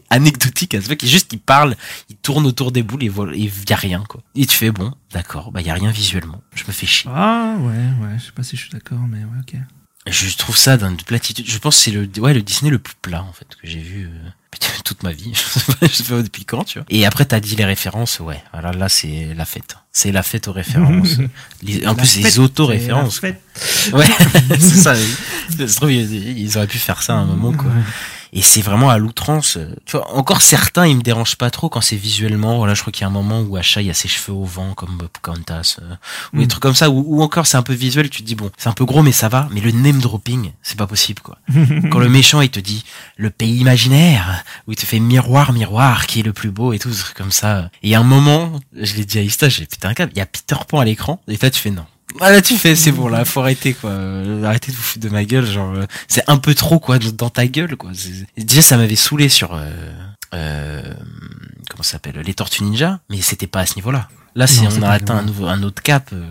anecdotique. 0.10 0.76
C'est 0.80 0.96
qu'il 0.96 1.08
juste 1.08 1.32
il 1.32 1.38
parle, 1.38 1.76
il 2.08 2.16
tourne 2.16 2.46
autour 2.46 2.72
des 2.72 2.82
boules 2.82 3.04
et 3.04 3.08
voilà, 3.08 3.34
il 3.34 3.44
y 3.44 3.72
a 3.72 3.76
rien, 3.76 4.02
quoi. 4.08 4.22
Et 4.34 4.46
tu 4.46 4.56
fais 4.56 4.70
bon, 4.70 4.92
d'accord, 5.12 5.52
bah 5.52 5.60
il 5.60 5.66
y 5.66 5.70
a 5.70 5.74
rien 5.74 5.90
visuellement. 5.90 6.40
Je 6.54 6.64
me 6.66 6.72
fais 6.72 6.86
chier. 6.86 7.10
Ah 7.14 7.56
ouais, 7.58 8.06
ouais, 8.06 8.18
je 8.18 8.24
sais 8.24 8.32
pas 8.32 8.42
si 8.42 8.56
je 8.56 8.62
suis 8.62 8.70
d'accord, 8.70 9.00
mais 9.08 9.18
ouais, 9.18 9.40
ok. 9.40 9.60
Je 10.06 10.36
trouve 10.36 10.56
ça 10.56 10.76
d'une 10.76 10.96
platitude. 10.96 11.46
Je 11.48 11.58
pense 11.58 11.76
que 11.76 11.82
c'est 11.82 11.90
le, 11.90 12.08
ouais, 12.18 12.34
le 12.34 12.42
Disney 12.42 12.70
le 12.70 12.78
plus 12.78 12.94
plat, 13.00 13.22
en 13.22 13.32
fait, 13.32 13.46
que 13.60 13.66
j'ai 13.66 13.78
vu 13.80 14.04
euh, 14.06 14.56
toute 14.84 15.02
ma 15.02 15.12
vie. 15.12 15.32
je 15.82 15.86
sais 15.88 16.02
pas 16.04 16.20
depuis 16.22 16.44
quand, 16.44 16.64
tu 16.64 16.78
vois. 16.78 16.86
Et 16.90 17.06
après, 17.06 17.24
t'as 17.24 17.40
dit 17.40 17.56
les 17.56 17.64
références, 17.64 18.20
ouais. 18.20 18.42
Voilà, 18.52 18.72
là, 18.72 18.88
c'est 18.90 19.32
la 19.34 19.44
fête. 19.46 19.76
C'est 19.92 20.12
la 20.12 20.22
fête 20.22 20.46
aux 20.48 20.52
références. 20.52 21.16
Les- 21.62 21.86
en 21.86 21.90
La 21.90 21.94
plus, 21.94 22.16
les 22.18 22.38
auto-références. 22.38 23.22
Ouais, 23.22 24.06
c'est 24.50 24.58
ça. 24.60 24.94
Je 24.94 25.74
trouve 25.76 25.92
ils 25.92 26.38
ils 26.38 26.56
auraient 26.58 26.66
pu 26.66 26.78
faire 26.78 27.02
ça 27.02 27.14
à 27.14 27.18
un 27.18 27.24
moment, 27.26 27.52
quoi. 27.52 27.70
Et 28.36 28.42
c'est 28.42 28.60
vraiment 28.62 28.90
à 28.90 28.98
l'outrance. 28.98 29.56
euh, 29.56 29.74
Tu 29.86 29.96
vois, 29.96 30.10
encore 30.16 30.42
certains, 30.42 30.88
ils 30.88 30.96
me 30.96 31.02
dérangent 31.02 31.36
pas 31.36 31.50
trop 31.50 31.68
quand 31.68 31.80
c'est 31.80 31.94
visuellement. 31.96 32.58
Voilà, 32.58 32.74
je 32.74 32.80
crois 32.80 32.92
qu'il 32.92 33.02
y 33.02 33.04
a 33.04 33.06
un 33.06 33.10
moment 33.10 33.40
où 33.42 33.56
Asha, 33.56 33.80
il 33.80 33.86
y 33.86 33.90
a 33.90 33.94
ses 33.94 34.08
cheveux 34.08 34.36
au 34.36 34.44
vent, 34.44 34.74
comme 34.74 34.96
Bob 34.96 35.08
euh, 35.28 35.94
ou 36.32 36.38
des 36.38 36.44
Mm. 36.44 36.48
trucs 36.48 36.62
comme 36.62 36.74
ça, 36.74 36.90
ou, 36.90 37.22
encore 37.22 37.46
c'est 37.46 37.56
un 37.56 37.62
peu 37.62 37.72
visuel, 37.74 38.10
tu 38.10 38.22
te 38.22 38.26
dis, 38.26 38.34
bon, 38.34 38.50
c'est 38.58 38.68
un 38.68 38.72
peu 38.72 38.84
gros, 38.84 39.02
mais 39.02 39.12
ça 39.12 39.28
va. 39.28 39.48
Mais 39.52 39.60
le 39.60 39.70
name 39.70 40.00
dropping, 40.00 40.50
c'est 40.62 40.76
pas 40.76 40.88
possible, 40.88 41.22
quoi. 41.22 41.38
quand 41.90 42.00
le 42.00 42.08
méchant, 42.08 42.40
il 42.40 42.50
te 42.50 42.58
dit, 42.60 42.84
le 43.16 43.30
pays 43.30 43.56
imaginaire, 43.58 44.42
où 44.66 44.72
il 44.72 44.76
te 44.76 44.84
fait 44.84 44.98
miroir, 44.98 45.52
miroir, 45.52 46.06
qui 46.08 46.18
est 46.20 46.24
le 46.24 46.32
plus 46.32 46.50
beau 46.50 46.72
et 46.72 46.80
tout, 46.80 46.90
des 46.90 46.96
trucs 46.96 47.16
comme 47.16 47.32
ça. 47.32 47.70
Et 47.82 47.88
il 47.88 47.90
y 47.90 47.94
a 47.94 48.00
un 48.00 48.04
moment, 48.04 48.58
je 48.76 48.96
l'ai 48.96 49.04
dit 49.04 49.18
à 49.18 49.22
Ista, 49.22 49.48
j'ai 49.48 49.64
putain 49.66 49.94
câble, 49.94 50.10
il 50.14 50.18
y 50.18 50.22
a 50.22 50.26
Peter 50.26 50.56
Pan 50.66 50.80
à 50.80 50.84
l'écran, 50.84 51.20
et 51.28 51.36
là, 51.40 51.50
tu 51.50 51.60
fais 51.60 51.70
non. 51.70 51.86
Ah, 52.20 52.30
là, 52.30 52.40
tu 52.42 52.56
fais, 52.56 52.76
c'est 52.76 52.92
bon, 52.92 53.08
là, 53.08 53.24
faut 53.24 53.40
arrêter, 53.40 53.74
quoi. 53.74 53.92
Arrêtez 54.44 54.70
de 54.70 54.76
vous 54.76 54.82
foutre 54.82 55.04
de 55.04 55.10
ma 55.10 55.24
gueule, 55.24 55.46
genre, 55.46 55.74
euh, 55.74 55.84
c'est 56.08 56.22
un 56.28 56.36
peu 56.36 56.54
trop, 56.54 56.78
quoi, 56.78 56.98
dans 56.98 57.30
ta 57.30 57.46
gueule, 57.46 57.76
quoi. 57.76 57.90
Déjà, 58.36 58.62
ça 58.62 58.76
m'avait 58.76 58.94
saoulé 58.96 59.28
sur, 59.28 59.54
euh, 59.54 59.68
euh, 60.34 60.94
comment 61.70 61.82
ça 61.82 61.92
s'appelle, 61.92 62.16
les 62.24 62.34
Tortues 62.34 62.62
Ninja, 62.62 63.00
mais 63.10 63.20
c'était 63.20 63.46
pas 63.48 63.60
à 63.60 63.66
ce 63.66 63.74
niveau-là. 63.76 64.08
Là, 64.36 64.48
c'est, 64.48 64.66
on 64.66 64.82
a 64.82 64.88
atteint 64.90 65.16
un, 65.18 65.22
nouveau, 65.22 65.46
un 65.46 65.62
autre 65.62 65.80
cap, 65.80 66.10
euh, 66.12 66.28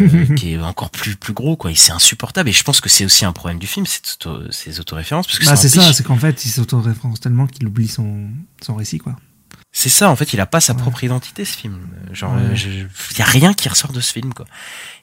euh, 0.00 0.34
qui 0.36 0.52
est 0.52 0.58
encore 0.60 0.90
plus, 0.90 1.16
plus 1.16 1.32
gros, 1.32 1.56
quoi. 1.56 1.72
Et 1.72 1.74
c'est 1.74 1.90
insupportable. 1.90 2.48
Et 2.48 2.52
je 2.52 2.62
pense 2.62 2.80
que 2.80 2.88
c'est 2.88 3.04
aussi 3.04 3.24
un 3.24 3.32
problème 3.32 3.58
du 3.58 3.66
film, 3.66 3.86
c'est 3.86 4.02
auto- 4.24 4.50
ces 4.52 4.78
autoréférences, 4.78 5.26
parce 5.26 5.38
que 5.40 5.44
Bah 5.46 5.56
c'est 5.56 5.68
ça, 5.68 5.92
c'est 5.92 6.04
qu'en 6.04 6.16
fait, 6.16 6.44
il 6.44 6.50
s'auto-référence 6.50 7.18
tellement 7.18 7.48
qu'il 7.48 7.66
oublie 7.66 7.88
son, 7.88 8.28
son 8.62 8.76
récit, 8.76 8.98
quoi. 8.98 9.16
C'est 9.76 9.88
ça, 9.88 10.08
en 10.08 10.14
fait, 10.14 10.32
il 10.32 10.40
a 10.40 10.46
pas 10.46 10.60
sa 10.60 10.72
propre 10.72 11.02
identité, 11.02 11.44
ce 11.44 11.56
film. 11.58 11.80
Genre, 12.12 12.32
Ouais. 12.32 12.40
euh, 12.42 12.54
je- 12.54 12.68
il 12.70 13.18
y 13.18 13.22
a 13.22 13.24
rien 13.24 13.52
qui 13.54 13.68
ressort 13.68 13.90
de 13.90 14.00
ce 14.00 14.12
film, 14.12 14.32
quoi. 14.32 14.46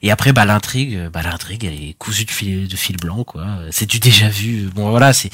Et 0.00 0.10
après, 0.10 0.32
bah, 0.32 0.46
l'intrigue, 0.46 0.96
euh, 0.96 1.10
bah, 1.10 1.20
l'intrigue, 1.22 1.64
elle 1.66 1.74
est 1.74 1.94
cousue 1.98 2.24
de 2.24 2.30
fil, 2.30 2.68
de 2.68 2.76
fil 2.76 2.96
blanc, 2.96 3.22
quoi. 3.22 3.46
C'est 3.70 3.84
du 3.84 3.98
déjà 4.00 4.30
vu. 4.30 4.70
Bon, 4.74 4.88
voilà, 4.88 5.12
c'est, 5.12 5.28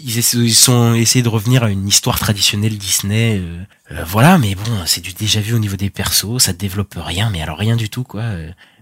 ils, 0.00 0.18
essa- 0.18 0.38
ils 0.38 0.54
sont 0.54 0.94
essayés 0.94 1.24
de 1.24 1.28
revenir 1.28 1.64
à 1.64 1.70
une 1.70 1.88
histoire 1.88 2.20
traditionnelle 2.20 2.78
Disney, 2.78 3.38
euh, 3.40 3.58
euh, 3.90 4.04
voilà, 4.04 4.38
mais 4.38 4.54
bon, 4.54 4.62
c'est 4.86 5.00
du 5.00 5.14
déjà 5.14 5.40
vu 5.40 5.52
au 5.54 5.58
niveau 5.58 5.74
des 5.76 5.90
persos, 5.90 6.38
ça 6.38 6.52
développe 6.52 6.94
rien, 6.96 7.28
mais 7.30 7.42
alors 7.42 7.58
rien 7.58 7.74
du 7.74 7.88
tout, 7.90 8.04
quoi. 8.04 8.22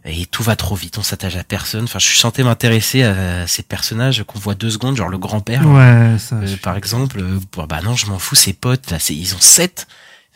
Euh, 0.09 0.13
Et 0.13 0.27
tout 0.27 0.43
va 0.43 0.57
trop 0.57 0.75
vite, 0.75 0.99
on 0.99 1.03
s'attache 1.03 1.37
à 1.37 1.45
personne. 1.45 1.85
Enfin, 1.85 1.99
je 1.99 2.07
suis 2.07 2.19
sentais 2.19 2.43
m'intéresser 2.43 3.03
à 3.03 3.47
ces 3.47 3.63
personnages 3.63 4.25
qu'on 4.25 4.39
voit 4.39 4.55
deux 4.55 4.71
secondes, 4.71 4.97
genre 4.97 5.09
le 5.09 5.19
grand-père. 5.19 5.67
Ouais, 5.67 6.17
ça. 6.19 6.37
Euh, 6.37 6.57
par 6.63 6.77
exemple, 6.77 7.21
euh, 7.21 7.39
bon, 7.53 7.65
bah 7.67 7.81
non, 7.83 7.95
je 7.95 8.07
m'en 8.07 8.19
fous, 8.19 8.35
ses 8.35 8.53
potes, 8.53 8.91
là, 8.91 8.99
ils 9.11 9.35
ont 9.35 9.41
sept. 9.41 9.87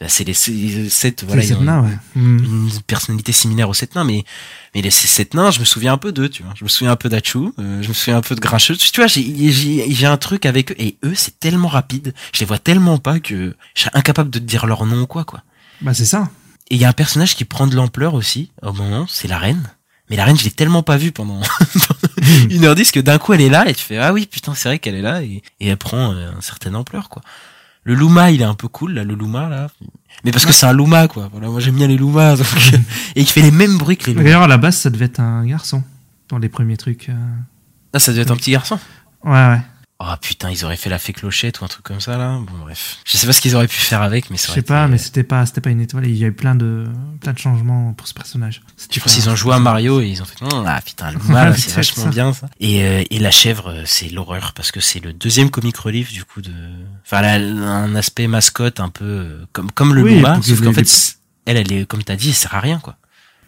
C'est 0.09 0.25
les 0.25 0.35
c'est- 0.35 0.89
sept, 0.89 1.23
voilà, 1.23 1.43
les 1.43 1.49
sept 1.49 1.61
nains, 1.61 1.83
ouais. 1.83 2.21
Mm. 2.21 2.39
une 2.45 2.71
personnalité 2.89 3.31
similaire 3.31 3.69
aux 3.69 3.75
sept 3.75 3.95
nains, 3.95 4.03
mais, 4.03 4.25
mais 4.75 4.83
les 4.83 4.91
ces 4.91 5.07
sept 5.07 5.35
nains, 5.35 5.53
je 5.53 5.61
me 5.61 5.65
souviens 5.65 5.93
un 5.93 5.97
peu 5.99 6.11
d'eux, 6.11 6.29
tu 6.29 6.43
vois. 6.43 6.53
Je 6.57 6.65
me 6.65 6.69
souviens 6.69 6.91
un 6.91 6.97
peu 6.97 7.09
d'Achou, 7.09 7.55
euh, 7.61 7.81
je 7.83 7.89
me 7.89 7.93
souviens 7.95 8.17
un 8.17 8.21
peu 8.21 8.35
de 8.35 8.41
Grincheux. 8.41 8.75
Tu 8.77 8.91
vois, 8.97 9.07
j'ai, 9.07 10.07
un 10.07 10.17
truc 10.17 10.45
avec 10.45 10.73
eux, 10.73 10.75
et 10.79 10.97
eux, 11.05 11.15
c'est 11.15 11.39
tellement 11.39 11.69
rapide, 11.69 12.15
je 12.35 12.41
les 12.41 12.47
vois 12.47 12.59
tellement 12.59 12.99
pas 12.99 13.21
que 13.21 13.55
je 13.77 13.81
serais 13.83 13.93
incapable 13.95 14.31
de 14.31 14.41
te 14.41 14.45
dire 14.45 14.67
leur 14.67 14.87
nom 14.87 15.03
ou 15.03 15.07
quoi, 15.07 15.23
quoi. 15.25 15.43
Bah 15.81 15.95
c'est 15.95 16.05
ça. 16.05 16.29
Et 16.73 16.77
il 16.77 16.81
y 16.81 16.87
a 16.87 16.89
un 16.89 16.95
personnage 16.95 17.37
qui 17.37 17.45
prend 17.45 17.67
de 17.67 17.77
l'ampleur 17.77 18.15
aussi, 18.15 18.51
au 18.63 18.73
moment, 18.73 19.05
c'est 19.07 19.29
la 19.29 19.37
reine. 19.37 19.63
Mais 20.09 20.17
la 20.17 20.25
reine, 20.25 20.39
je 20.39 20.45
l'ai 20.45 20.51
tellement 20.51 20.83
pas 20.83 20.97
vue 20.97 21.13
pendant 21.13 21.43
une 22.51 22.65
heure 22.65 22.75
dix 22.75 22.91
que 22.91 22.99
d'un 22.99 23.19
coup 23.19 23.35
elle 23.35 23.43
est 23.43 23.51
là 23.51 23.69
et 23.69 23.75
tu 23.75 23.85
fais 23.85 23.99
ah 23.99 24.13
oui 24.13 24.27
putain 24.27 24.55
c'est 24.55 24.69
vrai 24.71 24.79
qu'elle 24.79 24.95
est 24.95 25.03
là 25.03 25.23
et, 25.23 25.43
et 25.61 25.69
elle 25.69 25.77
prend 25.77 26.13
euh, 26.13 26.33
une 26.35 26.41
certaine 26.41 26.75
ampleur 26.75 27.09
quoi. 27.11 27.21
Le 27.85 27.95
Luma 27.95 28.31
il 28.31 28.41
est 28.41 28.45
un 28.45 28.55
peu 28.55 28.69
cool 28.69 28.95
là 28.95 29.05
le 29.05 29.15
Luma 29.15 29.49
là, 29.51 29.69
mais 30.25 30.31
parce 30.31 30.47
que 30.47 30.53
c'est 30.53 30.67
un 30.67 30.73
Luma 30.73 31.09
quoi. 31.09 31.29
Voilà 31.31 31.49
moi 31.49 31.61
j'aime 31.61 31.77
bien 31.77 31.89
les 31.89 31.97
Lumas 31.99 32.37
donc, 32.39 32.47
et 33.17 33.25
qui 33.25 33.33
fait 33.33 33.43
les 33.43 33.51
mêmes 33.51 33.77
bruits 33.77 33.99
que 33.99 34.07
les 34.07 34.13
Lumas. 34.13 34.25
D'ailleurs, 34.25 34.43
à 34.43 34.49
la 34.49 34.57
base, 34.59 34.77
ça 34.77 34.89
devait 34.91 35.07
être 35.07 35.21
un 35.21 35.45
garçon 35.45 35.83
dans 36.31 36.39
les 36.39 36.49
premiers 36.49 36.79
trucs. 36.79 37.09
euh. 37.11 37.15
Ah 37.93 37.99
ça 37.99 38.13
devait 38.13 38.23
être 38.23 38.31
un 38.31 38.37
petit 38.37 38.51
garçon. 38.53 38.79
Ouais, 39.25 39.31
ouais. 39.33 39.61
Oh 40.05 40.15
putain 40.21 40.51
ils 40.51 40.65
auraient 40.65 40.77
fait 40.77 40.91
la 40.91 40.99
fée 40.99 41.13
clochette 41.13 41.61
ou 41.61 41.65
un 41.65 41.69
truc 41.69 41.85
comme 41.85 42.01
ça 42.01 42.17
là. 42.19 42.37
Bon 42.39 42.59
bref, 42.63 42.99
je 43.05 43.17
sais 43.17 43.27
pas 43.27 43.33
ce 43.33 43.41
qu'ils 43.41 43.55
auraient 43.55 43.69
pu 43.69 43.77
faire 43.77 44.03
avec 44.03 44.31
mais 44.31 44.37
ça 44.37 44.49
Je 44.49 44.55
sais 44.55 44.63
pas, 44.63 44.83
été- 44.83 44.91
mais 44.91 44.99
c'était 44.99 45.23
pas, 45.23 45.47
c'était 45.47 45.61
pas 45.61 45.71
une 45.71 45.81
étoile. 45.81 46.07
Il 46.09 46.17
y 46.17 46.25
a 46.25 46.27
eu 46.29 46.33
plein 46.33 46.57
de, 46.57 46.89
plein 47.21 47.33
de 47.33 47.39
changements 47.39 47.93
pour 47.93 48.09
ce 48.09 48.15
personnage. 48.15 48.63
Je 48.91 48.99
pense 48.99 49.15
qu'ils 49.15 49.31
ont 49.31 49.37
joué 49.37 49.55
à 49.55 49.61
Mario 49.61 50.01
et 50.01 50.09
ils 50.09 50.21
ont 50.21 50.25
fait 50.25 50.35
ah 50.67 50.81
putain 50.85 51.13
le 51.13 51.19
Luma 51.21 51.45
là, 51.45 51.55
c'est 51.57 51.73
vachement 51.75 52.05
ça. 52.05 52.11
bien 52.11 52.33
ça. 52.33 52.49
Et, 52.59 52.83
euh, 52.83 53.05
et 53.11 53.19
la 53.21 53.31
chèvre 53.31 53.69
euh, 53.71 53.83
c'est 53.87 54.09
l'horreur 54.09 54.55
parce 54.55 54.73
que 54.73 54.81
c'est 54.81 54.99
le 54.99 55.13
deuxième 55.13 55.51
comic 55.51 55.77
relief 55.77 56.13
du 56.13 56.25
coup 56.25 56.43
de 56.43 56.53
enfin 57.07 57.23
elle 57.23 57.63
a 57.63 57.69
un 57.71 57.95
aspect 57.95 58.27
mascotte 58.27 58.81
un 58.81 58.89
peu 58.89 59.05
euh, 59.05 59.45
comme 59.53 59.71
comme 59.71 59.95
le 59.95 60.03
Oui, 60.03 60.15
Luma 60.17 60.41
sauf 60.43 60.61
qu'en 60.63 60.73
fait 60.73 60.83
les- 60.83 60.91
elle 61.47 61.57
elle 61.59 61.73
est 61.73 61.87
comme 61.87 62.03
t'as 62.03 62.17
dit 62.17 62.29
elle 62.31 62.35
sert 62.35 62.55
à 62.55 62.61
rien 62.61 62.79
quoi. 62.81 62.97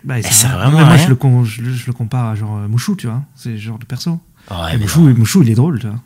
Bah, 0.05 0.19
Elle 0.19 0.25
sert 0.25 0.53
vraiment 0.57 0.81
moi, 0.81 0.83
à 0.89 0.93
je 0.97 1.01
rien. 1.01 1.09
le, 1.09 1.17
con- 1.17 1.45
je, 1.45 1.63
le- 1.63 1.73
je 1.73 1.87
le 1.87 1.93
compare 1.95 2.27
à 2.27 2.35
genre 2.35 2.59
Mouchou, 2.69 2.95
tu 2.95 3.07
vois. 3.07 3.23
C'est 3.35 3.57
genre 3.57 3.79
de 3.79 3.87
perso. 3.87 4.21
Ouais, 4.51 4.77
Mouchou. 4.77 5.01
Mouchou, 5.01 5.43
il 5.43 5.49
est 5.49 5.55
drôle, 5.55 5.81
tu 5.81 5.87
vois. 5.87 5.97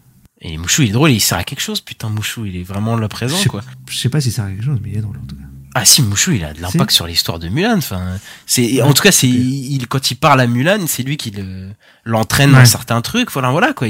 Et 0.40 0.56
Mouchou 0.56 0.82
il 0.82 0.90
est 0.90 0.92
drôle 0.92 1.10
et 1.10 1.14
il 1.14 1.20
sert 1.20 1.38
à 1.38 1.44
quelque 1.44 1.60
chose 1.60 1.80
putain 1.80 2.08
Mouchou 2.08 2.44
il 2.46 2.56
est 2.56 2.62
vraiment 2.62 2.96
là 2.96 3.08
présent 3.08 3.36
Je 3.36 3.42
sais- 3.42 3.48
quoi. 3.48 3.62
Je 3.90 3.98
sais 3.98 4.08
pas 4.08 4.20
si 4.20 4.30
ça 4.30 4.36
sert 4.36 4.44
à 4.46 4.50
quelque 4.50 4.64
chose, 4.64 4.78
mais 4.82 4.90
il 4.90 4.98
est 4.98 5.00
drôle 5.00 5.16
en 5.16 5.26
tout 5.26 5.34
cas. 5.36 5.42
Ah 5.74 5.84
si 5.84 6.02
Mouchou 6.02 6.32
il 6.32 6.44
a 6.44 6.52
de 6.54 6.60
l'impact 6.62 6.90
sur 6.92 7.06
l'histoire 7.06 7.38
de 7.38 7.48
Mulan 7.48 7.76
enfin 7.76 8.18
c'est 8.46 8.80
en 8.82 8.92
tout 8.94 9.02
cas 9.02 9.12
c'est 9.12 9.28
il 9.28 9.86
quand 9.86 10.10
il 10.10 10.16
parle 10.16 10.40
à 10.40 10.46
Mulan 10.46 10.86
c'est 10.88 11.02
lui 11.02 11.16
qui 11.18 11.30
le 11.30 11.70
l'entraîne 12.04 12.52
dans 12.52 12.58
Ouais. 12.58 12.64
certains 12.64 13.00
trucs 13.02 13.30
voilà 13.30 13.50
voilà 13.50 13.72
quoi 13.74 13.86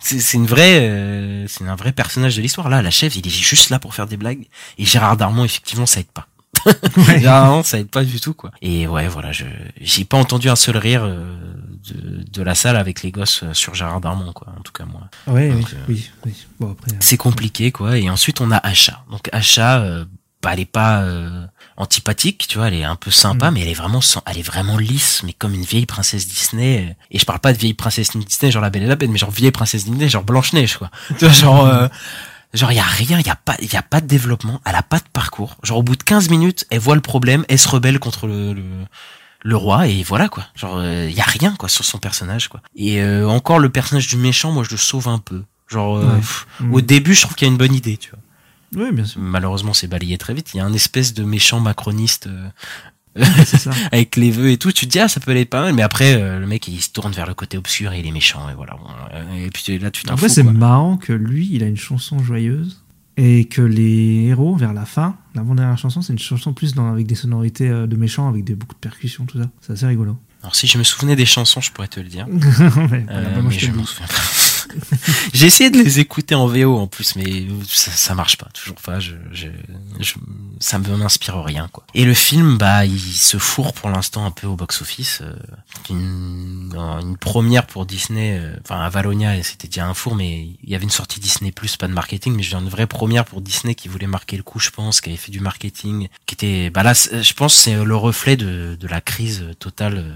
c'est 0.00 0.34
une 0.36 0.46
vraie 0.46 0.80
euh, 0.80 1.46
c'est 1.48 1.64
un 1.66 1.76
vrai 1.76 1.92
personnage 1.92 2.36
de 2.36 2.42
l'histoire 2.42 2.68
là 2.68 2.82
la 2.82 2.90
chef 2.90 3.16
il 3.16 3.26
est 3.26 3.30
juste 3.30 3.70
là 3.70 3.78
pour 3.78 3.94
faire 3.94 4.06
des 4.06 4.18
blagues 4.18 4.46
et 4.76 4.84
Gérard 4.84 5.16
Darmon 5.16 5.44
effectivement 5.44 5.86
ça 5.86 6.00
aide 6.00 6.06
pas 6.12 6.28
Ouais. 6.96 7.62
Ça 7.64 7.78
aide 7.78 7.88
pas 7.90 8.04
du 8.04 8.20
tout 8.20 8.34
quoi 8.34 8.50
et 8.62 8.86
ouais 8.86 9.08
voilà 9.08 9.32
je 9.32 9.44
j'ai 9.80 10.04
pas 10.04 10.16
entendu 10.16 10.48
un 10.48 10.56
seul 10.56 10.76
rire 10.76 11.02
euh, 11.04 11.34
de, 11.90 12.24
de 12.30 12.42
la 12.42 12.54
salle 12.54 12.76
avec 12.76 13.02
les 13.02 13.10
gosses 13.10 13.42
euh, 13.42 13.54
sur 13.54 13.74
Gérard 13.74 14.00
Darmon 14.00 14.32
quoi 14.32 14.48
en 14.58 14.62
tout 14.62 14.72
cas 14.72 14.84
moi 14.84 15.02
Ouais, 15.26 15.50
oui, 15.54 15.64
euh, 15.72 15.76
oui, 15.88 16.10
oui. 16.26 16.34
Bon, 16.60 16.72
après. 16.72 16.92
euh, 16.92 16.96
c'est 17.00 17.16
compliqué 17.16 17.72
quoi 17.72 17.98
et 17.98 18.08
ensuite 18.10 18.40
on 18.40 18.50
a 18.50 18.56
Asha 18.58 19.04
donc 19.10 19.28
Asha 19.32 19.80
euh, 19.80 20.04
bah, 20.42 20.50
elle 20.52 20.60
est 20.60 20.64
pas 20.66 21.00
euh, 21.02 21.46
antipathique 21.76 22.46
tu 22.48 22.58
vois 22.58 22.68
elle 22.68 22.74
est 22.74 22.84
un 22.84 22.96
peu 22.96 23.10
sympa 23.10 23.50
Mm. 23.50 23.54
mais 23.54 23.60
elle 23.62 23.68
est 23.68 23.74
vraiment 23.74 24.00
sans- 24.00 24.22
elle 24.26 24.38
est 24.38 24.42
vraiment 24.42 24.76
lisse 24.78 25.22
mais 25.24 25.32
comme 25.32 25.54
une 25.54 25.62
vieille 25.64 25.86
princesse 25.86 26.26
Disney 26.28 26.96
et 27.10 27.18
je 27.18 27.24
parle 27.24 27.40
pas 27.40 27.52
de 27.52 27.58
vieille 27.58 27.74
princesse 27.74 28.10
Disney 28.16 28.50
genre 28.52 28.62
la 28.62 28.70
Belle 28.70 28.82
et 28.84 28.86
la 28.86 28.96
Bête 28.96 29.10
mais 29.10 29.18
genre 29.18 29.30
vieille 29.30 29.50
princesse 29.52 29.84
Disney 29.84 30.08
genre 30.08 30.24
Blanche 30.24 30.52
Neige 30.52 30.76
quoi 30.76 30.90
tu 31.18 31.24
vois 31.24 31.32
genre 31.34 31.66
euh, 31.66 31.88
genre 32.54 32.72
il 32.72 32.76
y 32.76 32.80
a 32.80 32.82
rien 32.82 33.18
il 33.18 33.26
y 33.26 33.30
a 33.30 33.36
pas 33.36 33.56
y 33.60 33.76
a 33.76 33.82
pas 33.82 34.00
de 34.00 34.06
développement 34.06 34.60
elle 34.64 34.74
a 34.74 34.82
pas 34.82 34.98
de 34.98 35.08
parcours 35.12 35.56
genre 35.62 35.78
au 35.78 35.82
bout 35.82 35.96
de 35.96 36.02
15 36.02 36.30
minutes 36.30 36.66
elle 36.70 36.78
voit 36.80 36.94
le 36.94 37.00
problème 37.02 37.44
elle 37.48 37.58
se 37.58 37.68
rebelle 37.68 37.98
contre 37.98 38.26
le, 38.26 38.54
le 38.54 38.62
le 39.44 39.54
roi 39.56 39.86
et 39.86 40.02
voilà 40.02 40.28
quoi. 40.28 40.44
Genre 40.56 40.82
il 40.84 41.12
y 41.12 41.20
a 41.20 41.24
rien 41.24 41.54
quoi 41.56 41.68
sur 41.68 41.84
son 41.84 41.98
personnage 41.98 42.48
quoi. 42.48 42.60
Et 42.74 43.00
euh, 43.00 43.24
encore 43.28 43.60
le 43.60 43.68
personnage 43.68 44.08
du 44.08 44.16
méchant, 44.16 44.50
moi 44.50 44.64
je 44.64 44.70
le 44.72 44.76
sauve 44.76 45.06
un 45.06 45.18
peu. 45.20 45.44
Genre 45.68 45.96
euh, 45.98 46.06
Ouais. 46.14 46.16
pff, 46.18 46.46
Mm. 46.58 46.74
au 46.74 46.80
début, 46.80 47.14
je 47.14 47.20
trouve 47.22 47.36
qu'il 47.36 47.46
y 47.46 47.48
a 47.48 47.52
une 47.52 47.56
bonne 47.58 47.72
idée, 47.72 47.96
tu 47.98 48.10
vois. 48.10 48.84
Oui, 48.84 48.92
bien 48.92 49.04
sûr. 49.04 49.20
Malheureusement, 49.20 49.74
c'est 49.74 49.86
balayé 49.86 50.18
très 50.18 50.34
vite. 50.34 50.50
Il 50.54 50.56
y 50.56 50.60
a 50.60 50.64
un 50.64 50.72
espèce 50.72 51.14
de 51.14 51.22
méchant 51.22 51.60
macroniste 51.60 52.26
euh, 52.26 52.48
ça. 53.24 53.70
avec 53.92 54.16
les 54.16 54.30
vœux 54.30 54.50
et 54.50 54.56
tout. 54.58 54.72
Tu 54.72 54.86
te 54.86 54.92
dis 54.92 55.00
ah 55.00 55.08
ça 55.08 55.20
peut 55.20 55.30
aller 55.30 55.44
pas 55.44 55.62
mal, 55.62 55.74
mais 55.74 55.82
après 55.82 56.14
euh, 56.14 56.38
le 56.38 56.46
mec 56.46 56.68
il 56.68 56.80
se 56.80 56.90
tourne 56.90 57.12
vers 57.12 57.26
le 57.26 57.34
côté 57.34 57.58
obscur 57.58 57.92
et 57.92 58.00
il 58.00 58.06
est 58.06 58.12
méchant 58.12 58.48
et 58.50 58.54
voilà. 58.54 58.76
Euh, 59.14 59.46
et 59.46 59.50
puis 59.50 59.78
là 59.78 59.90
tu 59.90 60.04
t'en 60.04 60.14
Après, 60.14 60.28
fous. 60.28 60.34
c'est 60.34 60.42
marrant 60.42 60.96
que 60.96 61.12
lui, 61.12 61.48
il 61.52 61.62
a 61.62 61.66
une 61.66 61.76
chanson 61.76 62.22
joyeuse 62.22 62.82
et 63.20 63.46
que 63.46 63.62
les 63.62 64.26
héros, 64.28 64.54
vers 64.54 64.72
la 64.72 64.84
fin, 64.84 65.16
l'avant-dernière 65.34 65.76
chanson, 65.76 66.02
c'est 66.02 66.12
une 66.12 66.20
chanson 66.20 66.52
plus 66.52 66.74
dans, 66.74 66.92
avec 66.92 67.04
des 67.04 67.16
sonorités 67.16 67.68
euh, 67.68 67.88
de 67.88 67.96
méchants, 67.96 68.28
avec 68.28 68.44
des, 68.44 68.54
beaucoup 68.54 68.76
de 68.76 68.80
percussions, 68.80 69.26
tout 69.26 69.38
ça. 69.42 69.50
C'est 69.60 69.72
assez 69.72 69.86
rigolo. 69.86 70.16
Alors 70.42 70.54
si 70.54 70.68
je 70.68 70.78
me 70.78 70.84
souvenais 70.84 71.16
des 71.16 71.26
chansons, 71.26 71.60
je 71.60 71.72
pourrais 71.72 71.88
te 71.88 71.98
le 71.98 72.08
dire. 72.08 72.26
Euh, 73.10 73.42
mais 73.42 73.58
je 73.58 73.72
m'en 73.72 73.84
souviens 73.84 74.06
pas. 74.06 74.14
J'ai 75.34 75.46
essayé 75.46 75.70
de 75.70 75.78
les 75.78 76.00
écouter 76.00 76.34
en 76.34 76.46
VO 76.46 76.78
en 76.78 76.86
plus, 76.86 77.16
mais 77.16 77.46
ça, 77.68 77.90
ça 77.90 78.14
marche 78.14 78.36
pas, 78.36 78.48
toujours 78.54 78.80
pas. 78.80 79.00
Je, 79.00 79.14
je, 79.32 79.48
je- 80.00 80.14
ça 80.60 80.78
me 80.78 80.96
m'inspire 80.96 81.42
rien, 81.42 81.68
quoi. 81.72 81.84
Et 81.94 82.04
le 82.04 82.14
film, 82.14 82.58
bah, 82.58 82.84
il 82.84 82.98
se 82.98 83.38
fourre 83.38 83.72
pour 83.72 83.90
l'instant 83.90 84.24
un 84.24 84.30
peu 84.30 84.46
au 84.46 84.56
box-office. 84.56 85.20
euh, 85.22 85.34
une, 85.90 86.72
une 87.00 87.16
première 87.16 87.66
pour 87.66 87.86
Disney, 87.86 88.38
euh, 88.38 88.56
enfin 88.64 88.80
à 88.80 88.88
Valonia, 88.88 89.40
c'était 89.42 89.68
déjà 89.68 89.86
un 89.86 89.94
four, 89.94 90.14
mais 90.14 90.48
il 90.62 90.68
y 90.70 90.74
avait 90.74 90.84
une 90.84 90.90
sortie 90.90 91.20
Disney 91.20 91.52
Plus, 91.52 91.76
pas 91.76 91.88
de 91.88 91.92
marketing, 91.92 92.34
mais 92.34 92.42
une 92.42 92.68
vraie 92.68 92.86
première 92.86 93.24
pour 93.24 93.40
Disney 93.40 93.74
qui 93.74 93.88
voulait 93.88 94.06
marquer 94.06 94.36
le 94.36 94.42
coup, 94.42 94.58
je 94.58 94.70
pense, 94.70 95.00
qui 95.00 95.10
avait 95.10 95.18
fait 95.18 95.32
du 95.32 95.40
marketing, 95.40 96.08
qui 96.26 96.34
était, 96.34 96.70
bah 96.70 96.82
là, 96.82 96.92
je 96.94 97.32
pense, 97.34 97.54
c'est 97.54 97.82
le 97.82 97.96
reflet 97.96 98.36
de, 98.36 98.76
de 98.78 98.88
la 98.88 99.00
crise 99.00 99.46
totale 99.58 99.98
euh, 99.98 100.12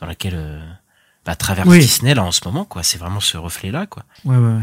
dans 0.00 0.06
laquelle. 0.06 0.34
Bah, 1.24 1.36
traverse 1.36 1.68
Oui. 1.68 1.78
Disney 1.80 2.14
là 2.14 2.22
en 2.24 2.32
ce 2.32 2.40
moment 2.44 2.64
quoi 2.64 2.82
c'est 2.82 2.98
vraiment 2.98 3.20
ce 3.20 3.36
reflet 3.36 3.70
là 3.70 3.86
quoi 3.86 4.04
Ouais, 4.24 4.36
ouais, 4.36 4.52
ouais. 4.54 4.62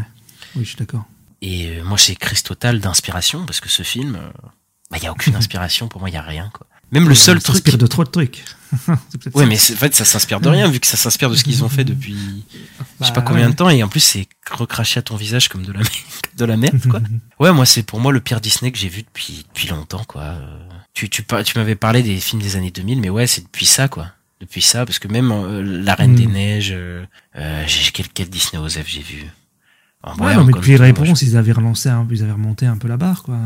Oui, 0.56 0.64
je 0.64 0.68
suis 0.68 0.76
d'accord. 0.76 1.04
et 1.40 1.78
euh, 1.78 1.84
moi 1.84 1.98
c'est 1.98 2.14
crise 2.14 2.42
totale 2.42 2.80
d'inspiration 2.80 3.44
parce 3.46 3.60
que 3.60 3.68
ce 3.68 3.82
film 3.82 4.16
euh, 4.16 4.30
bah 4.90 4.98
il 4.98 5.04
y 5.04 5.06
a 5.06 5.12
aucune 5.12 5.34
inspiration 5.42 5.88
pour 5.88 6.00
moi 6.00 6.10
il 6.10 6.14
y 6.14 6.18
a 6.18 6.22
rien 6.22 6.50
quoi 6.52 6.66
même 6.92 7.08
le 7.08 7.14
seul 7.14 7.38
Ça 7.40 7.44
truc 7.44 7.56
s'inspire 7.56 7.78
de 7.78 7.86
trop 7.86 8.04
de 8.04 8.10
trucs. 8.10 8.44
Ouais 9.34 9.44
ça. 9.44 9.46
mais 9.46 9.54
en 9.56 9.76
fait 9.76 9.94
ça 9.94 10.04
s'inspire 10.06 10.40
de 10.40 10.48
rien 10.48 10.66
vu 10.70 10.80
que 10.80 10.86
ça 10.86 10.96
s'inspire 10.96 11.28
de 11.30 11.34
ce 11.36 11.44
qu'ils 11.44 11.62
ont 11.64 11.68
fait 11.68 11.84
depuis 11.84 12.44
je 13.00 13.06
sais 13.06 13.12
pas 13.12 13.20
Bah, 13.20 13.26
combien 13.28 13.44
ouais. 13.46 13.50
de 13.52 13.56
temps 13.56 13.68
et 13.68 13.82
en 13.82 13.88
plus 13.88 14.00
c'est 14.00 14.26
recraché 14.50 14.98
à 14.98 15.02
ton 15.02 15.16
visage 15.16 15.48
comme 15.50 15.62
de 15.62 15.72
la 15.72 15.78
merde, 15.80 15.90
de 16.36 16.44
la 16.46 16.56
merde 16.56 16.86
quoi 16.88 17.00
ouais 17.38 17.52
moi 17.52 17.66
c'est 17.66 17.82
pour 17.82 18.00
moi 18.00 18.12
le 18.12 18.20
pire 18.20 18.40
Disney 18.40 18.72
que 18.72 18.78
j'ai 18.78 18.88
vu 18.88 19.02
depuis 19.02 19.44
depuis 19.48 19.68
longtemps 19.68 20.04
quoi 20.04 20.22
Euh, 20.22 20.58
tu 20.94 21.08
tu 21.10 21.22
m'avais 21.56 21.74
parlé 21.76 22.02
des 22.02 22.18
films 22.20 22.40
des 22.42 22.56
années 22.56 22.70
2000 22.70 23.00
mais 23.00 23.10
ouais 23.10 23.26
c'est 23.26 23.42
depuis 23.42 23.66
ça 23.66 23.88
quoi 23.88 24.08
depuis 24.42 24.60
ça 24.60 24.84
parce 24.84 24.98
que 24.98 25.08
même 25.08 25.30
euh, 25.32 25.62
la 25.62 25.94
Reine 25.94 26.14
des 26.14 26.26
Neiges 26.26 26.72
euh, 26.72 27.04
euh, 27.36 27.64
j'ai 27.66 27.90
quel, 27.92 28.08
quel 28.08 28.28
Disney 28.28 28.60
Osef 28.62 28.86
j'ai 28.86 29.00
vu 29.02 29.24
En 30.02 30.12
Ouais, 30.12 30.18
vrai, 30.24 30.36
non, 30.36 30.44
mais 30.44 30.52
depuis 30.52 30.76
Réponse, 30.76 31.22
ils 31.22 31.36
avaient 31.36 31.52
relancé 31.52 31.88
un 31.88 32.06
ils 32.10 32.22
avaient 32.22 32.32
remonté 32.32 32.66
un 32.66 32.76
peu 32.76 32.88
la 32.88 32.96
barre, 32.96 33.22
quoi. 33.22 33.38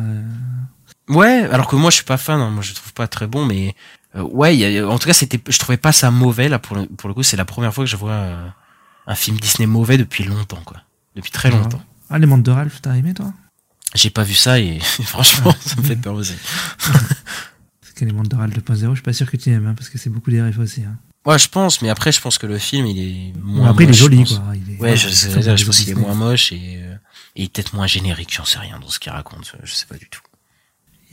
Ouais, 1.08 1.44
alors 1.52 1.68
que 1.68 1.76
moi 1.76 1.90
je 1.90 1.96
suis 1.96 2.04
pas 2.04 2.16
fan, 2.16 2.40
hein, 2.40 2.50
moi 2.50 2.62
je 2.62 2.74
trouve 2.74 2.92
pas 2.92 3.06
très 3.06 3.26
bon, 3.26 3.44
mais 3.44 3.76
euh, 4.16 4.22
ouais, 4.22 4.56
il 4.56 4.60
y 4.60 4.78
a- 4.78 4.88
en 4.88 4.98
tout 4.98 5.06
cas 5.06 5.12
c'était, 5.14 5.40
je 5.48 5.58
trouvais 5.58 5.76
pas 5.76 5.92
ça 5.92 6.10
mauvais 6.10 6.48
là 6.48 6.58
pour 6.58 6.76
le, 6.76 6.86
pour 6.86 7.08
le 7.08 7.14
coup, 7.14 7.22
c'est 7.22 7.36
la 7.36 7.44
première 7.44 7.72
fois 7.74 7.84
que 7.84 7.90
je 7.90 7.96
vois 7.96 8.26
un 9.06 9.14
film 9.14 9.36
Disney 9.38 9.66
mauvais 9.66 9.98
depuis 9.98 10.24
longtemps 10.24 10.62
quoi, 10.64 10.78
depuis 11.14 11.30
très 11.30 11.50
longtemps. 11.50 11.82
Ah, 12.10 12.18
les 12.18 12.26
mondes 12.26 12.42
de 12.42 12.50
Ralph, 12.50 12.80
t'as 12.82 12.94
aimé, 12.96 13.14
toi? 13.14 13.32
J'ai 13.94 14.10
pas 14.10 14.24
vu 14.24 14.34
ça 14.34 14.58
et 14.58 14.80
franchement 15.04 15.54
ça 15.60 15.76
me 15.76 15.82
fait 15.82 15.96
peur 15.96 16.14
aussi. 16.14 16.34
Ralph 18.04 18.54
2.0, 18.54 18.88
je 18.90 18.94
suis 18.94 19.02
pas 19.02 19.12
sûr 19.12 19.30
que 19.30 19.36
tu 19.36 19.50
aimes, 19.50 19.66
hein, 19.66 19.74
parce 19.76 19.88
que 19.88 19.98
c'est 19.98 20.10
beaucoup 20.10 20.30
des 20.30 20.42
refs 20.42 20.58
aussi. 20.58 20.82
Hein. 20.82 20.96
Ouais, 21.24 21.38
je 21.38 21.48
pense, 21.48 21.82
mais 21.82 21.88
après 21.88 22.12
je 22.12 22.20
pense 22.20 22.38
que 22.38 22.46
le 22.46 22.56
film 22.58 22.86
il 22.86 22.98
est 22.98 23.32
Bon, 23.32 23.48
moins. 23.48 23.70
après, 23.70 23.84
il 23.84 23.86
est 23.86 23.90
moche, 23.90 23.96
je 23.96 24.02
joli, 24.02 24.24
quoi. 24.24 24.52
Il 24.54 24.60
est- 24.60 24.72
Ouais, 24.74 24.76
voilà, 24.78 24.94
je, 24.94 25.08
je 25.08 25.26
des 25.28 25.64
pense 25.64 25.78
qu'il 25.78 25.90
est 25.90 25.94
moins 25.94 26.14
moche 26.14 26.52
et 26.52 26.82
et 27.38 27.48
peut-être 27.48 27.74
moins 27.74 27.86
générique, 27.86 28.32
j'en 28.34 28.44
sais 28.44 28.58
rien 28.58 28.78
dans 28.78 28.88
ce 28.88 28.98
qu'il 28.98 29.12
raconte, 29.12 29.52
je 29.62 29.72
sais 29.74 29.86
pas 29.86 29.96
du 29.96 30.08
tout. 30.08 30.20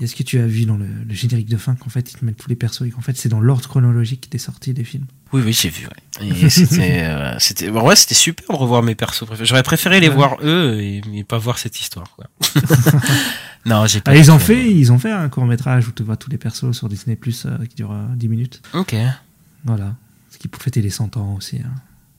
Est-ce 0.01 0.15
que 0.15 0.23
tu 0.23 0.39
as 0.39 0.47
vu 0.47 0.65
dans 0.65 0.75
le, 0.75 0.87
le 1.07 1.13
générique 1.13 1.47
de 1.49 1.55
fin 1.57 1.75
qu'en 1.75 1.89
fait, 1.89 2.11
ils 2.11 2.17
te 2.17 2.25
mettent 2.25 2.37
tous 2.37 2.49
les 2.49 2.55
persos 2.55 2.81
et 2.81 2.89
qu'en 2.89 3.01
fait, 3.01 3.15
c'est 3.15 3.29
dans 3.29 3.39
l'ordre 3.39 3.67
chronologique 3.69 4.29
des 4.31 4.39
sorties 4.39 4.73
des 4.73 4.83
films? 4.83 5.05
Oui, 5.31 5.41
oui, 5.45 5.53
j'ai 5.53 5.69
vu. 5.69 5.85
Ouais. 5.85 6.33
C'était, 6.49 7.03
euh, 7.03 7.35
c'était, 7.39 7.69
en 7.69 7.79
vrai, 7.81 7.95
c'était 7.95 8.15
super 8.15 8.45
de 8.49 8.55
revoir 8.55 8.81
mes 8.83 8.95
persos 8.95 9.25
préférés. 9.25 9.45
J'aurais 9.45 9.63
préféré 9.63 9.99
les 9.99 10.09
Ouais. 10.09 10.15
voir 10.15 10.37
eux 10.43 10.79
et, 10.81 11.01
et 11.13 11.23
pas 11.23 11.37
voir 11.37 11.57
cette 11.59 11.79
histoire. 11.79 12.15
Quoi. 12.15 12.25
non, 13.65 13.85
j'ai 13.87 14.01
pas. 14.01 14.11
Ah, 14.11 14.15
ils 14.17 14.31
ont 14.31 14.39
fait, 14.39 14.69
ils 14.69 14.91
ont 14.91 14.99
fait 14.99 15.11
un 15.11 15.29
court 15.29 15.45
métrage 15.45 15.87
où 15.87 15.91
tu 15.91 16.03
vois 16.03 16.17
tous 16.17 16.29
les 16.29 16.37
persos 16.37 16.71
sur 16.75 16.89
Disney 16.89 17.15
Plus 17.15 17.47
qui 17.69 17.75
dure 17.75 17.91
euh, 17.91 18.05
10 18.15 18.27
minutes. 18.29 18.61
Ok. 18.73 18.95
Voilà. 19.63 19.95
Ce 20.31 20.37
qui 20.37 20.47
pour 20.47 20.61
fêter 20.61 20.81
les 20.81 20.89
100 20.89 21.17
ans 21.17 21.35
aussi. 21.37 21.57
Hein. 21.57 21.71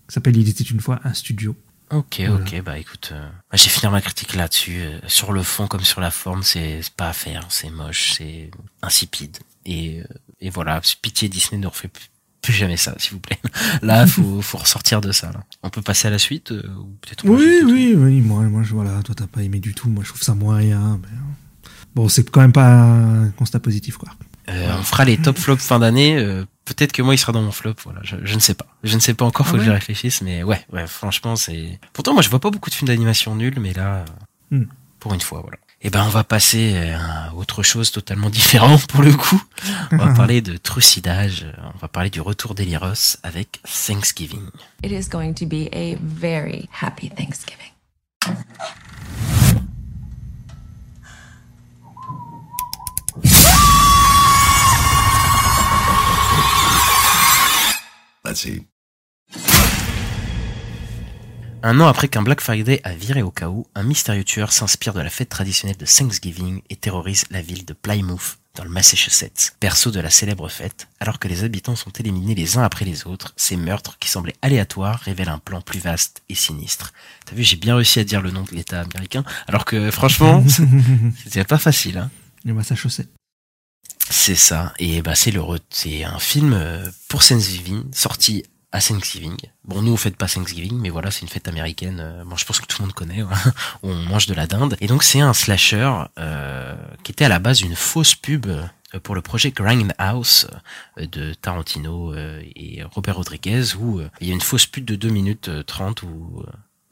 Ça 0.08 0.14
s'appelle 0.14 0.36
Il 0.36 0.48
était 0.48 0.64
une 0.64 0.80
fois 0.80 1.00
un 1.04 1.12
studio. 1.12 1.56
Ok, 1.90 2.16
Voilà. 2.26 2.34
ok, 2.36 2.62
bah 2.62 2.78
écoute, 2.78 3.10
euh, 3.12 3.28
bah, 3.50 3.56
j'ai 3.56 3.68
fini 3.68 3.90
ma 3.92 4.00
critique 4.00 4.34
là-dessus. 4.34 4.80
euh, 4.80 4.98
sur 5.06 5.32
le 5.32 5.42
fond 5.42 5.66
comme 5.68 5.82
sur 5.84 6.00
la 6.00 6.10
forme, 6.10 6.42
c'est 6.42 6.80
pas 6.96 7.08
à 7.10 7.12
faire, 7.12 7.46
c'est 7.50 7.70
moche, 7.70 8.12
c'est 8.16 8.50
insipide. 8.82 9.38
Et, 9.66 10.00
euh, 10.00 10.04
et 10.40 10.50
voilà, 10.50 10.80
pitié 11.02 11.28
Disney 11.28 11.60
ne 11.60 11.66
refait 11.66 11.88
plus, 11.88 12.06
plus 12.42 12.52
jamais 12.52 12.76
ça, 12.76 12.94
s'il 12.98 13.12
vous 13.12 13.20
plaît. 13.20 13.38
Là, 13.82 14.06
faut, 14.06 14.40
faut 14.42 14.58
ressortir 14.58 15.00
de 15.00 15.12
ça. 15.12 15.30
Là. 15.32 15.44
On 15.62 15.70
peut 15.70 15.82
passer 15.82 16.08
à 16.08 16.10
la 16.10 16.18
suite 16.18 16.52
euh, 16.52 16.62
ou 16.78 16.96
peut-être. 17.02 17.24
Oui, 17.26 17.60
oui, 17.64 17.94
oui. 17.96 18.20
Moi, 18.22 18.42
moi, 18.44 18.62
je, 18.62 18.72
voilà, 18.74 19.02
toi, 19.02 19.14
t'as 19.14 19.26
pas 19.26 19.42
aimé 19.42 19.60
du 19.60 19.74
tout. 19.74 19.88
Moi, 19.88 20.02
je 20.04 20.08
trouve 20.08 20.22
ça 20.22 20.34
moyen. 20.34 20.98
mais, 21.02 21.08
euh, 21.08 21.70
Bon, 21.94 22.08
c'est 22.08 22.28
quand 22.28 22.40
même 22.40 22.52
pas 22.52 22.66
un 22.66 23.28
constat 23.30 23.60
positif, 23.60 23.96
quoi. 23.98 24.08
Euh, 24.48 24.76
on 24.78 24.82
fera 24.82 25.04
les 25.04 25.16
top 25.16 25.38
flops 25.38 25.62
fin 25.64 25.78
d'année. 25.78 26.16
euh, 26.16 26.44
Peut-être 26.64 26.92
que 26.92 27.02
moi 27.02 27.14
il 27.14 27.18
sera 27.18 27.32
dans 27.32 27.42
mon 27.42 27.52
flop. 27.52 27.74
Voilà, 27.84 28.00
je, 28.04 28.16
je 28.24 28.34
ne 28.34 28.40
sais 28.40 28.54
pas. 28.54 28.66
Je 28.84 28.94
ne 28.94 29.00
sais 29.00 29.12
pas 29.14 29.24
encore. 29.26 29.46
Ah 29.46 29.50
Faut 29.50 29.56
que 29.58 29.62
j'y 29.64 29.70
réfléchisse. 29.70 30.22
Mais 30.22 30.42
ouais, 30.42 30.64
ouais. 30.72 30.86
Franchement, 30.86 31.36
c'est. 31.36 31.78
Pourtant, 31.92 32.14
moi, 32.14 32.22
je 32.22 32.30
vois 32.30 32.40
pas 32.40 32.50
beaucoup 32.50 32.70
de 32.70 32.74
films 32.74 32.88
d'animation 32.88 33.34
nuls, 33.36 33.58
mais 33.60 33.72
là, 33.74 33.96
euh, 33.96 34.04
Hmm. 34.50 34.64
pour 35.00 35.12
une 35.14 35.20
fois, 35.20 35.40
voilà. 35.40 35.56
Et 35.82 35.90
ben, 35.90 36.02
on 36.04 36.08
va 36.08 36.24
passer 36.24 36.72
euh, 36.74 36.96
à 36.96 37.34
autre 37.34 37.62
chose 37.62 37.90
totalement 37.90 38.30
différent 38.30 38.78
pour 38.88 39.02
le 39.02 39.12
coup. 39.12 39.42
On 39.92 39.96
va 39.98 40.14
parler 40.14 40.40
de 40.40 40.56
trucidage. 40.56 41.44
euh, 41.44 41.52
On 41.74 41.78
va 41.78 41.88
parler 41.88 42.08
du 42.10 42.20
retour 42.22 42.54
d'Eliros 42.54 43.16
avec 43.22 43.60
Thanksgiving. 43.86 44.46
It 44.82 44.92
is 44.92 45.08
going 45.10 45.34
to 45.34 45.44
be 45.46 45.68
a 45.74 45.96
very 46.02 46.68
happy 46.80 47.10
Thanksgiving. 47.10 47.72
Un 61.66 61.80
an 61.80 61.86
après 61.86 62.08
qu'un 62.08 62.20
Black 62.20 62.42
Friday 62.42 62.82
a 62.84 62.92
viré 62.92 63.22
au 63.22 63.30
chaos, 63.30 63.66
un 63.74 63.84
mystérieux 63.84 64.22
tueur 64.22 64.52
s'inspire 64.52 64.92
de 64.92 65.00
la 65.00 65.08
fête 65.08 65.30
traditionnelle 65.30 65.78
de 65.78 65.86
Thanksgiving 65.86 66.60
et 66.68 66.76
terrorise 66.76 67.24
la 67.30 67.40
ville 67.40 67.64
de 67.64 67.72
Plymouth, 67.72 68.36
dans 68.54 68.64
le 68.64 68.70
Massachusetts, 68.70 69.56
berceau 69.62 69.90
de 69.90 69.98
la 69.98 70.10
célèbre 70.10 70.50
fête. 70.50 70.88
Alors 71.00 71.18
que 71.18 71.26
les 71.26 71.42
habitants 71.42 71.74
sont 71.74 71.90
éliminés 71.92 72.34
les 72.34 72.58
uns 72.58 72.62
après 72.64 72.84
les 72.84 73.06
autres, 73.06 73.32
ces 73.36 73.56
meurtres, 73.56 73.96
qui 73.98 74.10
semblaient 74.10 74.36
aléatoires, 74.42 75.00
révèlent 75.00 75.30
un 75.30 75.38
plan 75.38 75.62
plus 75.62 75.80
vaste 75.80 76.22
et 76.28 76.34
sinistre. 76.34 76.92
T'as 77.24 77.34
vu, 77.34 77.42
j'ai 77.42 77.56
bien 77.56 77.76
réussi 77.76 77.98
à 77.98 78.04
dire 78.04 78.20
le 78.20 78.30
nom 78.30 78.42
de 78.42 78.54
l'État 78.54 78.82
américain, 78.82 79.24
alors 79.48 79.64
que 79.64 79.90
franchement, 79.90 80.44
c'était 81.22 81.44
pas 81.44 81.58
facile. 81.58 81.96
Hein. 81.96 82.10
Le 82.44 82.52
Massachusetts. 82.52 83.08
C'est 84.10 84.34
ça. 84.34 84.72
Et 84.78 85.02
bah 85.02 85.14
c'est 85.14 85.30
le 85.30 85.42
c'est 85.70 86.04
un 86.04 86.18
film 86.18 86.52
euh, 86.52 86.86
pour 87.08 87.24
Thanksgiving 87.24 87.84
sorti 87.92 88.44
à 88.72 88.80
Thanksgiving. 88.80 89.36
Bon, 89.64 89.82
nous 89.82 89.92
on 89.92 89.96
fête 89.96 90.16
pas 90.16 90.26
Thanksgiving, 90.28 90.78
mais 90.80 90.90
voilà, 90.90 91.10
c'est 91.10 91.22
une 91.22 91.28
fête 91.28 91.48
américaine. 91.48 92.00
euh, 92.00 92.24
Bon, 92.24 92.36
je 92.36 92.44
pense 92.44 92.60
que 92.60 92.66
tout 92.66 92.76
le 92.80 92.86
monde 92.86 92.94
connaît. 92.94 93.22
où 93.22 93.28
on 93.82 93.94
mange 93.94 94.26
de 94.26 94.34
la 94.34 94.46
dinde. 94.46 94.76
Et 94.80 94.86
donc 94.86 95.02
c'est 95.04 95.20
un 95.20 95.32
slasher 95.32 95.90
euh, 96.18 96.76
qui 97.02 97.12
était 97.12 97.24
à 97.24 97.28
la 97.28 97.38
base 97.38 97.60
une 97.62 97.76
fausse 97.76 98.14
pub 98.14 98.46
pour 99.02 99.14
le 99.16 99.22
projet 99.22 99.50
Grindhouse 99.50 100.46
de 100.98 101.34
Tarantino 101.34 102.14
et 102.14 102.82
Robert 102.92 103.16
Rodriguez 103.16 103.74
où 103.76 104.00
il 104.20 104.28
y 104.28 104.30
a 104.30 104.34
une 104.34 104.40
fausse 104.40 104.66
pub 104.66 104.84
de 104.84 104.94
2 104.94 105.08
minutes 105.08 105.48
euh, 105.48 105.62
30 105.64 106.02
où 106.04 106.44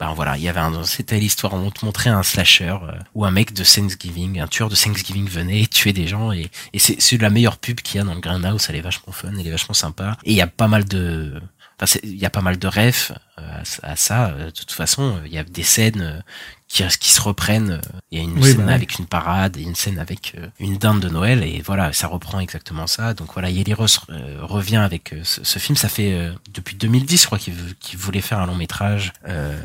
ben 0.03 0.15
voilà, 0.15 0.37
il 0.37 0.43
y 0.43 0.49
avait 0.49 0.59
un, 0.59 0.83
c'était 0.83 1.21
l'histoire, 1.21 1.55
on 1.55 1.71
te 1.71 1.85
montrait 1.85 2.11
un 2.11 2.25
slasher 2.25 2.75
euh, 2.83 2.91
où 3.15 3.25
un 3.25 3.31
mec 3.31 3.53
de 3.53 3.63
Thanksgiving, 3.63 4.41
un 4.41 4.49
tueur 4.49 4.69
de 4.69 4.75
Thanksgiving 4.75 5.29
venait 5.29 5.65
tuer 5.67 5.93
des 5.93 6.09
gens 6.09 6.33
et, 6.33 6.51
et 6.73 6.81
c'est, 6.81 7.01
c'est 7.01 7.17
la 7.19 7.31
meilleure 7.31 7.57
pub 7.57 7.77
qu'il 7.83 7.99
y 7.99 8.01
a 8.01 8.05
dans 8.05 8.15
le 8.15 8.21
Grindhouse, 8.21 8.67
elle 8.69 8.75
est 8.75 8.81
vachement 8.81 9.13
fun, 9.13 9.31
elle 9.39 9.47
est 9.47 9.51
vachement 9.53 9.75
sympa 9.75 10.17
et 10.25 10.33
il 10.33 10.37
y 10.37 10.41
a 10.41 10.49
pas 10.49 10.67
mal 10.67 10.87
de, 10.87 11.41
enfin 11.83 11.99
il 12.03 12.17
y 12.17 12.25
a 12.27 12.31
pas 12.31 12.41
mal 12.43 12.59
de 12.59 12.67
refs 12.69 13.13
euh, 13.39 13.63
à, 13.83 13.93
à 13.93 13.97
ça. 13.97 14.27
euh, 14.31 14.47
De 14.47 14.51
toute 14.51 14.73
façon, 14.73 15.17
euh, 15.17 15.27
il 15.27 15.33
y 15.33 15.39
a 15.39 15.45
des 15.45 15.63
scènes 15.63 16.23
qui, 16.69 16.83
qui 17.01 17.11
se 17.11 17.21
reprennent. 17.21 17.73
euh, 17.73 17.81
Il 18.11 18.19
y 18.19 18.21
a 18.21 18.25
une 18.25 18.39
Oui, 18.39 18.53
scène 18.53 18.67
bah 18.67 18.73
avec 18.75 18.99
une 18.99 19.07
parade 19.07 19.57
et 19.57 19.63
une 19.63 19.75
scène 19.75 19.99
avec 19.99 20.37
une 20.59 20.77
dinde 20.79 21.01
de 21.01 21.09
Noël 21.09 21.43
et 21.43 21.61
voilà, 21.63 21.93
ça 21.93 22.07
reprend 22.07 22.41
exactement 22.41 22.87
ça. 22.87 23.15
Donc 23.15 23.33
voilà, 23.33 23.51
Yeliros 23.51 23.87
euh, 24.11 24.39
revient 24.43 24.77
avec 24.77 25.15
ce, 25.25 25.45
ce 25.45 25.59
film. 25.59 25.77
Ça 25.77 25.89
fait 25.89 26.33
depuis 26.55 26.77
2010, 26.77 27.21
je 27.23 27.27
crois, 27.27 27.39
qu'il 27.39 27.55
qu'il 27.81 27.99
voulait 27.99 28.21
faire 28.21 28.39
un 28.39 28.47
long 28.47 28.57
métrage. 28.57 29.13
Euh, 29.29 29.59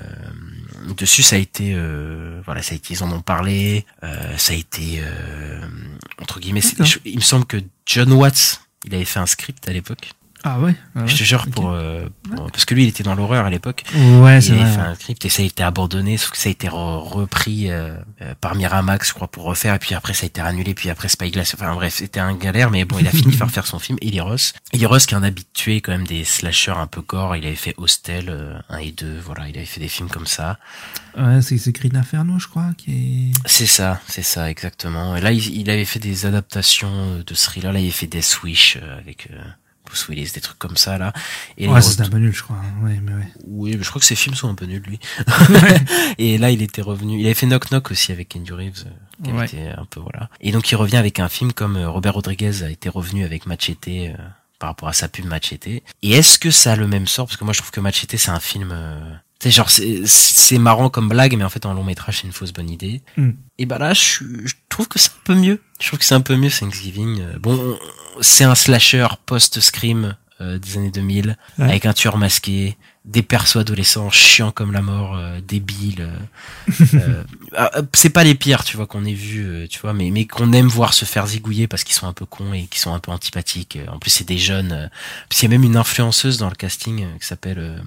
dessus, 0.98 1.24
ça 1.24 1.36
a 1.36 1.40
été, 1.40 1.74
euh, 1.76 2.42
voilà, 2.46 2.62
ça 2.62 2.74
a 2.74 2.76
été, 2.78 2.94
ils 2.94 3.04
en 3.04 3.12
ont 3.12 3.22
parlé. 3.22 3.86
euh, 4.04 4.38
ça 4.38 4.54
a 4.54 4.56
été 4.56 5.02
entre 6.22 6.40
guillemets. 6.40 6.62
je- 6.62 7.00
il 7.06 7.16
me 7.18 7.22
semble 7.22 7.46
que 7.46 7.58
John 7.86 8.12
Watts, 8.14 8.62
il 8.86 8.94
avait 8.96 9.06
fait 9.06 9.20
un 9.20 9.26
script 9.26 9.68
à 9.70 9.74
l'époque. 9.74 10.12
Ah 10.50 10.60
ouais, 10.62 10.76
ah 10.96 11.02
ouais, 11.02 11.08
Je 11.08 11.18
te 11.18 11.24
jure, 11.24 11.46
pour, 11.48 11.72
euh, 11.72 12.06
pour- 12.24 12.50
parce 12.52 12.64
que 12.66 12.74
lui, 12.74 12.84
il 12.84 12.88
était 12.90 13.04
dans 13.04 13.16
l'horreur 13.16 13.46
à 13.46 13.50
l'époque. 13.50 13.84
Ouais, 13.94 14.40
c'est 14.40 14.54
il 14.54 14.60
avait 14.60 14.64
vrai, 14.64 14.72
fait 14.76 14.80
un 14.82 14.96
script 14.96 15.26
et 15.26 15.30
ça 15.30 15.42
a 15.42 15.46
été 15.46 15.62
abandonné, 15.64 16.18
sauf 16.18 16.32
que 16.32 16.38
ça 16.38 16.48
a 16.50 16.52
été 16.52 16.68
re- 16.68 17.00
repris 17.04 17.70
euh, 17.70 17.98
euh, 18.22 18.34
par 18.40 18.56
Miramax, 18.56 19.10
je 19.10 19.14
crois, 19.14 19.28
pour 19.28 19.44
refaire. 19.44 19.74
Et 19.76 19.80
puis 19.80 19.94
après, 19.94 20.14
ça 20.14 20.24
a 20.24 20.28
été 20.28 20.40
annulé. 20.42 20.74
Puis 20.74 20.90
après, 20.90 21.10
Spyglass. 21.10 21.54
Enfin 21.54 21.74
bref, 21.76 21.96
c'était 21.96 22.20
un 22.22 22.34
galère, 22.36 22.70
mais 22.72 22.86
bon, 22.86 22.98
il 23.00 23.08
a 23.08 23.12
fini 23.12 23.36
par 23.36 23.52
faire 23.52 23.68
son 23.68 23.80
film. 23.80 23.98
Eli 24.02 24.20
Ross. 24.22 24.54
Eli 24.74 24.86
Ross, 24.86 25.06
qui 25.06 25.14
est 25.14 25.18
un 25.18 25.24
habitué 25.24 25.82
quand 25.82 25.92
même 25.92 26.08
des 26.08 26.24
slashers 26.24 26.72
un 26.72 26.88
peu 26.88 27.02
gore. 27.02 27.36
Il 27.36 27.46
avait 27.46 27.56
fait 27.56 27.74
Hostel 27.78 28.30
euh, 28.30 28.58
1 28.70 28.78
et 28.78 28.92
2. 28.92 29.20
Voilà, 29.26 29.50
il 29.50 29.58
avait 29.58 29.66
fait 29.66 29.80
des 29.82 29.88
films 29.90 30.10
comme 30.10 30.28
ça. 30.28 30.58
Ouais, 31.18 31.42
c'est 31.42 31.72
Green 31.72 31.96
Inferno, 31.98 32.38
je 32.40 32.48
crois, 32.48 32.70
qui 32.78 32.92
est. 32.92 33.32
C'est 33.48 33.66
ça, 33.66 34.00
c'est 34.08 34.22
ça, 34.24 34.50
exactement. 34.50 35.16
Et 35.16 35.22
là, 35.22 35.32
il, 35.32 35.46
il 35.60 35.70
avait 35.70 35.86
fait 35.86 36.00
des 36.00 36.26
adaptations 36.26 36.90
euh, 36.92 37.24
de 37.24 37.34
thrillers. 37.34 37.72
Là, 37.74 37.80
il 37.80 37.84
avait 37.84 37.92
fait 37.92 38.08
Death 38.08 38.40
Wish 38.44 38.78
euh, 38.82 38.98
avec 39.00 39.28
euh, 39.32 39.42
Bruce 39.88 40.08
Willis, 40.10 40.32
des 40.36 40.42
trucs 40.42 40.60
comme 40.60 40.78
ça, 40.78 40.98
là. 40.98 41.14
Et 41.58 41.68
ouais, 41.68 41.82
c'était 41.82 42.04
un 42.04 42.10
peu 42.10 42.18
nul, 42.18 42.34
je 42.34 42.44
crois. 42.44 42.58
hein. 42.58 42.86
Ouais, 42.86 43.00
mais 43.02 43.14
ouais. 43.14 43.28
Oui, 43.46 43.76
mais 43.78 43.84
je 43.84 43.90
crois 43.90 44.00
que 44.00 44.06
ses 44.06 44.16
films 44.16 44.36
sont 44.36 44.50
un 44.50 44.56
peu 44.56 44.66
nuls, 44.66 44.84
lui. 44.86 45.00
et 46.18 46.38
là, 46.38 46.52
il 46.52 46.62
était 46.62 46.82
revenu. 46.82 47.20
Il 47.20 47.26
avait 47.26 47.34
fait 47.34 47.46
Knock 47.48 47.72
Knock 47.72 47.92
aussi 47.92 48.12
avec 48.12 48.36
Andy 48.36 48.52
Reeves, 48.52 48.86
euh, 48.86 49.24
qui 49.26 49.32
Ouais. 49.32 49.46
été 49.46 49.70
un 49.70 49.86
peu 49.86 50.00
voilà. 50.00 50.30
Et 50.42 50.52
donc, 50.52 50.70
il 50.72 50.76
revient 50.76 50.98
avec 50.98 51.20
un 51.20 51.30
film 51.30 51.54
comme 51.54 51.78
euh, 51.78 51.90
Robert 51.90 52.14
Rodriguez 52.14 52.64
a 52.64 52.70
été 52.70 52.90
revenu 52.90 53.24
avec 53.26 53.46
Machete 53.46 53.88
euh, 53.88 54.14
par 54.60 54.70
rapport 54.70 54.90
à 54.90 54.94
sa 54.94 55.08
pub 55.08 55.26
Machete. 55.26 55.68
Et 55.68 55.84
est-ce 56.04 56.38
que 56.40 56.52
ça 56.52 56.74
a 56.74 56.76
le 56.76 56.88
même 56.88 57.08
sort? 57.08 57.26
Parce 57.28 57.38
que 57.38 57.44
moi, 57.44 57.54
je 57.54 57.60
trouve 57.60 57.72
que 57.72 57.80
Machete, 57.80 58.18
c'est 58.18 58.32
un 58.32 58.40
film. 58.40 58.70
euh, 58.74 59.00
Sais, 59.40 59.52
genre, 59.52 59.70
c'est- 59.70 60.02
c'est 60.06 60.58
marrant 60.58 60.90
comme 60.90 61.10
blague, 61.10 61.36
mais 61.38 61.44
en 61.44 61.50
fait, 61.50 61.66
en 61.66 61.74
long 61.74 61.84
métrage, 61.84 62.20
c'est 62.22 62.28
une 62.28 62.34
fausse 62.34 62.52
bonne 62.54 62.70
idée. 62.70 63.02
Mm. 63.18 63.32
Et 63.60 63.66
bah 63.68 63.78
là, 63.78 63.94
je, 63.94 64.24
je 64.46 64.54
trouve 64.70 64.88
que 64.88 64.98
c'est 65.00 65.12
un 65.12 65.22
peu 65.26 65.36
mieux. 65.36 65.62
Je 65.80 65.88
trouve 65.88 66.00
que 66.00 66.06
c'est 66.06 66.16
un 66.16 66.22
peu 66.22 66.36
mieux 66.36 66.50
Thanksgiving. 66.50 67.22
Euh, 67.22 67.38
Bon, 67.40 67.78
c'est 68.22 68.44
un 68.46 68.56
slasher 68.56 69.08
post-scream 69.28 70.16
euh, 70.42 70.58
des 70.60 70.78
années 70.78 70.92
2000, 70.92 71.38
Ouais. 71.60 71.66
avec 71.66 71.86
un 71.86 71.94
tueur 71.94 72.18
masqué, 72.18 72.78
des 73.08 73.22
persos 73.24 73.56
adolescents 73.62 74.10
chiants 74.12 74.52
comme 74.52 74.74
la 74.74 74.82
mort, 74.82 75.16
euh, 75.16 75.40
débiles. 75.42 76.02
euh, 76.70 76.86
euh, 76.96 77.24
ah, 77.56 77.72
euh, 77.78 77.82
c'est 77.94 78.10
pas 78.10 78.24
les 78.26 78.36
pires, 78.36 78.64
tu 78.66 78.76
vois, 78.76 78.86
qu'on 78.86 79.06
ait 79.06 79.14
vu, 79.14 79.46
euh, 79.46 79.68
tu 79.68 79.80
vois, 79.80 79.94
mais, 79.94 80.12
mais 80.12 80.26
qu'on 80.28 80.52
aime 80.52 80.68
voir 80.68 80.94
se 80.94 81.06
faire 81.06 81.26
zigouiller 81.26 81.68
parce 81.68 81.84
qu'ils 81.86 81.96
sont 81.96 82.06
un 82.08 82.12
peu 82.14 82.26
cons 82.26 82.52
et 82.54 82.66
qu'ils 82.68 82.82
sont 82.82 82.94
un 82.94 83.00
peu 83.00 83.12
antipathiques. 83.12 83.80
En 83.90 83.98
plus, 83.98 84.10
c'est 84.12 84.28
des 84.28 84.38
jeunes. 84.38 84.72
euh, 84.74 84.88
parce 85.30 85.40
qu'il 85.40 85.50
y 85.50 85.54
a 85.54 85.58
même 85.58 85.64
une 85.64 85.78
influenceuse 85.78 86.38
dans 86.38 86.50
le 86.50 86.56
casting 86.56 87.06
qui 87.20 87.26
s'appelle 87.26 87.60
euh, 87.60 87.78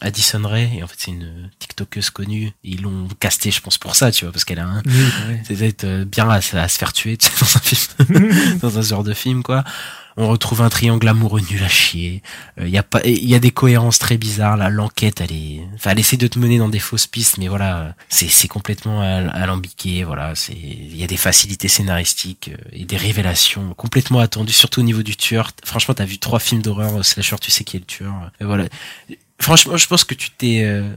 Addison 0.00 0.42
Ray, 0.46 0.78
et 0.78 0.82
en 0.82 0.86
fait, 0.86 0.96
c'est 0.98 1.10
une 1.10 1.50
TikTokeuse 1.58 2.10
connue. 2.10 2.46
Et 2.64 2.70
ils 2.70 2.82
l'ont 2.82 3.08
castée, 3.20 3.50
je 3.50 3.60
pense, 3.60 3.78
pour 3.78 3.96
ça, 3.96 4.12
tu 4.12 4.24
vois, 4.24 4.32
parce 4.32 4.44
qu'elle 4.44 4.60
a 4.60 4.66
un, 4.66 4.82
Oui, 4.86 4.92
ouais. 5.28 5.42
c'est 5.46 5.56
d'être 5.56 5.84
euh, 5.84 6.04
bien 6.04 6.28
à, 6.30 6.40
se- 6.40 6.56
à 6.56 6.68
se 6.68 6.78
faire 6.78 6.92
tuer 6.92 7.16
tu 7.16 7.26
sais, 7.26 7.32
dans 7.40 7.56
un 7.56 7.60
film, 7.60 8.58
dans 8.60 8.78
un 8.78 8.82
genre 8.82 9.02
de 9.04 9.12
film 9.14 9.42
quoi. 9.42 9.64
On 10.16 10.28
retrouve 10.28 10.60
un 10.62 10.68
triangle 10.68 11.08
amoureux 11.08 11.40
nul 11.50 11.62
à 11.64 11.68
chier. 11.68 12.22
Il 12.60 12.68
y 12.68 12.78
a 12.78 12.82
pas, 12.82 13.00
il 13.04 13.24
y 13.28 13.34
a 13.34 13.38
des 13.38 13.50
cohérences 13.50 13.98
très 13.98 14.16
bizarres 14.18 14.56
là. 14.56 14.68
L'enquête, 14.70 15.20
elle 15.20 15.32
est, 15.32 15.60
enfin, 15.74 15.90
elle 15.92 15.98
essaie 15.98 16.16
de 16.16 16.26
te 16.26 16.38
mener 16.38 16.58
dans 16.58 16.68
des 16.68 16.78
fausses 16.78 17.06
pistes, 17.06 17.38
mais 17.38 17.48
voilà, 17.48 17.76
euh, 17.78 17.90
c'est 18.08 18.28
c'est 18.28 18.48
complètement 18.48 19.00
al- 19.00 19.30
alambiqué. 19.34 20.04
Voilà, 20.04 20.34
c'est, 20.34 20.52
il 20.52 20.96
y 20.96 21.04
a 21.04 21.06
des 21.06 21.16
facilités 21.16 21.68
scénaristiques 21.68 22.50
euh, 22.52 22.68
et 22.72 22.84
des 22.84 22.96
révélations 22.96 23.74
complètement 23.74 24.20
attendues, 24.20 24.52
surtout 24.52 24.80
au 24.80 24.84
niveau 24.84 25.02
du 25.02 25.16
tueur. 25.16 25.50
Franchement, 25.64 25.94
t'as 25.94 26.04
vu 26.04 26.18
trois 26.18 26.38
films 26.40 26.62
d'horreur 26.62 26.98
euh, 26.98 27.02
slasher, 27.02 27.36
tu 27.40 27.50
sais 27.50 27.64
qui 27.64 27.76
est 27.76 27.80
le 27.80 27.86
tueur. 27.86 28.12
Et 28.40 28.44
voilà. 28.44 28.64
Franchement, 29.40 29.76
je 29.76 29.86
pense 29.86 30.04
que 30.04 30.14
tu 30.14 30.30
t'es 30.30 30.62
euh, 30.64 30.88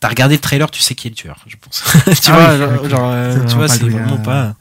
T'as 0.00 0.08
regardé 0.10 0.34
le 0.34 0.40
trailer, 0.40 0.70
tu 0.70 0.82
sais 0.82 0.94
qui 0.94 1.06
est 1.06 1.10
le 1.10 1.16
tueur, 1.16 1.38
je 1.46 1.56
pense. 1.58 1.82
tu 2.04 2.30
Ah 2.30 2.56
vois, 2.56 2.88
genre, 2.88 3.08
euh, 3.10 3.32
C'est 3.32 3.38
tu 3.40 3.44
vraiment 3.46 3.56
vois, 3.56 3.68
c'est 3.68 3.78
vraiment 3.88 4.14
euh, 4.14 4.18
pas, 4.18 4.54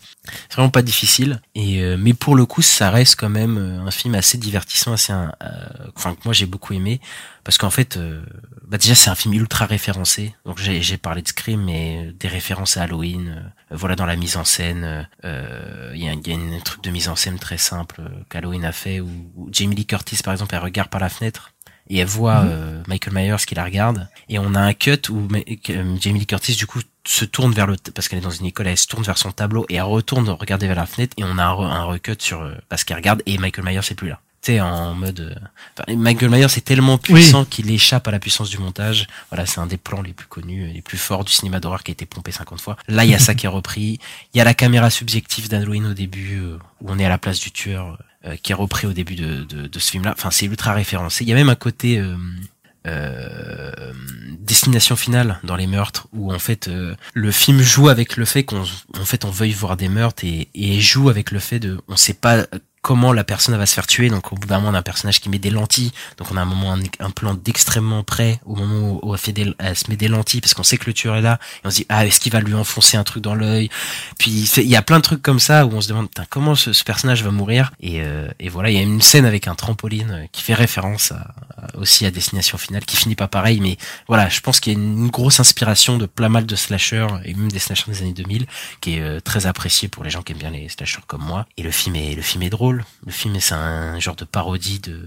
c'est 0.50 0.54
vraiment 0.56 0.70
pas 0.70 0.82
difficile. 0.82 1.42
Et 1.56 1.82
euh, 1.82 1.98
mais 2.00 2.14
pour 2.14 2.36
le 2.36 2.46
coup, 2.46 2.62
ça 2.62 2.90
reste 2.90 3.16
quand 3.20 3.30
même 3.30 3.58
euh, 3.58 3.86
un 3.86 3.92
film 3.92 4.16
assez 4.16 4.38
divertissant, 4.38 4.94
assez, 4.94 5.12
euh, 5.14 5.28
enfin 5.96 6.16
que 6.16 6.22
moi 6.26 6.34
j'ai 6.34 6.46
beaucoup 6.46 6.74
aimé, 6.74 7.02
parce 7.44 7.58
qu'en 7.58 7.70
fait, 7.70 7.98
euh, 7.98 8.24
bah 8.68 8.78
déjà 8.78 8.96
c'est 8.96 9.10
un 9.10 9.16
film 9.16 9.34
ultra 9.34 9.66
référencé. 9.66 10.34
Donc 10.46 10.60
j'ai 10.60 10.98
parlé 10.98 11.22
de 11.22 11.28
Scream, 11.28 11.62
mais 11.64 12.12
des 12.20 12.28
références 12.30 12.78
à 12.78 12.84
Halloween. 12.84 13.44
euh, 13.72 13.76
voilà 13.76 13.96
dans 13.96 14.06
la 14.06 14.16
mise 14.16 14.38
en 14.38 14.44
scène, 14.46 15.08
euh, 15.26 15.92
il 15.96 16.04
y 16.04 16.08
un- 16.08 16.14
y 16.26 16.32
a 16.32 16.56
un 16.56 16.60
truc 16.60 16.84
de 16.84 16.92
mise 16.92 17.10
en 17.10 17.16
scène 17.16 17.40
très 17.40 17.58
simple 17.58 18.02
euh, 18.02 18.10
qu'Halloween 18.30 18.66
a 18.66 18.72
fait, 18.72 19.00
où, 19.02 19.10
où 19.36 19.50
Jamie 19.52 19.76
Lee 19.76 19.86
Curtis 19.88 20.20
par 20.24 20.32
exemple, 20.34 20.54
elle 20.56 20.62
regarde 20.62 20.90
par 20.90 21.02
la 21.02 21.10
fenêtre 21.10 21.54
et 21.90 21.98
elle 21.98 22.08
voit 22.08 22.42
Mhm. 22.44 22.50
euh, 22.52 22.84
Michael 22.88 23.14
Myers 23.14 23.46
qui 23.48 23.56
la 23.56 23.66
regarde 23.66 24.08
et 24.30 24.40
on 24.40 24.54
a 24.56 24.62
un 24.62 24.74
cut 24.74 25.00
où 25.10 25.28
euh, 25.36 25.96
Jamie 26.00 26.20
Lee 26.20 26.26
Curtis 26.28 26.56
du 26.56 26.66
coup 26.68 26.80
se 27.06 27.26
tourne 27.26 27.52
vers 27.54 27.68
le 27.68 27.76
parce 27.94 28.08
qu'elle 28.08 28.20
est 28.20 28.24
dans 28.24 28.30
une 28.30 28.46
école 28.46 28.68
elle 28.68 28.78
se 28.78 28.88
tourne 28.88 29.04
vers 29.04 29.18
son 29.18 29.32
tableau 29.32 29.66
et 29.70 29.76
elle 29.76 29.82
retourne 29.84 30.30
regarder 30.30 30.68
vers 30.68 30.76
la 30.78 30.86
fenêtre 30.86 31.14
et 31.18 31.24
on 31.24 31.38
a 31.38 31.44
un, 31.44 31.54
re- 31.54 31.66
un 31.70 31.84
recut 31.84 32.16
sur 32.20 32.42
euh, 32.42 32.54
parce 32.70 32.84
qu'elle 32.84 32.98
regarde 32.98 33.22
et 33.26 33.38
Michael 33.38 33.66
Myers 33.66 33.82
c'est 33.84 33.96
plus 33.96 34.08
là. 34.10 34.20
Tu 34.42 34.52
sais 34.54 34.60
en 34.62 34.94
mode 34.94 35.20
euh, 35.22 35.36
enfin, 35.78 35.96
Michael 35.96 36.30
Myers 36.30 36.48
c'est 36.50 36.64
tellement 36.66 36.98
puissant 36.98 37.46
qu'il 37.46 37.70
échappe 37.72 38.08
à 38.08 38.12
la 38.12 38.20
puissance 38.20 38.50
du 38.50 38.58
montage. 38.58 39.08
Voilà 39.32 39.46
c'est 39.46 39.60
un 39.60 39.66
des 39.68 39.78
plans 39.78 40.02
les 40.02 40.14
plus 40.14 40.28
connus 40.28 40.68
les 40.74 40.82
plus 40.82 40.98
forts 40.98 41.24
du 41.26 41.32
cinéma 41.32 41.60
d'horreur 41.60 41.84
qui 41.84 41.92
a 41.92 41.94
été 41.94 42.06
pompé 42.06 42.32
50 42.32 42.62
fois. 42.62 42.78
Là 42.88 43.04
il 43.06 43.12
y 43.12 43.16
a 43.16 43.20
ça 43.20 43.36
qui 43.36 43.46
est 43.46 43.50
repris. 43.50 44.00
Il 44.34 44.38
y 44.38 44.42
a 44.42 44.44
la 44.46 44.54
caméra 44.54 44.90
subjective 44.90 45.50
d'Halloween 45.50 45.86
au 45.88 45.94
début 45.94 46.40
euh, 46.40 46.58
où 46.82 46.90
on 46.92 47.00
est 47.00 47.06
à 47.06 47.10
la 47.10 47.18
place 47.18 47.40
du 47.40 47.52
tueur 47.52 47.98
euh, 48.26 48.36
qui 48.42 48.54
est 48.54 48.56
repris 48.56 48.88
au 48.88 48.94
début 48.94 49.16
de, 49.16 49.44
de, 49.44 49.68
de 49.68 49.80
ce 49.80 49.92
film-là. 49.92 50.14
Enfin, 50.18 50.32
c'est 50.32 50.46
ultra 50.46 50.72
référencé. 50.74 51.26
Il 51.26 51.30
y 51.30 51.34
a 51.34 51.36
même 51.36 51.50
un 51.50 51.56
côté 51.56 51.98
euh, 52.00 52.16
euh, 52.86 53.72
destination 54.40 54.96
finale 54.96 55.40
dans 55.44 55.56
les 55.56 55.68
meurtres 55.68 56.08
où 56.12 56.34
en 56.34 56.40
fait 56.40 56.68
euh, 56.68 56.96
le 57.14 57.32
film 57.32 57.62
joue 57.62 57.88
avec 57.88 58.18
le 58.18 58.26
fait 58.26 58.44
qu'on 58.44 58.64
en 58.64 59.06
fait 59.06 59.24
on 59.26 59.30
veuille 59.30 59.54
voir 59.54 59.78
des 59.78 59.88
meurtres 59.88 60.26
et, 60.26 60.50
et 60.54 60.82
joue 60.82 61.10
avec 61.10 61.32
le 61.32 61.40
fait 61.40 61.60
de 61.60 61.80
on 61.88 61.96
sait 61.96 62.14
pas 62.14 62.46
comment 62.84 63.14
la 63.14 63.24
personne 63.24 63.58
va 63.58 63.66
se 63.66 63.74
faire 63.74 63.88
tuer. 63.88 64.10
Donc 64.10 64.32
au 64.32 64.36
bout 64.36 64.48
d'un 64.48 64.58
moment 64.58 64.70
on 64.72 64.74
a 64.76 64.80
un 64.80 64.84
personnage 64.84 65.20
qui 65.22 65.30
met 65.30 65.40
des 65.40 65.50
lentilles. 65.50 65.92
Donc 66.18 66.28
on 66.32 66.38
a 66.38 66.42
un 66.42 66.46
moment 66.46 66.78
un, 67.00 67.10
plan 67.10 67.34
d'extrêmement 67.34 68.04
près 68.04 68.40
au 68.46 68.56
moment 68.56 69.00
où, 69.02 69.16
elle, 69.16 69.76
se 69.76 69.90
met 69.90 69.96
des 69.96 70.10
lentilles 70.10 70.42
parce 70.42 70.54
qu'on 70.54 70.64
sait 70.64 70.78
que 70.78 70.86
le 70.86 70.94
tueur 70.94 71.16
est 71.16 71.22
là. 71.22 71.40
Et 71.64 71.68
on 71.68 71.72
se 71.72 71.78
dit 71.78 71.86
ah 71.90 72.06
est-ce 72.06 72.20
qu'il 72.20 72.32
va 72.32 72.42
lui 72.42 72.54
enfoncer 72.54 72.98
un 72.98 73.04
truc 73.04 73.24
dans 73.24 73.36
l'œil? 73.36 73.70
Puis 74.20 74.52
il 74.58 74.68
y 74.68 74.76
a 74.76 74.82
plein 74.82 74.98
de 74.98 75.04
trucs 75.04 75.22
comme 75.22 75.40
ça 75.40 75.66
où 75.66 75.72
on 75.74 75.82
se 75.82 75.88
demande 75.88 76.10
comment 76.30 76.56
ce, 76.56 76.84
personnage 76.84 77.24
va 77.24 77.32
mourir? 77.32 77.72
Et, 77.80 78.02
euh, 78.02 78.28
et 78.40 78.50
voilà 78.50 78.70
il 78.70 78.76
y 78.76 78.80
a 78.80 78.84
une 78.84 79.02
scène 79.02 79.26
avec 79.26 79.48
un 79.48 79.56
trampoline 79.56 80.12
euh, 80.12 80.26
qui 80.34 80.44
fait 80.44 80.54
référence 80.54 81.14
aussi 81.76 82.06
à 82.06 82.12
Destination 82.12 82.58
Finale 82.58 82.84
qui 82.84 82.98
finit 82.98 83.16
pas 83.16 83.30
pareil. 83.30 83.62
Mais 83.62 83.78
voilà 84.08 84.28
je 84.28 84.42
pense 84.42 84.60
qu'il 84.60 84.74
y 84.74 84.76
a 84.76 84.80
une, 84.80 85.08
grosse 85.08 85.40
inspiration 85.40 85.98
de 85.98 86.06
plein 86.06 86.30
mal 86.30 86.46
de 86.46 86.56
slashers 86.56 87.08
et 87.24 87.34
même 87.34 87.52
des 87.52 87.60
slashers 87.60 87.92
des 87.92 88.02
années 88.02 88.14
2000 88.14 88.46
qui 88.82 88.98
est 88.98 89.02
euh, 89.02 89.20
très 89.22 89.46
apprécié 89.46 89.88
pour 89.88 90.04
les 90.04 90.10
gens 90.10 90.22
qui 90.22 90.34
aiment 90.34 90.40
bien 90.40 90.50
les 90.50 90.68
slashers 90.68 91.04
comme 91.08 91.24
moi. 91.24 91.46
Et 91.56 91.64
le 91.64 91.72
film 91.72 91.96
est 91.96 92.16
le 92.16 92.22
film 92.22 92.44
est 92.44 92.50
drôle 92.50 92.73
le 93.06 93.12
film 93.12 93.40
c'est 93.40 93.56
un 93.56 94.00
genre 94.00 94.16
de 94.16 94.26
parodie 94.26 94.80
de 94.80 95.00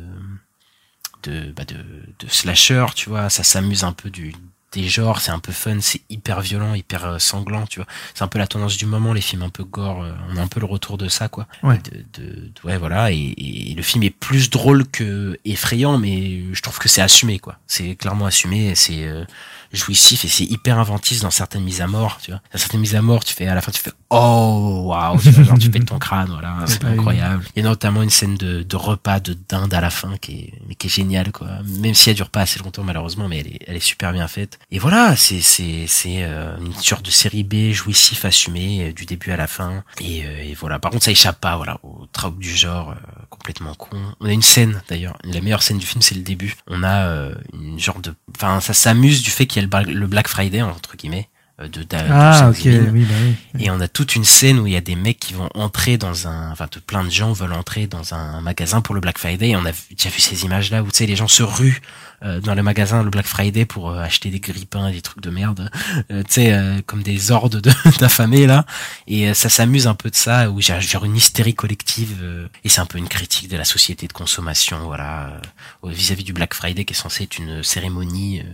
de, 1.22 1.52
bah 1.52 1.64
de, 1.64 1.74
de 1.74 2.28
slasher, 2.28 2.86
tu 2.94 3.08
vois, 3.08 3.30
ça 3.30 3.42
s'amuse 3.42 3.84
un 3.84 3.92
peu 3.92 4.10
du 4.10 4.34
des 4.72 4.88
genres, 4.88 5.20
c'est 5.20 5.30
un 5.30 5.38
peu 5.38 5.52
fun, 5.52 5.78
c'est 5.80 6.02
hyper 6.10 6.40
violent, 6.42 6.74
hyper 6.74 7.04
euh, 7.06 7.18
sanglant, 7.18 7.66
tu 7.66 7.78
vois. 7.78 7.86
C'est 8.14 8.24
un 8.24 8.28
peu 8.28 8.38
la 8.38 8.46
tendance 8.46 8.76
du 8.76 8.84
moment, 8.84 9.14
les 9.14 9.22
films 9.22 9.42
un 9.42 9.48
peu 9.48 9.64
gore, 9.64 10.02
euh, 10.02 10.12
on 10.28 10.36
a 10.36 10.42
un 10.42 10.48
peu 10.48 10.60
le 10.60 10.66
retour 10.66 10.98
de 10.98 11.08
ça, 11.08 11.28
quoi. 11.28 11.46
Ouais. 11.62 11.78
De, 11.78 12.04
de, 12.20 12.30
de- 12.34 12.52
ouais, 12.64 12.76
voilà, 12.76 13.10
et, 13.10 13.16
et 13.38 13.74
le 13.74 13.82
film 13.82 14.02
est 14.02 14.10
plus 14.10 14.50
drôle 14.50 14.86
que 14.86 15.38
effrayant, 15.46 15.96
mais 15.98 16.42
je 16.52 16.60
trouve 16.60 16.78
que 16.78 16.88
c'est 16.88 17.00
assumé, 17.00 17.38
quoi. 17.38 17.58
C'est 17.66 17.94
clairement 17.94 18.26
assumé, 18.26 18.74
c'est 18.74 19.04
euh, 19.04 19.24
jouissif 19.77 20.24
et 20.24 20.29
c'est 20.29 20.45
hyper 20.45 20.79
inventif 20.79 21.20
dans 21.20 21.31
certaines 21.31 21.64
mises 21.64 21.81
à 21.81 21.87
mort, 21.87 22.18
tu 22.22 22.31
vois. 22.31 22.41
Dans 22.53 22.59
certaines 22.59 22.81
mises 22.81 22.95
à 22.95 23.03
mort, 23.03 23.24
tu 23.24 23.35
fais 23.35 23.47
à 23.47 23.55
la 23.55 23.61
fin, 23.61 23.72
tu 23.72 23.81
fais 23.81 23.93
oh 24.11 24.85
waouh, 24.87 25.20
tu 25.20 25.33
genre 25.45 25.59
tu 25.59 25.70
pètes 25.70 25.87
ton 25.87 25.99
crâne, 25.99 26.31
voilà, 26.31 26.57
c'est 26.66 26.85
incroyable. 26.85 27.45
Il 27.55 27.62
y 27.62 27.66
a 27.66 27.68
notamment 27.68 28.03
une 28.03 28.11
scène 28.11 28.37
de, 28.37 28.62
de 28.62 28.77
repas 28.77 29.20
de 29.20 29.37
dinde 29.49 29.74
à 29.74 29.81
la 29.81 29.91
fin 29.91 30.16
qui 30.16 30.33
est, 30.33 30.53
mais 30.68 30.74
qui 30.74 30.87
est 30.87 30.91
géniale, 30.91 31.33
quoi. 31.33 31.49
Même 31.64 31.95
si 31.95 32.11
elle 32.11 32.16
dure 32.16 32.31
pas 32.31 32.43
assez 32.43 32.59
longtemps, 32.59 32.85
malheureusement, 32.85 33.29
mais 33.29 33.41
elle 33.41 33.49
est, 33.49 33.59
elle 33.66 33.77
est 33.77 33.81
super 33.81 34.12
bien 34.12 34.29
faite. 34.29 34.59
Et 34.70 34.79
voilà, 34.79 35.16
c'est, 35.16 35.41
c'est, 35.41 35.87
c'est 35.87 36.22
euh, 36.22 36.57
une 36.59 36.74
sorte 36.74 37.05
de 37.05 37.11
série 37.11 37.45
B 37.45 37.72
jouissif 37.72 38.24
assumé 38.24 38.89
euh, 38.89 38.93
du 38.93 39.07
début 39.07 39.31
à 39.33 39.37
la 39.37 39.47
fin. 39.47 39.83
Et, 40.01 40.24
euh, 40.24 40.43
et 40.43 40.55
voilà. 40.55 40.79
Par 40.79 40.91
contre, 40.91 41.05
ça 41.05 41.11
échappe 41.11 41.41
pas, 41.41 41.57
voilà, 41.57 41.79
au 41.83 42.07
trope 42.12 42.39
du 42.39 42.55
genre 42.55 42.91
euh, 42.91 42.95
complètement 43.31 43.74
con. 43.74 43.97
On 44.20 44.27
a 44.27 44.33
une 44.33 44.43
scène, 44.43 44.83
d'ailleurs, 44.89 45.16
la 45.24 45.41
meilleure 45.41 45.62
scène 45.62 45.79
du 45.79 45.87
film, 45.87 46.03
c'est 46.03 46.14
le 46.14 46.22
début. 46.22 46.55
On 46.66 46.83
a 46.83 47.07
euh, 47.07 47.35
une 47.53 47.79
genre 47.79 48.01
de, 48.01 48.14
enfin, 48.37 48.61
ça 48.61 48.74
s'amuse 48.74 49.22
du 49.22 49.31
fait 49.31 49.47
qu'il 49.47 49.61
y 49.61 49.64
a 49.64 49.65
le, 49.66 49.70
Bla- 49.70 49.82
le 49.92 50.06
Black 50.06 50.28
Friday 50.28 50.62
entre 50.62 50.96
guillemets. 50.96 51.28
euh, 51.60 51.68
De, 51.68 51.84
Ah, 52.10 52.48
ok, 52.51 52.55
Thanksgiving. 52.55 52.90
oui, 52.93 53.05
bah 53.05 53.14
oui. 53.55 53.64
Et 53.64 53.70
on 53.70 53.80
a 53.80 53.88
toute 53.88 54.14
une 54.14 54.24
scène 54.24 54.59
où 54.59 54.66
il 54.66 54.72
y 54.72 54.76
a 54.76 54.80
des 54.80 54.97
mecs 54.97 55.18
qui 55.18 55.32
vont 55.34 55.48
entrer 55.55 55.97
dans 55.98 56.28
un, 56.28 56.51
enfin, 56.52 56.68
plein 56.86 57.02
de 57.05 57.10
gens 57.10 57.32
veulent 57.32 57.52
entrer 57.55 57.86
dans 57.86 58.14
un 58.14 58.40
magasin 58.40 58.80
pour 58.80 58.94
le 58.94 59.01
Black 59.01 59.18
Friday. 59.18 59.48
Et 59.51 59.56
on 59.56 59.64
a 59.64 59.72
déjà 59.72 60.10
vu 60.10 60.20
ces 60.20 60.44
images-là 60.44 60.82
où 60.82 60.86
tu 60.86 60.97
sais 60.98 61.06
les 61.06 61.16
gens 61.16 61.28
se 61.28 61.43
ruent 61.43 61.80
dans 62.22 62.55
le 62.55 62.62
magasin 62.62 63.02
le 63.02 63.10
Black 63.10 63.26
Friday 63.26 63.64
pour 63.66 63.90
euh, 63.90 64.01
acheter 64.01 64.30
des 64.30 64.40
grippins 64.40 64.88
et 64.88 64.93
des 64.93 65.02
trucs 65.02 65.22
de 65.22 65.30
merde, 65.30 65.70
euh, 66.10 66.22
tu 66.22 66.32
sais, 66.34 66.52
euh, 66.52 66.80
comme 66.86 67.02
des 67.02 67.30
hordes 67.30 67.60
de- 67.60 67.72
d'affamés 67.98 68.47
là. 68.47 68.64
Et 69.06 69.28
euh, 69.28 69.34
ça 69.34 69.48
s'amuse 69.48 69.86
un 69.86 69.94
peu 69.94 70.10
de 70.10 70.16
ça 70.16 70.51
où 70.51 70.60
j'ai 70.60 70.80
genre 70.80 71.05
une 71.05 71.16
hystérie 71.16 71.55
collective. 71.55 72.18
euh, 72.22 72.48
et 72.64 72.68
c'est 72.68 72.80
un 72.80 72.86
peu 72.86 72.98
une 72.98 73.09
critique 73.09 73.48
de 73.48 73.56
la 73.56 73.64
société 73.64 74.06
de 74.09 74.12
consommation, 74.12 74.78
voilà, 74.86 75.40
euh, 75.84 75.90
vis-à-vis 75.90 76.24
du 76.24 76.32
Black 76.32 76.55
Friday 76.55 76.84
qui 76.84 76.93
est 76.94 76.97
censé 76.97 77.24
être 77.24 77.38
une 77.38 77.62
cérémonie 77.62 78.40
euh, 78.40 78.44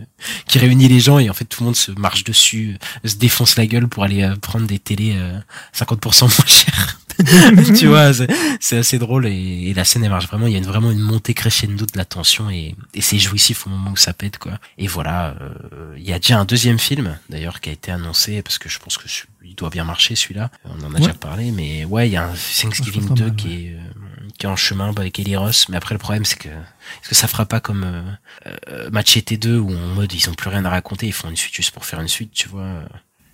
qui 0.47 0.59
réunit 0.59 0.87
les 0.87 0.99
gens 0.99 1.19
et 1.19 1.29
en 1.29 1.33
fait 1.33 1.45
tout 1.45 1.61
le 1.61 1.65
monde 1.65 1.75
se 1.75 1.91
marche 1.91 2.23
dessus, 2.23 2.77
euh, 3.05 3.07
se 3.07 3.15
défonce 3.15 3.55
la 3.55 3.65
gueule 3.65 3.87
pour 3.87 4.03
aller 4.03 4.23
euh, 4.23 4.35
prendre 4.35 4.67
des 4.67 4.79
télés 4.79 5.13
euh, 5.15 5.39
50% 5.75 6.21
moins 6.21 6.29
chères. 6.47 6.99
tu 7.77 7.87
vois, 7.87 8.13
c'est- 8.13 8.77
assez 8.77 8.97
drôle 8.99 9.27
et, 9.27 9.69
et 9.69 9.73
la 9.73 9.83
scène 9.85 10.03
elle 10.03 10.09
marche 10.09 10.27
vraiment. 10.27 10.47
Il 10.47 10.53
y 10.53 10.55
a 10.55 10.59
une- 10.59 10.65
vraiment 10.65 10.91
une 10.91 10.99
montée 10.99 11.33
crescendo 11.33 11.85
de 11.85 11.97
la 11.97 12.05
tension 12.05 12.49
et, 12.49 12.75
et 12.93 13.01
c'est 13.01 13.19
jouissif 13.19 13.67
au 13.67 13.69
moment 13.69 13.91
où 13.91 13.97
ça 13.97 14.13
pète 14.13 14.37
quoi. 14.37 14.53
Et 14.77 14.87
voilà, 14.87 15.35
euh, 15.41 15.93
il 15.97 16.03
y 16.03 16.13
a 16.13 16.19
déjà 16.19 16.39
un 16.39 16.45
deuxième 16.45 16.79
film 16.79 17.17
d'ailleurs 17.29 17.61
qui 17.61 17.69
a 17.69 17.73
été 17.73 17.91
annoncé 17.91 18.41
parce 18.41 18.57
que 18.57 18.69
je 18.69 18.79
pense 18.79 18.97
que 18.97 19.05
il 19.45 19.55
doit 19.55 19.69
bien 19.69 19.83
marcher 19.83 20.15
celui-là. 20.15 20.49
On 20.65 20.79
en 20.83 20.89
a 20.91 20.93
Ouais. 20.93 20.99
déjà 21.01 21.13
parlé, 21.13 21.51
mais 21.51 21.85
ouais, 21.85 22.07
il 22.09 22.13
y 22.13 22.17
a 22.17 22.25
un 22.25 22.33
Thanksgiving 22.61 23.07
pense 23.07 23.19
pas 23.19 23.25
2 23.25 23.25
mal, 23.27 23.35
qui 23.35 23.53
est 23.53 23.73
euh, 23.75 24.27
qui 24.39 24.45
est 24.45 24.49
en 24.49 24.55
chemin 24.55 24.89
avec 24.95 25.19
Eli 25.19 25.35
Ross. 25.35 25.67
Mais 25.69 25.77
après 25.77 25.93
le 25.95 25.99
problème 25.99 26.25
c'est 26.25 26.37
que 26.39 26.47
est-ce 26.49 27.09
que 27.09 27.15
ça 27.15 27.27
fera 27.27 27.45
pas 27.45 27.59
comme 27.59 27.83
euh, 27.83 28.01
euh, 28.69 28.89
Machete 28.91 29.33
2 29.39 29.57
où 29.59 29.69
en 29.71 29.95
mode 29.95 30.11
ils 30.13 30.29
ont 30.29 30.33
plus 30.33 30.49
rien 30.49 30.65
à 30.65 30.69
raconter, 30.69 31.07
ils 31.07 31.13
font 31.13 31.29
une 31.29 31.35
suite 31.35 31.53
juste 31.55 31.71
pour 31.71 31.85
faire 31.85 31.99
une 32.01 32.07
suite, 32.07 32.31
tu 32.31 32.47
vois. 32.49 32.83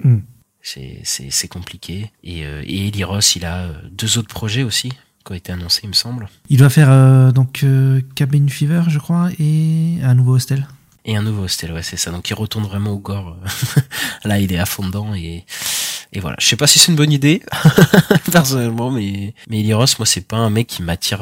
Hmm. 0.04 0.20
C'est 0.62 1.00
c'est 1.04 1.30
c'est 1.32 1.48
compliqué. 1.48 2.12
Et 2.24 2.46
euh, 2.46 2.64
et 2.66 2.88
Eli 2.88 3.04
Ross, 3.04 3.36
il 3.36 3.46
a 3.46 3.58
euh, 3.64 3.74
deux 3.92 4.18
autres 4.18 4.28
projets 4.28 4.64
aussi 4.64 4.90
qui 5.26 5.32
ont 5.32 5.36
été 5.36 5.52
annoncés, 5.52 5.82
il 5.84 5.90
me 5.90 5.94
semble. 5.94 6.30
Il 6.50 6.58
doit 6.58 6.70
faire 6.70 6.90
euh, 6.90 7.32
donc 7.32 7.62
euh, 7.64 8.02
Cabin 8.16 8.48
Fever, 8.48 8.84
je 8.88 9.00
crois, 9.00 9.30
et 9.40 9.98
un 10.04 10.14
nouveau 10.16 10.36
hostel. 10.36 10.68
Et 11.06 11.16
un 11.16 11.22
nouveau 11.24 11.44
hostel, 11.44 11.72
ouais, 11.74 11.84
c'est 11.84 11.98
ça. 11.98 12.12
Donc 12.12 12.30
il 12.30 12.34
retourne 12.34 12.66
vraiment 12.66 12.92
au 12.92 13.00
gore. 13.00 13.38
euh, 13.44 13.82
Là, 14.28 14.40
il 14.40 14.52
est 14.54 14.60
à 14.60 14.66
fond 14.66 14.86
dedans 14.86 15.14
et 15.14 15.46
et 16.12 16.20
voilà. 16.20 16.38
Je 16.40 16.46
sais 16.48 16.56
pas 16.56 16.68
si 16.68 16.80
c'est 16.80 16.92
une 16.92 16.98
bonne 16.98 17.12
idée 17.12 17.44
personnellement, 18.32 18.92
mais 18.92 19.34
mais 19.48 19.60
Eli 19.60 19.74
Ross, 19.74 20.00
moi, 20.00 20.06
c'est 20.06 20.28
pas 20.28 20.38
un 20.38 20.50
mec 20.50 20.68
qui 20.68 20.82
m'attire. 20.84 21.22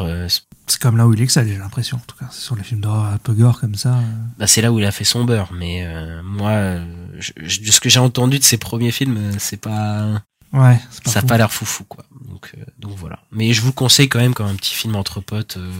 C'est 0.69 0.81
comme 0.81 0.97
là 0.97 1.07
où 1.07 1.13
il 1.13 1.21
excelle, 1.21 1.47
j'ai 1.47 1.57
l'impression. 1.57 1.97
En 1.97 2.01
tout 2.05 2.15
cas, 2.17 2.27
c'est 2.31 2.41
sur 2.41 2.55
les 2.55 2.63
films 2.63 2.81
d'horreur 2.81 3.05
un 3.05 3.17
peu 3.17 3.33
gore 3.33 3.59
comme 3.59 3.75
ça. 3.75 3.95
euh. 3.95 4.01
Bah, 4.37 4.47
c'est 4.47 4.61
là 4.61 4.71
où 4.71 4.79
il 4.79 4.85
a 4.85 4.91
fait 4.91 5.05
son 5.05 5.23
beurre. 5.23 5.51
Mais 5.53 5.85
euh, 5.85 6.21
moi, 6.23 6.79
je- 7.19 7.31
je- 7.37 7.61
de 7.61 7.71
ce 7.71 7.79
que 7.79 7.87
j'ai 7.89 7.99
entendu 7.99 8.37
de 8.39 8.43
ses 8.43 8.57
premiers 8.57 8.91
films, 8.91 9.17
euh, 9.17 9.31
c'est 9.39 9.57
pas 9.61 10.21
Ouais, 10.53 10.77
c'est 10.91 11.03
pas 11.03 11.11
ça 11.11 11.19
a 11.19 11.21
fou. 11.21 11.27
pas 11.27 11.37
l'air 11.37 11.51
foufou 11.53 11.83
quoi. 11.85 12.05
Donc 12.27 12.51
euh, 12.57 12.63
donc 12.79 12.91
voilà. 12.97 13.19
Mais 13.31 13.53
je 13.53 13.61
vous 13.61 13.67
le 13.67 13.73
conseille 13.73 14.09
quand 14.09 14.19
même 14.19 14.33
comme 14.33 14.47
un 14.47 14.55
petit 14.55 14.73
film 14.75 14.95
entre 14.95 15.19
potes, 15.21 15.57
euh, 15.57 15.71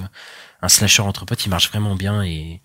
un 0.61 0.69
slasher 0.69 1.01
entre 1.03 1.25
potes, 1.25 1.45
il 1.45 1.49
marche 1.49 1.69
vraiment 1.69 1.95
bien 1.95 2.23
et 2.23 2.61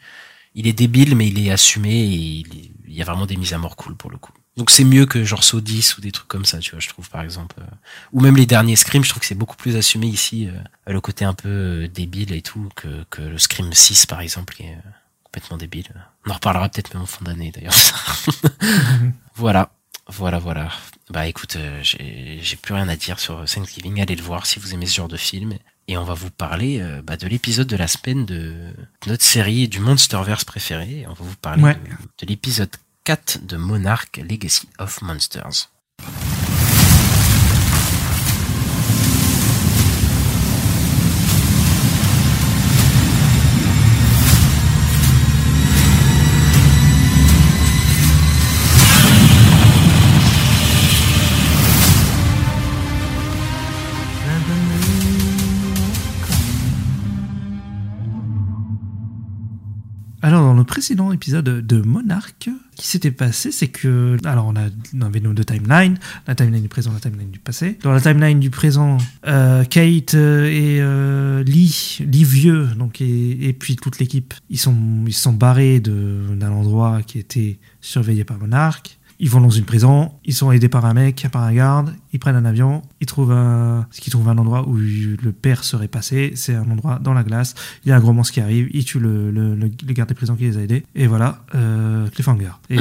il 0.55 0.67
est 0.67 0.73
débile 0.73 1.15
mais 1.17 1.29
il 1.29 1.45
est 1.47 1.51
assumé 1.51 1.91
et 1.93 2.05
il, 2.07 2.47
est- 2.57 2.73
il 2.87 2.95
y 2.95 3.03
a 3.03 3.05
vraiment 3.05 3.27
des 3.27 3.37
mises 3.37 3.53
à 3.53 3.59
mort 3.59 3.77
cool 3.77 3.97
pour 3.97 4.11
le 4.11 4.19
coup. 4.19 4.33
Donc 4.59 4.71
c'est 4.71 4.85
mieux 4.85 5.07
que 5.07 5.25
genre 5.25 5.43
Saw 5.45 5.61
10 5.61 5.97
ou 5.97 6.01
des 6.03 6.13
trucs 6.13 6.29
comme 6.29 6.45
ça, 6.45 6.59
tu 6.59 6.73
vois, 6.73 6.81
je 6.81 6.89
trouve 6.89 7.09
par 7.09 7.23
exemple 7.23 7.57
euh, 7.61 7.65
ou 8.13 8.21
même 8.21 8.37
les 8.37 8.45
derniers 8.45 8.77
Scream, 8.77 9.03
je 9.03 9.09
trouve 9.09 9.21
que 9.21 9.27
c'est 9.27 9.35
beaucoup 9.35 9.57
plus 9.57 9.77
assumé 9.77 10.07
ici 10.09 10.47
euh, 10.49 10.93
le 10.93 11.01
côté 11.01 11.25
un 11.25 11.33
peu 11.33 11.49
euh, 11.49 11.89
débile 11.89 12.33
et 12.35 12.43
tout 12.43 12.69
que 12.77 13.05
que 13.09 13.23
le 13.23 13.39
Scream 13.39 13.73
6 13.73 14.05
par 14.07 14.21
exemple 14.21 14.55
qui 14.55 14.65
est 14.65 14.77
complètement 15.25 15.57
débile. 15.57 15.89
On 16.27 16.31
en 16.31 16.35
reparlera 16.35 16.69
peut-être 16.69 16.93
même 16.93 17.03
en 17.05 17.07
fin 17.07 17.25
d'année 17.25 17.51
d'ailleurs. 17.51 17.75
voilà. 19.35 19.71
Voilà, 20.09 20.39
voilà. 20.41 20.71
Bah 21.11 21.27
écoute, 21.29 21.57
j'ai 21.83 22.57
plus 22.61 22.75
rien 22.75 22.89
à 22.89 22.97
dire 22.97 23.19
sur 23.21 23.45
Thanksgiving. 23.45 24.01
Allez 24.01 24.17
le 24.17 24.23
voir 24.23 24.47
si 24.47 24.59
vous 24.59 24.75
aimez 24.75 24.87
ce 24.87 24.97
genre 24.97 25.09
de 25.09 25.17
film. 25.17 25.55
Et 25.89 25.97
on 25.97 26.05
va 26.05 26.15
vous 26.15 26.31
parler 26.31 26.81
euh, 26.81 27.03
bah, 27.03 27.17
de 27.17 27.27
l'épisode 27.27 27.67
de 27.67 27.77
la 27.77 27.87
semaine 27.89 28.27
de 28.27 28.73
notre 29.07 29.25
série 29.25 29.69
du 29.69 29.79
Monsterverse 29.81 30.45
préféré. 30.45 31.05
On 31.09 31.13
va 31.15 31.25
vous 31.25 31.37
parler 31.37 31.63
Ouais. 31.63 31.75
de, 31.75 31.81
de 32.25 32.27
l'épisode 32.29 32.71
4 33.05 33.41
de 33.47 33.59
Monarch 33.59 34.17
Legacy 34.17 34.69
of 34.77 35.01
Monsters. 35.01 35.69
Alors, 60.33 60.45
dans 60.45 60.55
le 60.55 60.65
précédent 60.65 61.13
épisode 61.13 61.45
de 61.45 61.83
Monarch, 61.83 62.49
ce 62.49 62.81
qui 62.81 62.87
s'était 62.87 63.11
passé, 63.11 63.53
c'est 63.53 63.69
que. 63.69 64.17
Alors, 64.25 64.47
on, 64.47 64.57
a, 64.57 64.71
on 64.97 65.03
avait 65.03 65.21
nos 65.21 65.35
deux 65.35 65.45
timelines, 65.45 65.99
la 66.27 66.35
timeline 66.35 66.63
du 66.63 66.71
présent, 66.71 66.91
la 66.91 67.01
timeline 67.01 67.31
du 67.31 67.39
passé. 67.39 67.77
Dans 67.83 67.93
la 67.93 68.01
timeline 68.01 68.41
du 68.41 68.49
présent, 68.49 68.97
euh, 69.27 69.63
Kate 69.65 70.15
euh, 70.15 70.47
et 70.47 70.81
euh, 70.81 71.45
Lee, 71.45 71.99
Lee 72.01 72.25
vieux, 72.25 72.69
donc, 72.79 73.03
et, 73.03 73.55
puis 73.61 73.77
toute 73.77 73.99
l'équipe, 73.99 74.33
ils 74.49 74.59
sont, 74.59 74.75
ils 75.07 75.13
se 75.13 75.21
sont 75.21 75.35
barrés 75.35 75.81
d'un 75.81 76.51
endroit 76.51 77.03
qui 77.07 77.19
était 77.19 77.59
surveillé 77.83 78.25
par 78.25 78.39
Monarch. 78.39 78.99
Ils 79.25 79.31
vont 79.31 79.41
dans 79.41 79.51
une 79.51 79.65
prison, 79.65 80.11
ils 80.25 80.35
sont 80.35 80.51
aidés 80.51 80.69
par 80.69 80.85
un 80.85 80.95
mec, 80.95 81.29
par 81.31 81.45
un 81.45 81.53
garde, 81.55 81.95
ils 82.13 82.19
prennent 82.19 82.35
un 82.35 82.45
avion, 82.45 82.83
ils 83.01 83.07
trouvent 83.07 83.31
un, 83.31 83.87
ils 84.05 84.11
trouvent 84.11 84.29
un 84.29 84.37
endroit 84.37 84.67
où 84.69 84.77
le 84.77 85.31
père 85.31 85.63
serait 85.63 85.87
passé, 85.87 86.33
c'est 86.35 86.57
un 86.57 86.69
endroit 86.69 86.99
dans 87.01 87.15
la 87.15 87.23
glace, 87.23 87.55
il 87.85 87.91
y 87.91 87.93
a 87.93 87.97
un 87.97 88.01
gros 88.01 88.13
monstre 88.13 88.35
qui 88.35 88.41
arrive, 88.41 88.69
il 88.73 88.85
tue 88.85 88.99
le, 88.99 89.31
le, 89.31 89.55
le- 89.55 89.71
le 89.87 89.93
garde 89.93 90.09
des 90.09 90.17
prisons 90.17 90.35
qui 90.35 90.43
les 90.43 90.59
a 90.59 90.61
aidés, 90.63 90.85
et 90.97 91.07
voilà, 91.07 91.45
euh, 91.55 92.09
cliffhanger. 92.09 92.51
Et, 92.69 92.79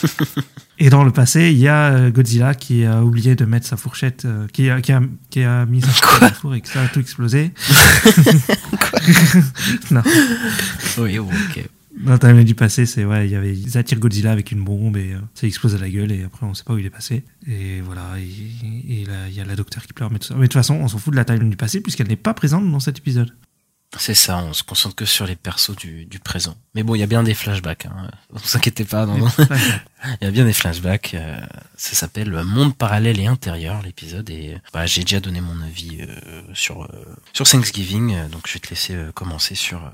et 0.78 0.88
dans 0.88 1.04
le 1.04 1.10
passé, 1.10 1.50
il 1.52 1.58
y 1.58 1.68
a 1.68 1.90
euh, 1.92 2.10
Godzilla 2.10 2.54
qui 2.54 2.86
a 2.86 3.04
oublié 3.04 3.34
de 3.36 3.44
mettre 3.44 3.66
sa 3.66 3.76
fourchette, 3.76 4.24
euh, 4.24 4.46
qui, 4.50 4.70
a, 4.70 4.80
qui, 4.80 4.92
a, 4.92 5.02
qui 5.28 5.42
a 5.42 5.66
mis 5.66 5.82
sa 5.82 5.88
fourchette 5.88 6.20
dans 6.22 6.26
le 6.28 6.32
four 6.34 6.54
et 6.54 6.60
que 6.62 6.68
ça 6.68 6.80
a 6.84 6.88
tout 6.88 7.00
explosé. 7.00 7.52
non. 9.90 10.02
Oui, 10.98 11.18
ok. 11.18 11.68
Dans 11.96 12.12
la 12.12 12.18
timeline 12.18 12.44
du 12.44 12.54
passé, 12.54 12.84
c'est 12.86 13.04
ouais, 13.04 13.26
il 13.26 13.32
y 13.32 13.36
avait 13.36 13.56
ils 13.56 13.78
attirent 13.78 13.98
Godzilla 13.98 14.32
avec 14.32 14.52
une 14.52 14.62
bombe 14.62 14.96
et 14.96 15.14
euh, 15.14 15.20
ça 15.34 15.46
explose 15.46 15.74
à 15.74 15.78
la 15.78 15.88
gueule 15.88 16.12
et 16.12 16.24
après 16.24 16.44
on 16.46 16.52
sait 16.54 16.64
pas 16.64 16.74
où 16.74 16.78
il 16.78 16.86
est 16.86 16.90
passé. 16.90 17.24
Et 17.46 17.80
voilà, 17.80 18.18
et, 18.18 18.22
il 18.22 19.34
y 19.34 19.40
a 19.40 19.44
la 19.44 19.56
docteur 19.56 19.86
qui 19.86 19.92
pleure 19.92 20.10
mais 20.10 20.18
tout 20.18 20.26
ça. 20.26 20.34
Mais 20.34 20.42
de 20.42 20.46
toute 20.46 20.52
façon, 20.54 20.74
on 20.74 20.88
s'en 20.88 20.98
fout 20.98 21.12
de 21.12 21.16
la 21.16 21.24
timeline 21.24 21.50
du 21.50 21.56
passé 21.56 21.80
puisqu'elle 21.80 22.08
n'est 22.08 22.16
pas 22.16 22.34
présente 22.34 22.70
dans 22.70 22.80
cet 22.80 22.98
épisode. 22.98 23.32
C'est 23.98 24.14
ça, 24.14 24.38
on 24.38 24.52
se 24.52 24.62
concentre 24.62 24.94
que 24.94 25.04
sur 25.06 25.26
les 25.26 25.36
persos 25.36 25.74
du, 25.76 26.04
du 26.04 26.18
présent. 26.18 26.56
Mais 26.74 26.82
bon, 26.82 26.94
il 26.94 26.98
y 26.98 27.02
a 27.02 27.06
bien 27.06 27.22
des 27.22 27.34
flashbacks, 27.34 27.86
hein. 27.86 28.10
Ne 28.32 28.38
vous 28.38 28.56
inquiétez 28.56 28.84
pas, 28.84 29.06
non, 29.06 29.16
non. 29.16 29.28
Il 30.20 30.24
y 30.24 30.26
a 30.26 30.30
bien 30.30 30.44
des 30.44 30.52
flashbacks. 30.52 31.14
euh, 31.14 31.38
ça 31.76 31.94
s'appelle 31.94 32.28
le 32.28 32.44
Monde 32.44 32.76
parallèle 32.76 33.18
et 33.18 33.26
intérieur, 33.26 33.80
l'épisode. 33.82 34.28
Et 34.28 34.56
bah, 34.72 34.86
j'ai 34.86 35.02
déjà 35.02 35.20
donné 35.20 35.40
mon 35.40 35.60
avis 35.62 35.98
euh, 36.00 36.42
sur, 36.52 36.82
euh, 36.82 37.16
sur 37.32 37.48
Thanksgiving, 37.48 38.14
euh, 38.14 38.28
donc 38.28 38.42
je 38.48 38.54
vais 38.54 38.60
te 38.60 38.68
laisser 38.68 38.94
euh, 38.94 39.12
commencer 39.12 39.54
sur, 39.54 39.78
euh, 39.84 39.90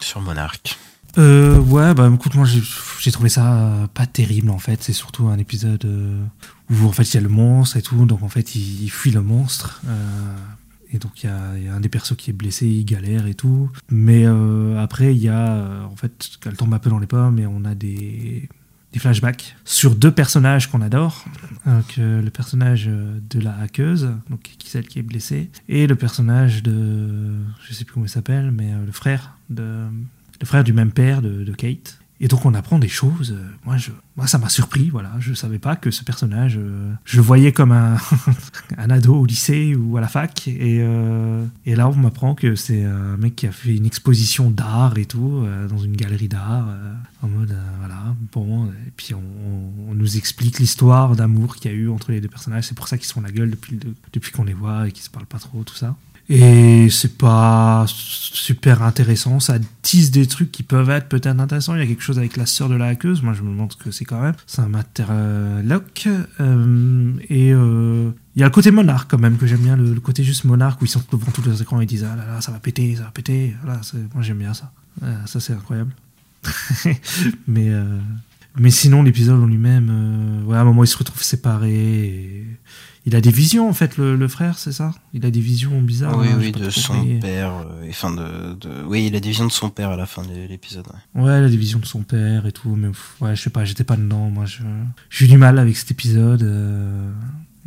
sur 0.00 0.20
Monarch. 0.20 0.76
Euh, 1.18 1.58
ouais, 1.60 1.94
bah 1.94 2.10
écoute, 2.12 2.34
moi 2.34 2.46
j'ai- 2.46 3.12
trouvé 3.12 3.28
ça 3.28 3.88
pas 3.94 4.06
terrible 4.06 4.50
en 4.50 4.58
fait. 4.58 4.82
C'est 4.82 4.92
surtout 4.92 5.28
un 5.28 5.38
épisode 5.38 5.84
euh, 5.84 6.24
où 6.70 6.86
en 6.86 6.92
fait 6.92 7.04
il 7.04 7.14
y 7.14 7.18
a 7.18 7.20
le 7.20 7.28
monstre 7.28 7.76
et 7.76 7.82
tout, 7.82 8.04
donc 8.04 8.22
en 8.22 8.28
fait 8.28 8.54
il, 8.54 8.88
fuit 8.90 9.10
le 9.10 9.22
monstre. 9.22 9.80
euh, 9.86 10.36
et 10.92 10.98
donc 10.98 11.22
il 11.22 11.26
y 11.26 11.68
a, 11.68 11.74
un 11.74 11.80
des 11.80 11.88
persos 11.88 12.16
qui 12.16 12.30
est 12.30 12.32
blessé, 12.32 12.66
il 12.66 12.84
galère 12.84 13.26
et 13.26 13.34
tout. 13.34 13.70
Mais 13.90 14.24
euh, 14.26 14.78
après 14.82 15.14
il 15.14 15.22
y 15.22 15.28
a, 15.28 15.86
en 15.90 15.96
fait, 15.96 16.30
elle 16.44 16.56
tombe 16.56 16.74
un 16.74 16.78
peu 16.78 16.90
dans 16.90 16.98
les 16.98 17.06
pommes 17.06 17.38
et 17.38 17.46
on 17.46 17.64
a 17.64 17.74
des, 17.74 18.48
flashbacks 18.98 19.56
sur 19.66 19.94
deux 19.94 20.10
personnages 20.10 20.70
qu'on 20.70 20.80
adore. 20.80 21.26
Donc, 21.66 21.98
le 21.98 22.30
personnage 22.30 22.86
de 22.86 23.40
la 23.40 23.54
hackeuse, 23.58 24.08
donc 24.30 24.40
qui 24.40 24.70
celle 24.70 24.88
qui 24.88 24.98
est 24.98 25.02
blessée, 25.02 25.50
et 25.68 25.86
le 25.86 25.96
personnage 25.96 26.62
de, 26.62 27.34
je 27.68 27.74
sais 27.74 27.84
plus 27.84 27.92
comment 27.92 28.06
il 28.06 28.10
s'appelle, 28.10 28.52
mais 28.52 28.72
le 28.86 28.92
frère 28.92 29.36
de 29.50 29.84
le 30.40 30.46
frère 30.46 30.64
du 30.64 30.72
même 30.72 30.92
père 30.92 31.22
de, 31.22 31.52
Kate. 31.52 31.98
Et 32.18 32.28
donc 32.28 32.46
on 32.46 32.54
apprend 32.54 32.78
des 32.78 32.88
choses. 32.88 33.32
euh, 33.36 33.44
Moi, 33.66 33.76
je, 33.76 33.90
moi 34.16 34.26
ça 34.26 34.38
m'a 34.38 34.48
surpris. 34.48 34.88
Voilà, 34.88 35.12
je 35.20 35.34
savais 35.34 35.58
pas 35.58 35.76
que 35.76 35.90
ce 35.90 36.02
personnage, 36.02 36.56
euh, 36.58 36.90
je 37.04 37.16
le 37.18 37.22
voyais 37.22 37.52
comme 37.52 37.72
un, 37.72 37.98
un 38.78 38.88
ado 38.88 39.14
au 39.16 39.26
lycée 39.26 39.74
ou 39.74 39.98
à 39.98 40.00
la 40.00 40.08
fac. 40.08 40.48
Et, 40.48 40.78
euh, 40.80 41.44
et 41.66 41.74
là, 41.76 41.88
on 41.90 41.94
m'apprend 41.94 42.34
que 42.34 42.54
c'est 42.54 42.84
un 42.84 43.18
mec 43.18 43.36
qui 43.36 43.46
a 43.46 43.52
fait 43.52 43.76
une 43.76 43.84
exposition 43.84 44.48
d'art 44.50 44.96
et 44.96 45.04
tout 45.04 45.44
dans 45.68 45.76
une 45.76 45.94
galerie 45.94 46.28
d'art. 46.28 46.66
en 47.22 47.28
mode, 47.28 47.54
voilà, 47.80 48.16
bon. 48.32 48.66
Et 48.66 48.92
puis 48.96 49.12
on, 49.12 49.20
on- 49.90 49.94
nous 49.94 50.16
explique 50.18 50.58
l'histoire 50.58 51.16
d'amour 51.16 51.56
qu'il 51.56 51.70
y 51.70 51.74
a 51.74 51.76
eu 51.76 51.88
entre 51.90 52.12
les 52.12 52.20
deux 52.22 52.28
personnages. 52.28 52.64
C'est 52.64 52.74
pour 52.76 52.86
ça 52.88 52.96
qu'ils 52.98 53.06
se 53.08 53.12
font 53.14 53.20
la 53.22 53.30
gueule 53.30 53.50
depuis, 53.50 53.78
depuis 54.12 54.30
qu'on 54.32 54.44
les 54.44 54.52
voit 54.54 54.88
et 54.88 54.92
qu'ils 54.92 55.04
se 55.04 55.08
parlent 55.10 55.24
pas 55.26 55.38
trop, 55.38 55.62
tout 55.64 55.74
ça. 55.74 55.96
Et 56.28 56.88
c'est 56.90 57.16
pas 57.16 57.84
super 57.86 58.82
intéressant. 58.82 59.38
Ça 59.38 59.58
tease 59.82 60.10
des 60.10 60.26
trucs 60.26 60.50
qui 60.50 60.64
peuvent 60.64 60.90
être 60.90 61.08
peut-être 61.08 61.38
intéressants. 61.38 61.74
Il 61.74 61.80
y 61.80 61.84
a 61.84 61.86
quelque 61.86 62.02
chose 62.02 62.18
avec 62.18 62.36
la 62.36 62.46
sœur 62.46 62.68
de 62.68 62.74
la 62.74 62.86
hackeuse. 62.86 63.22
Moi, 63.22 63.32
je 63.32 63.42
me 63.42 63.50
demande 63.50 63.72
ce 63.72 63.76
que 63.76 63.92
c'est 63.92 64.04
quand 64.04 64.20
même. 64.20 64.34
C'est 64.46 64.62
un. 64.62 64.70
Euh, 66.40 67.12
et 67.28 67.52
euh, 67.52 68.10
il 68.34 68.40
y 68.40 68.42
a 68.42 68.46
le 68.46 68.50
côté 68.50 68.72
monarque 68.72 69.10
quand 69.10 69.18
même 69.18 69.36
que 69.36 69.46
j'aime 69.46 69.60
bien. 69.60 69.76
Le, 69.76 70.00
côté 70.00 70.24
juste 70.24 70.44
monarque 70.44 70.82
où 70.82 70.84
ils 70.84 70.88
sont 70.88 71.02
devant 71.12 71.30
tous 71.30 71.42
les 71.42 71.62
écrans 71.62 71.80
et 71.80 71.84
ils 71.84 71.86
disent 71.86 72.06
Ah 72.10 72.16
là 72.16 72.26
là, 72.26 72.40
ça 72.40 72.50
va 72.50 72.58
péter, 72.58 72.96
ça 72.96 73.04
va 73.04 73.10
péter. 73.10 73.54
C'est- 73.82 73.96
moi, 74.12 74.22
j'aime 74.22 74.38
bien 74.38 74.54
ça. 74.54 74.72
Euh, 75.04 75.14
ça, 75.26 75.38
c'est 75.38 75.52
incroyable. 75.52 75.92
mais, 77.46 77.70
mais 78.56 78.70
sinon, 78.70 79.02
l'épisode 79.02 79.40
en 79.40 79.46
lui-même, 79.46 80.44
ouais, 80.46 80.56
à 80.56 80.60
un 80.60 80.64
moment, 80.64 80.82
il 80.82 80.88
se 80.88 80.98
retrouve 80.98 81.22
séparé. 81.22 81.72
et 81.72 82.46
Il 83.08 83.14
a 83.14 83.20
des 83.20 83.30
visions, 83.30 83.68
en 83.68 83.72
fait, 83.72 83.96
le, 83.98 84.16
le 84.16 84.26
frère, 84.28 84.58
c'est 84.58 84.72
ça? 84.72 84.92
Il 85.14 85.24
a 85.24 85.30
des 85.30 85.38
visions 85.40 85.80
bizarres. 85.80 86.18
oui, 86.18 86.26
hein, 86.28 86.36
oui, 86.40 86.50
de 86.50 86.68
son 86.70 86.92
compris. 86.94 87.20
père. 87.20 87.52
euh, 87.70 87.84
et 87.84 87.90
de, 87.90 88.54
de, 88.54 88.82
oui, 88.84 89.06
il 89.06 89.14
a 89.14 89.20
des 89.20 89.28
visions 89.28 89.46
de 89.46 89.52
son 89.52 89.70
père 89.70 89.90
à 89.90 89.96
la 89.96 90.06
fin 90.06 90.22
de 90.22 90.34
l'épisode. 90.48 90.84
ouais. 91.14 91.22
Ouais, 91.22 91.40
la 91.40 91.48
division 91.48 91.78
de 91.78 91.86
son 91.86 92.02
père 92.02 92.46
et 92.46 92.52
tout, 92.52 92.74
mais 92.74 92.88
ouais, 93.20 93.36
je 93.36 93.42
sais 93.42 93.50
pas, 93.50 93.64
j'étais 93.64 93.84
pas 93.84 93.96
dedans. 93.96 94.28
Moi, 94.28 94.44
je- 94.46 94.62
j'ai 95.08 95.26
eu 95.26 95.28
du 95.28 95.38
mal 95.38 95.58
avec 95.60 95.76
cet 95.76 95.90
épisode. 95.92 96.42
euh, 96.42 97.10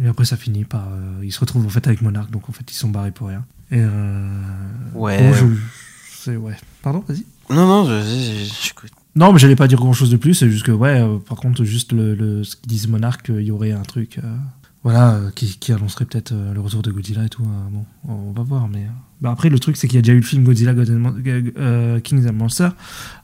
Et 0.04 0.08
après, 0.08 0.26
ça 0.26 0.36
finit 0.38 0.64
par. 0.66 0.88
euh, 0.92 1.22
ils 1.24 1.32
se 1.32 1.40
retrouvent 1.40 1.66
en 1.66 1.70
fait 1.70 1.86
avec 1.88 2.02
Monarch, 2.02 2.30
donc 2.32 2.48
en 2.50 2.52
fait, 2.54 2.70
ils 2.72 2.76
sont 2.76 2.90
barrés 2.90 3.12
pour 3.12 3.28
rien. 3.30 3.44
Et. 3.72 3.80
Euh, 3.80 4.40
Ouais. 4.94 5.20
bon, 5.20 5.34
je- 5.34 5.46
c'est- 6.12 6.36
ouais. 6.38 6.56
Pardon, 6.82 7.04
vas-y. 7.08 7.26
Non, 7.50 7.66
non, 7.68 7.86
je- 7.86 8.50
j'écoute. 8.64 8.92
Non, 9.16 9.34
mais 9.34 9.40
j'allais 9.40 9.56
pas 9.56 9.68
dire 9.68 9.78
grand 9.80 9.92
chose 9.94 10.10
de 10.12 10.18
plus, 10.18 10.34
c'est 10.36 10.50
juste 10.50 10.66
que, 10.66 10.72
ouais, 10.72 11.02
euh, 11.02 11.18
par 11.18 11.38
contre, 11.38 11.64
juste 11.64 11.92
le, 11.94 12.14
le- 12.16 12.44
ce 12.44 12.56
qu'ils 12.56 12.70
disent 12.70 12.88
Monarch, 12.88 13.26
il 13.30 13.42
y 13.42 13.52
aurait 13.52 13.72
un 13.72 13.82
truc. 13.84 14.20
euh, 14.24 14.36
voilà, 14.84 15.14
euh, 15.16 15.32
qui, 15.32 15.58
qui 15.60 15.74
annoncerait 15.74 16.06
peut-être 16.06 16.32
euh, 16.32 16.54
le 16.54 16.62
retour 16.62 16.82
de 16.82 16.92
Godzilla 16.92 17.26
et 17.26 17.30
tout. 17.30 17.44
euh, 17.44 17.70
bon, 17.72 17.86
on 18.08 18.32
va 18.32 18.44
voir, 18.44 18.68
mais. 18.68 18.84
euh, 18.84 18.90
bah 19.22 19.32
après, 19.32 19.50
le 19.50 19.60
truc, 19.60 19.76
c'est 19.76 19.88
qu'il 19.88 19.96
y 19.98 20.00
a 20.00 20.02
déjà 20.02 20.14
eu 20.14 20.20
le 20.22 20.26
film 20.26 20.44
Godzilla 20.46 20.74
God 20.74 20.90
and 20.90 22.00
Kings 22.04 22.28
and 22.28 22.34
Monsters. 22.34 22.72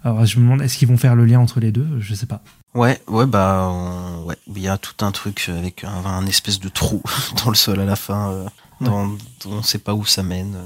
Alors, 0.03 0.25
je 0.25 0.37
me 0.39 0.43
demande, 0.43 0.61
est-ce 0.61 0.77
qu'ils 0.77 0.87
vont 0.89 0.97
faire 0.97 1.15
le 1.15 1.25
lien 1.25 1.39
entre 1.39 1.59
les 1.61 1.71
deux? 1.71 1.87
Je 1.99 2.13
sais 2.13 2.25
pas. 2.25 2.41
Ouais, 2.73 3.01
ouais, 3.07 3.25
bah, 3.25 3.69
on- 3.71 4.25
ouais, 4.25 4.35
il 4.53 4.61
y 4.61 4.67
a 4.67 4.77
tout 4.77 5.05
un 5.05 5.11
truc 5.11 5.49
avec 5.49 5.85
un, 5.85 6.05
un 6.05 6.25
espèce 6.25 6.59
de 6.59 6.67
trou 6.67 7.01
dans 7.43 7.49
le 7.49 7.55
sol 7.55 7.79
à 7.79 7.85
la 7.85 7.95
fin, 7.95 8.29
euh, 8.31 8.45
dans, 8.81 9.07
dont 9.07 9.17
on 9.45 9.63
sait 9.63 9.77
pas 9.79 9.93
où 9.93 10.03
ça 10.05 10.21
mène. 10.23 10.57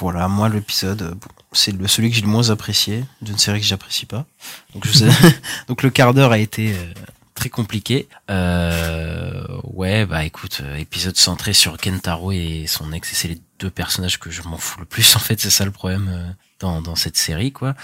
voilà, 0.00 0.26
moi 0.26 0.48
l'épisode, 0.48 1.14
bon, 1.20 1.28
c'est 1.52 1.70
le 1.70 1.86
celui 1.86 2.10
que 2.10 2.16
j'ai 2.16 2.22
le 2.22 2.26
moins 2.28 2.50
apprécié 2.50 3.04
d'une 3.22 3.38
série 3.38 3.60
que 3.60 3.66
j'apprécie 3.66 4.06
pas. 4.06 4.26
Donc 4.74 4.84
je 4.86 4.92
sais, 4.92 5.08
donc 5.68 5.84
le 5.84 5.90
quart 5.90 6.12
d'heure 6.14 6.32
a 6.32 6.38
été 6.38 6.72
euh, 6.72 6.92
très 7.38 7.50
compliqué. 7.50 8.08
Euh, 8.30 9.46
ouais, 9.62 10.04
bah 10.06 10.24
écoute, 10.24 10.60
euh, 10.62 10.76
épisode 10.76 11.16
centré 11.16 11.52
sur 11.52 11.76
Kentaro 11.78 12.32
et 12.32 12.64
son 12.66 12.92
ex, 12.92 13.10
c'est 13.14 13.28
les 13.28 13.40
deux 13.60 13.70
personnages 13.70 14.18
que 14.18 14.30
je 14.30 14.42
m'en 14.42 14.58
fous 14.58 14.80
le 14.80 14.86
plus 14.86 15.14
en 15.16 15.20
fait, 15.20 15.40
c'est 15.40 15.50
ça 15.50 15.64
le 15.64 15.70
problème 15.70 16.08
euh, 16.10 16.32
dans 16.58 16.82
dans 16.82 16.96
cette 16.96 17.16
série 17.16 17.52
quoi. 17.52 17.74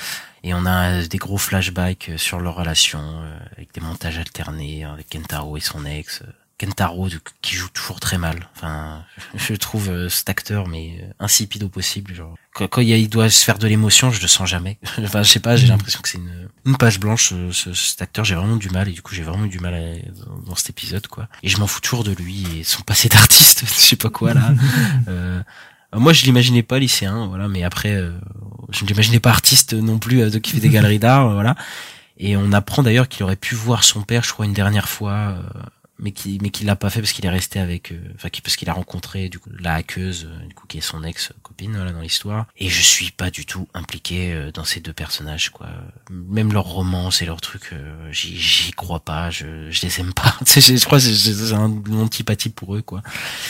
Et 0.43 0.53
on 0.55 0.67
a 0.67 1.03
des 1.05 1.19
gros 1.19 1.39
flashbacks 1.39 2.11
euh, 2.11 2.19
sur 2.19 2.41
leur 2.41 2.57
relation, 2.57 3.01
avec 3.53 3.73
des 3.73 3.81
montages 3.81 4.19
alternés, 4.19 4.83
hein, 4.83 4.93
avec 4.95 5.09
Kentaro 5.11 5.57
et 5.57 5.61
son 5.61 5.85
ex. 5.87 6.23
Kentaro 6.59 7.09
qui 7.43 7.55
joue 7.57 7.69
toujours 7.69 8.01
très 8.01 8.19
mal. 8.19 8.49
Enfin, 8.57 9.05
je 9.35 9.55
trouve 9.55 9.89
euh, 9.91 10.09
cet 10.09 10.29
acteur 10.31 10.69
mais 10.69 10.99
euh, 11.03 11.13
insipide 11.19 11.65
au 11.65 11.69
possible. 11.69 12.15
Genre, 12.15 12.35
quand, 12.55 12.69
quand 12.69 12.81
il, 12.81 13.09
doit 13.09 13.31
se 13.31 13.45
faire 13.45 13.59
de 13.59 13.67
l'émotion, 13.67 14.11
je 14.11 14.21
le 14.21 14.29
sens 14.29 14.49
jamais. 14.49 14.79
enfin, 15.03 15.23
je 15.23 15.31
sais 15.31 15.41
pas, 15.41 15.57
j'ai 15.57 15.67
l'impression 15.67 16.01
que 16.01 16.09
c'est 16.09 16.19
une, 16.19 16.49
une 16.67 16.77
page 16.77 17.01
blanche. 17.01 17.31
euh, 17.33 17.51
Ce, 17.53 17.73
cet 17.75 18.03
acteur, 18.03 18.25
j'ai 18.25 18.35
vraiment 18.35 18.57
du 18.57 18.71
mal 18.71 18.89
et 18.89 18.93
du 18.93 19.03
coup 19.03 19.15
j'ai 19.15 19.23
vraiment 19.23 19.47
du 19.47 19.59
mal 19.59 19.75
à- 19.75 20.47
dans, 20.47 20.55
cet 20.55 20.71
épisode 20.71 21.07
quoi. 21.07 21.29
Et 21.43 21.49
je 21.49 21.59
m'en 21.59 21.67
fous 21.67 21.81
toujours 21.81 22.05
de 22.05 22.13
lui 22.13 22.61
et 22.61 22.65
son 22.65 22.83
passé 22.87 23.09
d'artiste, 23.09 23.65
je 23.67 23.73
sais 23.73 23.97
pas 23.97 24.11
quoi 24.11 24.35
là. 24.35 24.55
Euh, 25.09 25.41
moi, 25.97 26.13
je 26.13 26.25
l'imaginais 26.25 26.63
pas 26.63 26.79
lycéen, 26.79 27.27
voilà, 27.27 27.49
mais 27.49 27.63
après, 27.63 27.95
euh, 27.95 28.11
je 28.71 28.85
ne 28.85 28.89
l'imaginais 28.89 29.21
pas 29.21 29.31
artiste 29.31 29.75
non 29.75 29.99
plus, 29.99 30.23
euh, 30.23 30.41
qui 30.41 30.53
fait 30.53 30.61
des 30.61 30.69
galeries 30.69 30.99
d'art, 30.99 31.33
voilà. 31.33 31.55
Et 32.17 32.37
on 32.37 32.53
apprend 32.53 32.83
d'ailleurs 32.83 33.09
qu'il 33.09 33.23
aurait 33.25 33.37
pu 33.37 33.55
voir 33.55 33.85
son 33.85 34.03
père, 34.03 34.23
je 34.25 34.33
crois, 34.33 34.47
une 34.47 34.53
dernière 34.53 34.89
fois, 34.89 35.13
euh, 35.13 35.43
mais 35.99 36.11
qui 36.13 36.39
mais 36.43 36.51
qu'il 36.51 36.67
l'a 36.67 36.77
pas 36.77 36.91
fait 36.91 37.01
parce 37.01 37.13
qu'il 37.13 37.25
est 37.25 37.31
resté 37.31 37.61
avec, 37.61 37.93
euh, 37.93 38.01
enfin, 38.17 38.29
qui- 38.29 38.41
parce 38.41 38.57
qu'il 38.57 38.69
a 38.69 38.73
rencontré 38.73 39.29
du 39.29 39.39
coup 39.39 39.51
la 39.59 39.75
hackeuse, 39.75 40.29
euh, 40.29 40.47
du 40.47 40.55
coup, 40.55 40.67
qui 40.67 40.79
est 40.79 40.81
son 40.81 41.05
ex 41.05 41.33
copine, 41.43 41.73
voilà, 41.77 41.93
dans 41.93 42.01
l'histoire. 42.01 42.47
Et 42.57 42.69
je 42.69 42.83
suis 42.83 43.11
pas 43.13 43.31
du 43.31 43.47
tout 43.47 43.69
impliqué 43.75 44.33
euh, 44.33 44.51
dans 44.51 44.65
ces 44.65 44.81
deux 44.81 44.93
personnages, 44.93 45.51
quoi. 45.51 45.69
Même 46.11 46.53
leur 46.53 46.65
romance 46.65 47.23
et 47.23 47.27
leur 47.27 47.41
truc, 47.41 47.71
euh, 47.73 48.09
j'y 48.13 48.37
j'y 48.37 48.73
crois 48.73 49.01
pas, 49.01 49.31
je 49.31 49.71
je 49.71 49.83
les 49.83 50.01
aime 50.01 50.13
pas. 50.13 50.37
Je 50.47 50.61
je 50.77 50.85
crois 50.85 50.99
c'est 51.01 51.15
c'est 51.15 51.53
un 51.53 51.71
antipathie 51.93 52.49
pour 52.51 52.75
eux, 52.77 52.83
quoi. 52.83 53.03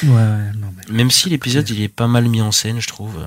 Ouais, 0.03 0.11
ouais, 0.11 0.53
non, 0.57 0.73
mais. 0.77 0.93
Même 0.95 1.11
si 1.11 1.31
l'épisode 1.31 1.69
il 1.71 1.81
est 1.81 1.89
pas 1.89 2.07
mal 2.09 2.29
mis 2.29 2.43
en 2.43 2.53
scène, 2.53 2.81
je 2.81 2.89
trouve. 2.89 3.27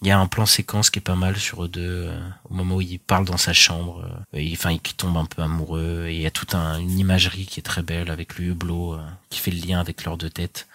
Il 0.00 0.06
y 0.06 0.12
a 0.12 0.18
un 0.20 0.28
plan 0.28 0.46
séquence 0.46 0.90
qui 0.90 1.00
est 1.00 1.02
pas 1.02 1.16
mal 1.16 1.36
sur 1.36 1.64
eux 1.64 1.68
deux, 1.68 2.04
euh, 2.06 2.20
au 2.48 2.54
moment 2.54 2.76
où 2.76 2.80
il 2.80 3.00
parle 3.00 3.24
dans 3.24 3.36
sa 3.36 3.52
chambre, 3.52 4.04
euh, 4.32 4.38
et, 4.38 4.52
enfin, 4.52 4.78
qui 4.78 4.94
tombe 4.94 5.16
un 5.16 5.24
peu 5.24 5.42
amoureux, 5.42 6.06
et 6.08 6.14
il 6.14 6.20
y 6.22 6.26
a 6.26 6.30
toute 6.30 6.54
un, 6.54 6.78
une 6.78 6.96
imagerie 7.00 7.46
qui 7.46 7.58
est 7.58 7.64
très 7.64 7.82
belle 7.82 8.08
avec 8.08 8.38
le 8.38 8.44
hublot, 8.46 8.94
euh, 8.94 9.00
qui 9.28 9.40
fait 9.40 9.50
le 9.50 9.58
lien 9.66 9.80
avec 9.80 10.04
leurs 10.04 10.16
deux 10.16 10.30
têtes, 10.30 10.68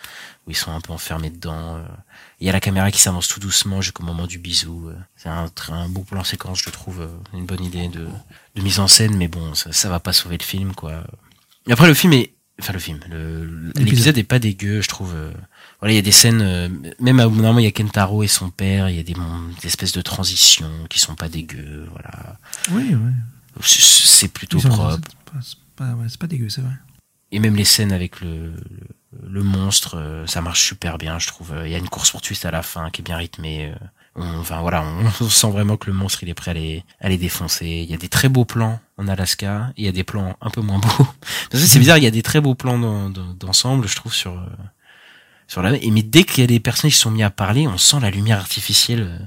où 0.45 0.51
ils 0.51 0.57
sont 0.57 0.71
un 0.73 0.81
peu 0.81 0.91
enfermés 0.91 1.29
dedans. 1.29 1.77
euh. 1.77 1.83
Il 2.41 2.47
y 2.47 2.49
a 2.49 2.53
la 2.53 2.59
caméra 2.59 2.91
qui 2.91 2.99
s'avance 2.99 3.29
tout 3.29 3.39
doucement 3.39 3.79
jusqu'au 3.81 4.03
moment 4.03 4.27
du 4.27 4.39
bisou. 4.39 4.89
euh. 4.89 4.95
C'est 5.15 5.29
un, 5.29 5.49
un 5.69 5.87
beau 5.87 6.01
plan 6.01 6.25
séquence, 6.25 6.61
je 6.61 6.69
trouve, 6.69 6.99
euh, 7.01 7.07
une 7.33 7.45
bonne 7.45 7.63
idée 7.63 7.87
de, 7.87 8.05
de 8.55 8.61
mise 8.61 8.81
en 8.81 8.89
scène, 8.89 9.15
mais 9.15 9.29
bon, 9.29 9.53
ça, 9.55 9.71
ça 9.71 9.87
va 9.87 10.01
pas 10.01 10.11
sauver 10.11 10.37
le 10.37 10.43
film, 10.43 10.75
quoi. 10.75 11.01
Et 11.69 11.71
après, 11.71 11.87
le 11.87 11.93
film 11.93 12.11
est, 12.11 12.33
enfin, 12.59 12.73
le 12.73 12.79
film, 12.79 12.99
le- 13.09 13.71
l'épisode 13.77 14.17
est 14.17 14.23
pas 14.23 14.39
dégueu, 14.39 14.81
je 14.81 14.89
trouve. 14.89 15.15
Voilà, 15.83 15.91
il 15.91 15.95
y 15.97 15.99
a 15.99 16.01
des 16.01 16.13
scènes, 16.13 16.41
euh, 16.41 16.69
même 17.01 17.19
à 17.19 17.23
normalement 17.25 17.59
il 17.59 17.65
y 17.65 17.67
a 17.67 17.71
Kentaro 17.73 18.23
et 18.23 18.29
son 18.29 18.49
père, 18.49 18.87
il 18.89 18.95
y 18.95 18.99
a 18.99 19.03
des, 19.03 19.15
espèces 19.67 19.91
de 19.91 20.01
transitions 20.01 20.71
qui 20.89 20.97
sont 20.97 21.15
pas 21.15 21.27
dégueu, 21.27 21.89
voilà. 21.91 22.37
Oui, 22.71 22.95
ouais. 22.95 23.11
C'est- 23.61 24.29
plutôt 24.29 24.59
propre. 24.59 24.97
C'est 25.41 25.57
pas, 25.75 25.85
pas, 25.87 25.93
ouais, 25.95 26.05
c'est 26.07 26.17
pas 26.21 26.27
dégueu, 26.27 26.47
c'est 26.47 26.61
vrai. 26.61 26.71
Et 27.33 27.39
même 27.39 27.57
les 27.57 27.65
scènes 27.65 27.91
avec 27.91 28.21
le, 28.21 28.51
le, 28.53 29.27
le 29.29 29.43
monstre, 29.43 29.97
euh, 29.97 30.25
ça 30.25 30.39
marche 30.41 30.65
super 30.65 30.97
bien, 30.97 31.19
je 31.19 31.27
trouve. 31.27 31.53
Il 31.65 31.71
y 31.71 31.75
a 31.75 31.79
une 31.79 31.89
course 31.89 32.11
poursuite 32.11 32.45
à 32.45 32.51
la 32.51 32.61
fin 32.61 32.89
qui 32.89 33.01
est 33.01 33.03
bien 33.03 33.17
rythmée. 33.17 33.73
euh. 33.73 33.75
On- 34.15 34.39
enfin 34.39 34.61
voilà, 34.61 34.83
on, 34.83 35.05
on 35.25 35.29
sent 35.29 35.51
vraiment 35.51 35.75
que 35.75 35.87
le 35.87 35.93
monstre 35.97 36.23
il 36.23 36.29
est 36.29 36.33
prêt 36.33 36.51
à 36.51 36.53
les, 36.53 36.85
à 37.01 37.09
les 37.09 37.17
défoncer. 37.17 37.65
Il 37.67 37.91
y 37.91 37.93
a 37.93 37.97
des 37.97 38.07
très 38.07 38.29
beaux 38.29 38.45
plans 38.45 38.79
en 38.97 39.09
Alaska, 39.09 39.73
et 39.75 39.81
il 39.81 39.85
y 39.85 39.89
a 39.89 39.91
des 39.91 40.05
plans 40.05 40.37
un 40.39 40.49
peu 40.49 40.61
moins 40.61 40.79
beaux. 40.79 41.07
C'est 41.51 41.79
bizarre, 41.79 41.97
il 41.97 42.05
y 42.05 42.07
a 42.07 42.11
des 42.11 42.23
très 42.23 42.39
beaux 42.39 42.55
plans 42.55 43.09
d'ensemble, 43.09 43.85
je 43.89 43.95
trouve, 43.97 44.13
sur 44.13 44.31
euh, 44.39 44.45
sur 45.47 45.61
la. 45.61 45.75
Et 45.75 45.91
mais 45.91 46.03
dès 46.03 46.23
qu'il 46.23 46.41
y 46.41 46.43
a 46.43 46.47
des 46.47 46.59
personnages 46.59 46.93
qui 46.95 46.99
sont 47.01 47.11
mis 47.11 47.23
à 47.23 47.29
parler, 47.29 47.67
on 47.67 47.77
sent 47.77 47.97
la 48.01 48.09
lumière 48.11 48.39
artificielle. 48.39 49.01
euh, 49.01 49.25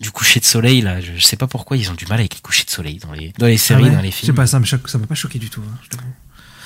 du 0.00 0.10
coucher 0.10 0.40
de 0.40 0.44
soleil 0.44 0.80
là, 0.80 1.00
je, 1.00 1.16
sais 1.24 1.36
pas 1.36 1.46
pourquoi 1.46 1.76
ils 1.76 1.88
ont 1.88 1.94
du 1.94 2.06
mal 2.06 2.18
avec 2.18 2.34
les 2.34 2.40
couchers 2.40 2.64
de 2.64 2.70
soleil 2.70 2.96
dans 2.98 3.12
les 3.12 3.32
dans 3.38 3.46
les 3.46 3.56
séries, 3.56 3.84
Ah 3.84 3.88
ouais 3.88 3.94
dans 3.94 4.00
les 4.00 4.10
Je 4.10 4.16
sais 4.16 4.20
films. 4.22 4.34
pas, 4.34 4.48
ça 4.48 4.58
me 4.58 4.64
choque- 4.64 4.88
ça 4.88 4.98
m'a 4.98 5.06
pas 5.06 5.14
choqué 5.14 5.38
du 5.38 5.48
tout. 5.48 5.62
hein, 5.64 5.78
je. 5.92 5.96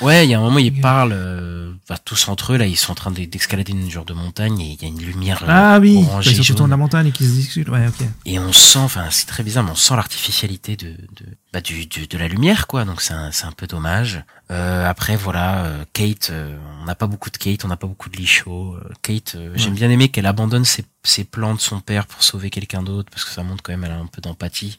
Ouais, 0.00 0.26
il 0.26 0.30
y 0.30 0.34
a 0.34 0.38
un 0.38 0.42
moment, 0.42 0.58
ils 0.58 0.80
parlent, 0.80 1.12
euh, 1.14 1.72
bah, 1.88 1.96
tous 2.04 2.28
entre 2.28 2.52
eux, 2.52 2.56
là, 2.56 2.66
ils 2.66 2.76
sont 2.76 2.92
en 2.92 2.94
train 2.94 3.10
de- 3.10 3.24
d'escalader 3.24 3.72
une 3.72 3.90
genre 3.90 4.04
de 4.04 4.12
montagne 4.14 4.60
et 4.60 4.72
il 4.78 4.82
y 4.82 4.84
a 4.84 4.88
une 4.88 5.00
lumière 5.02 5.42
euh, 5.42 5.46
Ah 5.48 5.78
oui, 5.80 5.96
orangée, 6.06 6.32
ils 6.32 6.36
sont 6.36 6.42
jaune. 6.56 6.66
de 6.66 6.70
la 6.70 6.76
montagne 6.76 7.06
et 7.06 7.12
qui 7.12 7.24
se 7.24 7.30
discutent. 7.32 7.68
Ouais, 7.68 7.86
ok. 7.88 8.06
Et 8.24 8.38
on 8.38 8.52
sent, 8.52 8.78
enfin, 8.80 9.06
c'est 9.10 9.26
très 9.26 9.42
bizarre, 9.42 9.64
mais 9.64 9.70
on 9.70 9.74
sent 9.76 9.96
l'artificialité 9.96 10.76
de, 10.76 10.88
de, 10.88 11.26
bah, 11.52 11.60
du, 11.60 11.86
du- 11.86 12.06
de 12.06 12.18
la 12.18 12.28
lumière, 12.28 12.66
quoi. 12.66 12.84
Donc 12.84 13.00
c'est 13.00 13.14
un, 13.14 13.30
c'est 13.32 13.46
un 13.46 13.52
peu 13.52 13.66
dommage. 13.66 14.22
Euh, 14.50 14.88
après, 14.88 15.16
voilà, 15.16 15.64
euh, 15.64 15.84
Kate, 15.92 16.28
euh, 16.30 16.56
on 16.82 16.84
n'a 16.84 16.94
pas 16.94 17.06
beaucoup 17.06 17.30
de 17.30 17.36
Kate, 17.36 17.64
on 17.64 17.68
n'a 17.68 17.76
pas 17.76 17.86
beaucoup 17.86 18.08
de 18.10 18.16
Licho. 18.16 18.74
Euh, 18.74 18.88
Kate, 19.02 19.36
j'aime 19.54 19.74
bien 19.74 19.90
aimé 19.90 20.08
qu'elle 20.08 20.26
abandonne 20.26 20.64
ses, 20.64 20.84
ses 21.04 21.24
plans 21.24 21.54
de 21.54 21.60
son 21.60 21.80
père 21.80 22.06
pour 22.06 22.22
sauver 22.22 22.50
quelqu'un 22.50 22.82
d'autre, 22.82 23.08
parce 23.10 23.24
que 23.24 23.30
ça 23.30 23.42
montre 23.42 23.62
quand 23.62 23.72
même 23.72 23.84
elle 23.84 23.92
a 23.92 23.98
un 23.98 24.06
peu 24.06 24.20
d'empathie. 24.20 24.78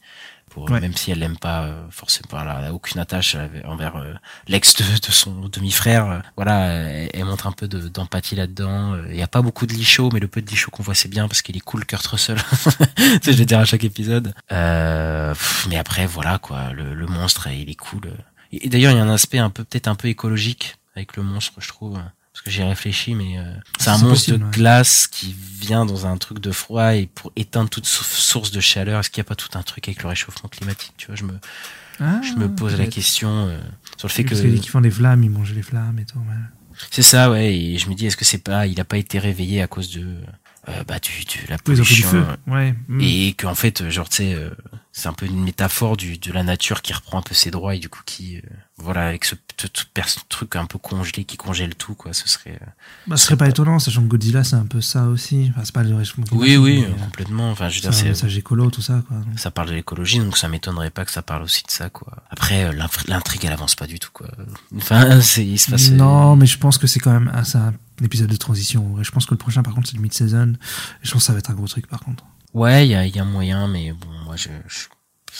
Pour, 0.57 0.69
Ouais. 0.71 0.79
Même 0.81 0.95
si 0.95 1.11
elle 1.11 1.19
l'aime 1.19 1.37
pas 1.37 1.63
euh, 1.63 1.85
forcément, 1.91 2.41
elle 2.41 2.47
a 2.65 2.73
aucune 2.73 2.99
attache 2.99 3.35
envers 3.65 3.95
euh, 3.95 4.13
l'ex 4.47 4.75
de, 4.75 4.83
de 4.83 5.11
son 5.11 5.31
demi-frère. 5.47 6.05
euh, 6.09 6.19
voilà, 6.35 6.65
elle, 6.65 7.09
elle 7.13 7.25
montre 7.25 7.45
un 7.47 7.51
peu 7.51 7.67
de- 7.67 7.87
d'empathie 7.89 8.35
là-dedans. 8.35 8.95
Il 9.09 9.15
y 9.15 9.21
a 9.21 9.27
pas 9.27 9.41
beaucoup 9.41 9.65
de 9.67 9.73
Licho, 9.73 10.09
mais 10.11 10.19
le 10.19 10.27
peu 10.27 10.41
de 10.41 10.49
Licho 10.49 10.71
qu'on 10.71 10.83
voit 10.83 10.95
c'est 10.95 11.09
bien 11.09 11.27
parce 11.27 11.41
qu'il 11.41 11.55
est 11.55 11.61
cool, 11.61 11.85
Kurt 11.85 12.05
Russell. 12.07 12.37
tu 12.37 12.71
sais, 13.21 13.21
je 13.33 13.37
vais 13.37 13.45
dire 13.45 13.59
à 13.59 13.65
chaque 13.65 13.83
épisode. 13.83 14.33
Euh, 14.51 15.33
pff, 15.33 15.67
mais 15.69 15.77
après, 15.77 16.05
voilà 16.07 16.39
quoi, 16.39 16.71
le, 16.73 16.93
le 16.93 17.05
monstre, 17.05 17.47
il 17.47 17.69
est 17.69 17.75
cool. 17.75 18.11
Et, 18.51 18.65
et 18.65 18.69
d'ailleurs, 18.69 18.91
il 18.93 18.97
y 18.97 18.99
a 18.99 19.03
un 19.03 19.09
aspect 19.13 19.37
un 19.37 19.49
peu 19.51 19.63
peut-être 19.63 19.87
un 19.87 19.95
peu 19.95 20.07
écologique 20.07 20.75
avec 20.95 21.15
le 21.17 21.23
monstre, 21.23 21.53
je 21.59 21.67
trouve. 21.67 21.99
Parce 22.37 22.43
que 22.43 22.51
j'y 22.51 22.61
ai 22.61 22.65
réfléchi, 22.65 23.15
mais 23.15 23.39
euh, 23.39 23.51
c'est 23.79 23.89
un 23.89 23.93
monstre 23.93 24.09
possible, 24.09 24.37
de 24.39 24.43
ouais. 24.45 24.51
glace 24.51 25.07
qui 25.07 25.35
vient 25.59 25.85
dans 25.87 26.05
un 26.05 26.17
truc 26.17 26.37
de 26.39 26.51
froid 26.51 26.93
et 26.95 27.07
pour 27.07 27.31
éteindre 27.35 27.67
toute 27.69 27.87
sou- 27.87 28.03
source 28.03 28.51
de 28.51 28.59
chaleur, 28.59 28.99
est-ce 28.99 29.09
qu'il 29.09 29.21
n'y 29.21 29.25
a 29.25 29.29
pas 29.29 29.35
tout 29.35 29.49
un 29.57 29.63
truc 29.63 29.87
avec 29.87 30.03
le 30.03 30.09
réchauffement 30.09 30.47
climatique 30.47 30.93
Tu 30.97 31.07
vois, 31.07 31.15
je 31.15 31.23
me, 31.23 31.33
Ah, 31.99 32.21
je 32.21 32.33
me 32.33 32.47
pose 32.47 32.77
la 32.77 32.85
question 32.85 33.47
euh, 33.47 33.59
sur 33.97 34.07
le 34.07 34.13
fait 34.13 34.23
que 34.23 34.29
Parce 34.35 34.41
qu'ils 34.41 34.69
font 34.69 34.81
des 34.81 34.91
flammes, 34.91 35.23
ils 35.23 35.31
mangent 35.31 35.53
les 35.53 35.63
flammes 35.63 35.97
et 35.97 36.05
tout. 36.05 36.19
ouais. 36.19 36.77
c'est 36.91 37.01
ça, 37.01 37.31
ouais. 37.31 37.55
Et 37.55 37.77
je 37.79 37.89
me 37.89 37.95
dis, 37.95 38.05
est-ce 38.05 38.17
que 38.17 38.25
c'est 38.25 38.37
pas, 38.43 38.67
il 38.67 38.79
a 38.79 38.85
pas 38.85 38.97
été 38.97 39.17
réveillé 39.17 39.63
à 39.63 39.67
cause 39.67 39.89
de, 39.89 40.05
euh, 40.69 40.83
bah, 40.87 40.99
du, 40.99 41.23
de 41.25 41.49
la 41.49 41.55
Oui, 41.55 41.73
du 41.73 41.81
pollution 41.81 42.07
feu. 42.09 42.23
euh, 42.47 42.51
Ouais. 42.53 42.75
mm. 42.87 43.01
et 43.01 43.33
qu'en 43.33 43.55
fait, 43.55 43.89
genre, 43.89 44.07
tu 44.09 44.17
sais, 44.17 44.33
euh, 44.35 44.51
c'est 44.91 45.07
un 45.07 45.13
peu 45.13 45.25
une 45.25 45.41
métaphore 45.43 45.97
du, 45.97 46.19
de 46.19 46.31
la 46.31 46.43
nature 46.43 46.83
qui 46.83 46.93
reprend 46.93 47.17
un 47.17 47.23
peu 47.23 47.33
ses 47.33 47.49
droits 47.49 47.73
et 47.73 47.79
du 47.79 47.89
coup 47.89 48.01
qui, 48.05 48.37
euh, 48.37 48.41
voilà, 48.79 49.07
avec 49.07 49.25
ce, 49.25 49.33
truc 50.29 50.55
un 50.55 50.65
peu 50.65 50.77
congelé 50.77 51.23
qui 51.25 51.35
congèle 51.35 51.73
tout, 51.75 51.95
quoi, 51.95 52.13
ce 52.13 52.27
serait. 52.29 52.59
euh, 52.61 52.65
Bah, 53.07 53.17
ce 53.17 53.25
serait 53.25 53.35
pas 53.37 53.49
étonnant, 53.49 53.79
sachant 53.79 54.03
que 54.03 54.07
Godzilla, 54.07 54.43
c'est 54.43 54.55
un 54.55 54.67
peu 54.67 54.81
ça 54.81 55.05
aussi. 55.05 55.47
Enfin, 55.49 55.61
c'est 55.65 55.73
pas 55.73 55.81
le 55.83 55.95
réchauffement 55.95 56.25
Oui, 56.31 56.57
oui, 56.57 56.85
euh, 56.87 56.93
complètement. 57.05 57.49
Enfin, 57.49 57.69
je 57.69 57.75
veux 57.77 57.81
C'est 57.81 57.89
dire, 57.89 57.97
un 57.99 58.01
c'est. 58.03 58.09
message 58.09 58.37
écolo, 58.37 58.69
tout 58.69 58.83
ça, 58.83 59.01
quoi. 59.07 59.17
Ça 59.35 59.49
parle 59.49 59.69
de 59.69 59.73
l'écologie, 59.73 60.19
donc 60.19 60.37
ça 60.37 60.47
m'étonnerait 60.47 60.91
pas 60.91 61.05
que 61.05 61.11
ça 61.11 61.23
parle 61.23 61.41
aussi 61.43 61.63
de 61.63 61.71
ça, 61.71 61.89
quoi. 61.89 62.23
Après, 62.29 62.65
euh, 62.65 62.71
l'intrigue, 63.07 63.45
elle 63.45 63.53
avance 63.53 63.73
pas 63.75 63.87
du 63.87 63.97
tout, 63.97 64.11
quoi. 64.13 64.27
Enfin, 64.75 65.21
c'est, 65.21 65.45
il 65.45 65.57
se 65.57 65.71
passe. 65.71 65.89
Non, 65.89 66.35
mais 66.35 66.45
je 66.45 66.59
pense 66.59 66.77
que 66.77 66.85
c'est 66.85 66.99
quand 66.99 67.11
même 67.13 67.31
un, 67.33 67.43
un 67.59 67.73
épisode 68.03 68.29
de 68.29 68.35
transition. 68.37 68.95
Je 69.01 69.09
pense 69.09 69.25
que 69.25 69.33
le 69.33 69.39
prochain, 69.39 69.63
par 69.63 69.73
contre, 69.73 69.89
c'est 69.89 69.95
le 69.97 70.03
mid-season. 70.03 70.53
Je 71.01 71.11
pense 71.11 71.21
que 71.23 71.25
ça 71.25 71.33
va 71.33 71.39
être 71.39 71.49
un 71.49 71.55
gros 71.55 71.67
truc, 71.67 71.87
par 71.87 72.01
contre. 72.01 72.23
Ouais, 72.53 72.87
il 72.87 72.91
y 72.91 72.95
a, 72.95 73.05
y 73.07 73.19
a 73.19 73.23
moyen, 73.25 73.67
mais 73.67 73.91
bon, 73.91 74.07
moi, 74.23 74.35
je, 74.35 74.49
je- 74.67 74.85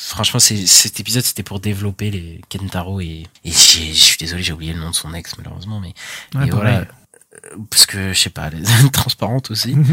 franchement, 0.09 0.39
c'est, 0.39 0.65
cet 0.67 0.99
épisode, 0.99 1.23
c'était 1.23 1.43
pour 1.43 1.59
développer 1.59 2.11
les 2.11 2.41
Kentaro 2.49 2.99
et, 3.01 3.25
et 3.43 3.51
je 3.51 3.93
suis 3.93 4.17
désolé, 4.19 4.43
j'ai 4.43 4.53
oublié 4.53 4.73
le 4.73 4.79
nom 4.79 4.89
de 4.91 4.95
son 4.95 5.13
ex, 5.13 5.35
malheureusement, 5.37 5.79
mais, 5.79 5.93
Ouais, 6.39 6.47
pareil. 6.47 6.51
voilà. 6.51 6.77
Euh, 6.79 6.85
Parce 7.69 7.85
que, 7.85 8.13
je 8.13 8.19
sais 8.19 8.29
pas, 8.29 8.49
elle 8.51 8.61
est 8.63 8.89
transparente 8.91 9.51
aussi. 9.51 9.75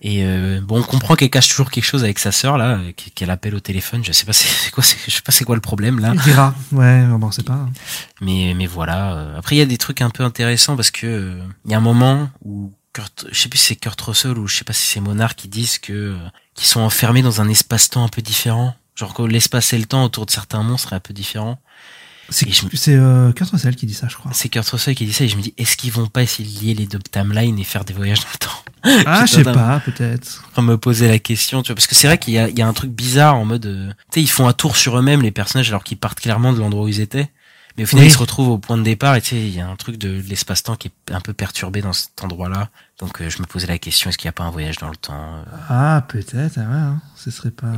Et 0.00 0.22
euh, 0.22 0.60
bon, 0.62 0.78
on 0.78 0.82
comprend 0.84 1.16
qu'elle 1.16 1.28
cache 1.28 1.48
toujours 1.48 1.72
quelque 1.72 1.82
chose 1.82 2.04
avec 2.04 2.20
sa 2.20 2.30
sœur 2.30 2.56
là, 2.56 2.78
qu'elle 3.16 3.30
appelle 3.30 3.56
au 3.56 3.58
téléphone. 3.60 4.04
Je 4.04 4.12
sais 4.12 4.26
pas 4.26 4.32
c'est 4.32 4.70
quoi, 4.70 4.84
je 4.84 5.10
sais 5.10 5.22
pas 5.22 5.32
c'est 5.32 5.42
quoi 5.44 5.56
le 5.56 5.60
problème 5.60 5.98
là. 5.98 6.12
Il 6.14 6.20
dira. 6.20 6.54
Ouais, 6.70 7.04
bon, 7.04 7.32
c'est 7.32 7.42
pas. 7.44 7.66
Mais 8.20 8.54
mais 8.56 8.66
voilà. 8.68 9.14
euh, 9.14 9.36
Après, 9.38 9.56
il 9.56 9.58
y 9.58 9.62
a 9.62 9.66
des 9.66 9.76
trucs 9.76 10.00
un 10.00 10.10
peu 10.10 10.22
intéressants 10.22 10.76
parce 10.76 10.92
que 10.92 11.04
euh, 11.08 11.42
il 11.64 11.72
y 11.72 11.74
a 11.74 11.78
un 11.78 11.80
moment 11.80 12.30
où 12.44 12.72
Kurt, 12.92 13.26
je 13.32 13.36
sais 13.40 13.48
plus 13.48 13.58
si 13.58 13.64
c'est 13.66 13.74
Kurt 13.76 14.00
Russell 14.00 14.38
ou 14.38 14.46
je 14.46 14.54
sais 14.58 14.62
pas 14.64 14.72
si 14.72 14.86
c'est 14.86 15.00
Monarch 15.00 15.34
qui 15.34 15.48
disent 15.48 15.78
que 15.80 16.16
qu'ils 16.54 16.68
sont 16.68 16.78
enfermés 16.80 17.22
dans 17.22 17.40
un 17.40 17.48
espace-temps 17.48 18.04
un 18.04 18.08
peu 18.08 18.22
différent. 18.22 18.76
Genre 18.98 19.14
que 19.14 19.22
l'espace 19.22 19.72
et 19.72 19.78
le 19.78 19.86
temps 19.86 20.02
autour 20.02 20.26
de 20.26 20.30
certains 20.32 20.62
monstres 20.64 20.92
est 20.92 20.96
un 20.96 21.00
peu 21.00 21.14
différent. 21.14 21.60
C'est 22.30 22.52
c'est, 22.74 22.94
euh, 22.94 23.32
Kurt 23.32 23.50
Russell 23.50 23.76
qui 23.76 23.86
dit 23.86 23.94
ça, 23.94 24.08
je 24.08 24.16
crois. 24.16 24.32
C'est 24.34 24.48
Kurt 24.48 24.68
Russell 24.68 24.94
qui 24.94 25.06
dit 25.06 25.12
ça 25.12 25.24
et 25.24 25.28
je 25.28 25.36
me 25.36 25.40
dis 25.40 25.54
est-ce 25.56 25.76
qu'ils 25.76 25.92
vont 25.92 26.08
pas 26.08 26.22
essayer 26.22 26.48
de 26.48 26.60
lier 26.60 26.74
les 26.74 26.86
deux 26.86 26.98
timelines 26.98 27.58
et 27.58 27.64
faire 27.64 27.84
des 27.84 27.94
voyages 27.94 28.20
dans 28.20 28.28
le 28.32 28.38
temps? 28.38 29.04
Ah, 29.06 29.24
je 29.26 29.34
sais 29.34 29.42
pas, 29.44 29.80
peut-être. 29.80 30.44
de 30.56 30.62
me 30.62 30.76
poser 30.76 31.08
la 31.08 31.18
question, 31.20 31.62
tu 31.62 31.68
vois, 31.68 31.76
parce 31.76 31.86
que 31.86 31.94
c'est 31.94 32.08
vrai 32.08 32.18
qu'il 32.18 32.34
y 32.34 32.38
a, 32.38 32.48
il 32.48 32.58
y 32.58 32.62
a 32.62 32.66
un 32.66 32.72
truc 32.72 32.90
bizarre 32.90 33.36
en 33.36 33.44
mode, 33.44 33.66
euh, 33.66 33.88
tu 34.10 34.20
sais, 34.20 34.22
ils 34.22 34.28
font 34.28 34.48
un 34.48 34.52
tour 34.52 34.76
sur 34.76 34.98
eux-mêmes 34.98 35.22
les 35.22 35.30
personnages 35.30 35.68
alors 35.70 35.84
qu'ils 35.84 35.96
partent 35.96 36.20
clairement 36.20 36.52
de 36.52 36.58
l'endroit 36.58 36.84
où 36.84 36.88
ils 36.88 37.00
étaient, 37.00 37.30
mais 37.78 37.84
au 37.84 37.86
final 37.86 38.04
Oui. 38.04 38.10
ils 38.10 38.12
se 38.12 38.18
retrouvent 38.18 38.48
au 38.48 38.58
point 38.58 38.76
de 38.76 38.82
départ 38.82 39.14
et 39.14 39.22
tu 39.22 39.30
sais, 39.30 39.40
il 39.40 39.54
y 39.54 39.60
a 39.60 39.66
un 39.68 39.76
truc 39.76 39.96
de 39.96 40.20
l'espace-temps 40.28 40.76
qui 40.76 40.88
est 40.88 41.12
un 41.14 41.20
peu 41.20 41.32
perturbé 41.32 41.80
dans 41.80 41.94
cet 41.94 42.22
endroit-là, 42.22 42.68
donc 42.98 43.22
euh, 43.22 43.30
je 43.30 43.40
me 43.40 43.46
posais 43.46 43.66
la 43.66 43.78
question 43.78 44.10
est-ce 44.10 44.18
qu'il 44.18 44.26
n'y 44.26 44.30
a 44.30 44.32
pas 44.32 44.44
un 44.44 44.50
voyage 44.50 44.76
dans 44.76 44.90
le 44.90 44.96
temps 44.96 45.36
euh? 45.36 45.44
Ah, 45.70 46.04
peut-être, 46.08 46.58
ah 46.58 46.60
ouais, 46.60 46.66
hein. 46.76 47.00
ce 47.16 47.30
serait 47.30 47.50
pas. 47.52 47.72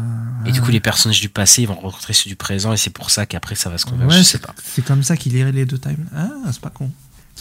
Et 0.46 0.52
du 0.52 0.60
coup 0.60 0.70
les 0.70 0.80
personnages 0.80 1.20
du 1.20 1.28
passé 1.28 1.62
ils 1.62 1.68
vont 1.68 1.74
rencontrer 1.74 2.14
ceux 2.14 2.28
du 2.28 2.36
présent 2.36 2.72
et 2.72 2.76
c'est 2.76 2.90
pour 2.90 3.10
ça 3.10 3.26
qu'après 3.26 3.54
ça 3.54 3.70
va 3.70 3.78
se 3.78 3.86
converger. 3.86 4.16
Ouais, 4.16 4.18
je 4.18 4.24
sais 4.24 4.38
c'est 4.38 4.46
pas. 4.46 4.54
c'est 4.64 4.84
comme 4.84 5.02
ça 5.04 5.16
qu'il 5.16 5.36
irait 5.36 5.52
les 5.52 5.66
deux 5.66 5.78
times. 5.78 6.06
Ah, 6.16 6.28
c'est 6.50 6.60
pas 6.60 6.70
con. 6.70 6.90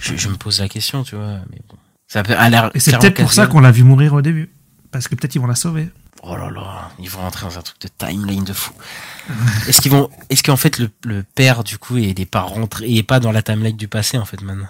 Je, 0.01 0.15
je 0.15 0.29
me 0.29 0.35
pose 0.35 0.59
la 0.59 0.69
question, 0.69 1.03
tu 1.03 1.15
vois, 1.15 1.39
mais 1.49 1.59
bon. 1.67 1.75
Ça 2.07 2.23
peut, 2.23 2.33
a 2.35 2.49
l'air 2.49 2.71
Et 2.73 2.79
c'est 2.79 2.97
peut-être 2.97 3.21
pour 3.21 3.31
ça 3.31 3.47
qu'on 3.47 3.59
l'a 3.59 3.71
vu 3.71 3.83
mourir 3.83 4.13
au 4.13 4.21
début. 4.21 4.49
Parce 4.91 5.07
que 5.07 5.15
peut-être 5.15 5.35
ils 5.35 5.39
vont 5.39 5.47
la 5.47 5.55
sauver. 5.55 5.89
Oh 6.23 6.35
là 6.35 6.49
là, 6.49 6.91
ils 6.99 7.09
vont 7.09 7.21
rentrer 7.21 7.45
dans 7.45 7.57
un 7.57 7.61
truc 7.61 7.79
de 7.81 7.87
timeline 7.87 8.43
de 8.43 8.53
fou. 8.53 8.73
Est-ce 9.67 9.81
qu'ils 9.81 9.91
vont, 9.91 10.09
est-ce 10.29 10.43
qu'en 10.43 10.57
fait 10.57 10.79
le, 10.79 10.89
le 11.05 11.23
père 11.23 11.63
du 11.63 11.77
coup 11.77 11.97
est 11.97 12.25
pas 12.25 12.41
rentré, 12.41 12.87
il 12.87 12.97
est 12.97 13.03
pas 13.03 13.19
dans 13.19 13.31
la 13.31 13.41
timeline 13.41 13.77
du 13.77 13.87
passé 13.87 14.17
en 14.17 14.25
fait 14.25 14.41
maintenant? 14.41 14.67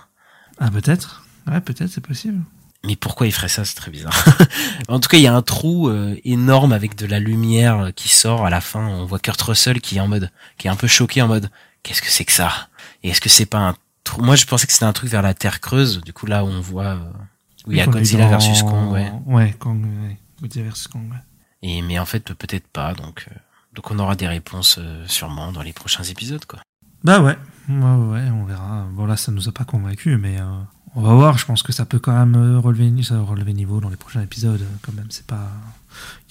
Ah, 0.59 0.69
peut-être. 0.69 1.23
Ouais, 1.47 1.61
peut-être, 1.61 1.89
c'est 1.89 2.05
possible. 2.05 2.43
Mais 2.85 2.95
pourquoi 2.95 3.27
il 3.27 3.33
ferait 3.33 3.49
ça? 3.49 3.65
C'est 3.65 3.75
très 3.75 3.91
bizarre. 3.91 4.13
en 4.87 4.99
tout 4.99 5.09
cas, 5.09 5.17
il 5.17 5.23
y 5.23 5.27
a 5.27 5.35
un 5.35 5.41
trou 5.41 5.89
euh, 5.89 6.15
énorme 6.23 6.71
avec 6.71 6.95
de 6.95 7.05
la 7.05 7.19
lumière 7.19 7.79
euh, 7.79 7.91
qui 7.91 8.09
sort 8.09 8.45
à 8.45 8.49
la 8.49 8.61
fin. 8.61 8.85
On 8.85 9.05
voit 9.05 9.19
Kurt 9.19 9.41
Russell 9.41 9.81
qui 9.81 9.97
est 9.97 9.99
en 9.99 10.07
mode, 10.07 10.31
qui 10.57 10.67
est 10.67 10.69
un 10.69 10.75
peu 10.75 10.87
choqué 10.87 11.21
en 11.21 11.27
mode, 11.27 11.49
qu'est-ce 11.83 12.01
que 12.01 12.09
c'est 12.09 12.25
que 12.25 12.31
ça? 12.31 12.69
Et 13.03 13.09
est-ce 13.09 13.21
que 13.21 13.29
c'est 13.29 13.45
pas 13.45 13.59
un 13.59 13.75
trou? 14.03 14.21
Moi, 14.21 14.35
je 14.35 14.45
pensais 14.45 14.65
que 14.65 14.73
c'était 14.73 14.85
un 14.85 14.93
truc 14.93 15.09
vers 15.09 15.21
la 15.21 15.33
Terre 15.33 15.59
creuse. 15.59 16.01
Du 16.01 16.13
coup, 16.13 16.25
là 16.25 16.43
où 16.45 16.47
on 16.47 16.61
voit 16.61 16.95
euh, 16.95 17.11
où 17.67 17.71
il 17.71 17.77
y 17.77 17.81
a 17.81 17.87
Godzilla 17.87 18.27
versus 18.27 18.63
Kong, 18.63 18.91
ouais. 18.91 19.11
Ouais, 19.25 19.53
Kong, 19.59 19.83
ouais. 19.83 20.17
Godzilla 20.41 20.65
versus 20.65 20.87
Kong, 20.87 21.09
ouais. 21.11 21.17
Et 21.61 21.81
mais 21.81 21.99
en 21.99 22.05
fait, 22.05 22.33
peut-être 22.33 22.67
pas. 22.67 22.93
Donc, 22.93 23.25
euh, 23.29 23.35
donc 23.73 23.91
on 23.91 23.99
aura 23.99 24.15
des 24.15 24.27
réponses 24.27 24.77
euh, 24.79 25.05
sûrement 25.07 25.51
dans 25.51 25.61
les 25.61 25.73
prochains 25.73 26.03
épisodes, 26.03 26.45
quoi. 26.45 26.59
Bah 27.03 27.19
ouais. 27.21 27.37
Ouais, 27.69 27.75
ouais, 27.75 28.29
on 28.31 28.45
verra. 28.45 28.87
Bon, 28.91 29.05
là, 29.05 29.15
ça 29.15 29.31
nous 29.31 29.47
a 29.47 29.51
pas 29.51 29.63
convaincus, 29.63 30.17
mais 30.19 30.39
euh, 30.39 30.45
on 30.95 31.01
va 31.01 31.13
voir. 31.13 31.37
Je 31.37 31.45
pense 31.45 31.63
que 31.63 31.71
ça 31.71 31.85
peut 31.85 31.99
quand 31.99 32.13
même 32.13 32.59
relever, 32.59 33.03
ça 33.03 33.19
relever 33.19 33.53
niveau 33.53 33.79
dans 33.79 33.89
les 33.89 33.95
prochains 33.95 34.21
épisodes. 34.21 34.65
Quand 34.81 34.93
même, 34.93 35.07
c'est 35.09 35.27
pas. 35.27 35.49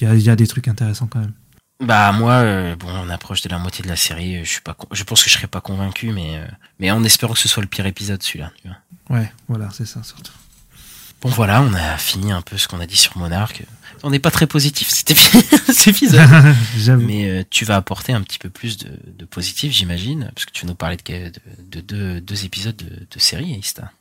Il 0.01 0.09
y 0.09 0.11
a, 0.11 0.15
y 0.15 0.31
a 0.31 0.37
des 0.37 0.47
trucs 0.47 0.69
intéressants 0.69 1.07
quand 1.07 1.21
même. 1.21 1.33
Bah 1.81 2.11
moi, 2.11 2.33
euh, 2.33 2.75
bon, 2.75 2.89
on 2.91 3.09
approche 3.09 3.41
de 3.43 3.49
la 3.49 3.59
moitié 3.59 3.85
de 3.85 3.89
la 3.89 3.97
série. 3.97 4.45
Je 4.45 4.51
suis 4.51 4.61
pas, 4.61 4.77
je 4.91 5.05
pense 5.05 5.23
que 5.23 5.31
je 5.31 5.35
serai 5.37 5.47
pas 5.47 5.61
convaincu, 5.61 6.11
mais 6.13 6.37
euh, 6.39 6.47
mais 6.81 6.91
en 6.91 7.05
espérant 7.05 7.35
que 7.35 7.39
ce 7.39 7.49
soit 7.49 7.63
le 7.63 7.69
pire 7.69 7.87
épisode, 7.87 8.21
celui-là. 8.23 8.51
tu 8.61 8.69
vois. 8.69 9.19
Ouais, 9.19 9.33
voilà, 9.47 9.69
c'est 9.73 9.87
ça 9.87 10.03
surtout. 10.03 10.33
Bon 11.23 11.29
voilà, 11.31 11.63
on 11.63 11.73
a 11.75 11.97
fini 11.97 12.33
un 12.33 12.43
peu 12.43 12.57
ce 12.59 12.67
qu'on 12.67 12.81
a 12.81 12.87
dit 12.87 12.97
sur 12.97 13.17
Monarch. 13.17 13.63
On 14.03 14.11
n'est 14.11 14.19
pas 14.19 14.31
très 14.31 14.47
positif 14.47 14.91
épisode, 15.87 16.21
J'avoue. 16.77 17.07
mais 17.07 17.29
euh, 17.29 17.43
tu 17.51 17.65
vas 17.65 17.77
apporter 17.77 18.13
un 18.13 18.23
petit 18.23 18.39
peu 18.39 18.51
plus 18.51 18.77
de, 18.79 18.91
de 19.19 19.25
positif, 19.25 19.73
j'imagine, 19.73 20.31
parce 20.35 20.45
que 20.47 20.53
tu 20.53 20.65
vas 20.65 20.69
nous 20.71 20.75
parler 20.77 20.97
de, 20.97 21.03
de, 21.31 21.33
de 21.71 21.81
deux, 21.81 22.21
deux 22.21 22.45
épisodes 22.45 22.77
de, 22.77 23.07
de 23.11 23.19
série, 23.19 23.51
Ista. 23.53 23.93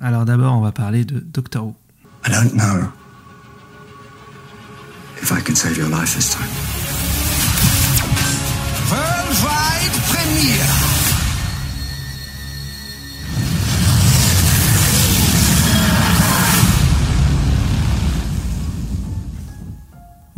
Alors 0.00 0.24
d'abord, 0.24 0.54
on 0.54 0.60
va 0.60 0.72
parler 0.72 1.04
de 1.04 1.20
Doctor 1.20 1.64
Who. 1.64 1.74
I 2.26 2.30
don't 2.30 2.54
know 2.54 2.92
if 5.22 5.30
I 5.30 5.42
can 5.42 5.54
save 5.54 5.76
your 5.76 5.88
life 5.88 6.14
this 6.14 6.30
time. 6.30 6.48
Worldwide 8.90 9.96
Premiere. 10.08 10.99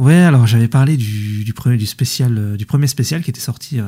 Ouais, 0.02 0.16
alors 0.16 0.48
j'avais 0.48 0.66
parlé 0.66 0.96
du, 0.96 1.44
du, 1.44 1.54
premier, 1.54 1.76
du, 1.76 1.86
spécial, 1.86 2.36
euh, 2.36 2.56
du 2.56 2.66
premier 2.66 2.88
spécial 2.88 3.22
qui 3.22 3.30
était 3.30 3.40
sorti 3.40 3.78
euh, 3.78 3.84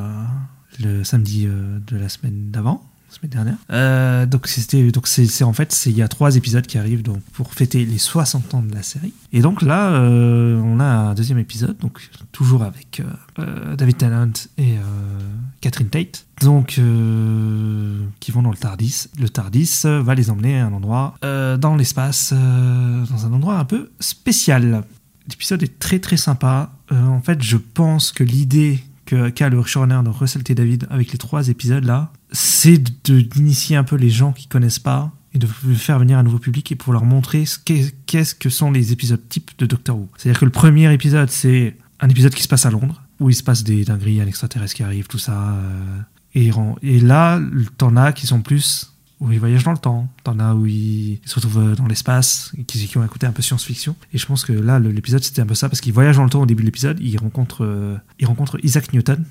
le 0.81 1.03
samedi 1.03 1.45
euh, 1.45 1.81
de 1.89 1.97
la 1.97 2.09
semaine 2.09 2.53
d'avant, 2.53 2.85
la 3.11 3.17
semaine 3.17 3.57
dernière. 3.69 4.27
Donc 4.29 4.47
c'est 4.47 5.43
en 5.43 5.53
fait 5.53 5.87
il 5.87 5.97
y 5.97 6.03
a 6.03 6.07
trois 6.07 6.37
épisodes 6.37 6.69
qui 6.69 6.79
arrivent 6.79 7.03
donc 7.03 7.21
pour 7.33 7.53
fêter 7.53 7.85
les 7.85 7.99
60 7.99 8.55
ans 8.55 8.63
de 8.63 8.73
la 8.73 8.85
série. 8.85 9.13
Et 9.33 9.41
donc 9.41 9.61
là 9.61 10.01
on 10.01 10.79
a 10.79 10.85
un 10.85 11.15
deuxième 11.15 11.39
épisode 11.39 11.77
donc 11.79 12.09
toujours 12.31 12.63
avec 12.63 13.03
David 13.77 13.97
Tennant 13.97 14.33
et 14.57 14.77
Catherine 15.61 15.89
Tate. 15.89 16.27
Donc 16.43 16.81
qui 18.21 18.31
vont 18.31 18.43
dans 18.43 18.51
le 18.51 18.57
Tardis. 18.57 19.09
Le 19.19 19.29
Tardis 19.29 19.83
va 19.85 20.15
les 20.15 20.31
emmener 20.31 20.61
à 20.61 20.67
un 20.67 20.73
endroit 20.73 21.17
dans 21.23 21.75
l'espace 21.77 22.33
dans 22.33 23.27
un 23.27 23.33
endroit 23.33 23.59
un 23.59 23.65
peu 23.65 23.91
spécial. 23.99 24.85
L'épisode 25.29 25.63
est 25.63 25.79
très 25.79 25.99
très 25.99 26.17
sympa. 26.17 26.73
Euh, 26.93 27.07
en 27.07 27.21
fait, 27.21 27.43
je 27.43 27.57
pense 27.57 28.13
que 28.13 28.25
l'idée 28.25 28.83
qu'a 29.07 29.49
le 29.51 29.63
showrunner 29.63 30.01
de 30.05 30.09
Russell. 30.09 30.43
David 30.43 30.87
avec 30.91 31.13
les 31.13 31.19
trois 31.19 31.49
épisodes 31.49 31.85
là, 31.85 32.11
c'est 32.33 32.79
d'initier 33.09 33.77
un 33.77 33.85
peu 33.85 33.97
les 33.97 34.09
gens 34.11 34.33
qui 34.33 34.47
connaissent 34.49 34.79
pas 34.79 35.13
et 35.35 35.39
de 35.39 35.47
faire 35.47 35.99
venir 35.99 36.17
un 36.19 36.23
nouveau 36.23 36.39
public 36.39 36.73
et 36.73 36.75
pour 36.75 36.93
leur 36.93 37.05
montrer 37.05 37.45
ce 37.45 37.59
qu'est- 37.59 37.95
qu'est-ce 38.07 38.35
que 38.35 38.49
sont 38.49 38.71
les 38.71 38.93
épisodes 38.93 39.21
types 39.29 39.51
de 39.59 39.67
Doctor 39.67 39.97
Who. 39.99 40.09
C'est-à-dire 40.17 40.41
que 40.41 40.45
le 40.47 40.51
premier 40.51 40.93
épisode, 40.93 41.29
c'est 41.31 41.77
un 42.01 42.09
épisode 42.09 42.33
qui 42.35 42.43
se 42.43 42.49
passe 42.49 42.65
à 42.67 42.71
Londres, 42.71 43.03
où 43.21 43.29
il 43.31 43.35
se 43.35 43.43
passe 43.43 43.63
des 43.63 43.85
dingueries, 43.85 44.21
un 44.21 44.27
extraterrestre 44.27 44.75
qui 44.77 44.83
arrive, 44.83 45.07
tout 45.07 45.19
ça. 45.19 45.55
euh, 45.55 46.01
et 46.83 47.01
là, 47.01 47.41
t'en 47.79 47.97
as 47.97 48.13
qui 48.13 48.27
sont 48.27 48.41
plus 48.43 48.94
où 49.21 49.33
ils 49.33 49.39
voyagent 49.39 49.65
dans 49.65 49.73
le 49.73 49.79
temps. 49.79 50.09
T'en 50.23 50.39
as 50.39 50.55
où 50.55 50.67
ils, 50.67 51.21
se 51.25 51.37
retrouvent 51.37 51.59
euh, 51.59 51.75
dans 51.75 51.87
l'espace, 51.87 52.53
qui, 52.67 52.99
ont 52.99 53.07
côté 53.07 53.27
un 53.27 53.33
peu 53.33 53.43
science-fiction. 53.43 53.97
Et 54.13 54.19
je 54.19 54.27
pense 54.27 54.45
que 54.45 54.53
là, 54.53 54.79
l'épisode, 54.79 55.23
c'était 55.23 55.43
un 55.43 55.47
peu 55.47 55.55
ça, 55.55 55.69
parce 55.69 55.81
qu'ils 55.81 55.93
voyagent 55.93 56.17
dans 56.17 56.25
le 56.25 56.31
temps 56.31 56.43
au 56.43 56.47
début 56.47 56.63
de 56.63 56.69
l'épisode, 56.69 56.99
ils 57.01 57.17
rencontrent, 57.19 57.65
euh, 57.65 57.97
ils 58.19 58.29
Isaac 58.63 58.93
Newton. 58.93 59.25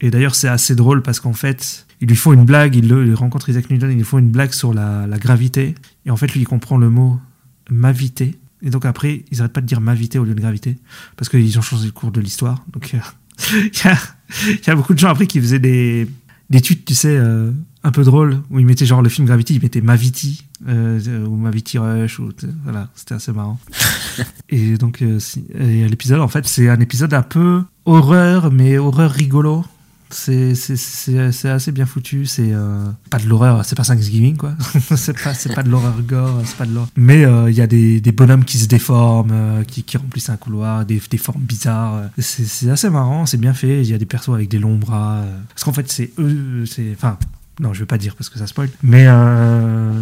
Et 0.00 0.10
d'ailleurs, 0.10 0.34
c'est 0.34 0.48
assez 0.48 0.74
drôle 0.74 1.02
parce 1.02 1.20
qu'en 1.20 1.34
fait, 1.34 1.86
ils 2.00 2.08
lui 2.08 2.16
font 2.16 2.32
une 2.32 2.44
blague, 2.44 2.74
ils, 2.74 2.88
le, 2.88 3.06
ils 3.06 3.14
rencontrent 3.14 3.48
Isaac 3.50 3.68
Newton, 3.70 3.90
ils 3.90 3.96
lui 3.96 4.04
font 4.04 4.18
une 4.18 4.30
blague 4.30 4.52
sur 4.52 4.72
la, 4.72 5.06
gravité. 5.18 5.74
Et 6.06 6.10
en 6.10 6.16
fait, 6.16 6.32
lui, 6.32 6.40
il 6.40 6.46
comprend 6.46 6.78
le 6.78 6.88
mot 6.88 7.20
mavité. 7.68 8.38
Et 8.62 8.70
donc 8.70 8.84
après, 8.84 9.24
ils 9.30 9.40
arrêtent 9.40 9.52
pas 9.52 9.60
de 9.60 9.66
dire 9.66 9.80
mavité 9.80 10.18
au 10.18 10.24
lieu 10.24 10.34
de 10.34 10.40
gravité, 10.40 10.76
parce 11.16 11.28
qu'ils 11.28 11.58
ont 11.58 11.62
changé 11.62 11.86
le 11.86 11.92
cours 11.92 12.10
de 12.10 12.20
l'histoire. 12.20 12.64
Donc 12.72 12.92
euh, 12.94 12.98
il 13.52 13.84
y, 13.84 13.88
a, 13.88 13.98
il 14.46 14.66
y 14.66 14.70
a 14.70 14.74
beaucoup 14.74 14.92
de 14.92 14.98
gens 14.98 15.08
après 15.08 15.26
qui 15.26 15.40
faisaient 15.40 15.58
des, 15.58 16.06
des 16.50 16.60
tweets, 16.60 16.84
tu 16.84 16.94
sais, 16.94 17.16
euh, 17.16 17.52
un 17.82 17.92
peu 17.92 18.04
drôles, 18.04 18.38
où 18.50 18.58
ils 18.58 18.66
mettaient 18.66 18.84
genre 18.86 19.00
le 19.02 19.08
film 19.08 19.26
Gravity, 19.26 19.54
ils 19.54 19.62
mettaient 19.62 19.80
Mavity, 19.80 20.44
euh, 20.68 21.24
ou 21.26 21.34
Mavity 21.36 21.78
Rush, 21.78 22.18
ou 22.18 22.30
voilà, 22.64 22.88
c'était 22.94 23.14
assez 23.14 23.32
marrant. 23.32 23.58
et 24.50 24.76
donc 24.76 25.00
euh, 25.02 25.18
si- 25.18 25.44
et 25.58 25.88
l'épisode, 25.88 26.20
en 26.20 26.28
fait, 26.28 26.46
c'est 26.46 26.68
un 26.68 26.78
épisode 26.80 27.14
un 27.14 27.22
peu 27.22 27.62
horreur, 27.86 28.50
mais 28.52 28.76
horreur 28.78 29.10
rigolo. 29.10 29.64
C'est 30.12 30.56
c'est- 30.56 30.74
c'est- 30.76 31.30
c'est 31.30 31.48
assez 31.48 31.70
bien 31.70 31.86
foutu. 31.86 32.26
C'est 32.26 32.50
euh, 32.52 32.84
pas 33.10 33.18
de 33.20 33.28
l'horreur, 33.28 33.64
c'est 33.64 33.76
pas 33.76 33.84
Thanksgiving 33.84 34.36
quoi. 34.36 34.54
c'est 34.96 35.16
pas 35.22 35.34
c'est 35.34 35.54
pas 35.54 35.62
de 35.62 35.70
l'horreur 35.70 35.94
gore, 36.02 36.42
c'est 36.44 36.56
pas 36.56 36.66
de 36.66 36.74
l'horreur. 36.74 36.90
Mais 36.96 37.22
il 37.48 37.54
y 37.54 37.60
a 37.60 37.68
des, 37.68 38.00
des 38.00 38.10
bonhommes 38.12 38.44
qui 38.44 38.58
se 38.58 38.66
déforment, 38.66 39.64
qui, 39.68 39.84
qui 39.84 39.96
remplissent 39.98 40.28
un 40.30 40.36
couloir, 40.36 40.84
des, 40.84 41.00
des 41.10 41.16
formes 41.18 41.42
bizarres. 41.42 42.10
C'est 42.18 42.44
c'est 42.44 42.68
assez 42.70 42.90
marrant, 42.90 43.24
c'est 43.24 43.38
bien 43.38 43.54
fait. 43.54 43.82
Il 43.82 43.88
y 43.88 43.94
a 43.94 43.98
des 43.98 44.04
persos 44.06 44.34
avec 44.34 44.48
des 44.50 44.58
longs 44.58 44.76
bras. 44.78 45.22
Parce 45.50 45.62
qu'en 45.62 45.72
fait 45.72 45.88
c'est 45.90 46.10
eux, 46.18 46.64
c'est 46.66 46.90
enfin. 46.96 47.16
Non, 47.60 47.74
je 47.74 47.80
vais 47.80 47.86
pas 47.86 47.98
dire 47.98 48.16
parce 48.16 48.30
que 48.30 48.38
ça 48.38 48.46
spoil. 48.46 48.70
Mais, 48.82 49.04
euh, 49.06 49.92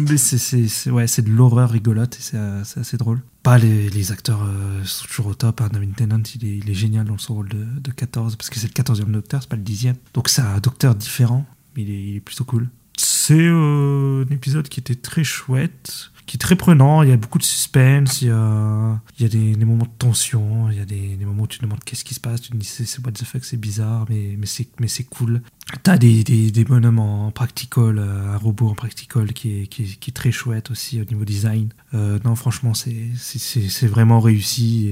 mais 0.00 0.16
c'est, 0.16 0.90
ouais, 0.90 1.06
c'est 1.06 1.22
de 1.22 1.30
l'horreur 1.30 1.70
rigolote 1.70 2.16
et 2.16 2.20
c'est, 2.20 2.36
euh, 2.36 2.64
c'est 2.64 2.80
assez 2.80 2.96
drôle. 2.96 3.20
Pas 3.44 3.56
les, 3.56 3.88
les 3.88 4.10
acteurs 4.10 4.42
euh, 4.42 4.82
sont 4.82 5.06
toujours 5.06 5.26
au 5.28 5.34
top. 5.34 5.60
Hein. 5.60 5.68
David 5.72 5.94
Tennant, 5.94 6.22
il 6.34 6.44
est, 6.44 6.58
il 6.58 6.68
est 6.68 6.74
génial 6.74 7.06
dans 7.06 7.16
son 7.16 7.34
rôle 7.34 7.48
de, 7.48 7.64
de 7.80 7.90
14 7.92 8.34
parce 8.34 8.50
que 8.50 8.58
c'est 8.58 8.66
le 8.66 8.82
14e 8.82 9.12
docteur, 9.12 9.42
c'est 9.42 9.48
pas 9.48 9.56
le 9.56 9.62
10e. 9.62 9.94
Donc 10.12 10.28
c'est 10.28 10.42
un 10.42 10.58
docteur 10.58 10.96
différent. 10.96 11.46
mais 11.76 11.84
Il 11.84 12.16
est, 12.16 12.20
plutôt 12.20 12.44
cool. 12.44 12.68
C'est 12.96 13.48
un 13.48 14.24
épisode 14.30 14.68
qui 14.68 14.80
était 14.80 14.96
très 14.96 15.22
chouette. 15.22 16.10
Qui 16.26 16.36
est 16.36 16.38
très 16.38 16.56
prenant. 16.56 17.02
Il 17.02 17.10
y 17.10 17.12
a 17.12 17.16
beaucoup 17.16 17.38
de 17.38 17.44
suspense, 17.44 18.22
il 18.22 18.28
y 18.28 18.30
a, 18.30 19.28
des, 19.28 19.56
moments 19.64 19.84
de 19.84 19.90
tension, 19.98 20.70
il 20.70 20.78
y 20.78 20.80
a 20.80 20.84
des, 20.84 21.16
moments 21.24 21.44
où 21.44 21.46
tu 21.46 21.58
te 21.58 21.64
demandes 21.64 21.82
qu'est-ce 21.84 22.04
qui 22.04 22.14
se 22.14 22.20
passe, 22.20 22.40
tu 22.40 22.50
te 22.50 22.56
dis 22.56 22.66
c'est 22.66 23.04
what 23.04 23.12
the 23.12 23.24
fuck, 23.24 23.44
c'est 23.44 23.60
bizarre, 23.60 24.06
mais, 24.08 24.38
c'est 24.46 25.04
cool. 25.04 25.42
T'as 25.82 25.98
des, 25.98 26.24
des, 26.24 26.50
des 26.50 26.64
bonhommes 26.64 26.98
en 26.98 27.30
practical, 27.30 27.98
euh, 27.98 28.34
un 28.34 28.36
robot 28.36 28.68
en 28.68 28.74
practical 28.74 29.32
qui 29.32 29.62
est, 29.62 30.14
très 30.14 30.30
chouette 30.30 30.70
aussi 30.70 31.00
au 31.00 31.04
niveau 31.04 31.24
design. 31.24 31.70
Euh, 31.94 32.18
non, 32.24 32.34
franchement, 32.34 32.72
c'est 32.74 33.86
vraiment 33.86 34.20
réussi 34.20 34.88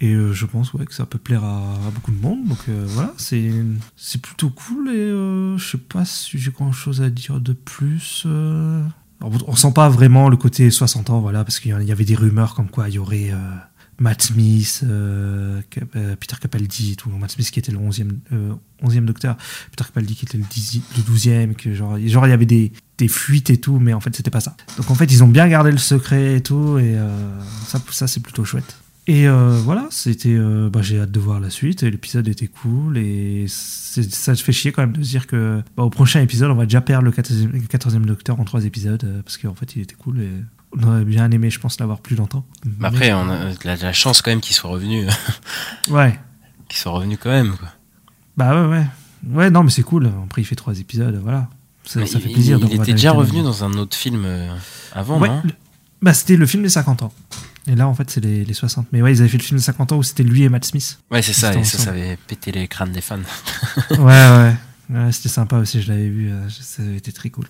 et, 0.00 0.14
euh, 0.14 0.32
je 0.32 0.46
pense 0.46 0.70
que 0.70 0.94
ça 0.94 1.06
peut 1.06 1.18
plaire 1.18 1.44
à, 1.44 1.76
beaucoup 1.92 2.12
de 2.12 2.20
monde. 2.20 2.46
Donc 2.46 2.68
voilà, 2.68 3.12
c'est 3.16 3.50
c'est 3.96 4.20
plutôt 4.20 4.50
cool 4.50 4.88
et 4.88 4.96
euh, 4.96 5.56
je 5.58 5.72
sais 5.72 5.78
pas 5.78 6.04
si 6.04 6.38
j'ai 6.38 6.50
grand 6.50 6.72
chose 6.72 7.02
à 7.02 7.10
dire 7.10 7.40
de 7.40 7.52
plus. 7.52 8.26
On 9.20 9.56
sent 9.56 9.72
pas 9.74 9.88
vraiment 9.88 10.28
le 10.28 10.36
côté 10.36 10.70
60 10.70 11.10
ans, 11.10 11.20
voilà, 11.20 11.44
parce 11.44 11.60
qu'il 11.60 11.70
y 11.82 11.92
avait 11.92 12.04
des 12.04 12.14
rumeurs 12.14 12.54
comme 12.54 12.68
quoi 12.68 12.88
il 12.88 12.94
y 12.94 12.98
aurait 12.98 13.30
euh, 13.32 13.36
Matt 14.00 14.22
Smith, 14.22 14.82
euh, 14.84 15.60
euh, 15.96 16.16
Peter 16.16 16.36
Capaldi 16.40 16.92
et 16.92 16.96
tout. 16.96 17.10
Matt 17.10 17.32
Smith 17.32 17.50
qui 17.50 17.58
était 17.58 17.72
le 17.72 17.78
11e, 17.78 18.10
euh, 18.32 18.52
11e 18.84 19.04
docteur, 19.04 19.36
Peter 19.70 19.84
Capaldi 19.84 20.14
qui 20.14 20.24
était 20.24 20.38
le, 20.38 20.44
10 20.48 20.82
le 20.96 21.02
12e, 21.02 21.54
que 21.54 21.74
genre, 21.74 21.98
genre 22.06 22.26
il 22.26 22.30
y 22.30 22.32
avait 22.32 22.46
des, 22.46 22.72
des 22.96 23.08
fuites 23.08 23.50
et 23.50 23.58
tout, 23.58 23.80
mais 23.80 23.92
en 23.94 24.00
fait 24.00 24.14
c'était 24.14 24.30
pas 24.30 24.40
ça. 24.40 24.56
Donc 24.76 24.90
en 24.90 24.94
fait 24.94 25.06
ils 25.06 25.24
ont 25.24 25.28
bien 25.28 25.48
gardé 25.48 25.72
le 25.72 25.78
secret 25.78 26.36
et 26.36 26.42
tout, 26.42 26.78
et 26.78 26.96
ça 27.90 28.06
c'est 28.06 28.20
plutôt 28.20 28.44
chouette. 28.44 28.76
Et 29.10 29.26
euh, 29.26 29.58
voilà, 29.64 29.86
c'était, 29.90 30.34
euh, 30.34 30.68
bah, 30.70 30.82
j'ai 30.82 31.00
hâte 31.00 31.10
de 31.10 31.18
voir 31.18 31.40
la 31.40 31.48
suite. 31.48 31.82
Et 31.82 31.90
l'épisode 31.90 32.28
était 32.28 32.46
cool 32.46 32.98
et 32.98 33.46
ça 33.48 34.36
te 34.36 34.40
fait 34.42 34.52
chier 34.52 34.70
quand 34.70 34.82
même 34.82 34.92
de 34.92 35.02
se 35.02 35.08
dire 35.08 35.26
que 35.26 35.62
bah, 35.78 35.82
au 35.84 35.88
prochain 35.90 36.20
épisode, 36.20 36.50
on 36.50 36.54
va 36.54 36.64
déjà 36.64 36.82
perdre 36.82 37.06
le 37.06 37.10
14e, 37.10 37.50
le 37.50 37.58
14e 37.60 38.04
Docteur 38.04 38.38
en 38.38 38.44
trois 38.44 38.66
épisodes 38.66 39.02
euh, 39.04 39.22
parce 39.22 39.38
qu'en 39.38 39.54
fait, 39.54 39.74
il 39.76 39.82
était 39.82 39.94
cool 39.94 40.20
et 40.20 40.28
on 40.78 40.82
aurait 40.86 41.04
bien 41.06 41.30
aimé, 41.30 41.48
je 41.48 41.58
pense, 41.58 41.80
l'avoir 41.80 42.00
plus 42.00 42.16
longtemps. 42.16 42.44
Mais 42.78 42.86
après, 42.86 43.10
on 43.14 43.30
a 43.30 43.48
la, 43.64 43.76
la 43.76 43.92
chance 43.94 44.20
quand 44.20 44.30
même 44.30 44.42
qu'il 44.42 44.54
soit 44.54 44.68
revenu. 44.70 45.06
Ouais. 45.88 46.20
qu'il 46.68 46.78
soit 46.78 46.92
revenu 46.92 47.16
quand 47.16 47.30
même. 47.30 47.56
Quoi. 47.56 47.68
Bah 48.36 48.60
ouais, 48.60 48.68
ouais. 48.68 48.86
Ouais, 49.30 49.48
non, 49.50 49.64
mais 49.64 49.70
c'est 49.70 49.82
cool. 49.82 50.10
Après, 50.26 50.42
il 50.42 50.44
fait 50.44 50.54
trois 50.54 50.78
épisodes, 50.78 51.18
voilà. 51.22 51.48
Ça, 51.84 52.02
il, 52.02 52.06
fait 52.06 52.18
plaisir. 52.28 52.58
Il, 52.60 52.76
va 52.76 52.82
était 52.84 52.92
déjà 52.92 53.12
revenu 53.12 53.42
dans 53.42 53.64
un 53.64 53.72
autre 53.72 53.96
film 53.96 54.26
avant, 54.92 55.18
Ouais, 55.18 55.28
non? 55.28 55.40
le- 55.44 55.52
Bah, 56.02 56.12
c'était 56.12 56.36
le 56.36 56.44
film 56.44 56.62
des 56.62 56.68
50 56.68 57.02
ans. 57.04 57.12
Et 57.68 57.74
là, 57.74 57.86
en 57.86 57.94
fait, 57.94 58.08
c'est 58.10 58.20
les, 58.24 58.44
les 58.44 58.54
60. 58.54 58.86
Mais 58.92 59.02
ouais, 59.02 59.12
ils 59.12 59.20
avaient 59.20 59.28
fait 59.28 59.36
le 59.38 59.42
film 59.42 59.58
des 59.58 59.64
50 59.64 59.92
ans 59.92 59.96
où 59.98 60.02
c'était 60.02 60.22
lui 60.22 60.42
et 60.42 60.48
Matt 60.48 60.64
Smith. 60.64 60.98
Ouais, 61.10 61.20
c'est 61.22 61.32
ça, 61.34 61.54
et 61.54 61.64
ça, 61.64 61.78
ça 61.78 61.90
avait 61.90 62.16
pété 62.16 62.50
les 62.50 62.66
crânes 62.66 62.92
des 62.92 63.00
fans. 63.02 63.18
ouais, 63.90 63.96
ouais. 63.98 64.54
Ouais, 64.90 65.12
c'était 65.12 65.28
sympa 65.28 65.56
aussi, 65.58 65.82
je 65.82 65.88
l'avais 65.92 66.08
vu. 66.08 66.30
euh, 66.30 66.48
Ça 66.48 66.82
avait 66.82 66.96
été 66.96 67.12
très 67.12 67.28
cool. 67.30 67.46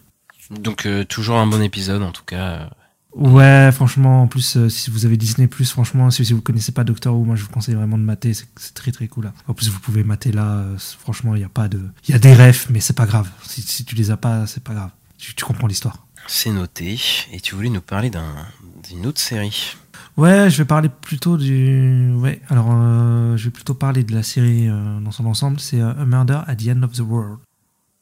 Donc, 0.51 0.86
euh, 0.86 1.05
toujours 1.05 1.36
un 1.39 1.47
bon 1.47 1.62
épisode, 1.62 2.03
en 2.03 2.11
tout 2.12 2.24
cas. 2.24 2.36
euh, 2.53 2.66
Ouais, 3.15 3.70
franchement, 3.73 4.23
en 4.23 4.27
plus, 4.27 4.57
euh, 4.57 4.69
si 4.69 4.90
vous 4.90 5.07
avez 5.07 5.16
Disney, 5.16 5.49
franchement, 5.65 6.11
si, 6.11 6.24
si 6.24 6.32
vous 6.32 6.43
connaissez 6.43 6.73
pas 6.73 6.85
Doctor 6.85 7.15
Who, 7.15 7.24
moi 7.24 7.36
je 7.36 7.43
vous 7.43 7.49
conseille 7.49 7.74
vraiment 7.74 7.97
de 7.97 8.03
mater, 8.03 8.35
c'est 8.35 8.74
très 8.74 8.93
très 8.93 9.09
cool. 9.09 9.32
En 9.47 9.55
plus, 9.55 9.70
vous 9.70 9.78
pouvez 9.81 10.05
mater 10.05 10.31
là, 10.31 10.45
euh, 10.59 10.77
franchement, 10.78 11.35
il 11.35 11.40
y 11.40 11.45
a 11.45 11.49
pas 11.49 11.69
de. 11.69 11.81
Il 12.07 12.12
y 12.12 12.15
a 12.15 12.19
des 12.19 12.35
refs, 12.35 12.69
mais 12.70 12.81
c'est 12.81 12.93
pas 12.97 13.07
grave. 13.07 13.28
Si, 13.47 13.62
si 13.62 13.85
tu 13.85 13.95
les 13.95 14.11
as 14.11 14.16
pas, 14.19 14.47
c'est 14.47 14.62
pas 14.62 14.74
grave. 14.74 14.90
Tu, 15.16 15.35
tu 15.35 15.45
comprends 15.45 15.66
l'histoire. 15.66 16.07
C'est 16.27 16.51
noté. 16.51 17.01
Et 17.32 17.40
tu 17.40 17.55
voulais 17.55 17.70
nous 17.70 17.81
parler 17.81 18.11
d'un- 18.11 18.47
d'une 18.89 19.07
autre 19.07 19.20
série. 19.20 19.74
Ouais, 20.19 20.51
je 20.51 20.59
vais 20.59 20.65
parler 20.65 20.89
plutôt 20.89 21.36
du. 21.36 22.12
Ouais, 22.16 22.40
alors 22.49 22.70
euh, 22.73 23.36
je 23.36 23.45
vais 23.45 23.51
plutôt 23.53 23.74
parler 23.74 24.03
de 24.03 24.12
la 24.12 24.24
série 24.24 24.69
euh, 24.69 24.99
dans 24.99 25.12
son 25.12 25.27
ensemble. 25.27 25.61
C'est 25.61 25.81
euh, 25.81 25.93
A 25.93 26.05
Murder 26.05 26.40
at 26.49 26.57
the 26.57 26.70
End 26.70 26.82
of 26.82 26.90
the 26.90 27.03
World. 27.09 27.39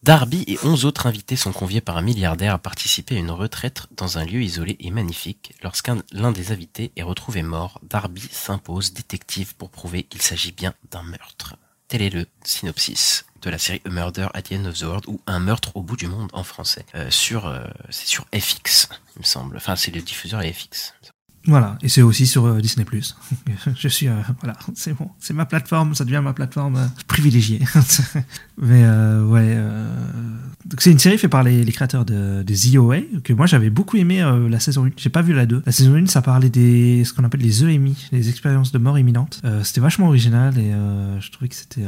Darby 0.02 0.43
et 0.47 0.59
11 0.64 0.86
autres 0.86 1.06
invités 1.06 1.36
sont 1.36 1.52
conviés 1.52 1.82
par 1.82 1.98
un 1.98 2.01
milliardaire 2.01 2.55
à 2.55 2.59
participer 2.59 3.16
à 3.16 3.18
une 3.18 3.30
retraite 3.30 3.86
dans 3.94 4.16
un 4.16 4.24
lieu 4.24 4.40
isolé 4.40 4.78
et 4.80 4.90
magnifique. 4.90 5.52
Lorsqu'un 5.62 5.98
l'un 6.10 6.32
des 6.32 6.52
invités 6.52 6.90
est 6.97 7.02
retrouvé 7.02 7.43
mort, 7.43 7.82
Darby 7.82 8.26
s'impose 8.30 8.94
détective 8.94 9.55
pour 9.55 9.68
prouver 9.68 10.05
qu'il 10.05 10.22
s'agit 10.22 10.52
bien 10.52 10.72
d'un 10.90 11.02
meurtre. 11.02 11.56
Tel 11.88 12.01
est 12.01 12.09
le 12.09 12.24
synopsis 12.44 13.26
de 13.43 13.51
la 13.51 13.59
série 13.59 13.82
A 13.84 13.90
Murder 13.90 14.28
at 14.32 14.40
the 14.40 14.52
End 14.52 14.64
of 14.64 14.78
the 14.78 14.84
World 14.84 15.05
ou 15.06 15.20
Un 15.26 15.40
meurtre 15.40 15.76
au 15.76 15.82
bout 15.82 15.97
du 15.97 16.06
monde 16.06 16.30
en 16.32 16.44
français. 16.44 16.86
Euh, 16.94 17.10
sur, 17.10 17.47
euh, 17.47 17.66
c'est 17.90 18.06
sur 18.06 18.24
FX, 18.34 18.88
il 19.16 19.18
me 19.18 19.24
semble. 19.24 19.59
Enfin, 19.59 19.76
c'est 19.76 19.90
le 19.90 20.01
diffuseur 20.01 20.40
FX. 20.40 20.94
Voilà, 21.47 21.78
et 21.82 21.89
c'est 21.89 22.02
aussi 22.02 22.27
sur 22.27 22.44
euh, 22.44 22.60
Disney+. 22.60 22.85
je 23.77 23.89
suis, 23.89 24.09
euh, 24.09 24.14
voilà, 24.40 24.59
c'est 24.74 24.94
bon, 24.94 25.10
c'est 25.20 25.35
ma 25.35 25.47
plateforme, 25.47 25.94
ça 25.94 26.05
devient 26.05 26.20
ma 26.23 26.32
plateforme 26.32 26.77
euh, 26.77 26.86
privilégiée. 27.06 27.60
Mais 28.59 28.86
ouais, 28.89 29.59
donc 30.64 30.81
c'est 30.81 30.90
une 30.90 30.98
série 30.98 31.18
faite 31.18 31.31
par 31.31 31.43
les, 31.43 31.64
créateurs 31.73 32.05
de, 32.05 32.43
de 32.43 32.55
The 32.55 32.77
OA, 32.77 33.20
que 33.23 33.32
moi 33.32 33.47
j'avais 33.47 33.68
beaucoup 33.68 33.98
aimé 33.98 34.24
la 34.48 34.60
saison 34.60 34.86
1, 34.86 34.93
j'ai 34.97 35.10
pas 35.10 35.20
vu 35.20 35.35
la 35.35 35.44
2. 35.44 35.62
La 35.66 35.73
saison 35.73 35.94
1, 35.94 36.06
ça 36.06 36.23
parlait 36.23 36.48
des, 36.48 37.05
ce 37.05 37.12
qu'on 37.12 37.24
appelle 37.24 37.43
les 37.43 37.64
EMI, 37.64 38.09
les 38.12 38.31
expériences 38.31 38.73
de 38.73 38.78
mort 38.78 38.98
imminente. 38.98 39.43
C'était 39.62 39.82
vachement 39.82 40.06
original 40.06 40.56
et 40.59 40.73
je 41.20 41.31
trouvais 41.31 41.48
que 41.48 41.55
c'était... 41.55 41.85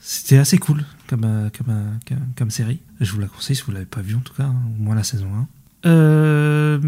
c'était 0.00 0.38
assez 0.38 0.58
cool 0.58 0.84
comme, 1.06 1.50
comme, 1.56 2.00
comme, 2.36 2.50
série. 2.50 2.80
Je 3.00 3.12
vous 3.12 3.20
la 3.20 3.28
conseille 3.28 3.54
si 3.54 3.62
vous 3.62 3.72
l'avez 3.72 3.86
pas 3.86 4.02
vue 4.02 4.16
en 4.16 4.20
tout 4.20 4.34
cas, 4.34 4.44
hein, 4.44 4.56
au 4.78 4.82
moins 4.82 4.96
la 4.96 5.04
saison 5.04 5.28
1. 5.32 5.46
Euh, 5.86 6.78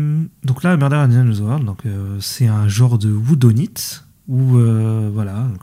donc 0.44 0.62
là, 0.62 0.77
Murder 0.77 0.97
at 0.97 1.09
the 1.09 1.39
World, 1.40 1.64
donc 1.64 1.85
euh, 1.86 2.18
c'est 2.20 2.47
un 2.47 2.68
genre 2.68 2.98
de 2.98 3.12
whodunit 3.12 4.01
où 4.28 4.56
euh, 4.59 5.10
voilà, 5.12 5.35
ben, 5.35 5.56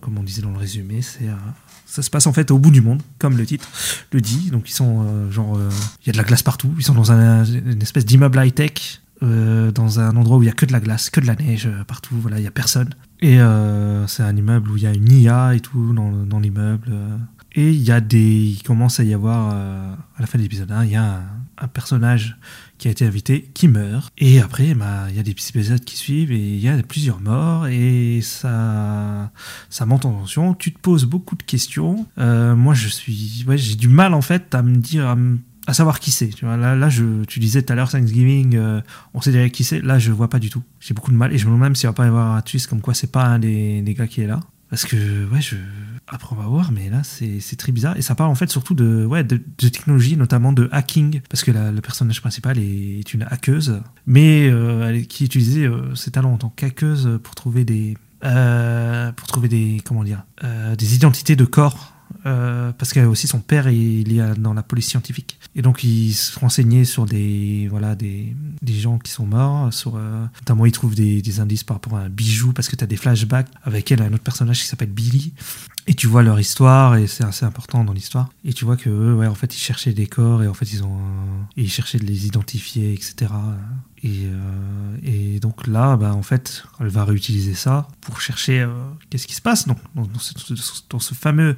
comme 0.00 0.18
on 0.18 0.22
disait 0.22 0.42
dans 0.42 0.50
le 0.50 0.58
résumé, 0.58 1.00
ça 1.02 2.02
se 2.02 2.08
passe 2.08 2.26
en 2.26 2.32
fait 2.32 2.50
au 2.50 2.58
bout 2.58 2.70
du 2.70 2.80
monde, 2.80 3.02
comme 3.18 3.36
le 3.36 3.44
titre 3.44 3.68
le 4.12 4.20
dit. 4.20 4.50
Donc 4.50 4.68
ils 4.70 4.72
sont 4.72 5.30
genre, 5.30 5.58
il 6.00 6.06
y 6.06 6.10
a 6.10 6.12
de 6.12 6.16
la 6.16 6.24
glace 6.24 6.42
partout. 6.42 6.72
Ils 6.78 6.84
sont 6.84 6.94
dans 6.94 7.12
un- 7.12 7.44
une 7.44 7.82
espèce 7.82 8.06
d'immeuble 8.06 8.38
high 8.42 8.54
tech. 8.54 9.00
dans 9.20 10.00
un 10.00 10.16
endroit 10.16 10.38
où 10.38 10.42
il 10.42 10.46
y 10.46 10.48
a 10.48 10.52
que 10.52 10.66
de 10.66 10.72
la 10.72 10.80
glace, 10.80 11.08
que 11.10 11.20
de 11.20 11.26
la 11.26 11.36
neige 11.36 11.68
partout, 11.86 12.16
voilà, 12.20 12.40
il 12.40 12.44
y 12.44 12.46
a 12.48 12.50
personne. 12.50 12.90
Et 13.20 13.36
c'est 14.06 14.22
un 14.22 14.36
immeuble 14.36 14.70
où 14.70 14.76
il 14.78 14.82
y 14.84 14.86
a 14.86 14.92
une 14.94 15.12
IA 15.12 15.54
et 15.54 15.60
tout 15.60 15.92
dans, 15.92 16.10
dans 16.24 16.40
l'immeuble. 16.40 16.88
Et 17.52 17.70
il 17.70 17.82
y 17.82 17.92
a 17.92 18.00
des, 18.00 18.54
il 18.56 18.62
commence 18.62 18.98
à 18.98 19.04
y 19.04 19.12
avoir 19.12 19.50
à 19.50 20.20
la 20.20 20.26
fin 20.26 20.38
de 20.38 20.42
l'épisode 20.44 20.72
1, 20.72 20.84
il 20.86 20.90
y 20.92 20.96
a 20.96 21.04
un, 21.16 21.22
un 21.62 21.68
personnage 21.68 22.36
qui 22.78 22.88
a 22.88 22.90
été 22.90 23.06
invité 23.06 23.48
qui 23.54 23.68
meurt. 23.68 24.12
Et 24.18 24.40
après, 24.40 24.74
bah, 24.74 25.06
il 25.08 25.16
y 25.16 25.20
a 25.20 25.22
des 25.22 25.32
petits 25.34 25.50
épisodes 25.50 25.82
qui 25.84 25.96
suivent 25.96 26.32
et 26.32 26.38
il 26.38 26.60
y 26.60 26.68
a 26.68 26.82
plusieurs 26.82 27.20
morts 27.20 27.68
et 27.68 28.20
ça, 28.22 29.30
ça 29.70 29.86
monte 29.86 30.04
en 30.04 30.12
tension. 30.12 30.54
Tu 30.54 30.72
te 30.72 30.78
poses 30.80 31.04
beaucoup 31.04 31.36
de 31.36 31.42
questions. 31.44 32.06
Euh, 32.18 32.56
moi, 32.56 32.74
je 32.74 32.88
suis, 32.88 33.44
ouais, 33.46 33.56
j'ai 33.56 33.76
du 33.76 33.88
mal 33.88 34.14
en 34.14 34.22
fait 34.22 34.54
à 34.54 34.62
me 34.62 34.76
dire, 34.76 35.16
à, 35.66 35.74
savoir 35.74 36.00
qui 36.00 36.10
c'est. 36.10 36.28
Tu 36.28 36.44
vois, 36.44 36.56
là, 36.56 36.74
là, 36.74 36.88
je, 36.88 37.24
tu 37.24 37.38
disais 37.38 37.62
tout 37.62 37.72
à 37.72 37.76
l'heure 37.76 37.90
Thanksgiving, 37.90 38.56
euh, 38.56 38.80
on 39.14 39.20
sait 39.20 39.30
déjà 39.30 39.48
qui 39.48 39.62
c'est. 39.62 39.80
Là, 39.80 40.00
je 40.00 40.10
vois 40.10 40.28
pas 40.28 40.40
du 40.40 40.50
tout. 40.50 40.64
J'ai 40.80 40.94
beaucoup 40.94 41.12
de 41.12 41.16
mal 41.16 41.32
et 41.32 41.38
je 41.38 41.44
me 41.44 41.50
demande 41.50 41.62
même 41.62 41.76
s'il 41.76 41.86
va 41.86 41.92
pas 41.92 42.04
y 42.04 42.08
avoir 42.08 42.34
un 42.34 42.42
twist 42.42 42.66
comme 42.66 42.80
quoi 42.80 42.94
c'est 42.94 43.12
pas 43.12 43.24
un 43.24 43.38
des, 43.38 43.82
des 43.82 43.94
gars 43.94 44.08
qui 44.08 44.22
est 44.22 44.26
là. 44.26 44.40
Parce 44.70 44.86
que, 44.86 44.96
ouais, 45.30 45.40
je... 45.40 45.56
après 46.12 46.34
on 46.36 46.40
va 46.40 46.46
voir, 46.46 46.70
mais 46.72 46.88
là 46.90 47.02
c'est 47.04 47.56
très 47.56 47.72
bizarre. 47.72 47.96
Et 47.96 48.02
ça 48.02 48.14
parle 48.14 48.30
en 48.30 48.34
fait 48.34 48.50
surtout 48.50 48.74
de, 48.74 49.04
ouais, 49.06 49.24
de, 49.24 49.40
technologie, 49.68 50.16
notamment 50.16 50.52
de 50.52 50.68
hacking, 50.72 51.20
parce 51.28 51.42
que 51.44 51.50
la- 51.50 51.72
le 51.72 51.80
personnage 51.80 52.20
principal 52.20 52.58
est, 52.58 53.12
une 53.14 53.22
hackeuse, 53.22 53.80
mais 54.06 54.48
euh, 54.50 54.88
elle- 54.88 55.06
qui 55.06 55.24
utilisait 55.24 55.66
euh, 55.66 55.94
ses 55.94 56.10
talents 56.10 56.32
en 56.32 56.38
tant 56.38 56.48
qu'hackeuse 56.50 57.18
pour 57.22 57.34
trouver 57.34 57.64
des. 57.64 57.96
euh, 58.24 59.10
pour 59.12 59.26
trouver 59.26 59.48
des. 59.48 59.80
Comment 59.84 60.04
dire 60.04 60.24
Des 60.78 60.94
identités 60.94 61.36
de 61.36 61.44
corps. 61.44 61.91
Euh, 62.24 62.72
parce 62.72 62.92
qu'elle 62.92 63.06
aussi 63.06 63.26
son 63.26 63.40
père 63.40 63.66
est 63.66 63.72
lié 63.72 64.20
à- 64.20 64.34
dans 64.34 64.54
la 64.54 64.62
police 64.62 64.86
scientifique. 64.86 65.38
Et 65.54 65.62
donc 65.62 65.82
il 65.84 66.12
se 66.12 66.38
renseignait 66.38 66.84
sur 66.84 67.04
des 67.04 67.66
voilà 67.68 67.94
des, 67.94 68.34
des 68.62 68.74
gens 68.74 68.98
qui 68.98 69.10
sont 69.10 69.26
morts 69.26 69.72
sur 69.72 69.96
euh, 69.96 70.24
notamment 70.40 70.66
il 70.66 70.72
trouve 70.72 70.94
des, 70.94 71.40
indices 71.40 71.64
par 71.64 71.76
rapport 71.76 71.96
à 71.96 72.02
un 72.02 72.08
bijou 72.08 72.52
parce 72.52 72.68
que 72.68 72.76
tu 72.76 72.84
as 72.84 72.86
des 72.86 72.96
flashbacks 72.96 73.48
avec 73.62 73.90
elle 73.90 74.02
un 74.02 74.12
autre 74.12 74.22
personnage 74.22 74.60
qui 74.60 74.66
s'appelle 74.66 74.90
Billy. 74.90 75.32
Et 75.86 75.94
tu 75.94 76.06
vois 76.06 76.22
leur 76.22 76.38
histoire 76.38 76.96
et 76.96 77.06
c'est 77.06 77.24
assez 77.24 77.44
important 77.44 77.84
dans 77.84 77.92
l'histoire. 77.92 78.28
Et 78.44 78.52
tu 78.52 78.64
vois 78.64 78.76
que 78.76 79.14
ouais 79.14 79.26
en 79.26 79.34
fait 79.34 79.54
ils 79.54 79.60
cherchaient 79.60 79.92
des 79.92 80.06
corps 80.06 80.42
et 80.42 80.48
en 80.48 80.54
fait 80.54 80.72
ils 80.72 80.84
ont 80.84 80.98
et 81.56 81.62
ils 81.62 81.70
cherchaient 81.70 81.98
de 81.98 82.06
les 82.06 82.26
identifier 82.26 82.92
etc 82.92 83.32
et, 84.02 84.26
euh, 84.26 84.96
et 85.04 85.38
donc 85.38 85.66
là 85.66 85.96
bah 85.96 86.12
en 86.14 86.22
fait 86.22 86.64
elle 86.80 86.88
va 86.88 87.04
réutiliser 87.04 87.54
ça 87.54 87.86
pour 88.00 88.20
chercher 88.20 88.60
euh, 88.60 88.68
qu'est-ce 89.10 89.26
qui 89.26 89.34
se 89.34 89.40
passe 89.42 89.68
donc, 89.68 89.78
dans, 89.94 90.98
ce, 91.00 91.14
fameux 91.14 91.56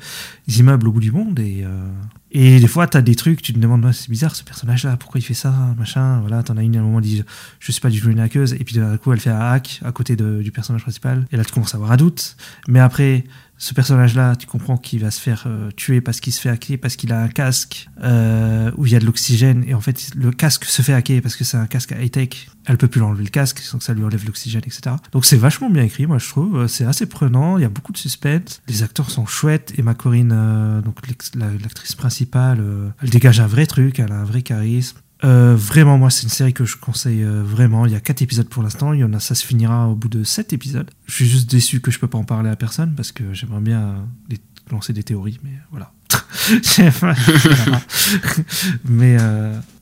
immeuble 0.48 0.88
au 0.88 0.92
bout 0.92 1.00
du 1.00 1.12
monde 1.12 1.38
et 1.38 1.62
euh, 1.64 1.88
et 2.36 2.58
des 2.58 2.66
fois, 2.66 2.88
t'as 2.88 3.00
des 3.00 3.14
trucs, 3.14 3.42
tu 3.42 3.52
te 3.52 3.60
demandes, 3.60 3.88
c'est 3.92 4.10
bizarre 4.10 4.34
ce 4.34 4.42
personnage-là, 4.42 4.96
pourquoi 4.96 5.20
il 5.20 5.22
fait 5.22 5.34
ça, 5.34 5.52
machin. 5.78 6.18
Voilà, 6.18 6.42
t'en 6.42 6.56
as 6.56 6.64
une 6.64 6.74
à 6.74 6.80
un 6.80 6.82
moment, 6.82 6.98
elle 6.98 7.04
dit, 7.04 7.22
je 7.60 7.70
suis 7.70 7.80
pas 7.80 7.90
du 7.90 8.00
tout 8.00 8.10
une 8.10 8.18
hackeuse, 8.18 8.54
et 8.54 8.64
puis 8.64 8.74
d'un 8.74 8.96
coup, 8.96 9.12
elle 9.12 9.20
fait 9.20 9.30
un 9.30 9.38
hack 9.38 9.80
à 9.84 9.92
côté 9.92 10.16
de- 10.16 10.42
du 10.42 10.50
personnage 10.50 10.82
principal, 10.82 11.28
et 11.30 11.36
là, 11.36 11.44
tu 11.44 11.52
commences 11.52 11.74
à 11.74 11.76
avoir 11.76 11.92
un 11.92 11.96
doute. 11.96 12.36
Mais 12.66 12.80
après, 12.80 13.22
ce 13.64 13.72
personnage-là, 13.72 14.36
tu 14.36 14.46
comprends 14.46 14.76
qu'il 14.76 15.00
va 15.00 15.10
se 15.10 15.18
faire 15.18 15.44
euh, 15.46 15.70
tuer 15.70 16.02
parce 16.02 16.20
qu'il 16.20 16.34
se 16.34 16.40
fait 16.42 16.50
hacker, 16.50 16.76
parce 16.76 16.96
qu'il 16.96 17.10
a 17.14 17.22
un 17.22 17.28
casque 17.28 17.88
euh, 18.02 18.70
où 18.76 18.84
il 18.84 18.92
y 18.92 18.94
a 18.94 18.98
de 18.98 19.06
l'oxygène, 19.06 19.64
et 19.66 19.72
en 19.72 19.80
fait, 19.80 20.10
le 20.14 20.32
casque 20.32 20.66
se 20.66 20.82
fait 20.82 20.92
hacker 20.92 21.22
parce 21.22 21.34
que 21.34 21.44
c'est 21.44 21.56
un 21.56 21.66
casque 21.66 21.94
high-tech. 21.98 22.48
Elle 22.66 22.76
peut 22.76 22.88
plus 22.88 23.00
l'enlever 23.00 23.24
le 23.24 23.30
casque, 23.30 23.62
donc 23.72 23.82
ça 23.82 23.94
lui 23.94 24.04
enlève 24.04 24.22
l'oxygène, 24.26 24.60
etc. 24.66 24.96
Donc 25.12 25.24
c'est 25.24 25.38
vachement 25.38 25.70
bien 25.70 25.82
écrit, 25.82 26.06
moi 26.06 26.18
je 26.18 26.28
trouve. 26.28 26.58
Euh, 26.58 26.68
C'est 26.68 26.84
assez 26.84 27.06
prenant, 27.06 27.56
il 27.56 27.62
y 27.62 27.64
a 27.64 27.70
beaucoup 27.70 27.92
de 27.92 27.96
suspense. 27.96 28.60
Les 28.68 28.82
acteurs 28.82 29.10
sont 29.10 29.24
chouettes. 29.24 29.72
Emma 29.78 29.94
Corrin, 29.94 30.30
euh, 30.30 30.82
donc 30.82 30.98
l'actrice 31.34 31.94
principale, 31.94 32.62
elle 33.02 33.10
dégage 33.10 33.40
un 33.40 33.46
vrai 33.46 33.64
truc, 33.64 33.98
elle 33.98 34.12
a 34.12 34.16
un 34.16 34.24
vrai 34.24 34.42
charisme. 34.42 34.98
Euh, 35.24 35.54
vraiment, 35.56 35.96
moi, 35.96 36.10
c'est 36.10 36.24
une 36.24 36.28
série 36.28 36.52
que 36.52 36.64
je 36.64 36.76
conseille 36.76 37.22
euh, 37.22 37.42
vraiment. 37.42 37.86
Il 37.86 37.92
y 37.92 37.94
a 37.94 38.00
quatre 38.00 38.22
épisodes 38.22 38.48
pour 38.48 38.62
l'instant. 38.62 38.92
Il 38.92 39.00
y 39.00 39.04
en 39.04 39.12
a, 39.14 39.20
ça 39.20 39.34
se 39.34 39.44
finira 39.44 39.88
au 39.88 39.94
bout 39.94 40.08
de 40.08 40.22
sept 40.22 40.52
épisodes. 40.52 40.90
Je 41.06 41.14
suis 41.14 41.26
juste 41.26 41.50
déçu 41.50 41.80
que 41.80 41.90
je 41.90 41.98
peux 41.98 42.08
pas 42.08 42.18
en 42.18 42.24
parler 42.24 42.50
à 42.50 42.56
personne 42.56 42.94
parce 42.94 43.10
que 43.10 43.32
j'aimerais 43.32 43.60
bien 43.60 44.06
euh, 44.30 44.36
lancer 44.70 44.92
des 44.92 45.02
théories, 45.02 45.40
mais 45.42 45.52
voilà. 45.70 45.92
mais 48.84 49.16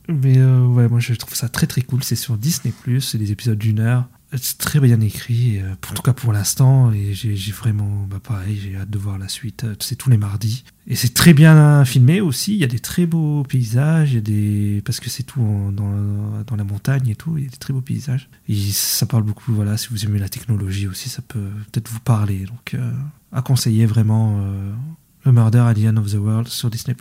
mais 0.09 0.44
ouais, 0.44 0.89
moi, 0.89 1.01
je 1.01 1.14
trouve 1.14 1.35
ça 1.35 1.48
très 1.48 1.66
très 1.66 1.82
cool. 1.82 2.05
C'est 2.05 2.16
sur 2.16 2.36
Disney+. 2.36 2.73
C'est 3.01 3.19
des 3.19 3.32
épisodes 3.32 3.59
d'une 3.59 3.81
heure. 3.81 4.09
C'est 4.34 4.56
très 4.56 4.80
bien 4.80 5.00
écrit, 5.00 5.59
euh, 5.59 5.74
en 5.90 5.94
tout 5.94 6.02
cas 6.02 6.14
pour 6.14 6.32
l'instant, 6.32 6.90
et 6.92 7.12
j'ai 7.12 7.52
vraiment, 7.52 8.06
bah 8.09 8.18
pareil, 8.22 8.59
j'ai 8.62 8.76
hâte 8.76 8.88
de 8.88 8.98
voir 8.98 9.18
la 9.18 9.28
suite. 9.28 9.64
Euh, 9.64 9.74
C'est 9.78 9.96
tous 9.96 10.09
les 10.09 10.16
mardis. 10.16 10.64
Et 10.86 10.96
c'est 10.96 11.12
très 11.12 11.34
bien 11.34 11.84
filmé 11.84 12.20
aussi, 12.20 12.54
il 12.54 12.59
y 12.59 12.64
a 12.64 12.66
des 12.66 12.78
très 12.80 13.06
beaux 13.06 13.44
paysages, 13.44 14.18
parce 14.84 15.00
que 15.00 15.10
c'est 15.10 15.22
tout 15.22 15.40
dans, 15.72 15.92
dans 16.46 16.56
la 16.56 16.64
montagne 16.64 17.09
et 17.09 17.14
tout, 17.14 17.36
il 17.38 17.44
y 17.44 17.46
a 17.46 17.50
des 17.50 17.56
très 17.56 17.72
beaux 17.72 17.82
paysages. 17.82 18.28
Et 18.48 18.56
ça 18.72 19.06
parle 19.06 19.22
beaucoup, 19.22 19.52
voilà, 19.52 19.76
si 19.76 19.88
vous 19.90 20.04
aimez 20.04 20.18
la 20.18 20.28
technologie 20.28 20.88
aussi, 20.88 21.09
ça 21.09 21.22
peut 21.22 21.50
peut-être 21.70 21.88
vous 21.88 22.00
parler. 22.00 22.46
Donc, 22.46 22.74
euh, 22.74 22.90
à 23.32 23.42
conseiller 23.42 23.86
vraiment 23.86 24.40
euh, 24.40 24.72
Le 25.24 25.32
Murder 25.32 25.60
End 25.60 25.96
of 25.96 26.10
the 26.10 26.16
World 26.16 26.48
sur 26.48 26.70
Disney+. 26.70 26.96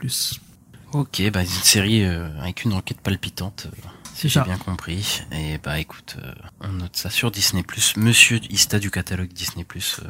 Ok, 0.93 1.22
bah 1.31 1.41
une 1.41 1.47
série 1.47 2.03
euh, 2.03 2.30
avec 2.41 2.65
une 2.65 2.73
enquête 2.73 2.99
palpitante, 2.99 3.68
euh, 3.68 3.88
si 4.13 4.27
j'ai 4.27 4.41
bien 4.41 4.57
compris. 4.57 5.22
Et 5.31 5.57
bah 5.57 5.80
écoute, 5.80 6.18
euh, 6.22 6.34
on 6.59 6.68
note 6.69 6.97
ça 6.97 7.09
sur 7.09 7.31
Disney+. 7.31 7.63
Monsieur 7.95 8.41
Ista 8.49 8.77
du 8.77 8.91
catalogue 8.91 9.31
Disney+. 9.31 9.65
Euh, 9.73 10.09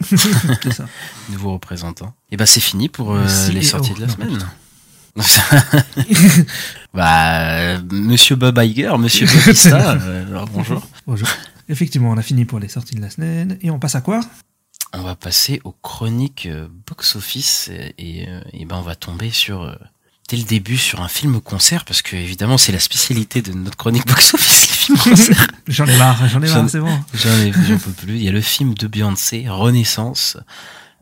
C'est 0.62 0.72
ça. 0.72 0.86
nouveau 1.30 1.54
représentant. 1.54 2.14
Et 2.30 2.36
bah 2.36 2.46
c'est 2.46 2.60
fini 2.60 2.88
pour 2.88 3.14
euh, 3.14 3.26
les 3.52 3.62
sorties 3.62 3.92
oh, 3.92 3.96
de 3.96 4.00
la 4.02 4.06
non, 4.06 4.14
semaine. 4.14 4.46
bah, 6.94 7.80
Monsieur 7.90 8.36
Bob 8.36 8.58
Iger, 8.58 8.96
Monsieur 8.98 9.26
Bob 9.26 9.54
Ista, 9.54 9.92
alors 9.92 10.46
bonjour. 10.46 10.86
Bonjour. 11.06 11.28
Effectivement, 11.68 12.10
on 12.10 12.18
a 12.18 12.22
fini 12.22 12.44
pour 12.44 12.58
les 12.60 12.68
sorties 12.68 12.94
de 12.94 13.00
la 13.00 13.10
semaine, 13.10 13.58
et 13.62 13.70
on 13.70 13.78
passe 13.78 13.94
à 13.94 14.00
quoi? 14.00 14.20
On 14.92 15.02
va 15.02 15.16
passer 15.16 15.60
aux 15.64 15.72
chroniques 15.72 16.48
box-office 16.86 17.68
et, 17.68 17.94
et, 17.98 18.28
euh, 18.28 18.40
et 18.52 18.64
ben 18.64 18.76
on 18.76 18.82
va 18.82 18.94
tomber 18.94 19.30
sur 19.30 19.62
euh, 19.62 19.74
dès 20.28 20.36
le 20.36 20.42
début 20.44 20.78
sur 20.78 21.02
un 21.02 21.08
film 21.08 21.40
concert 21.40 21.84
parce 21.84 22.00
que 22.02 22.16
évidemment 22.16 22.56
c'est 22.58 22.72
la 22.72 22.80
spécialité 22.80 23.42
de 23.42 23.52
notre 23.52 23.76
chronique 23.76 24.06
box-office 24.06 24.68
les 24.68 24.74
films 24.74 24.98
concerts. 24.98 25.46
J'en 25.68 25.86
ai 25.86 25.96
marre, 25.96 26.28
j'en 26.28 26.42
ai 26.42 26.48
marre, 26.50 26.70
c'est 26.70 26.80
bon. 26.80 26.98
J'en 27.14 27.30
ai 27.40 27.52
j'en 27.52 27.78
peux 27.78 27.90
plus. 28.04 28.16
Il 28.16 28.22
y 28.24 28.28
a 28.28 28.32
le 28.32 28.40
film 28.40 28.74
de 28.74 28.86
Beyoncé 28.86 29.46
Renaissance 29.48 30.36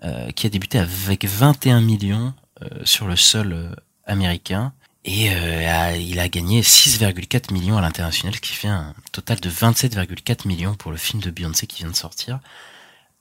euh, 0.05 0.31
qui 0.33 0.47
a 0.47 0.51
débuté 0.51 0.79
avec 0.79 1.25
21 1.25 1.81
millions 1.81 2.35
euh, 2.63 2.67
sur 2.85 3.07
le 3.07 3.17
sol 3.17 3.53
euh, 3.53 3.75
américain 4.07 4.73
et 5.05 5.31
euh, 5.33 5.69
a- 5.69 5.97
il 5.97 6.19
a 6.21 6.29
gagné 6.29 6.63
6,4 6.63 7.53
millions 7.53 7.77
à 7.77 7.81
l'international, 7.81 8.35
ce 8.35 8.41
qui 8.41 8.53
fait 8.53 8.69
un 8.69 8.95
total 9.13 9.41
de 9.41 9.51
27,4 9.51 10.47
millions 10.47 10.75
pour 10.75 10.91
le 10.93 10.97
film 10.97 11.21
de 11.23 11.31
Beyoncé 11.31 11.67
qui 11.67 11.83
vient 11.83 11.91
de 11.91 11.97
sortir. 11.97 12.39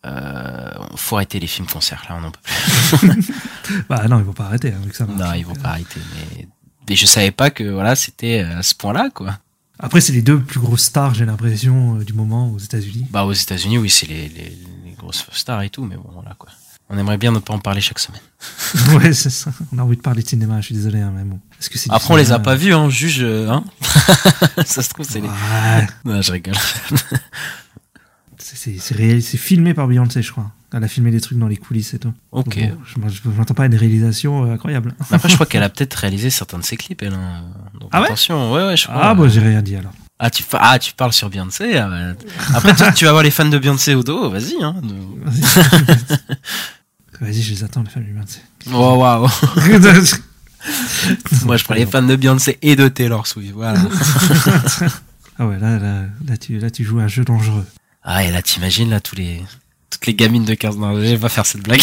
Euh, 0.05 0.71
faut 0.95 1.15
arrêter 1.17 1.39
les 1.39 1.47
films 1.47 1.67
concerts 1.67 2.03
là, 2.09 2.15
on 2.17 2.21
n'en 2.21 2.31
peut 2.31 2.39
plus. 2.41 3.33
Bah 3.89 4.07
non, 4.07 4.17
ils 4.19 4.25
vont 4.25 4.33
pas 4.33 4.45
arrêter, 4.45 4.73
hein, 4.73 4.79
vu 4.83 4.89
que 4.89 4.95
ça 4.95 5.05
marche. 5.05 5.19
non, 5.19 5.33
ils 5.33 5.45
vont 5.45 5.55
pas 5.55 5.69
arrêter. 5.69 5.99
Mais, 6.15 6.47
mais 6.89 6.95
je 6.95 7.05
savais 7.05 7.31
pas 7.31 7.51
que 7.51 7.63
voilà, 7.63 7.95
c'était 7.95 8.39
à 8.39 8.63
ce 8.63 8.73
point-là 8.75 9.09
quoi. 9.13 9.37
Après, 9.79 10.01
c'est 10.01 10.13
les 10.13 10.21
deux 10.21 10.39
plus 10.39 10.59
grosses 10.59 10.83
stars, 10.85 11.15
j'ai 11.15 11.25
l'impression, 11.25 11.97
euh, 11.99 12.03
du 12.03 12.13
moment 12.13 12.51
aux 12.51 12.59
États-Unis. 12.59 13.07
Bah 13.09 13.23
aux 13.25 13.33
États-Unis, 13.33 13.77
oui, 13.79 13.89
c'est 13.89 14.07
les, 14.07 14.29
les, 14.29 14.57
les 14.85 14.91
grosses 14.97 15.25
stars 15.31 15.61
et 15.63 15.69
tout, 15.69 15.83
mais 15.85 15.95
bon 15.95 16.09
voilà 16.13 16.35
quoi. 16.37 16.49
On 16.93 16.97
aimerait 16.97 17.17
bien 17.17 17.31
ne 17.31 17.39
pas 17.39 17.53
en 17.53 17.59
parler 17.59 17.79
chaque 17.79 17.99
semaine. 17.99 18.19
ouais, 18.97 19.13
c'est 19.13 19.29
ça. 19.29 19.53
On 19.71 19.77
a 19.79 19.81
envie 19.81 19.95
de 19.95 20.01
parler 20.01 20.23
de 20.23 20.27
cinéma, 20.27 20.59
je 20.59 20.65
suis 20.65 20.75
désolé, 20.75 20.99
hein, 20.99 21.13
mais 21.15 21.23
bon. 21.23 21.39
Est-ce 21.57 21.69
que 21.69 21.77
c'est 21.77 21.89
Après, 21.89 22.13
on 22.13 22.17
les 22.17 22.33
a 22.33 22.39
pas 22.39 22.55
vus, 22.55 22.73
hein, 22.73 22.89
juge, 22.89 23.19
euh, 23.21 23.49
hein. 23.49 23.63
Ça 24.65 24.81
se 24.83 24.89
trouve, 24.89 25.05
c'est 25.09 25.21
les. 25.21 25.29
Ouais. 25.29 25.87
Non, 26.03 26.21
je 26.21 26.33
rigole. 26.33 26.55
C'est- 28.53 28.57
C'est 28.57 28.77
c'est 28.79 28.95
réel- 28.95 29.21
c'est 29.21 29.37
filmé 29.37 29.73
par 29.73 29.87
Beyoncé, 29.87 30.21
je 30.21 30.29
crois. 30.31 30.51
Elle 30.73 30.83
a 30.83 30.87
filmé 30.89 31.09
des 31.11 31.21
trucs 31.21 31.37
dans 31.37 31.47
les 31.47 31.55
coulisses 31.57 31.93
et 31.93 31.99
tout. 31.99 32.13
Ok. 32.33 32.59
Donc 32.59 32.71
bon, 32.97 33.07
je 33.09 33.29
m'entends 33.29 33.53
pas 33.53 33.63
à 33.65 33.67
des 33.69 33.77
réalisations 33.77 34.45
euh, 34.45 34.53
incroyables. 34.53 34.93
Mais 35.09 35.15
Après, 35.15 35.29
je 35.29 35.35
crois 35.35 35.45
qu'elle 35.45 35.63
a 35.63 35.69
peut-être 35.73 35.93
réalisé 35.95 36.29
certains 36.29 36.57
de 36.59 36.63
ses 36.63 36.75
clips, 36.75 37.01
elle. 37.01 37.13
Hein. 37.13 37.43
Donc, 37.79 37.89
Ah 37.93 37.99
ouais 38.01 38.07
attention, 38.07 38.53
ouais, 38.53 38.65
ouais, 38.65 38.75
je 38.77 38.87
crois. 38.87 38.99
Ah, 39.01 39.13
bon, 39.13 39.29
j'ai 39.29 39.39
rien 39.39 39.61
dit 39.61 39.75
alors. 39.77 39.93
Ah, 40.19 40.29
tu, 40.29 40.43
ah, 40.53 40.77
tu 40.79 40.93
parles 40.93 41.13
sur 41.13 41.29
Beyoncé. 41.29 41.77
ah, 41.77 41.87
bah. 41.89 42.13
Après, 42.53 42.75
tu, 42.75 42.83
tu 42.95 43.05
vas 43.05 43.11
voir 43.11 43.23
les 43.23 43.31
fans 43.31 43.45
de 43.47 43.57
Beyoncé 43.57 43.95
au 43.95 44.03
dos, 44.03 44.29
vas-y, 44.29 44.61
hein. 44.61 44.75
Vas-y, 47.21 47.41
je 47.41 47.51
les 47.53 47.63
attends, 47.63 47.83
les 47.83 47.89
femmes 47.89 48.05
de 48.05 48.11
Beyoncé. 48.13 48.39
Oh, 48.73 48.95
waouh. 48.97 49.27
Moi, 51.45 51.57
je 51.57 51.63
prends 51.63 51.73
les 51.75 51.85
fans 51.85 52.01
de 52.03 52.15
Beyoncé 52.15 52.57
et 52.61 52.75
de 52.75 52.87
Taylor 52.87 53.25
Swift, 53.27 53.53
voilà. 53.53 53.79
ah 55.39 55.47
ouais, 55.47 55.57
là, 55.59 55.77
là, 55.79 56.03
là, 56.27 56.37
tu, 56.37 56.57
là, 56.59 56.69
tu 56.69 56.83
joues 56.83 56.99
à 56.99 57.03
un 57.03 57.07
jeu 57.07 57.23
dangereux. 57.23 57.65
Ah, 58.03 58.23
et 58.23 58.31
là, 58.31 58.41
t'imagines, 58.41 58.89
là, 58.89 58.99
tous 58.99 59.15
les, 59.15 59.41
toutes 59.89 60.07
les 60.07 60.15
gamines 60.15 60.45
de 60.45 60.53
15 60.53 60.77
ans, 60.77 60.95
je 60.95 61.15
vais 61.15 61.29
faire 61.29 61.45
cette 61.45 61.63
blague. 61.63 61.81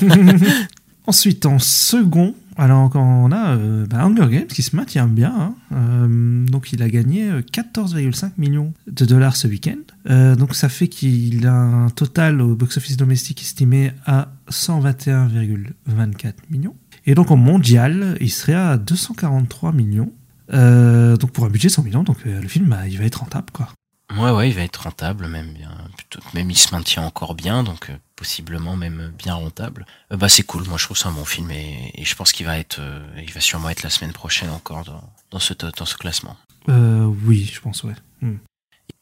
Ensuite, 1.06 1.44
en 1.44 1.58
second, 1.58 2.34
alors 2.56 2.88
quand 2.88 3.02
on 3.02 3.30
a 3.30 3.56
euh, 3.56 3.84
bah, 3.86 4.04
Hunger 4.04 4.26
Games 4.30 4.46
qui 4.46 4.62
se 4.62 4.74
maintient 4.74 5.06
bien. 5.06 5.34
hein. 5.36 5.54
Euh, 5.72 6.46
donc 6.46 6.72
il 6.72 6.82
a 6.82 6.88
gagné 6.88 7.28
euh, 7.28 7.42
14,5 7.42 8.30
millions 8.38 8.72
de 8.86 9.04
dollars 9.04 9.36
ce 9.36 9.46
week-end. 9.46 9.76
Euh, 10.08 10.34
donc 10.34 10.54
ça 10.54 10.70
fait 10.70 10.88
qu'il 10.88 11.46
a 11.46 11.52
un 11.52 11.90
total 11.90 12.40
au 12.40 12.54
box-office 12.54 12.96
domestique 12.96 13.42
estimé 13.42 13.92
à 14.06 14.28
121,24 14.50 16.32
millions. 16.50 16.74
Et 17.06 17.14
donc 17.14 17.30
en 17.30 17.36
mondial, 17.36 18.16
il 18.20 18.30
serait 18.30 18.54
à 18.54 18.78
243 18.78 19.72
millions. 19.72 20.10
Euh, 20.52 21.16
donc 21.16 21.32
pour 21.32 21.44
un 21.44 21.50
budget 21.50 21.68
de 21.68 21.72
100 21.72 21.82
millions, 21.82 22.02
donc 22.02 22.18
euh, 22.26 22.40
le 22.40 22.48
film 22.48 22.68
bah, 22.68 22.86
il 22.88 22.98
va 22.98 23.04
être 23.04 23.16
rentable 23.20 23.46
quoi. 23.52 23.68
Ouais, 24.16 24.30
ouais, 24.30 24.48
il 24.48 24.54
va 24.54 24.62
être 24.62 24.82
rentable, 24.82 25.26
même 25.26 25.52
bien, 25.52 25.70
plutôt, 25.96 26.20
même 26.34 26.50
il 26.50 26.56
se 26.56 26.74
maintient 26.74 27.02
encore 27.02 27.34
bien, 27.34 27.62
donc 27.62 27.90
euh, 27.90 27.96
possiblement 28.16 28.76
même 28.76 29.12
bien 29.18 29.34
rentable. 29.34 29.86
Euh, 30.12 30.16
bah 30.16 30.28
c'est 30.28 30.42
cool, 30.42 30.64
moi 30.68 30.78
je 30.78 30.84
trouve 30.84 30.96
ça 30.96 31.08
un 31.08 31.12
bon 31.12 31.24
film 31.24 31.50
et, 31.50 31.90
et 31.94 32.04
je 32.04 32.14
pense 32.14 32.32
qu'il 32.32 32.46
va 32.46 32.58
être, 32.58 32.78
euh, 32.80 33.00
il 33.22 33.32
va 33.32 33.40
sûrement 33.40 33.70
être 33.70 33.82
la 33.82 33.90
semaine 33.90 34.12
prochaine 34.12 34.50
encore 34.50 34.84
dans, 34.84 35.02
dans 35.30 35.38
ce 35.38 35.54
dans 35.54 35.86
ce 35.86 35.96
classement. 35.96 36.36
Euh, 36.68 37.04
oui, 37.26 37.50
je 37.52 37.60
pense 37.60 37.82
ouais. 37.82 37.94
Hmm. 38.20 38.36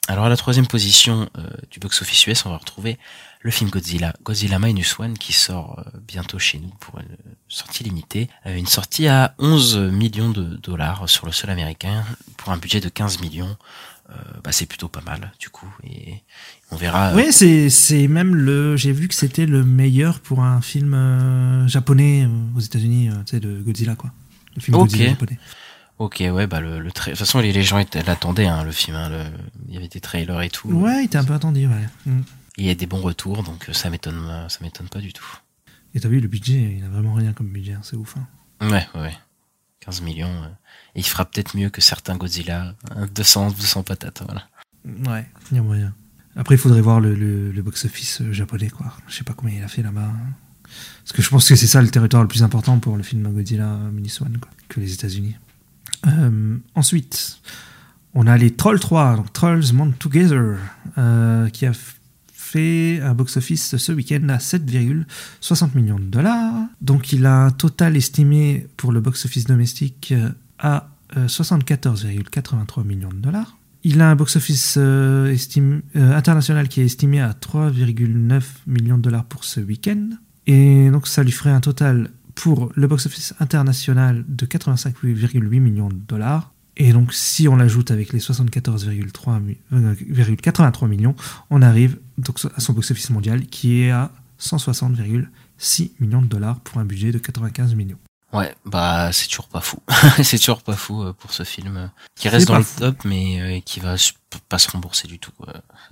Alors 0.09 0.24
à 0.24 0.28
la 0.28 0.36
troisième 0.36 0.66
position 0.66 1.28
euh, 1.39 1.48
du 1.70 1.78
box-office 1.78 2.26
US, 2.26 2.44
on 2.44 2.51
va 2.51 2.56
retrouver 2.56 2.98
le 3.40 3.51
film 3.52 3.70
Godzilla, 3.70 4.14
Godzilla 4.24 4.59
Minus 4.59 4.98
One, 4.98 5.16
qui 5.16 5.32
sort 5.32 5.84
bientôt 6.06 6.39
chez 6.39 6.59
nous 6.59 6.72
pour 6.80 6.98
une 6.98 7.16
sortie 7.48 7.84
limitée. 7.84 8.28
Une 8.44 8.66
sortie 8.66 9.09
à 9.09 9.34
11 9.39 9.78
millions 9.78 10.30
de 10.30 10.56
dollars 10.56 11.09
sur 11.09 11.26
le 11.26 11.32
sol 11.32 11.51
américain 11.51 12.05
pour 12.36 12.52
un 12.52 12.56
budget 12.56 12.80
de 12.80 12.89
15 12.89 13.20
millions. 13.20 13.56
Euh, 14.12 14.40
bah, 14.44 14.52
c'est 14.52 14.66
plutôt 14.66 14.89
pas 14.89 15.01
mal 15.01 15.32
du 15.40 15.48
coup 15.48 15.68
et 15.84 16.16
on 16.70 16.76
verra. 16.76 17.10
euh, 17.12 17.16
Oui, 17.16 17.32
c'est 17.32 17.70
c'est 17.70 18.09
même 18.09 18.34
le. 18.34 18.76
J'ai 18.76 18.93
vu 18.93 19.09
que 19.09 19.14
c'était 19.14 19.47
le 19.47 19.64
meilleur 19.64 20.20
pour 20.20 20.43
un 20.43 20.60
film 20.60 20.93
euh, 20.94 21.66
japonais 21.66 22.28
aux 22.55 22.60
États-Unis, 22.60 23.09
tu 23.26 23.30
sais, 23.30 23.40
de 23.40 23.60
Godzilla, 23.62 23.94
quoi. 23.97 24.10
Le 24.55 24.60
film 24.60 24.76
Ok. 24.76 24.82
Godzilla 24.90 25.10
japonais. 25.10 25.39
Ok, 25.98 26.16
ouais, 26.30 26.47
bah 26.47 26.60
le, 26.60 26.80
le 26.80 26.90
tra- 26.90 27.06
de 27.06 27.10
toute 27.10 27.18
façon 27.20 27.39
les, 27.40 27.52
les 27.52 27.62
gens 27.62 27.78
l'attendaient 28.06 28.47
hein, 28.47 28.64
le 28.64 28.72
film. 28.72 28.97
hein, 28.97 29.09
le- 29.09 29.24
Il 29.68 29.74
y 29.74 29.76
avait 29.78 29.89
des 29.89 30.01
trailers 30.01 30.43
et 30.43 30.51
tout. 30.51 30.68
Ouais, 30.68 31.02
il 31.02 31.05
était 31.06 31.18
un 31.18 31.24
peu 31.24 31.34
attendu, 31.34 31.66
ouais. 31.66 31.89
Mm. 32.06 32.20
Il 32.59 32.66
y 32.66 32.70
a 32.70 32.74
des 32.74 32.86
bons 32.86 33.01
retours, 33.01 33.43
donc 33.44 33.68
ça 33.72 33.89
m'étonne, 33.89 34.47
ça 34.48 34.59
m'étonne 34.62 34.89
pas 34.89 34.98
du 35.01 35.12
tout. 35.12 35.24
Et 35.94 36.01
t'as 36.01 36.09
vu, 36.09 36.20
le 36.20 36.28
budget, 36.28 36.76
il 36.78 36.84
a 36.84 36.89
vraiment 36.89 37.14
rien 37.14 37.32
comme 37.32 37.48
budget, 37.48 37.74
hein, 37.74 37.80
c'est 37.82 37.97
ouf. 37.97 38.16
Ouais, 38.60 38.68
ouais, 38.94 39.01
ouais. 39.01 39.14
15 39.85 40.01
millions. 40.03 40.29
euh, 40.29 40.49
il 40.95 41.05
fera 41.05 41.25
peut-être 41.25 41.57
mieux 41.57 41.71
que 41.71 41.81
certains 41.81 42.17
Godzilla. 42.17 42.75
hein, 42.95 43.07
200, 43.15 43.53
200 43.53 43.83
patates, 43.83 44.23
voilà. 44.25 44.47
Ouais, 45.11 45.27
il 45.51 45.57
y 45.57 45.61
a 45.61 45.63
moyen. 45.63 45.95
Après, 46.37 46.55
il 46.55 46.59
faudrait 46.59 46.81
voir 46.81 47.01
le, 47.01 47.53
box-office 47.63 48.23
euh, 48.23 48.33
japonais, 48.33 48.69
quoi. 48.71 48.93
Je 49.09 49.15
sais 49.17 49.25
pas 49.25 49.35
combien 49.35 49.57
il 49.59 49.63
a 49.63 49.69
fait 49.69 49.83
là-bas. 49.83 50.03
hein. 50.03 50.33
Parce 51.03 51.13
que 51.13 51.23
je 51.23 51.29
pense 51.29 51.49
que 51.49 51.57
c'est 51.57 51.67
ça 51.67 51.83
le 51.83 51.89
territoire 51.89 52.23
le 52.23 52.29
plus 52.29 52.43
important 52.43 52.79
pour 52.79 52.97
le 52.97 53.03
film 53.03 53.31
Godzilla 53.33 53.67
Minus 53.93 54.21
One, 54.21 54.39
quoi, 54.39 54.51
que 54.69 54.81
les 54.81 54.93
États-Unis. 54.95 55.37
Euh, 56.07 56.57
ensuite, 56.75 57.39
on 58.15 58.27
a 58.27 58.37
les 58.37 58.55
Trolls 58.55 58.81
3, 58.81 59.17
donc 59.17 59.33
Trolls 59.33 59.73
Mount 59.73 59.93
Together, 59.99 60.57
euh, 60.99 61.49
qui 61.51 61.67
a 61.67 61.73
fait 62.53 63.01
un 63.03 63.15
box-office 63.15 63.77
ce 63.77 63.93
week-end 63.93 64.29
à 64.29 64.37
7,60 64.39 65.74
millions 65.74 65.99
de 65.99 66.05
dollars. 66.05 66.55
Donc 66.81 67.12
il 67.12 67.27
a 67.27 67.45
un 67.45 67.51
total 67.51 67.97
estimé 67.97 68.66
pour 68.77 68.93
le 68.93 69.01
box-office 69.01 69.45
domestique 69.45 70.12
euh, 70.12 70.31
à 70.59 70.91
euh, 71.16 71.27
74,83 71.27 72.85
millions 72.85 73.11
de 73.11 73.16
dollars. 73.16 73.59
Il 73.85 74.01
a 74.01 74.11
un 74.11 74.15
box-office 74.15 74.77
euh, 74.79 75.35
euh, 75.97 76.16
international 76.16 76.69
qui 76.69 76.81
est 76.81 76.85
estimé 76.85 77.20
à 77.20 77.33
3,9 77.33 78.43
millions 78.66 78.97
de 78.97 79.03
dollars 79.03 79.24
pour 79.24 79.45
ce 79.45 79.61
week-end. 79.61 80.11
Et 80.47 80.91
donc 80.91 81.07
ça 81.07 81.23
lui 81.23 81.33
ferait 81.33 81.51
un 81.51 81.61
total 81.61 82.11
pour 82.35 82.73
le 82.74 82.87
box-office 82.87 83.35
international 83.41 84.24
de 84.29 84.47
85,8 84.47 85.61
millions 85.61 85.89
de 85.89 85.95
dollars. 85.95 86.53
Et 86.77 86.93
donc 86.93 87.12
si 87.12 87.49
on 87.49 87.57
l'ajoute 87.57 87.90
avec 87.90 88.12
les 88.12 88.19
74,3 88.20 89.40
mi- 89.40 89.59
euh, 89.73 89.94
83 90.43 90.89
millions, 90.89 91.15
on 91.51 91.61
arrive 91.62 91.99
donc 92.19 92.39
à 92.57 92.61
son 92.61 92.73
box-office 92.73 93.11
mondial 93.11 93.44
qui 93.47 93.82
est 93.82 93.90
à 93.90 94.11
160,6 94.40 95.90
millions 96.01 96.23
de 96.23 96.27
dollars 96.27 96.61
pour 96.61 96.78
un 96.78 96.85
budget 96.85 97.12
de 97.12 97.19
95 97.19 97.74
millions. 97.74 97.99
Ouais, 98.32 98.55
bah 98.65 99.11
c'est 99.12 99.27
toujours 99.28 99.49
pas 99.49 99.61
fou. 99.61 99.77
c'est 100.23 100.39
toujours 100.39 100.62
pas 100.62 100.74
fou 100.77 101.03
euh, 101.03 101.12
pour 101.12 101.32
ce 101.35 101.43
film 101.44 101.77
euh, 101.77 101.86
qui 102.15 102.28
reste 102.31 102.49
dans 102.49 102.57
le 102.57 102.62
fou. 102.65 102.81
top, 102.81 103.05
mais 103.05 103.62
qui 103.66 103.81
va 103.81 103.97
pas 104.49 104.59
se 104.59 104.70
rembourser 104.70 105.07
du 105.07 105.19
tout. 105.19 105.32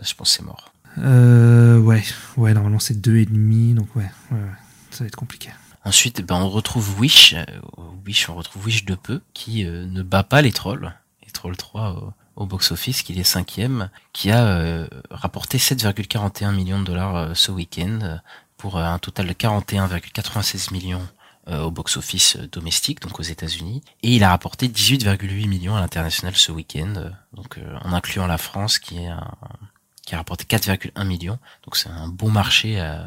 je 0.03 0.15
pense 0.15 0.31
que 0.31 0.37
c'est 0.39 0.43
mort. 0.45 0.73
Euh, 0.99 1.79
ouais, 1.79 2.03
ouais, 2.39 2.55
normalement 2.55 2.79
c'est 2.79 2.99
deux 3.01 3.17
et 3.19 3.27
demi, 3.27 3.75
donc 3.75 3.95
ouais, 3.95 4.11
ouais, 4.33 4.39
ouais, 4.39 4.45
ça 4.91 5.05
va 5.05 5.09
être 5.09 5.17
compliqué. 5.17 5.51
Ensuite, 5.85 6.21
ben, 6.23 6.37
on 6.37 6.49
retrouve 6.51 6.99
Wish. 7.01 7.35
euh, 7.35 7.45
Wish, 8.07 8.29
on 8.29 8.35
retrouve 8.35 8.67
Wish 8.67 8.85
de 8.85 8.95
peu, 8.95 9.23
qui 9.35 9.65
euh, 9.65 9.87
ne 9.87 10.03
bat 10.03 10.23
pas 10.23 10.43
les 10.43 10.53
trolls. 10.53 10.93
Les 11.25 11.31
trolls 11.33 11.57
3 11.57 12.13
au, 12.37 12.47
box-office, 12.47 13.03
qui 13.03 13.19
est 13.19 13.25
cinquième, 13.25 13.91
qui 14.13 14.31
a 14.31 14.45
euh, 14.45 14.87
rapporté 15.11 15.59
7,41 15.59 16.55
millions 16.55 16.81
de 16.81 16.85
dollars 16.85 17.37
ce 17.37 17.51
week-end, 17.53 18.19
pour 18.57 18.79
un 18.79 18.99
total 18.99 19.27
de 19.27 19.33
41,96 19.33 20.73
millions 20.73 21.07
au 21.51 21.71
box-office 21.71 22.37
domestique, 22.37 23.01
donc 23.01 23.19
aux 23.19 23.25
États-Unis. 23.25 23.83
Et 24.03 24.15
il 24.15 24.23
a 24.23 24.29
rapporté 24.31 24.69
18,8 24.69 25.49
millions 25.49 25.75
à 25.75 25.81
l'international 25.81 26.37
ce 26.37 26.53
week-end, 26.53 27.11
donc 27.33 27.59
en 27.83 27.93
incluant 27.93 28.27
la 28.27 28.39
France, 28.39 28.79
qui 28.79 28.99
est 28.99 29.09
un- 29.09 29.33
qui 30.11 30.17
a 30.17 30.19
rapporté 30.19 30.45
4,1 30.45 31.07
millions. 31.07 31.39
Donc 31.63 31.77
c'est 31.77 31.89
un 31.89 32.09
bon 32.09 32.33
marché 32.33 32.81
euh, 32.81 32.99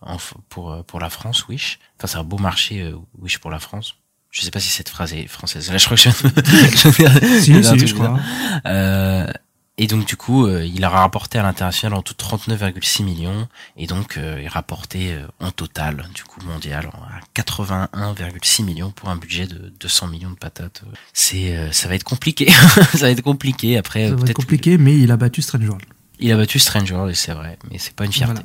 en 0.00 0.16
pour 0.48 0.72
euh, 0.72 0.82
pour 0.82 0.98
la 0.98 1.08
France, 1.08 1.46
Wish. 1.46 1.78
Enfin, 1.96 2.08
c'est 2.08 2.18
un 2.18 2.24
beau 2.24 2.36
marché 2.36 2.82
euh, 2.82 2.96
Wish 3.20 3.38
pour 3.38 3.52
la 3.52 3.60
France. 3.60 3.94
Je 4.32 4.40
sais 4.40 4.50
pas 4.50 4.58
si 4.58 4.68
cette 4.68 4.88
phrase 4.88 5.12
est 5.12 5.28
française. 5.28 5.70
Là, 5.70 5.78
je 5.78 5.84
crois 5.84 5.96
que 5.96 6.02
je, 6.02 6.08
je, 6.10 7.40
Si, 7.40 7.52
un 7.52 7.62
si, 7.62 7.86
je 7.86 7.94
crois. 7.94 8.18
Euh, 8.66 9.30
et 9.78 9.86
donc 9.86 10.04
du 10.04 10.16
coup, 10.16 10.46
euh, 10.46 10.66
il 10.66 10.82
a 10.82 10.88
rapporté 10.88 11.38
à 11.38 11.44
l'international 11.44 11.96
en 11.96 12.02
tout 12.02 12.14
39,6 12.14 13.04
millions, 13.04 13.46
et 13.76 13.86
donc 13.86 14.16
euh, 14.16 14.40
il 14.42 14.48
rapportait 14.48 15.12
euh, 15.12 15.26
en 15.38 15.52
total, 15.52 16.08
du 16.12 16.24
coup 16.24 16.40
mondial, 16.44 16.90
à 16.92 17.40
81,6 17.40 18.64
millions 18.64 18.90
pour 18.90 19.10
un 19.10 19.16
budget 19.16 19.46
de 19.46 19.72
200 19.80 20.08
millions 20.08 20.30
de 20.30 20.36
patates. 20.36 20.82
C'est, 21.12 21.56
euh, 21.56 21.70
ça 21.70 21.88
va 21.88 21.94
être 21.94 22.04
compliqué, 22.04 22.50
ça 22.94 22.98
va 22.98 23.10
être 23.10 23.22
compliqué. 23.22 23.78
Après, 23.78 24.08
Ça 24.08 24.16
va 24.16 24.24
être 24.24 24.34
compliqué, 24.34 24.76
mais 24.76 24.98
il 24.98 25.12
a 25.12 25.16
battu 25.16 25.40
Strange 25.40 25.68
World. 25.68 25.86
Il 26.22 26.32
a 26.32 26.36
battu 26.36 26.58
Stranger, 26.58 27.06
et 27.10 27.14
c'est 27.14 27.32
vrai, 27.32 27.58
mais 27.70 27.78
c'est 27.78 27.94
pas 27.94 28.04
une 28.04 28.12
fierté. 28.12 28.42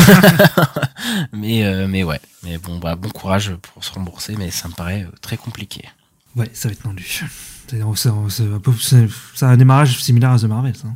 mais 1.34 1.66
euh, 1.66 1.88
mais 1.88 2.04
ouais, 2.04 2.20
mais 2.44 2.58
bon 2.58 2.78
bah 2.80 2.96
bon 2.96 3.10
courage 3.10 3.54
pour 3.74 3.84
se 3.84 3.92
rembourser, 3.92 4.36
mais 4.38 4.52
ça 4.52 4.68
me 4.68 4.74
paraît 4.74 5.04
euh, 5.04 5.16
très 5.22 5.38
compliqué. 5.38 5.84
Ouais, 6.36 6.50
ça 6.54 6.68
va 6.68 6.74
être 6.74 6.84
tendu. 6.84 7.06
C'est 7.68 9.46
un 9.46 9.58
démarrage 9.58 10.02
similaire 10.02 10.32
à 10.32 10.40
The 10.40 10.44
Marvels. 10.44 10.76
hein. 10.86 10.96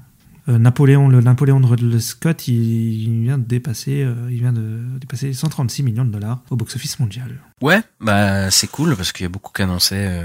Euh, 0.50 0.58
Napoléon, 0.58 1.08
le 1.08 1.22
Napoléon 1.22 1.60
de 1.60 1.66
Ridley 1.68 2.00
Scott, 2.00 2.48
il, 2.48 2.56
il 2.56 3.22
vient 3.24 3.38
de 3.38 3.44
dépasser, 3.44 4.02
euh, 4.04 4.16
il 4.32 4.40
vient 4.40 4.54
de 4.54 4.82
dépasser 5.00 5.34
136 5.34 5.84
millions 5.84 6.06
de 6.06 6.12
dollars 6.12 6.40
au 6.50 6.56
box-office 6.56 7.00
mondial. 7.00 7.40
Ouais, 7.62 7.82
bah 8.00 8.50
c'est 8.52 8.68
cool 8.68 8.96
parce 8.96 9.12
qu'il 9.12 9.24
y 9.24 9.28
a 9.28 9.30
beaucoup 9.30 9.52
qui 9.54 9.62
annonçaient 9.62 10.24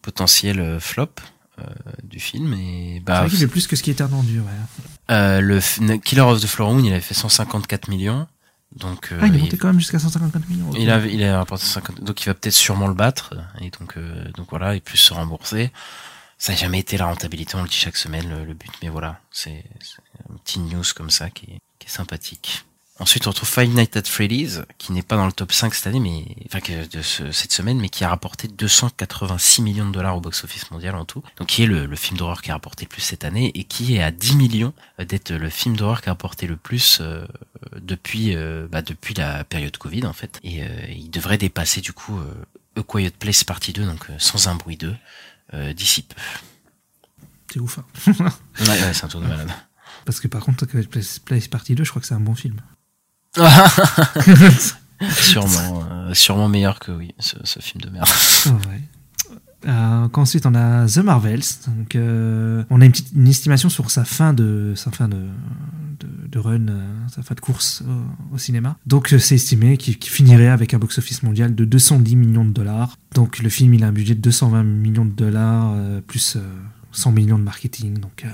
potentiel 0.00 0.78
flop 0.80 1.10
du 2.02 2.18
film 2.18 2.54
et 2.54 2.94
C'est 2.96 3.00
bah 3.04 3.20
vrai 3.20 3.28
qu'il 3.30 3.38
fait 3.38 3.46
plus 3.46 3.66
que 3.66 3.76
ce 3.76 3.82
qui 3.82 3.90
était 3.90 4.02
attendu. 4.02 4.40
Ouais. 4.40 4.46
euh, 5.10 5.40
le 5.40 5.96
Killer 5.98 6.22
of 6.22 6.40
the 6.40 6.46
Flower 6.46 6.74
Moon 6.74 6.84
il 6.84 6.92
avait 6.92 7.00
fait 7.00 7.14
154 7.14 7.88
millions 7.88 8.26
donc 8.74 9.10
euh, 9.12 9.18
ah, 9.20 9.26
il 9.26 9.34
est 9.34 9.38
il- 9.38 9.42
monté 9.42 9.58
quand 9.58 9.66
même 9.68 9.78
jusqu'à 9.78 9.98
154 9.98 10.48
millions. 10.48 10.70
Il 10.74 10.90
a, 10.90 11.04
il 11.04 11.22
a 11.24 11.36
rapporté 11.38 11.66
50, 11.66 12.00
donc 12.02 12.22
il 12.22 12.26
va 12.26 12.34
peut-être 12.34 12.54
sûrement 12.54 12.88
le 12.88 12.94
battre, 12.94 13.34
et 13.60 13.68
donc, 13.68 13.98
euh, 13.98 14.24
donc 14.34 14.46
voilà, 14.48 14.74
et 14.74 14.80
plus 14.80 14.96
se 14.96 15.12
rembourser. 15.12 15.70
Ça 16.38 16.52
n'a 16.52 16.58
jamais 16.58 16.78
été 16.78 16.96
la 16.96 17.04
rentabilité, 17.04 17.54
on 17.56 17.62
le 17.64 17.68
dit 17.68 17.76
chaque 17.76 17.98
semaine, 17.98 18.30
le, 18.30 18.46
le 18.46 18.54
but, 18.54 18.70
mais 18.82 18.88
voilà, 18.88 19.20
c'est 19.30 19.62
c'est 19.80 19.98
un 20.32 20.36
petit 20.38 20.58
news 20.58 20.82
comme 20.96 21.10
ça 21.10 21.28
qui 21.28 21.44
est, 21.50 21.58
qui 21.78 21.86
est 21.86 21.90
sympathique. 21.90 22.64
Ensuite, 23.02 23.26
on 23.26 23.30
retrouve 23.30 23.48
Five 23.48 23.68
Nights 23.74 23.96
at 23.96 24.04
Freddy's, 24.04 24.62
qui 24.78 24.92
n'est 24.92 25.02
pas 25.02 25.16
dans 25.16 25.26
le 25.26 25.32
top 25.32 25.50
5 25.52 25.74
cette 25.74 25.88
année, 25.88 25.98
mais, 25.98 26.24
enfin, 26.46 26.60
de 26.90 27.02
ce- 27.02 27.32
cette 27.32 27.52
semaine, 27.52 27.80
mais 27.80 27.88
qui 27.88 28.04
a 28.04 28.08
rapporté 28.08 28.46
286 28.46 29.60
millions 29.60 29.86
de 29.88 29.92
dollars 29.92 30.16
au 30.16 30.20
box-office 30.20 30.70
mondial 30.70 30.94
en 30.94 31.04
tout. 31.04 31.20
Donc, 31.38 31.48
qui 31.48 31.64
est 31.64 31.66
le, 31.66 31.86
le 31.86 31.96
film 31.96 32.16
d'horreur 32.16 32.42
qui 32.42 32.50
a 32.52 32.54
rapporté 32.54 32.84
le 32.84 32.88
plus 32.88 33.00
cette 33.02 33.24
année, 33.24 33.50
et 33.54 33.64
qui 33.64 33.96
est 33.96 34.02
à 34.02 34.12
10 34.12 34.36
millions 34.36 34.72
euh, 35.00 35.04
d'être 35.04 35.32
le 35.32 35.50
film 35.50 35.76
d'horreur 35.76 36.00
qui 36.00 36.10
a 36.10 36.12
rapporté 36.12 36.46
le 36.46 36.56
plus, 36.56 36.98
euh, 37.00 37.26
depuis, 37.80 38.36
euh, 38.36 38.68
bah, 38.70 38.82
depuis 38.82 39.14
la 39.14 39.42
période 39.42 39.76
Covid, 39.76 40.06
en 40.06 40.12
fait. 40.12 40.38
Et, 40.44 40.62
euh, 40.62 40.68
il 40.88 41.10
devrait 41.10 41.38
dépasser, 41.38 41.80
du 41.80 41.92
coup, 41.92 42.16
euh, 42.20 42.80
A 42.80 42.82
Quiet 42.84 43.10
Place 43.18 43.42
partie 43.42 43.72
2, 43.72 43.84
donc, 43.84 44.08
euh, 44.10 44.14
sans 44.18 44.46
un 44.46 44.54
bruit 44.54 44.76
2, 44.76 44.94
euh, 45.54 45.72
d'ici 45.72 46.02
peu. 46.02 46.14
C'est 47.52 47.58
ouf. 47.58 47.78
hein. 47.80 47.84
Ouais, 48.60 48.68
ouais, 48.68 48.94
c'est 48.94 49.04
un 49.04 49.08
tour 49.08 49.20
de 49.20 49.26
malade. 49.28 49.50
Parce 50.04 50.20
que 50.20 50.28
par 50.28 50.42
contre, 50.44 50.66
Place, 50.66 51.18
Place 51.18 51.48
Party 51.48 51.74
2, 51.74 51.84
je 51.84 51.90
crois 51.90 52.00
que 52.00 52.06
c'est 52.08 52.14
un 52.14 52.20
bon 52.20 52.34
film. 52.34 52.60
sûrement, 55.10 55.84
euh, 55.90 56.14
sûrement 56.14 56.48
meilleur 56.48 56.78
que 56.78 56.92
oui, 56.92 57.14
ce, 57.18 57.36
ce 57.44 57.60
film 57.60 57.80
de 57.82 57.90
merde. 57.90 58.08
Ouais. 58.46 58.82
Euh, 59.66 60.08
ensuite, 60.12 60.46
on 60.46 60.54
a 60.54 60.86
The 60.86 60.98
Marvels. 60.98 61.42
Donc, 61.66 61.94
euh, 61.96 62.64
on 62.70 62.80
a 62.80 62.84
une, 62.84 62.92
petite, 62.92 63.12
une 63.14 63.28
estimation 63.28 63.68
sur 63.68 63.90
sa 63.90 64.04
fin 64.04 64.32
de, 64.32 64.72
sa 64.76 64.90
fin 64.90 65.08
de, 65.08 65.16
de, 66.00 66.28
de 66.28 66.38
run, 66.38 66.68
euh, 66.68 66.80
sa 67.14 67.22
fin 67.22 67.34
de 67.34 67.40
course 67.40 67.82
au, 68.32 68.38
cinéma. 68.38 68.76
Donc, 68.86 69.14
c'est 69.18 69.34
estimé 69.34 69.76
qu'il 69.76 69.96
finirait 69.96 70.48
avec 70.48 70.74
un 70.74 70.78
box-office 70.78 71.22
mondial 71.22 71.54
de 71.54 71.64
210 71.64 72.16
millions 72.16 72.44
de 72.44 72.52
dollars. 72.52 72.96
Donc, 73.14 73.38
le 73.38 73.48
film, 73.48 73.74
il 73.74 73.84
a 73.84 73.88
un 73.88 73.92
budget 73.92 74.14
de 74.14 74.20
220 74.20 74.62
millions 74.62 75.04
de 75.04 75.12
dollars, 75.12 75.74
plus 76.06 76.36
euh, 76.36 76.40
100 76.92 77.12
millions 77.12 77.38
de 77.38 77.44
marketing. 77.44 77.98
Donc, 77.98 78.26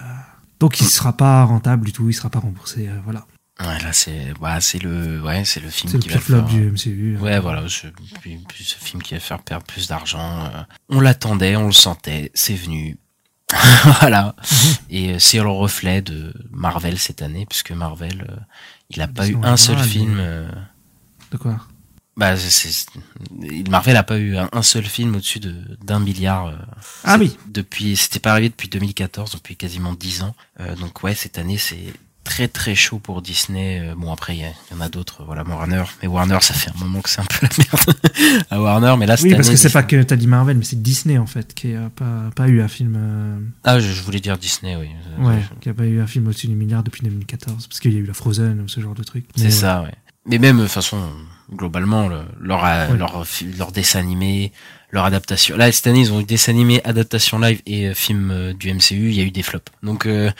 donc 0.61 0.81
il 0.81 0.87
sera 0.87 1.17
pas 1.17 1.45
rentable 1.45 1.87
du 1.87 1.93
tout, 1.93 2.09
il 2.09 2.15
sera 2.15 2.31
pas 2.31 2.41
remboursé. 2.41 2.89
voilà. 3.05 3.27
Ouais, 3.61 3.79
là, 3.81 3.93
c'est, 3.93 4.33
bah, 4.41 4.61
c'est 4.61 4.79
le, 4.81 5.21
ouais, 5.21 5.45
c'est 5.45 5.59
le 5.61 5.69
film 5.71 5.93
le 5.93 5.99
qui 5.99 6.09
va 6.11 6.21
faire, 6.21 6.45
du 6.45 6.71
MCU. 6.71 7.17
hein. 7.19 7.21
Ouais, 7.23 7.41
voilà, 7.41 7.69
ce, 7.69 7.89
puis- 8.21 8.39
puis 8.49 8.65
ce 8.65 8.77
film 8.77 9.03
qui 9.03 9.15
va 9.15 9.21
faire 9.21 9.43
perdre 9.43 9.67
plus 9.67 9.89
d'argent. 9.89 10.45
euh, 10.47 10.63
on 10.89 11.01
l'attendait, 11.01 11.57
on 11.57 11.67
le 11.67 11.73
sentait, 11.73 12.31
c'est 12.35 12.55
venu. 12.55 12.99
voilà. 14.01 14.37
Et 14.91 15.15
euh, 15.15 15.19
c'est 15.19 15.39
le 15.39 15.49
reflet 15.49 16.03
de 16.03 16.33
Marvel 16.53 16.99
cette 16.99 17.21
année, 17.23 17.47
puisque 17.47 17.73
Marvel, 17.73 18.27
euh, 18.31 18.37
il 18.91 19.01
a 19.03 19.09
pas 19.09 19.27
eu 19.29 19.37
un 19.43 19.57
seul 19.57 19.79
film. 19.79 20.19
euh, 20.21 20.49
De 21.33 21.37
quoi? 21.39 21.59
bah, 22.17 22.37
c'est, 22.37 22.87
Marvel 23.69 23.97
a 23.97 24.03
pas 24.03 24.19
eu 24.19 24.37
un, 24.37 24.49
un 24.53 24.63
seul 24.63 24.85
film 24.85 25.15
au-dessus 25.17 25.41
de 25.41 25.55
d'un 25.83 25.99
milliard. 26.01 26.47
euh, 26.47 26.57
Ah 27.05 27.17
oui. 27.19 27.37
Depuis, 27.49 27.97
c'était 27.97 28.19
pas 28.21 28.33
arrivé 28.33 28.51
depuis 28.51 28.69
2014, 28.69 29.33
depuis 29.33 29.57
quasiment 29.57 29.95
10 29.95 30.23
ans. 30.23 30.35
Euh, 30.61 30.75
donc 30.77 31.03
ouais, 31.03 31.15
cette 31.15 31.39
année 31.39 31.59
c'est 31.59 31.93
très 32.29 32.47
très 32.49 32.75
chaud 32.75 32.99
pour 32.99 33.23
Disney. 33.23 33.81
Euh, 33.81 33.95
bon 33.97 34.13
après 34.13 34.37
il 34.37 34.41
y, 34.41 34.75
en 34.77 34.81
a 34.83 34.89
d'autres, 34.89 35.25
voilà 35.25 35.43
Warner. 35.45 35.85
Mais 36.03 36.09
Warner, 36.09 36.39
ça 36.43 36.53
fait 36.55 36.71
un 36.71 36.79
moment 36.79 37.01
que 37.01 37.09
c'est 37.09 37.21
un 37.21 37.25
peu 37.25 37.39
la 37.47 37.49
merde 37.59 38.45
à 38.51 38.61
Warner. 38.61 38.95
Mais 38.99 39.07
là 39.07 39.17
Oui, 39.23 39.31
parce 39.35 39.47
année, 39.49 39.55
que 39.55 39.61
c'est 39.61 39.71
pas 39.73 39.83
que 39.83 40.03
t'as 40.03 40.17
dit 40.17 40.27
Marvel, 40.27 40.59
mais 40.59 40.65
c'est 40.65 40.81
Disney 40.83 41.17
en 41.19 41.27
fait, 41.27 41.55
qui 41.55 41.75
a 41.75 41.89
pas, 41.91 42.31
pas 42.37 42.49
eu 42.49 42.61
un 42.61 42.69
film. 42.69 42.95
euh, 42.99 43.39
Ah, 43.65 43.81
je, 43.81 43.91
je 43.91 44.03
voulais 44.03 44.21
dire 44.21 44.37
Disney, 44.37 44.77
oui. 44.77 44.89
Euh, 45.19 45.25
Ouais, 45.25 45.43
qui 45.61 45.69
a 45.71 45.75
pas 45.75 45.85
eu 45.87 46.01
un 46.01 46.07
film 46.07 46.27
au-dessus 46.29 46.47
du 46.49 46.55
milliard 46.55 46.83
depuis 46.83 47.03
2014, 47.03 47.67
parce 47.67 47.81
qu'il 47.81 47.93
y 47.95 47.97
a 47.97 48.01
eu 48.01 48.07
la 48.07 48.15
Frozen 48.15 48.61
ou 48.61 48.69
ce 48.69 48.81
genre 48.81 48.95
de 48.95 49.03
truc. 49.03 49.25
C'est 49.35 49.51
ça, 49.51 49.83
ouais. 49.83 49.95
Mais 50.27 50.39
même, 50.39 50.59
de 50.59 50.63
toute 50.65 50.73
façon, 50.73 50.99
globalement, 51.51 52.09
le- 52.09 52.21
leur, 52.41 52.63
Ouais. 52.63 52.97
leur, 52.97 53.25
leur 53.57 53.73
dessin 53.73 54.01
animé, 54.01 54.53
leur 54.91 55.05
adaptation. 55.05 55.57
Là, 55.57 55.71
cette 55.71 55.87
année, 55.87 56.01
ils 56.01 56.13
ont 56.13 56.21
eu 56.21 56.25
dessin 56.25 56.53
animé, 56.53 56.81
adaptation 56.85 57.39
live 57.39 57.61
et 57.67 57.89
euh, 57.89 57.95
film 57.95 58.31
euh, 58.31 58.55
du 58.55 58.73
MCU, 58.73 59.11
il 59.11 59.15
y 59.15 59.21
a 59.21 59.25
eu 59.25 59.31
des 59.31 59.43
flops. 59.43 59.71
Donc, 59.83 60.07
euh, 60.07 60.31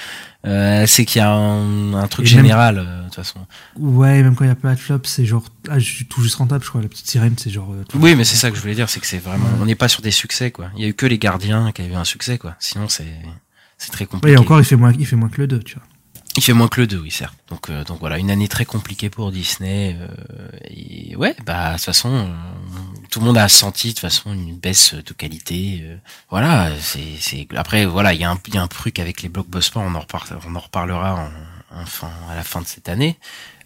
euh, 0.47 0.87
c'est 0.87 1.05
qu'il 1.05 1.21
y 1.21 1.23
a 1.23 1.31
un, 1.31 1.95
un 1.95 2.07
truc 2.09 2.25
Et 2.25 2.29
général, 2.29 2.79
euh, 2.79 3.01
de 3.01 3.05
toute 3.05 3.17
façon. 3.17 3.41
Ouais, 3.79 4.23
même 4.23 4.35
quand 4.35 4.45
il 4.45 4.49
y 4.49 4.51
a 4.51 4.55
pas 4.55 4.75
de 4.75 4.81
flop, 4.81 5.01
c'est 5.05 5.27
genre. 5.27 5.45
Ah, 5.69 5.79
je 5.79 5.85
suis 5.85 6.07
tout 6.07 6.23
juste 6.23 6.37
rentable, 6.37 6.65
je 6.65 6.71
crois. 6.71 6.81
La 6.81 6.89
petite 6.89 7.09
sirène, 7.09 7.35
c'est 7.37 7.51
genre. 7.51 7.75
Oui, 7.95 8.15
mais 8.15 8.25
c'est 8.25 8.37
ça 8.37 8.51
que 8.51 8.57
je 8.57 8.63
voulais 8.63 8.75
dire, 8.75 8.89
c'est 8.89 9.01
que 9.01 9.07
c'est 9.07 9.19
vraiment, 9.19 9.49
on 9.61 9.67
n'est 9.67 9.75
pas 9.75 9.89
sur 9.89 10.01
des 10.01 10.11
succès, 10.11 10.51
quoi. 10.51 10.71
Il 10.77 10.83
y 10.83 10.87
a 10.87 10.89
eu 10.89 10.95
que 10.95 11.07
les 11.07 11.19
gardiens 11.19 11.71
qui 11.73 11.83
avaient 11.83 11.93
eu 11.93 11.97
un 11.97 12.05
succès, 12.05 12.39
quoi. 12.39 12.57
Sinon, 12.59 12.89
c'est, 12.89 13.07
c'est 13.77 13.91
très 13.93 14.07
compliqué. 14.07 14.29
Ouais, 14.29 14.35
et 14.35 14.39
encore, 14.39 14.61
il 14.61 14.65
fait, 14.65 14.77
moins, 14.77 14.93
il 14.99 15.07
fait 15.07 15.17
moins 15.17 15.29
que 15.29 15.41
le 15.43 15.47
2, 15.47 15.59
tu 15.61 15.75
vois. 15.75 15.85
Il 16.39 16.41
fait 16.41 16.53
moins 16.53 16.69
que 16.69 16.81
le 16.81 16.87
2, 16.87 16.99
oui, 16.99 17.11
certes. 17.11 17.37
Donc, 17.49 17.69
euh, 17.69 17.83
donc 17.83 17.99
voilà, 17.99 18.17
une 18.17 18.31
année 18.31 18.47
très 18.47 18.65
compliquée 18.65 19.11
pour 19.11 19.33
Disney. 19.33 19.97
euh, 20.01 20.49
et 20.71 21.17
ouais, 21.17 21.35
bah 21.45 21.71
de 21.71 21.75
toute 21.75 21.87
façon, 21.87 22.15
euh, 22.15 22.27
tout 23.11 23.19
le 23.19 23.27
monde 23.27 23.39
a 23.39 23.49
senti 23.49 23.89
de 23.89 23.93
toute 23.95 24.03
façon 24.03 24.33
une 24.33 24.57
baisse 24.57 24.95
de 24.95 25.13
qualité. 25.15 25.85
voilà, 26.31 26.71
c'est, 26.79 27.49
après 27.57 27.87
voilà, 27.87 28.15
il 28.15 28.21
y 28.21 28.25
a 28.25 28.31
un, 28.31 28.39
il 28.47 28.55
y 28.55 28.57
a 28.57 28.63
un 28.63 28.69
truc 28.69 29.01
avec 29.01 29.21
les 29.23 29.29
blockbusters, 29.29 29.83
on 29.83 29.97
en 29.97 29.99
reparlera, 29.99 30.39
on 30.47 30.55
en 30.55 30.61
reparlera 30.61 31.17
en, 31.17 31.31
enfin 31.83 32.13
à 32.31 32.37
la 32.37 32.45
fin 32.45 32.61
de 32.61 32.67
cette 32.69 32.89
année. 32.89 33.19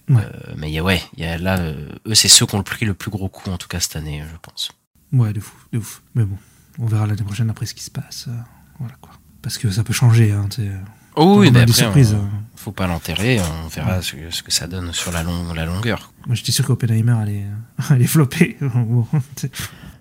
Ouais. 0.08 0.26
Mais 0.56 0.72
y 0.72 0.78
a 0.78 0.82
ouais, 0.82 1.02
y 1.18 1.24
a 1.24 1.36
là, 1.36 1.60
eux 1.60 2.14
c'est 2.14 2.28
ceux 2.28 2.46
qui 2.46 2.54
ont 2.54 2.62
pris 2.62 2.86
le 2.86 2.94
plus 2.94 3.10
gros 3.10 3.28
coup 3.28 3.50
en 3.50 3.58
tout 3.58 3.68
cas 3.68 3.80
cette 3.80 3.96
année, 3.96 4.24
je 4.32 4.36
pense. 4.40 4.72
Ouais, 5.12 5.34
de 5.34 5.40
fou, 5.40 5.54
de 5.74 5.78
ouf. 5.78 6.00
Mais 6.14 6.24
bon, 6.24 6.38
on 6.78 6.86
verra 6.86 7.06
l'année 7.06 7.22
prochaine 7.22 7.50
après 7.50 7.66
ce 7.66 7.74
qui 7.74 7.84
se 7.84 7.90
passe. 7.90 8.30
voilà 8.78 8.94
quoi. 9.02 9.12
Parce 9.42 9.58
que 9.58 9.70
ça 9.70 9.84
peut 9.84 9.92
changer, 9.92 10.32
hein, 10.32 10.46
tu 10.48 10.62
sais. 10.62 10.70
Oh 11.16 11.38
oui, 11.40 11.50
mais 11.50 11.64
des 11.66 11.72
surprises. 11.72 12.14
on- 12.14 12.28
faut 12.56 12.70
pas 12.72 12.86
l'enterrer, 12.86 13.40
on 13.64 13.66
verra 13.68 14.00
ce, 14.02 14.12
que- 14.14 14.30
ce 14.30 14.42
que 14.44 14.52
ça 14.52 14.68
donne 14.68 14.92
sur 14.92 15.10
la, 15.10 15.24
long, 15.24 15.52
la 15.52 15.66
longueur. 15.66 16.12
Moi, 16.26 16.36
j'étais 16.36 16.52
sûr 16.52 16.64
qu'Oppenheimer 16.64 17.12
allait, 17.20 17.44
allait 17.90 18.06
flopper. 18.06 18.56
Bon. 18.60 19.04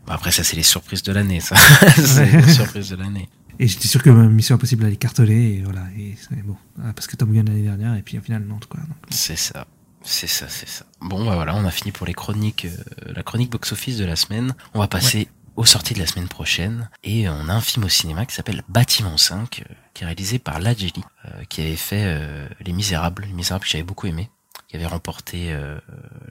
Bah, 0.06 0.14
après, 0.14 0.32
ça, 0.32 0.44
c'est 0.44 0.56
les 0.56 0.64
surprises 0.64 1.02
de 1.04 1.12
l'année, 1.12 1.40
ça. 1.40 1.56
c'est 1.96 2.20
Ouais. 2.22 2.42
les 2.42 2.54
surprises 2.54 2.90
de 2.90 2.96
l'année. 2.98 3.30
Et 3.60 3.68
j'étais 3.68 3.88
sûr 3.88 4.02
que 4.02 4.10
Mission 4.10 4.56
Impossible 4.56 4.86
allait 4.86 4.96
cartonner, 4.96 5.56
et 5.58 5.62
voilà. 5.64 5.82
Et 5.98 6.16
bon. 6.44 6.56
Ah, 6.84 6.94
Parce 6.96 7.08
que 7.08 7.16
Top 7.16 7.30
Gun 7.30 7.44
l'année 7.44 7.64
dernière, 7.64 7.96
et 7.96 8.02
puis 8.04 8.18
au 8.18 8.22
final, 8.22 8.44
non, 8.44 8.60
quoi. 8.70 8.80
C'est 9.10 9.36
ça. 9.38 9.66
C'est 10.04 10.28
ça, 10.28 10.46
c'est 10.50 10.68
ça. 10.70 10.86
Bon, 11.02 11.24
bah 11.26 11.36
voilà, 11.36 11.56
on 11.56 11.64
a 11.66 11.70
fini 11.72 11.92
pour 11.92 12.08
les 12.08 12.14
chroniques, 12.16 12.66
euh, 12.66 13.14
la 13.16 13.22
chronique 13.22 13.52
box-office 13.52 13.98
de 13.98 14.06
la 14.06 14.16
semaine. 14.16 14.54
On 14.74 14.80
va 14.80 14.88
passer 14.88 15.28
aux 15.56 15.66
sorties 15.66 15.94
de 15.94 16.00
la 16.00 16.08
semaine 16.08 16.28
prochaine. 16.28 16.90
Et 17.04 17.28
on 17.30 17.50
a 17.50 17.54
un 17.54 17.62
film 17.62 17.86
au 17.86 17.90
cinéma 17.90 18.26
qui 18.26 18.36
s'appelle 18.36 18.64
Bâtiment 18.70 19.18
5, 19.18 19.64
euh, 19.70 19.74
qui 19.94 20.04
est 20.04 20.06
réalisé 20.08 20.40
par 20.40 20.60
Lajeli, 20.60 20.94
euh, 21.26 21.44
qui 21.50 21.62
avait 21.62 21.76
fait 21.76 22.04
euh, 22.06 22.48
Les 22.62 22.74
Misérables, 22.74 23.24
Les 23.28 23.34
Misérables 23.34 23.64
que 23.66 23.70
j'avais 23.70 23.84
beaucoup 23.84 24.08
aimé, 24.08 24.30
qui 24.68 24.76
avait 24.78 24.86
remporté 24.86 25.52
euh, 25.52 25.78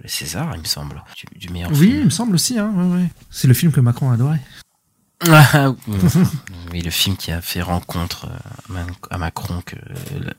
les 0.03 0.09
Césars, 0.09 0.53
il 0.55 0.61
me 0.61 0.67
semble, 0.67 1.03
du, 1.33 1.39
du 1.39 1.49
meilleur 1.53 1.71
Oui, 1.73 1.77
film. 1.89 1.99
il 1.99 2.05
me 2.07 2.11
semble 2.11 2.35
aussi. 2.35 2.59
Hein, 2.59 2.73
ouais, 2.75 2.97
ouais. 3.03 3.09
C'est 3.31 3.49
le 3.49 3.55
film 3.55 3.73
que 3.73 3.81
Macron 3.81 4.11
adorait. 4.11 4.41
Ah, 5.29 5.75
oui, 6.73 6.81
le 6.81 6.91
film 6.91 7.15
qui 7.15 7.31
a 7.31 7.43
fait 7.43 7.61
rencontre 7.61 8.25
à 8.27 8.73
Ma- 8.73 8.87
à 9.11 9.19
Macron 9.19 9.61
que 9.61 9.77
euh, 9.77 10.31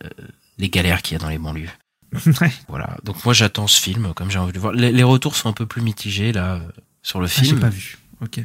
les 0.58 0.70
galères 0.72 1.03
qu'il 1.03 1.14
y 1.14 1.16
a 1.18 1.20
dans 1.24 1.30
les 1.30 1.38
banlieues. 1.38 1.70
Ouais. 2.41 2.52
Voilà. 2.68 2.98
Donc 3.03 3.24
moi 3.24 3.34
j'attends 3.36 3.68
ce 3.68 3.80
film, 3.80 4.14
comme 4.16 4.32
j'ai 4.32 4.40
envie 4.40 4.52
de 4.53 4.60
voir. 4.60 4.74
Les, 4.74 4.91
les 4.91 5.03
retours 5.03 5.36
sont 5.36 5.49
un 5.49 5.53
peu 5.53 5.68
plus 5.68 5.84
mitigés 5.84 6.32
là 6.34 6.60
sur 7.03 7.20
le 7.22 7.28
Ah, 7.28 7.32
j'ai 7.38 7.45
film. 7.45 7.60
pas 7.60 7.70
vu. 7.70 7.99
Ok. 8.22 8.40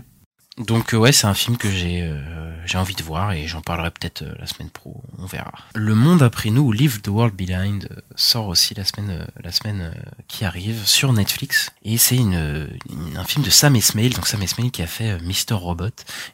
Donc 0.58 0.94
euh, 0.94 0.96
ouais, 0.96 1.12
c'est 1.12 1.26
un 1.26 1.34
film 1.34 1.58
que 1.58 1.70
j'ai 1.70 2.00
euh, 2.02 2.50
j'ai 2.64 2.78
envie 2.78 2.94
de 2.94 3.02
voir 3.02 3.32
et 3.32 3.46
j'en 3.46 3.60
parlerai 3.60 3.90
peut-être 3.90 4.22
euh, 4.22 4.34
la 4.38 4.46
semaine 4.46 4.70
pro, 4.70 5.02
on 5.18 5.26
verra. 5.26 5.52
Le 5.74 5.94
monde 5.94 6.22
après 6.22 6.48
nous, 6.48 6.72
Leave 6.72 7.02
the 7.02 7.08
World 7.08 7.34
Behind 7.34 7.88
sort 8.14 8.48
aussi 8.48 8.72
la 8.74 8.84
semaine 8.84 9.26
la 9.42 9.52
semaine 9.52 9.92
qui 10.28 10.46
arrive 10.46 10.86
sur 10.86 11.12
Netflix 11.12 11.70
et 11.84 11.98
c'est 11.98 12.16
une, 12.16 12.68
un 13.16 13.24
film 13.24 13.44
de 13.44 13.50
Sam 13.50 13.76
Esmail, 13.76 14.10
donc 14.10 14.26
Sam 14.26 14.42
Esmail 14.42 14.70
qui 14.70 14.82
a 14.82 14.86
fait 14.86 15.18
Mr 15.20 15.54
Robot 15.54 15.90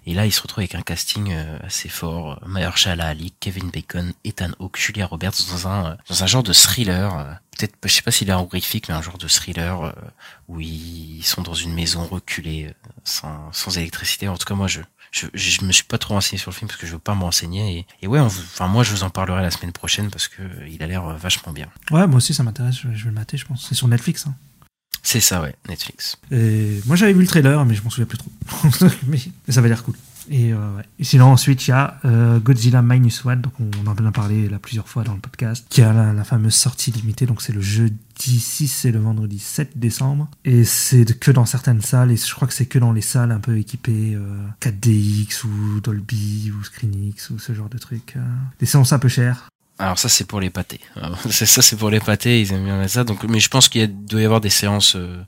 et 0.07 0.15
là 0.15 0.24
il 0.24 0.32
se 0.32 0.40
retrouve 0.40 0.61
avec 0.61 0.77
un 0.77 0.82
casting 0.82 1.35
assez 1.65 1.89
fort, 1.89 2.40
Mahershala 2.47 3.09
Ali, 3.09 3.35
Kevin 3.40 3.70
Bacon, 3.70 4.12
Ethan 4.24 4.51
Hawke, 4.61 4.78
Julia 4.78 5.07
Roberts 5.07 5.49
dans 5.51 5.66
un 5.66 5.97
dans 6.09 6.23
un 6.23 6.27
genre 6.27 6.44
de 6.44 6.53
thriller. 6.53 7.39
Peut-être, 7.57 7.74
je 7.85 7.89
sais 7.89 8.03
pas 8.03 8.11
s'il 8.11 8.31
est 8.31 8.33
horrifique, 8.33 8.89
mais 8.89 8.95
un 8.95 9.03
genre 9.03 9.19
de 9.19 9.29
thriller 9.29 9.83
euh, 9.83 9.93
où 10.49 10.61
ils 10.61 11.23
sont 11.23 11.43
dans 11.43 11.55
une 11.55 11.74
maison 11.74 12.05
reculée 12.07 12.66
euh, 12.69 12.89
sans, 13.05 13.53
sans 13.53 13.77
électricité. 13.77 14.29
En 14.29 14.37
tout 14.37 14.47
cas, 14.47 14.55
moi, 14.55 14.69
je, 14.69 14.81
je, 15.11 15.27
je 15.35 15.65
me 15.65 15.73
suis 15.73 15.85
pas 15.85 15.99
trop 15.99 16.15
renseigné 16.15 16.39
sur 16.39 16.51
le 16.51 16.57
film 16.57 16.69
parce 16.69 16.81
que 16.81 16.87
je 16.87 16.93
veux 16.93 16.99
pas 16.99 17.15
me 17.15 17.23
renseigner. 17.23 17.79
Et, 17.79 17.87
et 18.05 18.07
ouais, 18.07 18.20
on 18.20 18.27
enfin, 18.27 18.69
moi, 18.69 18.83
je 18.85 18.93
vous 18.93 19.03
en 19.03 19.11
parlerai 19.11 19.43
la 19.43 19.51
semaine 19.51 19.73
prochaine 19.73 20.11
parce 20.11 20.29
que 20.29 20.43
euh, 20.43 20.69
il 20.69 20.83
a 20.83 20.87
l'air 20.87 21.05
vachement 21.16 21.53
bien. 21.53 21.69
Ouais, 21.91 22.07
moi 22.07 22.16
aussi 22.16 22.33
ça 22.35 22.43
m'intéresse. 22.43 22.77
Je, 22.77 22.89
je 22.95 23.05
vais 23.05 23.11
le 23.11 23.15
mater, 23.15 23.37
je 23.37 23.45
pense. 23.45 23.66
C'est 23.69 23.74
sur 23.74 23.89
Netflix. 23.89 24.27
Hein. 24.27 24.35
C'est 25.03 25.20
ça, 25.20 25.43
ouais, 25.43 25.55
Netflix. 25.69 26.16
Et 26.31 26.81
moi 26.87 26.97
j'avais 26.97 27.12
vu 27.12 27.20
le 27.20 27.27
trailer, 27.27 27.65
mais 27.65 27.74
je 27.74 27.83
m'en 27.83 27.91
souviens 27.91 28.07
plus 28.07 28.19
trop. 28.19 28.31
mais, 29.07 29.19
mais 29.49 29.53
ça 29.53 29.61
va 29.61 29.69
l'air 29.69 29.83
cool. 29.83 29.97
Et, 30.31 30.53
euh. 30.53 30.59
Et 30.99 31.05
sinon, 31.05 31.27
ensuite, 31.27 31.66
il 31.66 31.70
y 31.70 31.74
a 31.74 31.99
euh, 32.05 32.39
Godzilla 32.39 32.82
Minus 32.82 33.24
One, 33.24 33.40
donc 33.40 33.53
on, 33.61 33.86
en 33.89 34.07
a 34.07 34.12
parlé 34.12 34.49
là 34.49 34.59
plusieurs 34.59 34.89
fois 34.89 35.05
dans 35.05 35.15
le 35.15 35.20
podcast, 35.20 35.66
qui 35.69 35.82
a 35.82 35.93
la, 35.93 36.12
la 36.12 36.24
fameuse 36.24 36.55
sortie 36.55 36.90
limitée, 36.93 37.27
donc 37.27 37.43
c'est 37.43 37.53
le 37.53 37.61
jeudi 37.61 38.40
6 38.40 38.85
et 38.85 38.93
le 38.93 39.01
vendredi 39.01 39.39
7 39.39 39.78
décembre. 39.78 40.28
Et 40.44 40.65
c'est 40.65 41.19
que 41.19 41.31
dans 41.31 41.47
certaines 41.47 41.81
salles, 41.82 42.12
et 42.12 42.16
je 42.16 42.35
crois 42.35 42.47
que 42.49 42.55
c'est 42.55 42.66
que 42.66 42.78
dans 42.78 42.93
les 42.93 43.01
salles 43.01 43.32
un 43.32 43.40
peu 43.40 43.59
équipées 43.59 44.15
euh, 44.15 44.47
4DX 44.61 45.44
ou 45.44 45.81
Dolby 45.81 46.53
ou 46.57 46.62
ScreenX 46.65 47.31
ou 47.31 47.39
ce 47.39 47.53
genre 47.55 47.69
de 47.69 47.78
trucs. 47.78 48.15
euh. 48.16 48.20
Des 48.61 48.66
séances 48.66 48.93
un 48.93 48.99
peu 48.99 49.09
chères. 49.09 49.49
Alors 49.78 49.99
ça, 49.99 50.09
c'est 50.09 50.24
pour 50.27 50.39
les 50.40 50.51
pâtés. 50.51 50.81
Ça, 51.31 51.62
c'est 51.62 51.77
pour 51.77 51.90
les 51.90 51.99
pâtés. 51.99 52.40
Ils 52.40 52.53
aiment 52.53 52.65
bien 52.65 52.86
ça. 52.89 53.03
Donc, 53.05 53.24
mais 53.24 53.40
je 53.40 53.49
pense 53.49 53.69
qu'il 53.69 54.05
doit 54.05 54.20
y 54.20 54.24
avoir 54.24 54.40
des 54.40 54.51
séances 54.51 54.94
euh, 54.94 55.20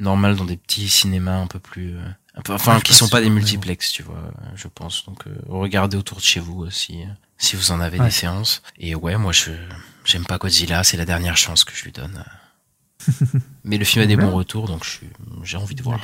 normales 0.00 0.34
dans 0.34 0.44
des 0.46 0.56
petits 0.56 0.88
cinémas 0.88 1.36
un 1.38 1.46
peu 1.46 1.60
plus, 1.60 1.94
euh, 1.94 2.02
enfin, 2.48 2.80
qui 2.80 2.94
sont 2.94 3.08
pas 3.08 3.18
pas 3.18 3.22
des 3.22 3.30
multiplex, 3.30 3.92
tu 3.92 4.02
vois. 4.02 4.16
euh, 4.16 4.46
Je 4.56 4.68
pense. 4.68 5.04
Donc, 5.06 5.26
euh, 5.26 5.34
regardez 5.48 5.96
autour 5.96 6.18
de 6.18 6.22
chez 6.22 6.40
vous 6.40 6.58
aussi, 6.60 7.02
euh, 7.02 7.06
si 7.38 7.56
vous 7.56 7.70
en 7.72 7.80
avez 7.80 7.98
Ouais. 7.98 8.06
des 8.06 8.10
séances. 8.10 8.62
Et 8.78 8.94
ouais, 8.94 9.16
moi, 9.16 9.32
je 9.32 9.50
j'aime 10.04 10.24
pas 10.24 10.38
Godzilla. 10.38 10.82
C'est 10.84 10.96
la 10.96 11.04
dernière 11.04 11.36
chance 11.36 11.64
que 11.64 11.74
je 11.74 11.84
lui 11.84 11.92
donne. 11.92 12.24
mais 13.64 13.78
le 13.78 13.84
film 13.84 14.02
a 14.02 14.06
des 14.06 14.16
Ouais. 14.16 14.22
bons 14.24 14.32
retours, 14.32 14.66
donc 14.66 14.86
j'ai 15.42 15.56
envie 15.56 15.74
de 15.74 15.82
voir. 15.82 16.00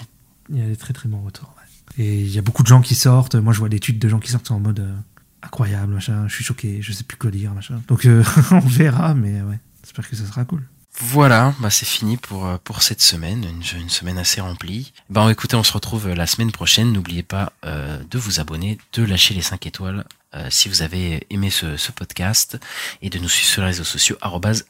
Il 0.51 0.59
y 0.59 0.63
a 0.63 0.67
des 0.67 0.77
très 0.77 0.93
très 0.93 1.09
bons 1.09 1.23
retours. 1.23 1.53
ouais. 1.57 2.05
Et 2.05 2.21
il 2.21 2.31
y 2.31 2.39
a 2.39 2.43
beaucoup 2.43 2.63
de 2.63 2.69
gens 2.69 2.81
qui 2.81 2.95
sortent. 2.95 3.35
Moi, 3.35 3.53
je 3.53 3.59
vois 3.59 3.69
des 3.69 3.81
tweets 3.81 3.99
de 3.99 4.09
gens 4.09 4.19
qui 4.21 4.31
sortent 4.31 4.51
en 4.51 4.61
mode 4.61 4.81
euh, 4.81 4.95
incroyable, 5.43 5.95
machin. 5.95 6.27
Je 6.29 6.35
suis 6.35 6.45
choqué, 6.45 6.81
je 6.83 6.93
sais 6.93 7.05
plus 7.05 7.17
quoi 7.17 7.31
dire, 7.31 7.53
machin. 7.55 7.83
Donc, 7.89 8.05
euh, 8.07 8.23
on 8.51 8.61
verra, 8.61 9.15
mais 9.15 9.41
ouais. 9.43 9.59
J'espère 9.83 10.09
que 10.09 10.15
ça 10.17 10.27
sera 10.27 10.45
cool. 10.45 10.67
Voilà, 11.01 11.55
bah 11.61 11.71
c'est 11.71 11.87
fini 11.87 12.17
pour 12.17 12.47
euh, 12.47 12.57
pour 12.65 12.83
cette 12.83 13.01
semaine, 13.01 13.45
une, 13.45 13.81
une 13.81 13.91
semaine 13.91 14.19
assez 14.19 14.41
remplie. 14.41 14.93
Bah 15.11 15.29
écoutez, 15.31 15.55
on 15.57 15.63
se 15.63 15.73
retrouve 15.73 16.09
euh, 16.09 16.15
la 16.15 16.27
semaine 16.27 16.51
prochaine. 16.51 16.93
N'oubliez 16.93 17.23
pas 17.23 17.53
euh, 17.65 17.99
de 18.11 18.19
vous 18.19 18.41
abonner, 18.41 18.79
de 18.95 19.05
lâcher 19.05 19.35
les 19.35 19.43
5 19.43 19.65
étoiles 19.67 20.05
euh, 20.35 20.49
si 20.51 20.69
vous 20.69 20.83
avez 20.83 21.25
aimé 21.31 21.51
ce, 21.51 21.77
ce 21.77 21.93
podcast 21.93 22.59
et 23.01 23.11
de 23.11 23.19
nous 23.19 23.29
suivre 23.29 23.49
sur 23.49 23.63
les 23.63 23.69
réseaux 23.69 23.85
sociaux 23.85 24.17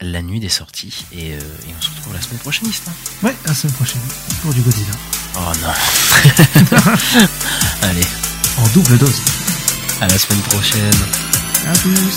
la 0.00 0.22
nuit 0.22 0.38
des 0.38 0.48
sorties 0.48 1.04
et, 1.12 1.34
euh, 1.34 1.38
et 1.38 1.74
on 1.76 1.82
se 1.82 1.90
retrouve 1.90 2.12
la 2.14 2.20
semaine 2.20 2.38
prochaine. 2.40 2.68
Istin. 2.68 2.92
Ouais, 3.22 3.34
à 3.44 3.48
la 3.48 3.54
semaine 3.54 3.74
prochaine 3.74 4.00
pour 4.42 4.52
du 4.54 4.60
Godzilla. 4.60 4.92
Oh 5.34 5.52
non. 5.62 5.72
Allez, 7.88 8.06
En 8.58 8.68
double 8.68 8.98
dose. 8.98 9.20
à 10.00 10.06
la 10.06 10.18
semaine 10.18 10.42
prochaine. 10.42 10.94
À 11.66 11.72
plus. 11.72 12.14